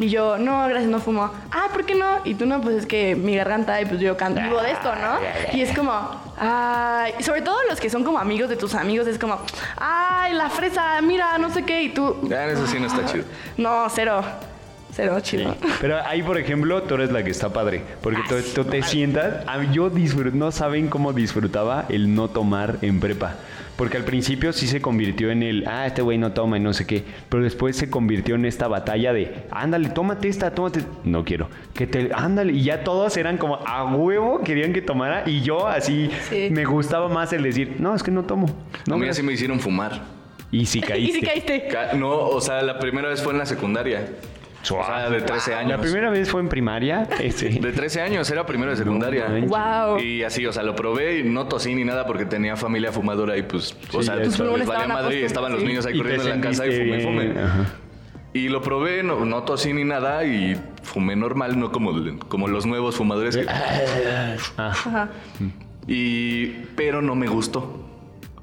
Y 0.00 0.08
yo, 0.08 0.38
no, 0.38 0.66
gracias, 0.66 0.90
no 0.90 0.98
fumo. 0.98 1.30
Ah, 1.52 1.68
¿por 1.72 1.84
qué 1.84 1.94
no? 1.94 2.20
Y 2.24 2.34
tú 2.34 2.46
no, 2.46 2.60
pues 2.60 2.74
es 2.76 2.86
que 2.86 3.14
mi 3.14 3.36
garganta, 3.36 3.80
y 3.80 3.84
pues 3.84 4.00
yo 4.00 4.16
canto 4.16 4.40
vivo 4.40 4.60
de 4.62 4.72
esto, 4.72 4.90
¿no? 4.96 5.18
Y 5.56 5.60
es 5.60 5.76
como, 5.76 5.92
ay, 6.38 7.12
y 7.18 7.22
sobre 7.22 7.42
todo 7.42 7.56
los 7.68 7.78
que 7.78 7.90
son 7.90 8.02
como 8.02 8.18
amigos 8.18 8.48
de 8.48 8.56
tus 8.56 8.74
amigos, 8.74 9.06
es 9.06 9.18
como, 9.18 9.38
ay, 9.76 10.32
la 10.34 10.48
fresa, 10.48 11.00
mira, 11.02 11.36
no 11.38 11.50
sé 11.50 11.64
qué, 11.64 11.82
y 11.82 11.90
tú. 11.90 12.16
Ya, 12.24 12.46
eso 12.46 12.66
sí 12.66 12.78
no 12.80 12.86
está 12.86 13.04
chido. 13.04 13.24
No, 13.58 13.86
cero. 13.90 14.22
Cero, 14.92 15.20
chido. 15.20 15.54
Pero 15.80 16.04
ahí, 16.04 16.20
por 16.20 16.36
ejemplo, 16.36 16.82
tú 16.82 16.96
eres 16.96 17.12
la 17.12 17.22
que 17.22 17.30
está 17.30 17.48
padre. 17.50 17.80
Porque 18.02 18.20
tú, 18.28 18.34
Ah, 18.36 18.42
tú 18.56 18.64
te 18.64 18.82
sientas. 18.82 19.46
a 19.46 19.56
mí- 19.58 19.68
Yo 19.70 19.88
disfruto, 19.88 20.36
no 20.36 20.50
saben 20.50 20.88
cómo 20.88 21.12
disfrutaba 21.12 21.84
el 21.90 22.12
no 22.12 22.26
tomar 22.28 22.78
en 22.82 22.98
prepa. 22.98 23.34
Porque 23.80 23.96
al 23.96 24.04
principio 24.04 24.52
sí 24.52 24.66
se 24.66 24.82
convirtió 24.82 25.30
en 25.30 25.42
el, 25.42 25.64
ah, 25.66 25.86
este 25.86 26.02
güey 26.02 26.18
no 26.18 26.32
toma 26.32 26.58
y 26.58 26.60
no 26.60 26.74
sé 26.74 26.86
qué. 26.86 27.02
Pero 27.30 27.42
después 27.42 27.76
se 27.76 27.88
convirtió 27.88 28.34
en 28.34 28.44
esta 28.44 28.68
batalla 28.68 29.14
de, 29.14 29.46
ándale, 29.50 29.88
tómate 29.88 30.28
esta, 30.28 30.50
tómate. 30.54 30.80
No 31.02 31.24
quiero. 31.24 31.48
Que 31.72 31.86
te, 31.86 32.10
ándale. 32.14 32.52
Y 32.52 32.62
ya 32.64 32.84
todos 32.84 33.16
eran 33.16 33.38
como, 33.38 33.54
a 33.66 33.86
huevo, 33.86 34.42
querían 34.42 34.74
que 34.74 34.82
tomara. 34.82 35.22
Y 35.24 35.40
yo 35.40 35.66
así, 35.66 36.10
Sí. 36.28 36.48
me 36.50 36.66
gustaba 36.66 37.08
más 37.08 37.32
el 37.32 37.42
decir, 37.42 37.76
no, 37.78 37.94
es 37.94 38.02
que 38.02 38.10
no 38.10 38.24
tomo. 38.24 38.48
No, 38.86 38.96
a 38.96 38.98
mí 38.98 39.06
gracias". 39.06 39.16
así 39.20 39.26
me 39.26 39.32
hicieron 39.32 39.58
fumar. 39.60 40.02
Y 40.52 40.66
si 40.66 40.78
¿Y 40.80 40.82
caíste. 40.82 41.20
si 41.20 41.26
caíste? 41.26 41.68
Ca- 41.68 41.94
No, 41.94 42.10
o 42.10 42.40
sea, 42.42 42.60
la 42.60 42.78
primera 42.78 43.08
vez 43.08 43.22
fue 43.22 43.32
en 43.32 43.38
la 43.38 43.46
secundaria. 43.46 44.06
O 44.62 44.84
sea, 44.84 45.08
de 45.08 45.22
13 45.22 45.54
años. 45.54 45.70
La 45.70 45.78
primera 45.80 46.10
vez 46.10 46.30
fue 46.30 46.40
en 46.40 46.48
primaria. 46.48 47.08
Este. 47.18 47.48
De 47.60 47.72
13 47.72 48.02
años, 48.02 48.30
era 48.30 48.44
primero 48.44 48.70
de 48.70 48.76
secundaria. 48.76 49.26
Wow. 49.46 49.98
Y 50.00 50.22
así, 50.22 50.44
o 50.46 50.52
sea, 50.52 50.62
lo 50.62 50.76
probé 50.76 51.20
y 51.20 51.22
no 51.24 51.46
tosí 51.46 51.74
ni 51.74 51.84
nada 51.84 52.06
porque 52.06 52.26
tenía 52.26 52.56
familia 52.56 52.92
fumadora 52.92 53.36
y 53.38 53.42
pues, 53.42 53.74
o 53.92 54.02
sea, 54.02 54.16
pues, 54.16 54.38
les 54.38 54.66
valía 54.66 54.86
madre 54.86 55.20
y 55.20 55.24
estaban 55.24 55.52
los 55.52 55.62
niños 55.62 55.86
ahí 55.86 55.96
corriendo 55.96 56.28
en 56.28 56.40
la 56.40 56.46
casa 56.48 56.66
y 56.66 56.72
fumé, 56.76 57.00
fumé. 57.00 57.34
Y 58.32 58.48
lo 58.48 58.62
probé, 58.62 59.02
no, 59.02 59.24
no 59.24 59.42
tosí 59.42 59.72
ni 59.72 59.82
nada 59.84 60.24
y 60.24 60.56
fumé 60.82 61.16
normal, 61.16 61.58
no 61.58 61.72
como, 61.72 61.92
como 62.28 62.46
los 62.46 62.64
nuevos 62.66 62.94
fumadores. 62.96 63.36
que- 63.36 63.46
Ah, 64.58 65.08
Y, 65.88 66.46
pero 66.76 67.02
no 67.02 67.14
me 67.14 67.26
gustó. 67.26 67.89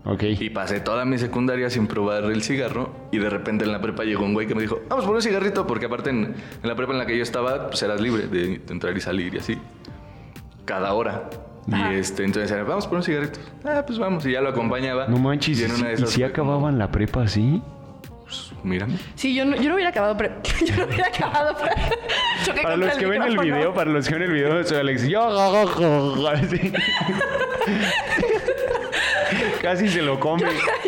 Ok. 0.08 0.24
Y 0.40 0.50
pasé 0.50 0.80
toda 0.80 1.06
mi 1.06 1.18
secundaria 1.18 1.70
sin 1.70 1.88
probar 1.88 2.24
el 2.26 2.44
cigarro. 2.44 2.92
Y 3.12 3.20
de 3.20 3.30
repente 3.30 3.66
en 3.66 3.72
la 3.72 3.82
prepa 3.82 4.04
llegó 4.04 4.26
un 4.26 4.34
güey 4.34 4.48
que 4.48 4.56
me 4.56 4.62
dijo, 4.62 4.82
vamos 4.90 5.06
por 5.06 5.16
un 5.16 5.22
cigarrito. 5.22 5.68
Porque 5.68 5.86
aparte 5.86 6.10
en, 6.10 6.24
en 6.64 6.68
la 6.68 6.76
prepa 6.76 6.94
en 6.94 7.00
la 7.00 7.06
que 7.06 7.18
yo 7.18 7.24
estaba, 7.24 7.68
pues 7.68 7.82
eras 7.84 8.02
libre 8.02 8.28
de, 8.28 8.60
de 8.60 8.74
entrar 8.74 8.96
y 8.96 9.02
salir 9.02 9.34
y 9.36 9.38
así. 9.38 9.58
Cada 10.66 10.94
hora. 10.94 11.30
Ajá. 11.72 11.94
Y 11.94 11.98
este, 11.98 12.24
entonces 12.24 12.52
era, 12.52 12.64
vamos 12.64 12.88
por 12.88 12.98
un 12.98 13.04
cigarrito. 13.04 13.40
Ah, 13.66 13.84
pues 13.86 14.00
vamos. 14.00 14.26
Y 14.26 14.32
ya 14.32 14.42
lo 14.42 14.50
acompañaba. 14.50 15.08
No 15.08 15.18
manches. 15.18 15.60
Y 15.60 15.64
en 15.66 15.72
una 15.72 15.88
de 15.88 15.92
¿Y 15.92 15.96
esas 15.96 16.10
si 16.12 16.24
acababan 16.24 16.78
la 16.78 16.92
prepa 16.92 17.24
así? 17.24 17.62
Mírame. 18.64 18.98
Sí, 19.16 19.34
yo 19.34 19.46
no, 19.46 19.56
yo 19.56 19.70
no 19.70 19.76
hubiera 19.76 19.90
acabado 19.92 20.18
pre... 20.18 20.32
Yo 20.66 20.76
no 20.76 20.86
hubiera 20.86 21.08
acabado 21.08 21.56
Para 22.62 22.76
los 22.76 22.94
que 22.96 23.06
ven 23.06 23.24
el 23.24 23.38
video, 23.38 23.74
para 23.74 23.90
los 23.92 24.08
que 24.08 24.16
ven 24.16 24.24
el 24.24 24.32
video, 24.32 24.64
soy 24.64 24.78
Alex. 24.78 25.08
Yo. 25.08 26.28
así. 26.30 26.74
Casi 29.68 29.90
se 29.90 30.02
lo 30.02 30.18
come. 30.20 30.44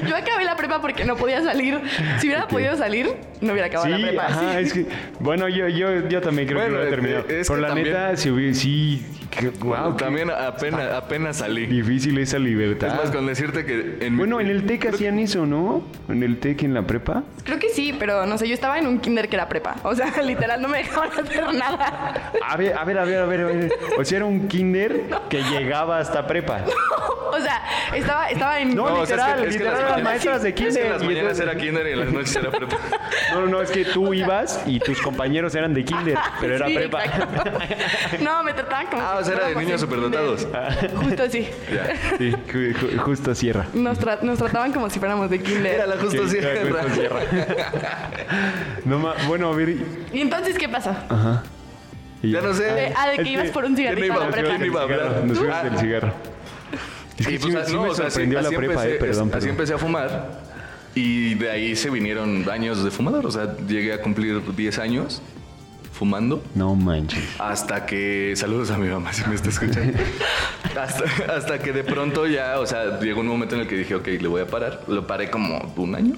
Yo 0.08 0.16
acabé 0.16 0.46
la 0.46 0.56
prepa 0.56 0.80
porque 0.82 1.04
no 1.04 1.18
podía 1.18 1.44
salir. 1.44 1.82
Si 2.20 2.28
hubiera 2.28 2.48
podido 2.48 2.78
salir, 2.78 3.10
no 3.42 3.52
hubiera 3.52 3.68
acabado 3.68 3.94
Sí, 3.94 4.02
la 4.02 4.08
prepa. 4.08 4.26
ajá, 4.28 4.52
sí. 4.54 4.58
es 4.60 4.74
que, 4.74 4.86
bueno, 5.20 5.50
yo, 5.50 5.68
yo, 5.68 6.08
yo 6.08 6.22
también 6.22 6.48
creo 6.48 6.62
Bueno, 6.62 6.76
que 6.78 6.82
lo 6.84 6.88
eh, 6.88 6.90
terminado. 6.90 7.28
que 7.28 7.62
la 7.62 7.68
también- 7.68 7.88
neta, 7.88 8.16
si 8.16 8.30
hubiera, 8.30 8.54
sí, 8.54 9.06
que, 9.30 9.50
wow, 9.50 9.96
También 9.96 10.30
apenas, 10.32 10.92
apenas 10.94 11.38
salí. 11.38 11.66
difícil 11.68 12.18
esa 12.18 12.40
libertad. 12.40 12.90
Es 12.90 12.96
más, 12.96 13.12
con 13.12 13.26
decirte 13.28 13.66
que 13.66 13.98
en 14.02 14.14
mi- 14.14 14.18
Bueno, 14.20 14.40
en 14.40 14.48
el 14.48 14.66
TEC 14.66 14.88
hacían 14.88 15.20
eso, 15.20 15.46
¿no? 15.46 15.84
En 16.08 16.24
el 16.24 16.40
TEC, 16.40 16.64
en 16.64 16.74
la 16.74 16.82
prepa. 16.84 17.24
Creo 17.44 17.60
que 17.60 17.70
sí, 17.70 17.96
pero 17.98 18.26
no 18.26 18.38
sé, 18.38 18.48
yo 18.48 18.54
estaba 18.54 18.80
en 18.80 18.88
un 18.88 19.00
kinder 19.00 19.30
que 19.30 19.36
era 19.36 19.48
prepa. 19.48 19.76
O 19.84 19.96
sea, 19.96 20.12
literal, 20.24 20.62
no 20.62 20.68
me 20.68 20.80
dejaban 20.80 21.12
hacer 21.12 21.54
nada. 21.54 22.32
A 22.46 22.58
ver, 22.58 22.76
a 22.78 22.84
ver, 22.84 22.98
a 23.00 23.06
ver, 23.06 23.20
a 23.20 23.26
ver. 23.26 23.42
a 23.42 23.46
ver. 23.46 23.72
O 23.98 24.04
sea, 24.06 24.18
era 24.18 24.26
un 24.26 24.48
kinder 24.48 25.04
que 25.30 25.42
llegaba 25.44 26.00
hasta 26.00 26.26
prepa. 26.28 26.62
O 27.32 27.40
sea, 27.42 27.62
estaba, 27.96 28.28
estaba 28.32 28.60
en... 28.60 28.76
No, 28.76 28.86
o 28.86 29.06
sea, 29.06 29.16
literal, 29.36 29.40
es 29.46 29.54
que 29.56 29.60
literal 29.64 29.92
las 29.92 30.02
maestras 30.04 30.42
de 30.42 30.50
Es 30.50 30.56
que 30.56 30.64
kinder. 30.66 30.86
en 30.88 30.92
las 30.92 31.04
mañanas 31.04 31.40
entonces- 31.40 31.46
era 31.48 31.56
kinder 31.58 31.88
y 31.88 31.92
en 31.92 32.00
las 32.00 32.12
noches 32.12 32.36
era 32.36 32.50
prepa. 32.50 32.76
No, 33.34 33.42
no, 33.42 33.48
no, 33.48 33.62
es 33.62 33.70
que 33.70 33.86
tú 33.86 34.14
ibas 34.16 34.64
y 34.66 34.80
tus 34.80 35.00
compañeros 35.00 35.54
eran 35.54 35.72
de 35.76 35.86
kinder, 35.86 36.18
pero 36.42 36.56
era 36.56 36.66
Sí, 36.68 36.74
prepa. 36.74 37.06
exacto. 37.06 37.52
No, 38.22 38.44
me 38.44 38.54
trataban 38.54 38.88
como... 38.88 39.02
Ah, 39.04 39.19
o 39.20 39.24
sea, 39.24 39.36
era 39.36 39.48
de 39.50 39.56
niños 39.56 39.82
superdotados. 39.82 40.48
Justo 40.96 41.24
así. 41.24 41.48
Ya. 41.74 41.94
Sí, 42.18 42.32
ju- 42.52 42.74
ju- 42.76 42.98
justo 43.00 43.36
cierra. 43.36 43.68
Nos, 43.74 44.00
tra- 44.00 44.22
nos 44.22 44.38
trataban 44.40 44.72
como 44.74 44.90
si 44.90 45.00
fuéramos 45.00 45.30
de 45.30 45.40
kinder. 45.42 45.76
Era 45.76 45.88
la 45.88 45.98
justo 45.98 46.24
Sí, 46.28 46.32
sierra. 46.40 46.62
justo 46.82 46.96
cierra. 46.96 47.20
No 48.86 49.00
ma- 49.00 49.16
bueno, 49.28 49.52
a 49.52 49.56
ver. 49.56 49.76
¿Y 50.14 50.22
entonces 50.22 50.58
qué 50.58 50.68
pasó? 50.70 50.92
Ajá. 51.10 51.44
Y 52.22 52.32
Ya 52.32 52.42
no 52.42 52.54
sé. 52.54 52.64
De- 52.64 52.94
ah, 52.96 53.10
de 53.10 53.16
que 53.18 53.22
Es 53.24 53.28
ibas 53.30 53.46
que- 53.46 53.52
por 53.52 53.66
un 53.66 53.76
¿quién 53.76 53.88
cigarrito 53.88 54.14
a 54.14 54.16
iba? 54.16 54.26
la 54.26 54.32
¿Quién 54.32 54.46
prepa. 54.48 54.66
iba 54.66 54.80
a 54.80 54.84
hablar? 54.84 55.24
Nos 55.26 55.38
fuimos 55.38 55.56
Ah. 55.58 55.64
del 55.64 55.78
cigarro. 55.80 56.14
Es 57.18 57.28
que 57.28 57.34
Y 57.34 57.38
sí, 57.38 57.42
pues, 57.44 57.54
me- 57.54 57.60
ah, 57.60 57.66
sí 57.66 57.74
no, 57.74 57.84
me 57.84 57.90
o 57.90 57.94
sea, 57.96 58.06
así- 58.08 58.14
sorprendió 58.14 58.42
la 58.42 58.48
así 58.48 58.56
prepa, 58.58 58.74
empecé, 58.74 58.96
eh, 58.96 59.00
perdón. 59.00 59.24
Así 59.28 59.32
perdón. 59.32 59.50
empecé 59.50 59.74
a 59.74 59.78
fumar. 59.78 60.50
Y 60.96 61.36
de 61.36 61.52
ahí 61.52 61.76
se 61.76 61.90
vinieron 61.90 62.50
años 62.50 62.84
de 62.84 62.92
fumador. 62.92 63.26
O 63.26 63.32
sea, 63.32 63.56
llegué 63.68 63.94
a 63.94 64.02
cumplir 64.02 64.42
10 64.56 64.80
años 64.80 65.22
fumando. 66.04 66.42
No 66.56 66.76
manches. 66.76 67.22
Hasta 67.38 67.86
que. 67.86 68.34
Saludos 68.38 68.72
a 68.72 68.78
mi 68.78 68.88
mamá 68.88 69.12
si 69.12 69.28
me 69.28 69.36
está 69.36 69.50
escuchando. 69.50 70.00
hasta, 70.80 71.04
hasta 71.36 71.60
que 71.60 71.74
de 71.74 71.84
pronto 71.84 72.26
ya, 72.26 72.60
o 72.60 72.66
sea, 72.66 73.00
llegó 73.02 73.20
un 73.20 73.28
momento 73.28 73.56
en 73.56 73.62
el 73.62 73.68
que 73.68 73.76
dije, 73.76 73.96
ok, 73.96 74.08
le 74.08 74.28
voy 74.30 74.42
a 74.42 74.48
parar. 74.48 74.82
Lo 74.88 75.06
paré 75.06 75.30
como 75.30 75.74
un 75.76 75.96
año. 75.96 76.16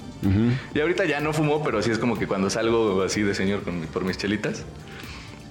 Y 0.74 0.80
ahorita 0.80 1.04
ya 1.04 1.20
no 1.20 1.32
fumo, 1.32 1.62
pero 1.64 1.82
sí 1.82 1.90
es 1.90 1.98
como 1.98 2.16
que 2.16 2.28
cuando 2.28 2.48
salgo 2.48 3.02
así 3.02 3.22
de 3.22 3.34
señor 3.34 3.62
con 3.62 3.80
por 3.88 4.04
mis 4.04 4.16
chelitas, 4.16 4.64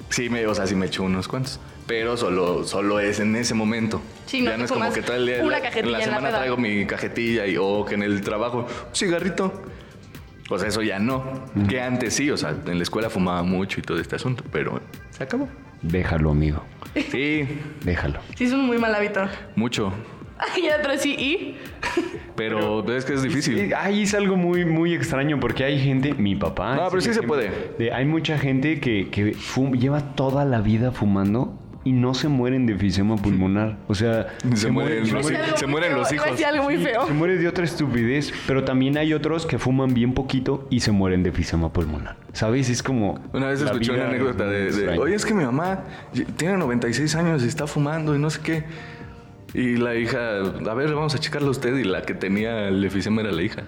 sí 0.09 0.29
me, 0.29 0.47
o 0.47 0.55
sea, 0.55 0.65
sí 0.65 0.75
me 0.75 0.85
echo 0.85 1.03
unos 1.03 1.27
cuantos. 1.27 1.59
Pero 1.87 2.15
solo, 2.15 2.63
solo 2.65 3.01
es 3.01 3.19
en 3.19 3.35
ese 3.35 3.53
momento. 3.53 4.01
Sí, 4.27 4.41
no 4.41 4.51
ya 4.51 4.57
no 4.57 4.63
es 4.63 4.71
como 4.71 4.93
que 4.93 5.01
todo 5.01 5.17
el 5.17 5.25
día. 5.25 5.43
una 5.43 5.57
la- 5.57 5.61
cajetilla 5.61 5.85
en 5.87 5.91
la 5.91 5.97
en 5.97 6.09
la 6.11 6.15
semana 6.17 6.37
traigo 6.37 6.55
mi 6.55 6.85
cajetilla 6.85 7.45
y 7.47 7.57
o 7.59 7.83
que 7.83 7.95
en 7.95 8.03
el 8.03 8.21
trabajo, 8.21 8.59
un 8.59 8.95
cigarrito. 8.95 9.61
Sea, 10.59 10.67
eso 10.69 10.81
ya 10.81 10.99
no. 10.99 11.23
Que 11.69 11.81
antes 11.81 12.13
sí, 12.13 12.29
o 12.31 12.37
sea, 12.37 12.55
en 12.65 12.77
la 12.77 12.83
escuela 12.83 13.09
fumaba 13.09 13.43
mucho 13.43 13.79
y 13.79 13.83
todo 13.83 13.99
este 13.99 14.15
asunto, 14.15 14.43
pero 14.51 14.79
se 15.09 15.23
acabó. 15.23 15.47
Déjalo, 15.81 16.31
amigo. 16.31 16.63
Sí, 17.11 17.47
Déjalo. 17.83 18.19
Sí, 18.35 18.43
es 18.45 18.51
un 18.53 18.65
muy 18.67 18.77
mal 18.77 18.93
hábito. 18.95 19.21
mucho. 19.55 19.91
Y 20.57 20.67
otro 20.71 20.97
sí, 20.97 21.11
y... 21.13 21.57
Pero, 22.35 22.83
es 22.95 23.05
que 23.05 23.13
es 23.13 23.21
difícil. 23.21 23.71
Ay, 23.77 24.01
es 24.03 24.13
algo 24.15 24.35
muy, 24.37 24.65
muy 24.65 24.93
extraño 24.95 25.39
porque 25.39 25.63
hay 25.63 25.79
gente, 25.79 26.15
mi 26.15 26.35
papá. 26.35 26.75
No, 26.75 26.89
pero 26.89 26.99
sí 26.99 27.13
se 27.13 27.21
puede. 27.21 27.51
de- 27.77 27.91
hay 27.91 28.05
mucha 28.05 28.39
gente 28.39 28.79
que, 28.79 29.09
que 29.11 29.33
fum- 29.35 29.77
lleva 29.77 30.15
toda 30.15 30.43
la 30.45 30.59
vida 30.61 30.91
fumando 30.91 31.59
y 31.83 31.93
no 31.93 32.13
se 32.13 32.27
mueren 32.27 32.65
de 32.67 32.73
enfisema 32.73 33.15
pulmonar. 33.15 33.77
O 33.87 33.95
sea, 33.95 34.27
Se 34.55 34.69
mueren 34.69 35.05
se 35.05 35.13
los- 35.13 35.25
mueren- 35.31 35.55
se 35.57 35.67
mueren 35.67 35.91
hijos. 35.97 36.09
decir 36.31 36.45
algo 36.45 36.63
muy 36.63 36.77
feo. 36.77 37.07
Se 37.07 37.13
muere 37.13 37.37
de 37.37 37.47
otra 37.47 37.63
estupidez, 37.65 38.31
pero 38.45 38.63
también 38.63 38.97
hay 38.97 39.13
otros 39.13 39.45
que 39.45 39.57
fuman 39.57 39.93
bien 39.93 40.13
poquito 40.13 40.67
y 40.69 40.81
se 40.81 40.91
mueren 40.91 41.23
de 41.23 41.29
enfisema 41.29 41.73
pulmonar. 41.73 42.17
¿Sabes? 42.33 42.69
Es 42.69 42.83
como. 42.83 43.19
Una 43.33 43.47
vez 43.47 43.61
escuché 43.61 43.91
una 43.93 44.07
anécdota 44.07 44.45
de, 44.45 44.71
de, 44.71 44.99
oye, 44.99 45.15
es 45.15 45.25
que 45.25 45.33
mi 45.33 45.43
mamá 45.43 45.85
tiene 46.37 46.57
96 46.57 47.15
años 47.15 47.43
y 47.43 47.47
está 47.47 47.65
fumando 47.67 48.15
y 48.15 48.19
no 48.19 48.29
sé 48.29 48.41
qué. 48.41 48.63
Y 49.53 49.75
la 49.75 49.95
hija, 49.95 50.37
a 50.39 50.73
ver, 50.75 50.93
vamos 50.93 51.13
a 51.13 51.17
checarlo 51.19 51.49
a 51.49 51.51
usted. 51.51 51.75
Y 51.75 51.83
la 51.83 52.03
que 52.03 52.13
tenía 52.13 52.69
el 52.69 52.85
efisema 52.85 53.19
era 53.21 53.31
la 53.33 53.41
hija. 53.41 53.63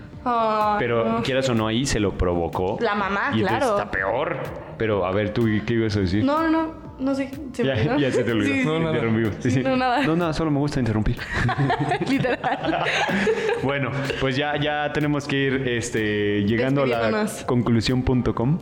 Pero 0.79 1.03
no. 1.17 1.23
quieras 1.23 1.49
o 1.49 1.55
no, 1.55 1.67
ahí 1.67 1.85
se 1.85 1.99
lo 1.99 2.17
provocó. 2.17 2.77
La 2.79 2.95
mamá, 2.95 3.31
y 3.33 3.41
claro. 3.41 3.71
está 3.77 3.91
peor. 3.91 4.37
Pero 4.77 5.05
a 5.05 5.11
ver, 5.11 5.31
tú, 5.33 5.45
¿qué 5.65 5.73
ibas 5.73 5.97
a 5.97 5.99
decir? 5.99 6.23
No, 6.23 6.41
no, 6.43 6.49
no, 6.49 6.73
no 6.99 7.15
sé. 7.15 7.29
Se 7.53 7.63
me 7.63 7.69
Ya, 7.69 7.73
olvidó. 7.75 7.97
ya 7.99 8.11
se 8.11 8.23
te 8.23 8.31
olvidó. 8.31 8.53
Sí, 8.55 8.63
no, 8.65 8.77
sí. 8.77 8.83
nada. 8.83 8.93
Interrumpimos. 8.95 9.35
Sí, 9.39 9.51
sí. 9.51 9.63
No, 9.63 9.75
nada. 9.77 10.03
No, 10.05 10.15
nada, 10.15 10.33
solo 10.33 10.51
me 10.51 10.59
gusta 10.59 10.79
interrumpir. 10.79 11.17
Literal. 12.09 12.83
bueno, 13.63 13.91
pues 14.19 14.35
ya, 14.35 14.57
ya 14.59 14.91
tenemos 14.93 15.27
que 15.27 15.35
ir 15.37 15.67
este, 15.67 16.43
llegando 16.43 16.83
a 16.83 16.87
la 16.87 17.27
conclusión.com. 17.45 18.59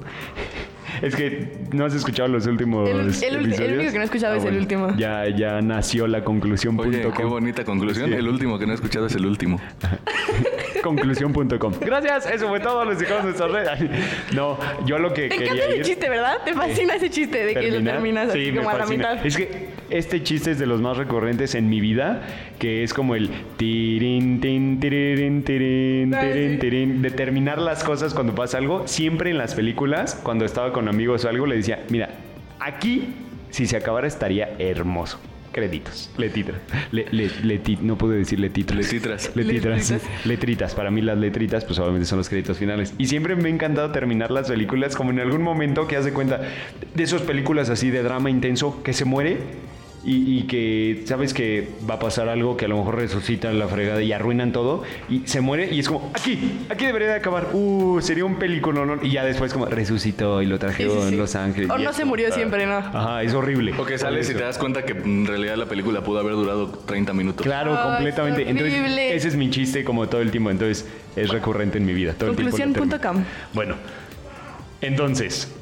Es 1.02 1.16
que 1.16 1.48
no 1.72 1.86
has 1.86 1.94
escuchado 1.94 2.28
los 2.30 2.46
últimos 2.48 2.90
El- 2.90 3.00
el 3.00 3.08
ulti- 3.08 3.24
el 3.28 3.36
episodios. 3.46 3.72
único 3.74 3.92
que 3.92 3.98
no 3.98 4.02
he 4.02 4.06
escuchado 4.06 4.36
es 4.36 4.46
el 4.46 4.58
último. 4.58 4.96
Ya, 4.98 5.28
ya 5.30 5.62
nació 5.62 6.08
la 6.08 6.24
conclusión.com. 6.24 6.88
Oye, 6.90 7.08
qué 7.16 7.24
bonita 7.24 7.64
conclusión. 7.64 8.10
Sí. 8.10 8.16
El 8.16 8.28
último 8.28 8.58
que 8.60 8.66
no 8.66 8.72
he 8.72 8.76
escuchado 8.76 9.06
es 9.08 9.16
el 9.16 9.26
último. 9.26 9.60
conclusión.com. 10.84 11.74
Gracias, 11.82 12.26
eso 12.28 12.48
fue 12.48 12.60
todo. 12.60 12.86
Les 12.86 13.00
dejamos 13.00 13.24
nuestra 13.26 13.48
red. 13.48 13.68
Ay, 13.68 13.90
No, 14.34 14.58
yo 14.86 14.98
lo 15.00 15.14
que 15.14 15.30
Te 15.30 15.38
quería 15.38 15.54
encanta 15.54 15.66
ese 15.66 15.78
ir- 15.80 15.86
chiste, 15.86 16.10
¿verdad? 16.10 16.38
Te 16.44 16.54
fascina 16.54 16.96
ese 16.96 17.10
chiste 17.10 17.46
de 17.46 17.54
que 17.54 17.72
lo 17.72 17.84
terminas 17.84 18.30
así 18.30 18.46
Sí, 18.46 18.52
me 18.52 18.58
como 18.58 18.70
a 18.72 18.78
la 18.78 18.86
mitad. 18.86 19.26
Es 19.26 19.38
que 19.38 19.70
este 19.92 20.24
chiste 20.24 20.52
es 20.52 20.60
de 20.60 20.66
los 20.66 20.82
más 20.82 20.98
recurrentes 20.98 21.56
en 21.56 21.70
mi 21.70 21.80
vida, 21.82 22.22
que 22.60 22.84
es 22.84 22.94
como 22.94 23.16
el 23.16 23.30
tirin, 23.58 24.40
tin, 24.42 24.80
tiririn, 24.80 25.44
tirin, 25.44 26.14
Ah, 26.16 26.22
tirin, 26.22 26.52
sí. 26.54 26.58
tirin, 26.58 27.02
de 27.02 27.12
terminar 27.12 27.58
las 27.60 27.84
cosas 27.84 28.14
cuando 28.14 28.34
pasa 28.36 28.58
algo. 28.58 28.88
Siempre 28.88 29.30
en 29.32 29.38
las 29.38 29.56
películas, 29.56 30.20
cuando 30.24 30.46
estaba 30.46 30.72
con 30.74 30.88
amigos 30.88 31.26
o 31.26 31.30
algo, 31.30 31.46
le 31.46 31.56
decía, 31.58 31.84
mira, 31.90 32.10
aquí, 32.60 33.10
si 33.50 33.66
se 33.68 33.78
acabara, 33.78 34.08
estaría 34.08 34.56
hermoso. 34.60 35.20
Créditos, 35.52 36.10
letitras. 36.18 36.62
Le, 36.94 37.08
le- 37.12 37.28
leti- 37.44 37.78
no 37.82 37.98
puedo 37.98 38.14
decir 38.14 38.40
letitras. 38.40 38.78
Letitras. 38.78 39.36
Letitras. 39.36 39.92
Letritas. 39.92 40.26
Letritas. 40.26 40.76
Para 40.76 40.92
mí 40.92 41.02
las 41.02 41.18
letritas, 41.18 41.66
pues 41.66 41.78
obviamente 41.78 42.06
son 42.06 42.20
los 42.20 42.30
créditos 42.30 42.58
finales. 42.58 42.94
Y 42.98 43.08
siempre 43.08 43.36
me 43.36 43.50
ha 43.50 43.52
encantado 43.52 43.92
terminar 43.92 44.32
las 44.32 44.48
películas 44.48 44.96
como 44.96 45.12
en 45.12 45.20
algún 45.20 45.42
momento 45.42 45.88
que 45.90 45.98
hace 45.98 46.14
cuenta 46.14 46.40
de 46.96 47.04
esas 47.04 47.24
películas 47.24 47.70
así 47.70 47.90
de 47.90 48.02
drama 48.02 48.30
intenso 48.30 48.82
que 48.82 48.94
se 48.94 49.04
muere 49.04 49.40
y, 50.04 50.40
y 50.40 50.44
que 50.44 51.04
sabes 51.06 51.34
que 51.34 51.70
va 51.90 51.96
a 51.96 52.00
pasar 52.00 52.28
algo 52.28 52.58
que 52.58 52.66
a 52.66 52.68
lo 52.68 52.78
mejor 52.78 52.96
resucitan 52.96 53.60
la 53.60 53.68
fregada 53.68 54.02
y 54.02 54.12
arruinan 54.14 54.52
todo 54.52 54.84
y 55.10 55.22
se 55.26 55.42
muere 55.42 55.72
y 55.72 55.80
es 55.80 55.88
como 55.88 56.12
aquí, 56.14 56.60
aquí 56.70 56.86
debería 56.86 57.10
de 57.10 57.16
acabar. 57.16 57.50
Uh, 57.54 58.00
sería 58.02 58.26
un 58.26 58.36
película, 58.36 58.86
¿no? 58.86 59.04
Y 59.04 59.12
ya 59.12 59.24
después 59.24 59.54
como 59.54 59.66
resucitó 59.66 60.42
y 60.42 60.48
lo 60.48 60.58
trajeron 60.60 60.96
sí, 60.98 61.02
sí. 61.04 61.08
en 61.10 61.18
Los 61.18 61.36
Ángeles. 61.36 61.70
O 61.70 61.78
no 61.78 61.94
se 61.94 62.06
murió 62.06 62.32
siempre, 62.32 62.66
¿no? 62.66 62.78
Ajá, 62.78 63.24
es 63.24 63.34
horrible. 63.34 63.74
O 63.78 63.86
que 63.86 63.98
sales 63.98 64.30
y 64.30 64.34
te 64.34 64.42
das 64.42 64.58
cuenta 64.58 64.84
que 64.84 64.94
en 64.94 65.26
realidad 65.26 65.56
la 65.56 65.66
película 65.66 66.02
pudo 66.02 66.20
haber 66.20 66.34
durado 66.34 66.68
30 66.70 67.14
minutos. 67.14 67.46
Claro, 67.46 67.78
Ay, 67.78 67.96
completamente. 67.96 68.50
Entonces, 68.50 68.80
horrible. 68.80 69.16
ese 69.16 69.28
es 69.28 69.36
mi 69.36 69.50
chiste 69.50 69.84
como 69.84 70.08
todo 70.08 70.22
el 70.22 70.32
tiempo. 70.32 70.50
Entonces, 70.50 70.88
es 71.16 71.30
recurrente 71.30 71.78
en 71.78 71.86
mi 71.86 71.94
vida. 71.94 72.14
Todo 72.14 72.32
el 72.32 72.36
tiempo 72.36 72.58
lo 72.58 72.66
Conclusión.com. 72.66 73.24
Bueno, 73.54 73.76
entonces, 74.82 75.54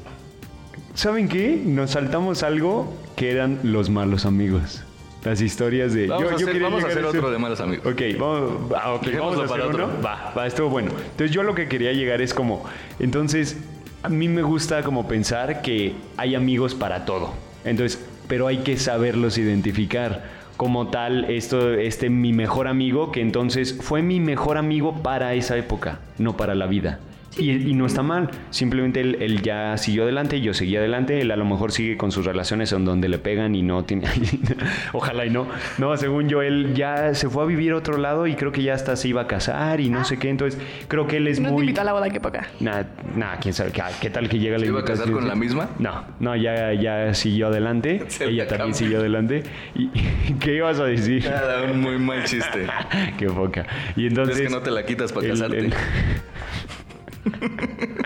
¿saben 0.94 1.28
qué? 1.28 1.60
Nos 1.64 1.90
saltamos 1.92 2.42
algo 2.42 2.92
que 3.16 3.30
eran 3.30 3.60
los 3.62 3.90
malos 3.90 4.26
amigos. 4.26 4.82
Las 5.24 5.42
historias 5.42 5.92
de. 5.92 6.06
Vamos 6.06 6.32
a 6.32 6.34
hacer- 6.34 6.46
quería 6.46 6.62
vamos 6.62 6.82
a 6.84 6.86
hacer 6.86 7.04
otro 7.04 7.30
de 7.30 7.38
malos 7.38 7.60
amigos. 7.60 7.86
Ok, 7.86 8.00
vamos, 8.18 8.50
ah, 8.74 8.98
vamos 9.18 9.38
a 9.38 9.44
hacer 9.44 9.48
para 9.48 9.66
uno. 9.66 9.84
otro. 9.84 9.90
Va, 10.02 10.32
va, 10.36 10.46
estuvo 10.46 10.70
bueno. 10.70 10.90
Entonces, 10.92 11.30
yo 11.30 11.42
lo 11.42 11.54
que 11.54 11.68
quería 11.68 11.92
llegar 11.92 12.22
es 12.22 12.32
como. 12.32 12.64
Entonces, 12.98 13.58
a 14.02 14.08
mí 14.08 14.28
me 14.28 14.40
gusta 14.42 14.82
como 14.82 15.06
pensar 15.08 15.60
que 15.60 15.94
hay 16.16 16.34
amigos 16.34 16.74
para 16.74 17.04
todo. 17.04 17.34
Entonces, 17.66 18.02
pero 18.28 18.46
hay 18.46 18.58
que 18.58 18.78
saberlos 18.78 19.36
identificar. 19.36 20.40
Como 20.56 20.88
tal, 20.88 21.24
esto, 21.30 21.72
este 21.74 22.08
mi 22.10 22.32
mejor 22.34 22.66
amigo, 22.68 23.12
que 23.12 23.20
entonces 23.22 23.78
fue 23.80 24.02
mi 24.02 24.20
mejor 24.20 24.56
amigo 24.58 25.02
para 25.02 25.32
esa 25.34 25.56
época, 25.56 26.00
no 26.18 26.36
para 26.36 26.54
la 26.54 26.66
vida. 26.66 26.98
Y, 27.38 27.50
y 27.70 27.74
no 27.74 27.86
está 27.86 28.02
mal, 28.02 28.28
simplemente 28.50 29.00
él, 29.00 29.16
él 29.20 29.40
ya 29.40 29.76
siguió 29.76 30.02
adelante, 30.02 30.40
yo 30.40 30.52
seguí 30.52 30.76
adelante, 30.76 31.20
él 31.20 31.30
a 31.30 31.36
lo 31.36 31.44
mejor 31.44 31.70
sigue 31.70 31.96
con 31.96 32.10
sus 32.10 32.24
relaciones 32.26 32.72
en 32.72 32.84
donde 32.84 33.08
le 33.08 33.18
pegan 33.18 33.54
y 33.54 33.62
no 33.62 33.84
tiene... 33.84 34.04
Ojalá 34.92 35.26
y 35.26 35.30
no. 35.30 35.46
No, 35.78 35.96
según 35.96 36.28
yo, 36.28 36.42
él 36.42 36.74
ya 36.74 37.14
se 37.14 37.28
fue 37.28 37.44
a 37.44 37.46
vivir 37.46 37.70
a 37.70 37.76
otro 37.76 37.98
lado 37.98 38.26
y 38.26 38.34
creo 38.34 38.50
que 38.50 38.64
ya 38.64 38.74
hasta 38.74 38.96
se 38.96 39.06
iba 39.06 39.22
a 39.22 39.26
casar 39.28 39.80
y 39.80 39.90
no 39.90 40.04
sé 40.04 40.18
qué, 40.18 40.28
entonces 40.28 40.60
creo 40.88 41.06
que 41.06 41.18
él 41.18 41.28
es 41.28 41.38
No 41.38 41.48
te 41.48 41.52
muy... 41.52 41.62
invitó 41.62 41.82
a 41.82 41.84
la 41.84 41.92
boda 41.92 42.10
que 42.10 42.18
poca. 42.20 42.48
Nah, 42.58 42.82
nah, 43.14 43.36
quién 43.40 43.54
sabe, 43.54 43.70
¿qué, 43.70 43.82
qué 44.00 44.10
tal 44.10 44.28
que 44.28 44.38
llega 44.40 44.58
la 44.58 44.64
¿Se 44.64 44.70
iba 44.70 44.80
a 44.80 44.84
casar 44.84 45.10
con 45.12 45.28
la 45.28 45.36
misma? 45.36 45.70
No, 45.78 46.04
no, 46.18 46.34
ya, 46.34 46.72
ya 46.74 47.14
siguió 47.14 47.46
adelante. 47.46 48.02
Se 48.08 48.24
Ella 48.24 48.42
la 48.42 48.48
también 48.48 48.74
siguió 48.74 48.98
adelante. 48.98 49.44
¿Y 49.76 49.88
qué 50.40 50.56
ibas 50.56 50.80
a 50.80 50.84
decir? 50.84 51.24
Nada, 51.24 51.62
un 51.70 51.80
muy 51.80 51.96
mal 51.98 52.24
chiste. 52.24 52.66
qué 53.18 53.26
poca. 53.28 53.66
Y 53.94 54.06
entonces... 54.08 54.36
es 54.36 54.42
que 54.42 54.48
no 54.48 54.62
te 54.62 54.72
la 54.72 54.84
quitas 54.84 55.12
para 55.12 55.26
el- 55.26 55.32
casarte. 55.34 55.58
el- 55.58 55.74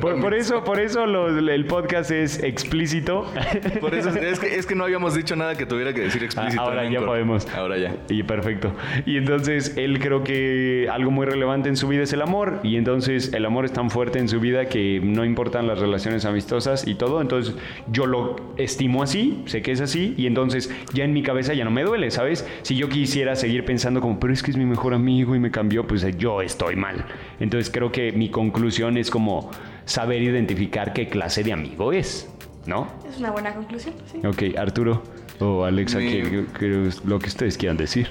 Por, 0.00 0.34
eso, 0.34 0.64
por 0.64 0.80
eso 0.80 1.04
el 1.04 1.66
podcast 1.66 2.10
es 2.10 2.42
explícito. 2.42 3.30
Por 3.80 3.94
eso 3.94 4.10
es 4.10 4.38
que, 4.38 4.56
es 4.56 4.66
que 4.66 4.74
no 4.74 4.84
habíamos 4.84 5.14
dicho 5.14 5.36
nada 5.36 5.56
que 5.56 5.66
tuviera 5.66 5.92
que 5.92 6.02
decir 6.02 6.22
explícito. 6.22 6.62
Ah, 6.62 6.66
ahora 6.66 6.84
en 6.84 6.92
ya 6.92 7.00
podemos. 7.00 7.46
Ahora 7.54 7.76
ya. 7.78 7.96
Y 8.08 8.22
perfecto. 8.22 8.72
Y 9.06 9.16
entonces 9.16 9.76
él 9.76 9.98
creo 9.98 10.22
que 10.22 10.88
algo 10.90 11.10
muy 11.10 11.26
relevante 11.26 11.68
en 11.68 11.76
su 11.76 11.88
vida 11.88 12.02
es 12.02 12.12
el 12.12 12.22
amor. 12.22 12.60
Y 12.62 12.76
entonces 12.76 13.32
el 13.32 13.44
amor 13.44 13.64
es 13.64 13.72
tan 13.72 13.90
fuerte 13.90 14.18
en 14.18 14.28
su 14.28 14.40
vida 14.40 14.66
que 14.66 15.00
no 15.02 15.24
importan 15.24 15.66
las 15.66 15.78
relaciones 15.78 16.24
amistosas 16.24 16.86
y 16.86 16.94
todo. 16.94 17.20
Entonces 17.20 17.54
yo 17.88 18.06
lo 18.06 18.36
estimo 18.56 19.02
así, 19.02 19.42
sé 19.46 19.62
que 19.62 19.72
es 19.72 19.80
así. 19.80 20.14
Y 20.16 20.26
entonces 20.26 20.72
ya 20.92 21.04
en 21.04 21.12
mi 21.12 21.22
cabeza 21.22 21.54
ya 21.54 21.64
no 21.64 21.70
me 21.70 21.82
duele, 21.82 22.10
¿sabes? 22.10 22.48
Si 22.62 22.76
yo 22.76 22.88
quisiera 22.88 23.36
seguir 23.36 23.64
pensando 23.64 24.00
como, 24.00 24.18
pero 24.20 24.32
es 24.32 24.42
que 24.42 24.50
es 24.50 24.56
mi 24.56 24.64
mejor 24.64 24.94
amigo 24.94 25.34
y 25.34 25.38
me 25.38 25.50
cambió, 25.50 25.86
pues 25.86 26.06
yo 26.16 26.40
estoy 26.42 26.76
mal. 26.76 27.04
Entonces 27.40 27.70
creo 27.70 27.83
que 27.92 28.12
mi 28.12 28.28
conclusión 28.30 28.96
es 28.96 29.10
como 29.10 29.50
saber 29.84 30.22
identificar 30.22 30.92
qué 30.92 31.08
clase 31.08 31.42
de 31.44 31.52
amigo 31.52 31.92
es, 31.92 32.28
¿no? 32.66 32.88
Es 33.08 33.18
una 33.18 33.30
buena 33.30 33.54
conclusión, 33.54 33.94
sí. 34.10 34.26
Ok, 34.26 34.56
Arturo 34.58 35.02
o 35.40 35.64
Alexa, 35.64 35.98
Mi- 35.98 36.10
que, 36.10 36.46
que- 36.58 36.90
lo 37.04 37.18
que 37.18 37.26
ustedes 37.28 37.58
quieran 37.58 37.76
decir. 37.76 38.08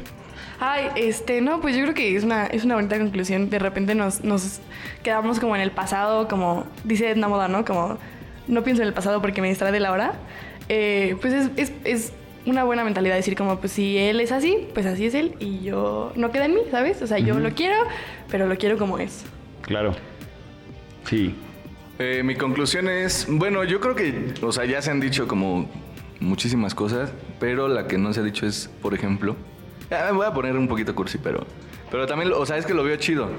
Ay, 0.59 0.87
este, 0.95 1.41
no, 1.41 1.59
pues 1.61 1.75
yo 1.75 1.81
creo 1.83 1.93
que 1.93 2.15
es 2.15 2.23
una, 2.23 2.45
es 2.45 2.63
una 2.63 2.75
bonita 2.75 2.97
conclusión. 2.97 3.49
De 3.49 3.59
repente 3.59 3.95
nos, 3.95 4.23
nos 4.23 4.59
quedamos 5.03 5.39
como 5.39 5.55
en 5.55 5.61
el 5.61 5.71
pasado, 5.71 6.27
como 6.27 6.65
dice 6.83 7.09
Edna 7.09 7.27
Moda, 7.27 7.47
¿no? 7.47 7.65
Como 7.65 7.97
no 8.47 8.63
pienso 8.63 8.81
en 8.81 8.87
el 8.87 8.93
pasado 8.93 9.21
porque 9.21 9.41
me 9.41 9.49
distrae 9.49 9.71
de 9.71 9.79
la 9.79 9.91
hora. 9.91 10.13
Eh, 10.69 11.17
pues 11.21 11.33
es, 11.33 11.49
es, 11.57 11.73
es 11.83 12.13
una 12.45 12.63
buena 12.63 12.83
mentalidad 12.85 13.15
decir 13.15 13.35
como, 13.35 13.59
pues 13.59 13.71
si 13.73 13.97
él 13.97 14.19
es 14.21 14.31
así, 14.31 14.67
pues 14.73 14.85
así 14.85 15.05
es 15.05 15.13
él 15.15 15.35
y 15.39 15.61
yo 15.63 16.13
no 16.15 16.31
queda 16.31 16.45
en 16.45 16.53
mí, 16.55 16.61
¿sabes? 16.71 17.01
O 17.01 17.07
sea, 17.07 17.19
yo 17.19 17.39
lo 17.39 17.51
quiero, 17.51 17.75
pero 18.29 18.47
lo 18.47 18.55
quiero 18.57 18.77
como 18.77 18.99
es. 18.99 19.25
Claro. 19.63 19.95
Sí. 21.09 21.35
Eh, 21.99 22.21
mi 22.23 22.35
conclusión 22.35 22.87
es, 22.87 23.27
bueno, 23.29 23.63
yo 23.63 23.79
creo 23.79 23.95
que, 23.95 24.33
o 24.41 24.51
sea, 24.51 24.65
ya 24.65 24.81
se 24.81 24.91
han 24.91 24.99
dicho 24.99 25.27
como 25.27 25.69
muchísimas 26.19 26.73
cosas, 26.73 27.11
pero 27.39 27.67
la 27.67 27.87
que 27.87 27.97
no 27.97 28.13
se 28.13 28.21
ha 28.21 28.23
dicho 28.23 28.45
es, 28.45 28.69
por 28.81 28.93
ejemplo, 28.93 29.35
ah, 29.91 30.05
me 30.11 30.17
voy 30.17 30.25
a 30.25 30.33
poner 30.33 30.55
un 30.57 30.67
poquito 30.67 30.95
cursi, 30.95 31.17
pero, 31.17 31.45
pero 31.91 32.05
también, 32.07 32.31
o 32.33 32.45
sea, 32.45 32.57
es 32.57 32.65
que 32.65 32.73
lo 32.73 32.83
veo 32.83 32.95
chido. 32.97 33.29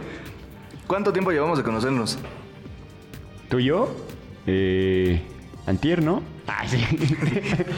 ¿Cuánto 0.86 1.12
tiempo 1.12 1.30
llevamos 1.32 1.58
de 1.58 1.64
conocernos? 1.64 2.18
¿Tú 3.48 3.58
y 3.58 3.64
yo? 3.64 3.94
Eh, 4.46 5.22
antier, 5.66 6.02
¿no? 6.02 6.22
Ay, 6.46 6.68
sí. 6.68 6.84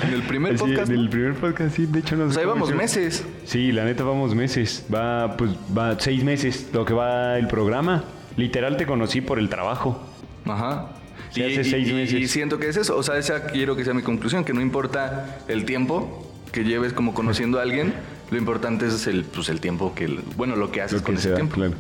En 0.03 0.13
el 0.13 0.23
primer 0.25 0.59
Sí, 0.59 0.65
podcast. 0.65 0.91
En 0.91 0.99
el 0.99 1.09
primer 1.09 1.35
podcast, 1.35 1.77
sí. 1.77 1.87
De 1.87 2.01
hecho, 2.01 2.17
no 2.17 2.25
O 2.25 2.33
sea, 2.33 2.43
hicimos. 2.43 2.75
meses. 2.75 3.25
Sí, 3.45 3.71
la 3.71 3.85
neta 3.85 4.03
vamos 4.03 4.35
meses. 4.35 4.85
Va, 4.93 5.37
pues, 5.37 5.53
va 5.77 5.99
seis 6.01 6.25
meses 6.25 6.69
lo 6.73 6.85
que 6.85 6.93
va 6.95 7.39
el 7.39 7.47
programa. 7.47 8.05
Literal 8.37 8.77
te 8.77 8.87
conocí 8.87 9.21
por 9.21 9.39
el 9.39 9.49
trabajo. 9.49 10.01
Ajá. 10.45 10.89
Sí, 11.31 11.43
hace 11.43 11.65
seis 11.65 11.93
meses. 11.93 12.21
y 12.21 12.29
siento 12.29 12.59
que 12.59 12.69
es 12.69 12.77
eso. 12.77 12.97
O 12.97 13.03
sea, 13.03 13.17
esa 13.19 13.47
quiero 13.47 13.77
que 13.77 13.85
sea 13.85 13.95
mi 13.95 14.03
conclusión, 14.03 14.45
que 14.45 14.53
no 14.53 14.61
importa 14.61 15.39
el 15.49 15.65
tiempo 15.65 16.31
que 16.53 16.65
lleves 16.65 16.93
como 16.93 17.13
conociendo 17.15 17.59
a 17.59 17.63
alguien, 17.63 17.93
lo 18.31 18.39
importante 18.39 18.87
es 18.87 19.07
el, 19.07 19.25
pues, 19.25 19.49
el 19.49 19.61
tiempo 19.61 19.95
que, 19.95 20.07
bueno, 20.37 20.57
lo 20.57 20.71
que 20.71 20.81
haces 20.83 21.01
Lo 21.01 21.07
con 21.07 21.15
que 21.17 21.21
ese 21.21 21.35
tiempo. 21.35 21.55
claro. 21.55 21.75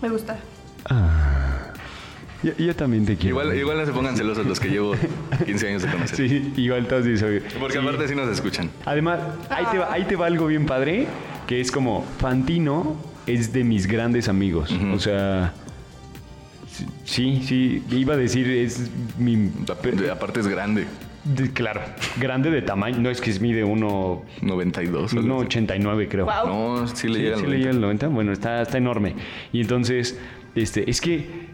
Me 0.00 0.08
gusta. 0.08 0.38
Yo, 2.42 2.52
yo 2.58 2.76
también 2.76 3.04
te 3.06 3.16
quiero. 3.16 3.40
Igual, 3.40 3.56
igual 3.58 3.78
no 3.78 3.86
se 3.86 3.92
pongan 3.92 4.16
celosos 4.16 4.46
los 4.46 4.60
que 4.60 4.68
llevo 4.68 4.94
15 5.44 5.68
años 5.68 5.82
de 5.82 5.90
conocer. 5.90 6.16
Sí, 6.28 6.52
igual 6.56 6.86
todos 6.86 7.04
dicen. 7.04 7.42
Porque 7.58 7.78
sí. 7.78 7.82
aparte 7.82 8.08
sí 8.08 8.14
nos 8.14 8.28
escuchan. 8.28 8.70
Además, 8.84 9.20
ahí 9.50 9.64
te, 9.72 9.78
va, 9.78 9.92
ahí 9.92 10.04
te 10.04 10.16
va 10.16 10.26
algo 10.26 10.46
bien 10.46 10.66
padre, 10.66 11.06
que 11.46 11.60
es 11.60 11.72
como, 11.72 12.04
Fantino 12.18 12.96
es 13.26 13.52
de 13.52 13.64
mis 13.64 13.86
grandes 13.86 14.28
amigos. 14.28 14.70
O 14.94 14.98
sea, 15.00 15.54
sí, 17.04 17.40
sí, 17.44 17.82
iba 17.90 18.14
a 18.14 18.16
decir, 18.16 18.48
es 18.50 18.90
mi... 19.18 19.50
Aparte 20.10 20.40
es 20.40 20.48
grande. 20.48 20.86
de- 21.24 21.52
claro, 21.52 21.80
grande 22.20 22.50
de 22.50 22.62
tamaño, 22.62 22.98
no 22.98 23.10
es 23.10 23.20
que 23.20 23.30
es 23.30 23.40
mide 23.40 23.64
uno, 23.64 24.22
92. 24.42 25.12
o 25.14 25.18
algo 25.18 25.40
así. 25.42 25.58
1,89 25.58 26.08
creo. 26.08 26.26
Wow. 26.26 26.46
No, 26.80 26.86
sí 26.88 27.08
le 27.08 27.14
Sí, 27.14 27.20
llega 27.22 27.34
al 27.34 27.40
sí 27.40 27.46
90. 27.46 27.48
le 27.50 27.58
llega 27.58 27.70
al 27.70 27.80
90. 27.80 28.08
Bueno, 28.08 28.32
está, 28.32 28.62
está 28.62 28.78
enorme. 28.78 29.14
Y 29.52 29.60
entonces, 29.60 30.18
este, 30.54 30.88
es 30.90 31.00
que. 31.00 31.48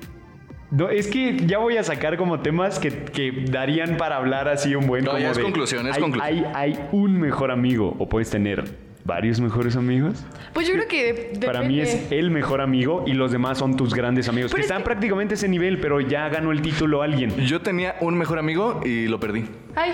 No, 0.71 0.89
es 0.89 1.07
que 1.09 1.37
ya 1.47 1.59
voy 1.59 1.77
a 1.77 1.83
sacar 1.85 2.17
como 2.17 2.41
temas 2.41 2.79
que, 2.79 2.91
que 2.91 3.45
darían 3.51 3.99
para 3.99 4.17
hablar 4.17 4.49
así 4.49 4.75
un 4.75 4.87
buen 4.87 5.05
No, 5.05 5.11
como 5.11 5.23
ya 5.23 5.31
es 5.33 5.37
de- 5.37 5.43
conclusión, 5.43 5.87
es 5.87 5.97
hay, 5.97 6.01
conclusión. 6.01 6.45
Hay, 6.55 6.73
hay 6.75 6.79
un 6.93 7.21
mejor 7.21 7.51
amigo, 7.51 7.95
o 7.99 8.09
puedes 8.09 8.31
tener 8.31 8.65
varios 9.05 9.41
mejores 9.41 9.77
amigos. 9.77 10.25
Pues 10.53 10.67
yo 10.69 10.75
creo 10.75 10.87
que 10.89 11.33
de- 11.39 11.47
Para 11.47 11.63
mí 11.63 11.81
es 11.81 12.11
el 12.13 12.31
mejor 12.31 12.61
amigo 12.61 13.05
y 13.07 13.15
los 13.15 13.33
demás 13.33 13.59
son 13.59 13.77
tus 13.77 13.95
grandes 13.95 14.29
amigos. 14.29 14.51
Pero 14.51 14.57
que 14.57 14.61
es 14.63 14.67
están 14.67 14.83
que- 14.83 14.87
prácticamente 14.87 15.35
a 15.35 15.37
ese 15.37 15.49
nivel, 15.49 15.79
pero 15.81 16.01
ya 16.01 16.29
ganó 16.29 16.53
el 16.53 16.63
título 16.63 17.03
alguien. 17.03 17.37
Yo 17.47 17.61
tenía 17.63 17.97
un 18.01 18.17
mejor 18.17 18.39
amigo 18.39 18.81
y 18.85 19.09
lo 19.09 19.19
perdí. 19.21 19.45
Ay, 19.75 19.93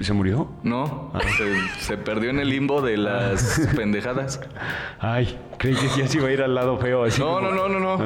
¿Se 0.00 0.12
murió? 0.12 0.52
No, 0.62 1.10
Ah. 1.12 1.18
se, 1.36 1.80
se 1.84 1.96
perdió 1.96 2.30
en 2.30 2.38
el 2.38 2.50
limbo 2.50 2.82
de 2.82 2.96
las 2.96 3.60
pendejadas. 3.76 4.40
Ay, 5.00 5.36
creí 5.58 5.74
que 5.74 5.88
sí 5.88 6.02
así 6.02 6.18
iba 6.18 6.28
a 6.28 6.32
ir 6.32 6.40
al 6.42 6.54
lado 6.54 6.78
feo. 6.78 7.02
Así 7.02 7.20
No, 7.20 7.34
como- 7.34 7.40
no, 7.50 7.68
no, 7.68 7.80
no, 7.80 7.80
no. 7.98 8.04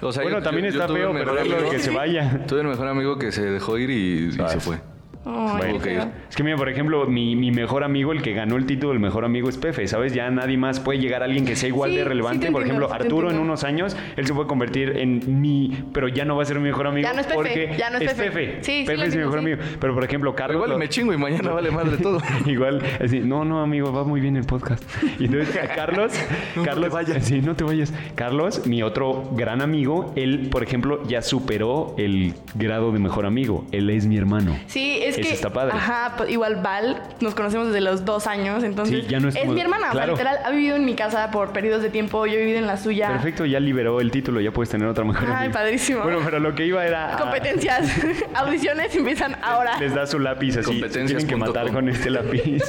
O 0.00 0.12
sea, 0.12 0.22
Bueno, 0.24 0.38
yo- 0.38 0.42
también 0.42 0.64
yo- 0.64 0.70
está 0.80 0.92
feo 0.92 1.10
amigo- 1.10 1.70
que 1.70 1.78
se 1.78 1.90
vaya. 1.90 2.44
Tuve 2.48 2.62
un 2.62 2.68
mejor 2.70 2.88
amigo 2.88 3.16
que 3.16 3.30
se 3.30 3.42
dejó 3.48 3.78
ir 3.78 3.90
y, 3.90 4.26
y 4.28 4.32
se 4.32 4.58
fue. 4.58 4.80
Ay, 5.24 5.74
Bueno. 5.78 6.10
Es 6.30 6.36
que 6.36 6.42
mira, 6.42 6.56
por 6.56 6.68
ejemplo, 6.68 7.06
mi, 7.06 7.36
mi 7.36 7.50
mejor 7.50 7.84
amigo, 7.84 8.12
el 8.12 8.22
que 8.22 8.32
ganó 8.32 8.56
el 8.56 8.64
título 8.64 8.92
del 8.92 9.00
mejor 9.00 9.24
amigo 9.24 9.48
es 9.48 9.58
Pefe, 9.58 9.86
¿sabes? 9.86 10.14
Ya 10.14 10.30
nadie 10.30 10.56
más 10.56 10.80
puede 10.80 10.98
llegar 10.98 11.20
a 11.22 11.26
alguien 11.26 11.44
que 11.44 11.56
sea 11.56 11.68
igual 11.68 11.90
Sí, 11.90 11.96
de 11.96 12.04
relevante. 12.04 12.46
te 12.46 12.52
por 12.52 12.62
entiendo, 12.62 12.86
ejemplo, 12.86 13.04
Arturo 13.06 13.30
en 13.30 13.38
unos 13.38 13.64
años, 13.64 13.96
él 14.16 14.26
se 14.26 14.32
puede 14.32 14.48
convertir 14.48 14.96
en 14.96 15.40
mi, 15.42 15.76
pero 15.92 16.08
ya 16.08 16.24
no 16.24 16.36
va 16.36 16.42
a 16.42 16.46
ser 16.46 16.56
mi 16.58 16.62
mejor 16.68 16.86
amigo. 16.86 17.06
Ya 17.06 17.12
no 17.12 17.20
es 17.20 17.26
Pefe, 17.26 17.36
porque 17.36 17.74
ya 17.78 17.90
no 17.90 17.98
es 17.98 18.14
Pefe. 18.14 18.58
Sí, 18.62 18.80
sí 18.80 18.84
Pefe 18.86 19.04
es 19.06 19.14
mi 19.14 19.20
mejor 19.22 19.40
sí. 19.40 19.46
amigo. 19.46 19.58
Pero 19.78 19.94
por 19.94 20.04
ejemplo, 20.04 20.34
Carlos... 20.34 20.56
Igual 20.56 20.70
lo- 20.70 20.78
me 20.78 20.88
chingo 20.88 21.12
y 21.12 21.18
mañana 21.18 21.50
vale 21.50 21.70
madre 21.70 21.96
todo. 21.98 22.18
Igual, 22.46 22.80
así, 23.04 23.20
no, 23.20 23.44
no, 23.44 23.60
amigo, 23.62 23.92
va 23.92 24.04
muy 24.04 24.20
bien 24.20 24.36
el 24.36 24.44
podcast. 24.44 24.82
Y 25.18 25.26
entonces, 25.26 25.54
a 25.56 25.68
Carlos, 25.74 26.12
No, 26.56 26.62
no 26.62 26.64
Carlos, 26.64 26.88
te 26.88 26.94
vayas. 26.94 27.24
sí, 27.26 27.40
no 27.42 27.54
te 27.54 27.64
vayas. 27.64 27.92
Carlos, 28.14 28.66
mi 28.66 28.82
otro 28.82 29.28
gran 29.36 29.60
amigo, 29.60 30.12
él, 30.16 30.48
por 30.50 30.62
ejemplo, 30.62 31.02
ya 31.06 31.20
superó 31.20 31.94
el 31.98 32.32
grado 32.54 32.90
de 32.92 32.98
mejor 33.00 33.26
amigo. 33.26 33.66
Él 33.72 33.90
es 33.90 34.06
mi 34.06 34.16
hermano. 34.16 34.56
Sí, 34.66 34.98
es 35.02 35.09
Eso 35.18 35.28
que. 35.28 35.34
está 35.34 35.50
padre. 35.50 35.72
Ajá, 35.74 36.14
pues, 36.16 36.30
igual 36.30 36.56
Val, 36.62 37.02
nos 37.20 37.34
conocemos 37.34 37.68
desde 37.68 37.80
los 37.80 38.04
dos 38.04 38.26
años, 38.26 38.62
entonces. 38.64 39.04
Sí, 39.04 39.10
ya 39.10 39.20
no 39.20 39.28
es 39.28 39.36
como- 39.36 39.52
mi 39.52 39.60
hermana, 39.60 39.90
claro. 39.90 40.14
o 40.14 40.16
sea, 40.16 40.24
literal, 40.24 40.46
ha 40.46 40.50
vivido 40.54 40.76
en 40.76 40.84
mi 40.84 40.94
casa 40.94 41.30
por 41.30 41.52
periodos 41.52 41.82
de 41.82 41.90
tiempo, 41.90 42.26
yo 42.26 42.34
he 42.34 42.38
vivido 42.38 42.58
en 42.58 42.66
la 42.66 42.76
suya. 42.76 43.08
Perfecto, 43.08 43.44
ya 43.46 43.60
liberó 43.60 44.00
el 44.00 44.10
título, 44.10 44.40
ya 44.40 44.50
puedes 44.52 44.70
tener 44.70 44.86
otra 44.88 45.04
mejor 45.04 45.24
Ay, 45.28 45.46
amiga. 45.46 45.52
padrísimo. 45.52 46.02
Bueno, 46.02 46.18
pero 46.24 46.38
lo 46.38 46.54
que 46.54 46.66
iba 46.66 46.84
era... 46.86 47.14
a- 47.16 47.18
Competencias, 47.20 47.90
audiciones 48.34 48.94
empiezan 48.94 49.36
ahora. 49.42 49.78
Les 49.78 49.94
da 49.94 50.06
su 50.06 50.18
lápiz 50.18 50.56
así. 50.56 50.66
Competencias 50.66 51.24
Tienen 51.24 51.26
que 51.26 51.36
matar 51.36 51.66
com. 51.66 51.74
con 51.74 51.88
este 51.88 52.10
lápiz. 52.10 52.62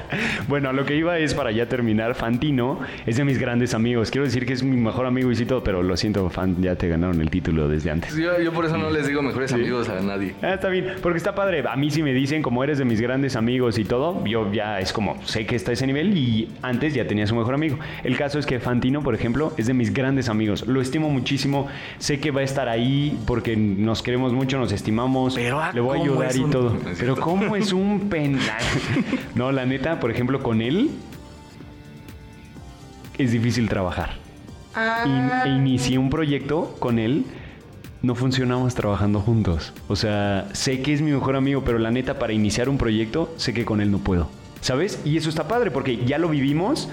bueno, 0.48 0.68
a 0.70 0.72
lo 0.72 0.84
que 0.84 0.96
iba 0.96 1.18
es 1.18 1.34
para 1.34 1.50
ya 1.50 1.66
terminar. 1.66 2.14
Fantino 2.14 2.80
es 3.06 3.16
de 3.16 3.24
mis 3.24 3.38
grandes 3.38 3.74
amigos. 3.74 4.10
Quiero 4.10 4.24
decir 4.24 4.46
que 4.46 4.52
es 4.52 4.62
mi 4.62 4.76
mejor 4.76 5.06
amigo 5.06 5.30
y 5.30 5.36
sí 5.36 5.46
todo, 5.46 5.62
pero 5.62 5.82
lo 5.82 5.96
siento, 5.96 6.28
Fan, 6.30 6.56
ya 6.62 6.76
te 6.76 6.88
ganaron 6.88 7.20
el 7.20 7.30
título 7.30 7.68
desde 7.68 7.90
antes. 7.90 8.14
Yo, 8.16 8.38
yo 8.40 8.52
por 8.52 8.64
eso 8.64 8.76
no 8.76 8.90
les 8.90 9.06
digo 9.06 9.22
mejores 9.22 9.52
amigos 9.52 9.88
a 9.88 10.00
nadie. 10.00 10.34
Ah, 10.42 10.54
está 10.54 10.68
bien, 10.68 10.94
porque 11.02 11.18
está 11.18 11.34
padre. 11.34 11.62
A 11.66 11.76
mí 11.82 11.90
si 11.90 12.00
me 12.02 12.12
dicen 12.12 12.42
como 12.42 12.62
eres 12.62 12.78
de 12.78 12.84
mis 12.84 13.00
grandes 13.00 13.34
amigos 13.34 13.76
y 13.76 13.84
todo, 13.84 14.24
yo 14.24 14.52
ya 14.52 14.78
es 14.78 14.92
como 14.92 15.16
sé 15.24 15.46
que 15.46 15.56
está 15.56 15.72
a 15.72 15.74
ese 15.74 15.84
nivel 15.86 16.16
y 16.16 16.48
antes 16.62 16.94
ya 16.94 17.08
tenía 17.08 17.26
su 17.26 17.34
mejor 17.34 17.54
amigo. 17.54 17.76
El 18.04 18.16
caso 18.16 18.38
es 18.38 18.46
que 18.46 18.60
Fantino, 18.60 19.02
por 19.02 19.16
ejemplo, 19.16 19.52
es 19.56 19.66
de 19.66 19.74
mis 19.74 19.92
grandes 19.92 20.28
amigos. 20.28 20.64
Lo 20.68 20.80
estimo 20.80 21.10
muchísimo. 21.10 21.66
Sé 21.98 22.20
que 22.20 22.30
va 22.30 22.40
a 22.42 22.44
estar 22.44 22.68
ahí 22.68 23.18
porque 23.26 23.56
nos 23.56 24.00
queremos 24.02 24.32
mucho, 24.32 24.58
nos 24.60 24.70
estimamos. 24.70 25.34
Pero, 25.34 25.60
ah, 25.60 25.72
le 25.74 25.80
voy 25.80 25.96
a 25.98 26.00
¿cómo 26.00 26.12
ayudar 26.12 26.36
y 26.36 26.40
un- 26.40 26.50
todo. 26.52 26.70
No 26.74 26.78
Pero 27.00 27.16
cómo 27.16 27.56
es 27.56 27.72
un 27.72 28.08
penal. 28.08 28.40
no, 29.34 29.50
la 29.50 29.66
neta, 29.66 29.98
por 29.98 30.10
ejemplo, 30.12 30.40
con 30.42 30.62
él 30.62 30.90
es 33.18 33.32
difícil 33.32 33.68
trabajar 33.68 34.10
Ah, 34.74 35.04
in- 35.04 35.50
e 35.52 35.54
inicié 35.56 35.98
un 35.98 36.08
proyecto 36.08 36.76
con 36.78 36.98
él 36.98 37.24
no 38.02 38.14
funcionamos 38.14 38.74
trabajando 38.74 39.20
juntos. 39.20 39.72
O 39.88 39.96
sea, 39.96 40.48
sé 40.52 40.82
que 40.82 40.92
es 40.92 41.00
mi 41.00 41.12
mejor 41.12 41.36
amigo, 41.36 41.62
pero 41.64 41.78
la 41.78 41.90
neta, 41.90 42.18
para 42.18 42.32
iniciar 42.32 42.68
un 42.68 42.78
proyecto, 42.78 43.32
sé 43.36 43.54
que 43.54 43.64
con 43.64 43.80
él 43.80 43.90
no 43.90 43.98
puedo. 43.98 44.28
¿Sabes? 44.60 45.00
Y 45.04 45.16
eso 45.16 45.28
está 45.28 45.48
padre 45.48 45.70
porque 45.70 46.04
ya 46.04 46.18
lo 46.18 46.28
vivimos 46.28 46.88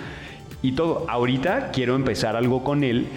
y 0.61 0.73
todo. 0.73 1.05
Ahorita 1.09 1.71
quiero 1.71 1.95
empezar 1.95 2.35
algo 2.35 2.63
con 2.63 2.83
él, 2.83 3.07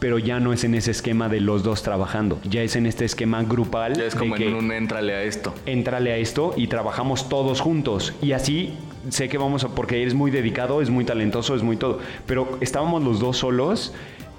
pero 0.00 0.18
ya 0.18 0.40
no 0.40 0.52
es 0.52 0.64
en 0.64 0.74
ese 0.74 0.90
esquema 0.90 1.28
de 1.28 1.40
los 1.40 1.62
dos 1.62 1.82
trabajando. 1.82 2.40
Ya 2.48 2.62
es 2.62 2.74
en 2.74 2.86
este 2.86 3.04
esquema 3.04 3.42
grupal. 3.42 3.96
Ya 3.96 4.04
es 4.04 4.14
de 4.14 4.18
como 4.18 4.34
que 4.34 4.48
en 4.48 4.54
un 4.54 4.72
entrale 4.72 5.14
a 5.14 5.22
esto. 5.22 5.54
Entrale 5.66 6.12
a 6.12 6.16
esto 6.16 6.54
y 6.56 6.66
trabajamos 6.66 7.28
todos 7.28 7.60
juntos. 7.60 8.14
Y 8.22 8.32
así 8.32 8.74
sé 9.10 9.28
que 9.28 9.38
vamos 9.38 9.64
a. 9.64 9.68
Porque 9.68 10.02
eres 10.02 10.14
muy 10.14 10.30
dedicado, 10.30 10.82
es 10.82 10.90
muy 10.90 11.04
talentoso, 11.04 11.54
es 11.54 11.62
muy 11.62 11.76
todo. 11.76 12.00
Pero 12.26 12.58
estábamos 12.60 13.02
los 13.02 13.20
dos 13.20 13.38
solos. 13.38 13.92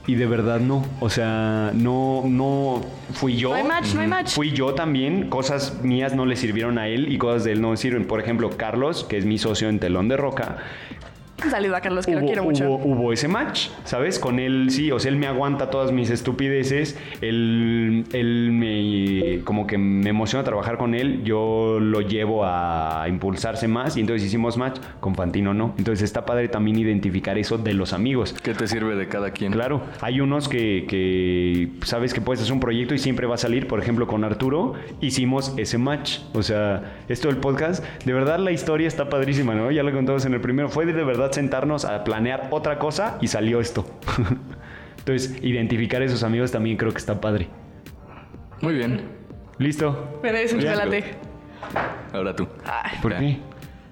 Y 0.08 0.16
de 0.16 0.26
verdad 0.26 0.60
no, 0.60 0.84
o 0.99 1.10
sea, 1.10 1.72
no, 1.76 2.24
no 2.26 2.82
fui 3.14 3.36
yo. 3.36 3.49
No 3.49 3.56
hay 3.56 3.64
match, 3.64 3.93
no 3.93 4.02
hay 4.02 4.08
match. 4.08 4.34
Fui 4.34 4.52
yo 4.52 4.74
también, 4.74 5.30
cosas 5.30 5.84
mías 5.84 6.16
no 6.16 6.26
le 6.26 6.36
sirvieron 6.36 6.80
a 6.80 6.88
él 6.88 7.12
y 7.12 7.18
cosas 7.20 7.43
de 7.43 7.52
él 7.52 7.62
no 7.62 7.76
sirven. 7.78 8.08
Por 8.08 8.20
ejemplo, 8.20 8.49
Carlos, 8.58 9.04
que 9.04 9.18
es 9.18 9.26
mi 9.26 9.38
socio 9.38 9.70
en 9.70 9.80
Telón 9.80 10.08
de 10.08 10.18
Roca, 10.18 10.58
Un 11.44 11.50
saludo 11.52 11.76
a 11.76 11.82
Carlos, 11.82 12.06
que 12.06 12.12
lo 12.14 12.20
hubo, 12.20 12.26
quiero 12.28 12.44
mucho. 12.44 12.66
hubo- 12.70 12.86
hubo 12.86 13.14
ese 13.14 13.28
match, 13.28 13.70
¿sabes? 13.84 14.20
Con 14.20 14.39
él 14.39 14.68
sí, 14.70 14.92
o 14.92 15.00
sea, 15.00 15.10
él 15.12 15.18
me 15.18 15.28
aguanta 15.28 15.70
todas 15.70 15.92
mis 15.92 16.10
estupideces, 16.10 16.98
él, 17.22 18.06
él 18.14 18.50
me, 18.52 19.44
como 19.44 19.66
que 19.68 19.78
me 19.78 20.10
emociona 20.10 20.44
trabajar 20.44 20.78
con 20.78 20.94
él, 20.94 21.24
yo 21.24 21.80
lo 21.80 22.02
llevo 22.02 22.46
a 22.46 23.06
impulsarse 23.10 23.68
más 23.68 23.98
y 23.98 24.02
entonces 24.02 24.28
hicimos 24.28 24.58
match, 24.58 24.80
con 25.00 25.16
Fantino 25.16 25.54
no. 25.54 25.74
Entonces 25.78 26.04
está 26.04 26.26
padre 26.26 26.48
también 26.48 26.78
identificar 26.78 27.38
eso 27.38 27.58
de 27.58 27.74
los 27.74 27.94
amigos. 27.94 28.34
¿Qué 28.44 28.54
te 28.54 28.68
sirve 28.68 28.96
de 28.96 29.08
cada 29.08 29.32
quien? 29.32 29.52
Claro, 29.52 29.82
hay 30.02 30.22
unos 30.22 30.48
que, 30.48 30.86
que 30.88 31.70
sabes 31.86 32.14
que 32.14 32.22
puedes 32.22 32.42
hacer 32.42 32.54
un 32.54 32.60
proyecto 32.60 32.94
y 32.94 33.00
siempre 33.00 33.26
va 33.28 33.36
a 33.36 33.38
salir. 33.39 33.68
Por 33.68 33.80
ejemplo, 33.80 34.08
con 34.08 34.24
Arturo 34.24 34.74
hicimos 35.02 35.54
ese 35.58 35.78
match. 35.78 36.20
O 36.34 36.44
sea, 36.44 36.98
esto 37.10 37.28
del 37.30 37.38
podcast, 37.38 37.84
de 38.06 38.14
verdad 38.14 38.39
la 38.39 38.52
historia 38.52 38.88
está 38.88 39.10
padrísima, 39.10 39.56
¿no? 39.56 39.72
Ya 39.72 39.84
lo 39.84 39.92
contamos 39.92 40.26
en 40.26 40.34
el 40.34 40.42
primero. 40.42 40.70
Fue 40.70 40.86
de, 40.86 40.94
de 40.94 41.04
verdad 41.32 41.42
sentarnos 41.42 41.86
a 41.86 42.04
planear 42.04 42.48
otra 42.52 42.78
cosa 42.80 43.18
y 43.22 43.28
salió 43.28 43.60
esto. 43.62 43.86
Entonces, 45.00 45.38
identificar 45.42 46.02
a 46.02 46.06
esos 46.06 46.24
amigos 46.24 46.52
también 46.52 46.78
creo 46.78 46.92
que 46.92 46.98
está 47.00 47.20
padre. 47.20 47.48
Muy 48.62 48.74
bien. 48.76 49.02
¿Listo? 49.58 50.20
Me 50.22 50.32
debes 50.32 50.54
un 50.54 50.60
chocolate. 50.62 51.16
Ahora 52.14 52.36
tú. 52.36 52.48
Ay, 52.66 52.98
¿Por 53.02 53.12
Ya. 53.14 53.20
qué? 53.20 53.40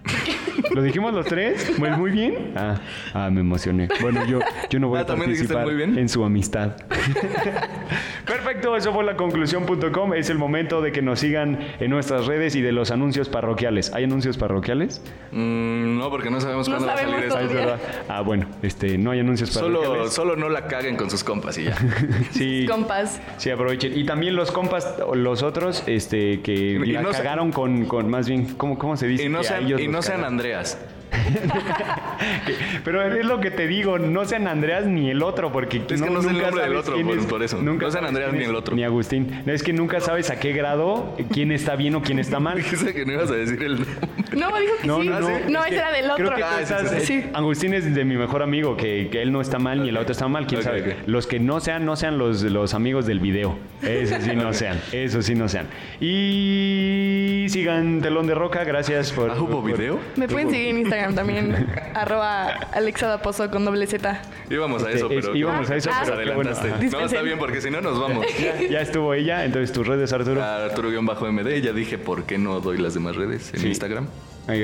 ¿Lo 0.74 0.82
dijimos 0.84 1.14
los 1.14 1.26
tres? 1.26 1.72
Pues 1.80 1.98
muy 1.98 2.12
bien. 2.12 2.54
Ah, 2.56 2.76
ah, 3.14 3.30
me 3.32 3.42
emocioné. 3.42 3.88
Bueno, 4.02 4.26
yo, 4.26 4.40
yo 4.70 4.80
no 4.80 4.88
voy 4.90 5.00
Ah, 5.00 5.02
a 5.02 5.06
¿también 5.06 5.32
dijiste 5.32 5.54
participar 5.54 5.66
muy 5.66 5.76
bien? 5.88 5.98
en 6.00 6.10
su 6.10 6.24
amistad. 6.24 6.76
Perfecto, 8.26 8.76
eso 8.76 8.94
fue 8.94 9.04
la 9.04 9.16
conclusión.com. 9.16 10.14
Es 10.14 10.30
el 10.30 10.38
momento 10.38 10.82
de 10.82 10.92
que 10.92 11.02
nos 11.02 11.20
sigan 11.20 11.60
en 11.80 11.90
nuestras 11.90 12.28
redes 12.28 12.56
y 12.56 12.62
de 12.62 12.72
los 12.72 12.92
anuncios 12.92 13.30
parroquiales. 13.30 13.92
¿Hay 13.94 14.04
anuncios 14.04 14.38
parroquiales? 14.38 15.02
Mm, 15.32 15.98
no, 15.98 16.10
porque 16.10 16.30
no 16.30 16.40
sabemos 16.40 16.68
No 16.70 16.76
cuándo 16.78 16.88
va 16.88 16.94
a 16.94 16.98
salir 17.04 17.16
esto. 17.26 17.38
Ah, 17.38 17.42
es 17.44 17.54
verdad. 17.54 17.80
Ah, 18.08 18.22
bueno, 18.22 18.48
este, 18.62 18.98
no 18.98 19.12
hay 19.12 19.20
anuncios 19.22 19.50
Solo, 19.50 19.80
parroquiales. 19.82 20.14
solo 20.14 20.36
no 20.36 20.50
la 20.50 20.68
caguen 20.68 20.96
con 20.96 21.10
sus 21.10 21.24
compas 21.24 21.58
y 21.58 21.64
ya. 21.66 21.76
Sí, 22.32 22.66
compas. 22.70 23.20
sí, 23.38 23.50
aprovechen. 23.50 23.98
Y 23.98 24.06
también 24.06 24.36
los 24.36 24.52
compas, 24.52 24.96
los 25.16 25.42
otros, 25.44 25.84
este, 25.88 26.42
que 26.42 26.54
Y 26.54 26.92
la 26.92 27.02
no 27.02 27.12
se- 27.12 27.18
cagaron 27.18 27.52
con, 27.52 27.86
con, 27.86 28.10
más 28.10 28.28
bien, 28.28 28.46
¿cómo, 28.56 28.78
cómo 28.78 28.96
se 28.98 29.08
dice? 29.08 29.24
Y 29.26 29.30
no 29.30 29.40
Que 29.42 29.48
a 29.48 29.50
sean, 29.50 29.66
ellos 29.66 29.82
y 29.82 29.88
no 29.90 30.02
sean. 30.02 30.24
Andreas. 30.24 30.78
Pero 32.84 33.02
es 33.04 33.26
lo 33.26 33.40
que 33.40 33.52
te 33.52 33.68
digo, 33.68 33.98
no 34.00 34.26
sean 34.26 34.48
Andreas 34.48 34.86
ni 34.86 35.10
el 35.10 35.22
otro, 35.24 35.52
porque 35.52 35.78
Es 35.78 36.02
que 36.02 36.10
no 36.10 36.22
sé 36.22 36.28
el 36.30 36.34
nunca 36.34 36.46
nombre 36.48 36.64
del 36.64 36.76
otro, 36.76 37.02
por- 37.02 37.18
es- 37.18 37.26
por 37.26 37.44
eso. 37.44 37.62
Nunca 37.62 37.86
No 37.86 37.92
sean 37.92 38.06
Andreas 38.06 38.34
ni 38.34 38.44
el 38.44 38.56
otro. 38.56 38.76
Ni 38.76 38.84
Agustín. 38.84 39.42
No, 39.46 39.54
es 39.54 39.64
que 39.64 39.74
nunca 39.74 40.00
sabes 40.00 40.30
a 40.30 40.40
qué 40.40 40.54
grado 40.54 41.16
quién 41.32 41.52
está 41.52 41.76
bien 41.76 41.96
o 41.96 42.02
quién 42.02 42.20
está 42.20 42.40
mal. 42.40 42.58
Dijiste 42.70 42.94
que 42.94 43.06
no 43.06 43.14
ibas 43.14 43.30
a 43.32 43.36
decir 43.36 43.62
el 43.64 43.76
nombre. 43.76 43.90
No, 44.34 44.48
dijo 44.60 44.74
que 44.82 44.88
No, 44.88 45.02
sí. 45.02 45.08
no, 45.10 45.20
no. 45.20 45.30
No, 45.50 45.60
es 45.66 45.72
ese 45.72 45.76
era 45.78 45.92
del 45.92 46.12
otro. 46.12 46.26
Creo 46.26 46.36
que 46.38 46.44
Ah, 46.44 46.60
sí, 46.66 47.00
sí, 47.06 47.26
Agustín 47.34 47.74
es 47.74 47.94
de 47.94 48.06
mi 48.06 48.16
mejor 48.18 48.42
amigo, 48.44 48.78
que, 48.78 49.10
que 49.12 49.22
él 49.22 49.32
no 49.32 49.42
está 49.42 49.60
mal 49.60 49.82
ni 49.84 49.90
el 49.90 49.98
otro 49.98 50.12
está 50.12 50.28
mal, 50.28 50.46
quién 50.48 50.62
sabe. 50.64 50.98
Los 51.06 51.26
que 51.28 51.40
no 51.40 51.60
sean, 51.60 51.86
no 51.86 51.96
sean 51.96 52.18
los, 52.18 52.44
los 52.44 52.74
amigos 52.74 53.06
del 53.06 53.20
video. 53.20 53.58
Eso 53.82 54.16
sí 54.22 54.36
no 54.36 54.54
sean. 54.54 54.80
Eso 54.92 55.22
sí 55.22 55.36
no 55.36 55.48
sean. 55.48 55.68
Y 56.00 57.46
sigan 57.50 58.02
Telón 58.02 58.28
de 58.28 58.36
Roca, 58.36 58.64
gracias 58.64 59.12
por. 59.12 59.32
Ah, 59.32 59.36
¿hubo 59.40 59.62
por- 59.62 59.72
video? 59.72 60.00
Me 60.16 60.28
pueden 60.28 60.50
seguir 60.50 60.70
en 60.70 60.78
Instagram 60.80 60.99
también. 61.16 61.68
arroba 61.96 62.48
Alexa 62.74 63.08
Daposo 63.08 63.50
con 63.50 63.66
doble 63.66 63.88
Z. 63.88 64.22
Íbamos 64.50 64.84
a 64.84 64.88
Este, 64.92 64.98
eso, 64.98 65.10
es- 65.12 65.26
pero. 65.26 65.36
íbamos 65.36 65.70
a 65.70 65.76
eso, 65.76 65.90
pero 66.16 66.36
bueno, 66.36 66.52
adelantaste. 66.52 66.98
no, 66.98 67.06
está 67.06 67.22
bien, 67.22 67.40
porque 67.40 67.62
si 67.62 67.70
no 67.70 67.82
nos 67.82 68.00
vamos. 68.00 68.26
Ya 68.70 68.82
estuvo 68.82 69.14
ella, 69.14 69.46
entonces 69.46 69.72
tus 69.72 69.86
redes, 69.88 70.12
Arturo. 70.14 70.44
Arturo-MD, 70.44 71.62
ya 71.62 71.74
dije 71.74 71.98
por 71.98 72.24
qué 72.26 72.38
no 72.38 72.60
doy 72.60 72.78
las 72.78 72.94
demás 72.94 73.16
redes 73.16 73.54
en 73.54 73.60
Sí. 73.62 73.68
Instagram. 73.68 74.08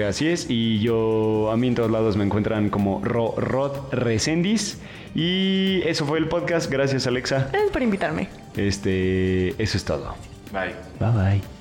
Así 0.08 0.28
es, 0.28 0.48
y 0.50 0.80
yo 0.80 1.52
a 1.52 1.58
mí 1.58 1.68
en 1.68 1.76
todos 1.76 1.92
lados 1.92 2.18
me 2.18 2.24
encuentran 2.24 2.70
como 2.70 3.02
Ro, 3.04 3.36
Rod 3.38 3.92
Recendis. 3.94 4.80
Y 5.14 5.82
eso 5.86 6.06
fue 6.06 6.18
el 6.18 6.28
podcast, 6.28 6.70
gracias 6.72 7.06
Alexa. 7.08 7.48
Gracias 7.52 7.72
por 7.72 7.82
invitarme. 7.84 8.28
Este, 8.58 9.50
eso 9.62 9.78
es 9.78 9.86
todo. 9.86 10.16
Bye. 10.52 10.74
Bye 11.00 11.12
bye. 11.40 11.55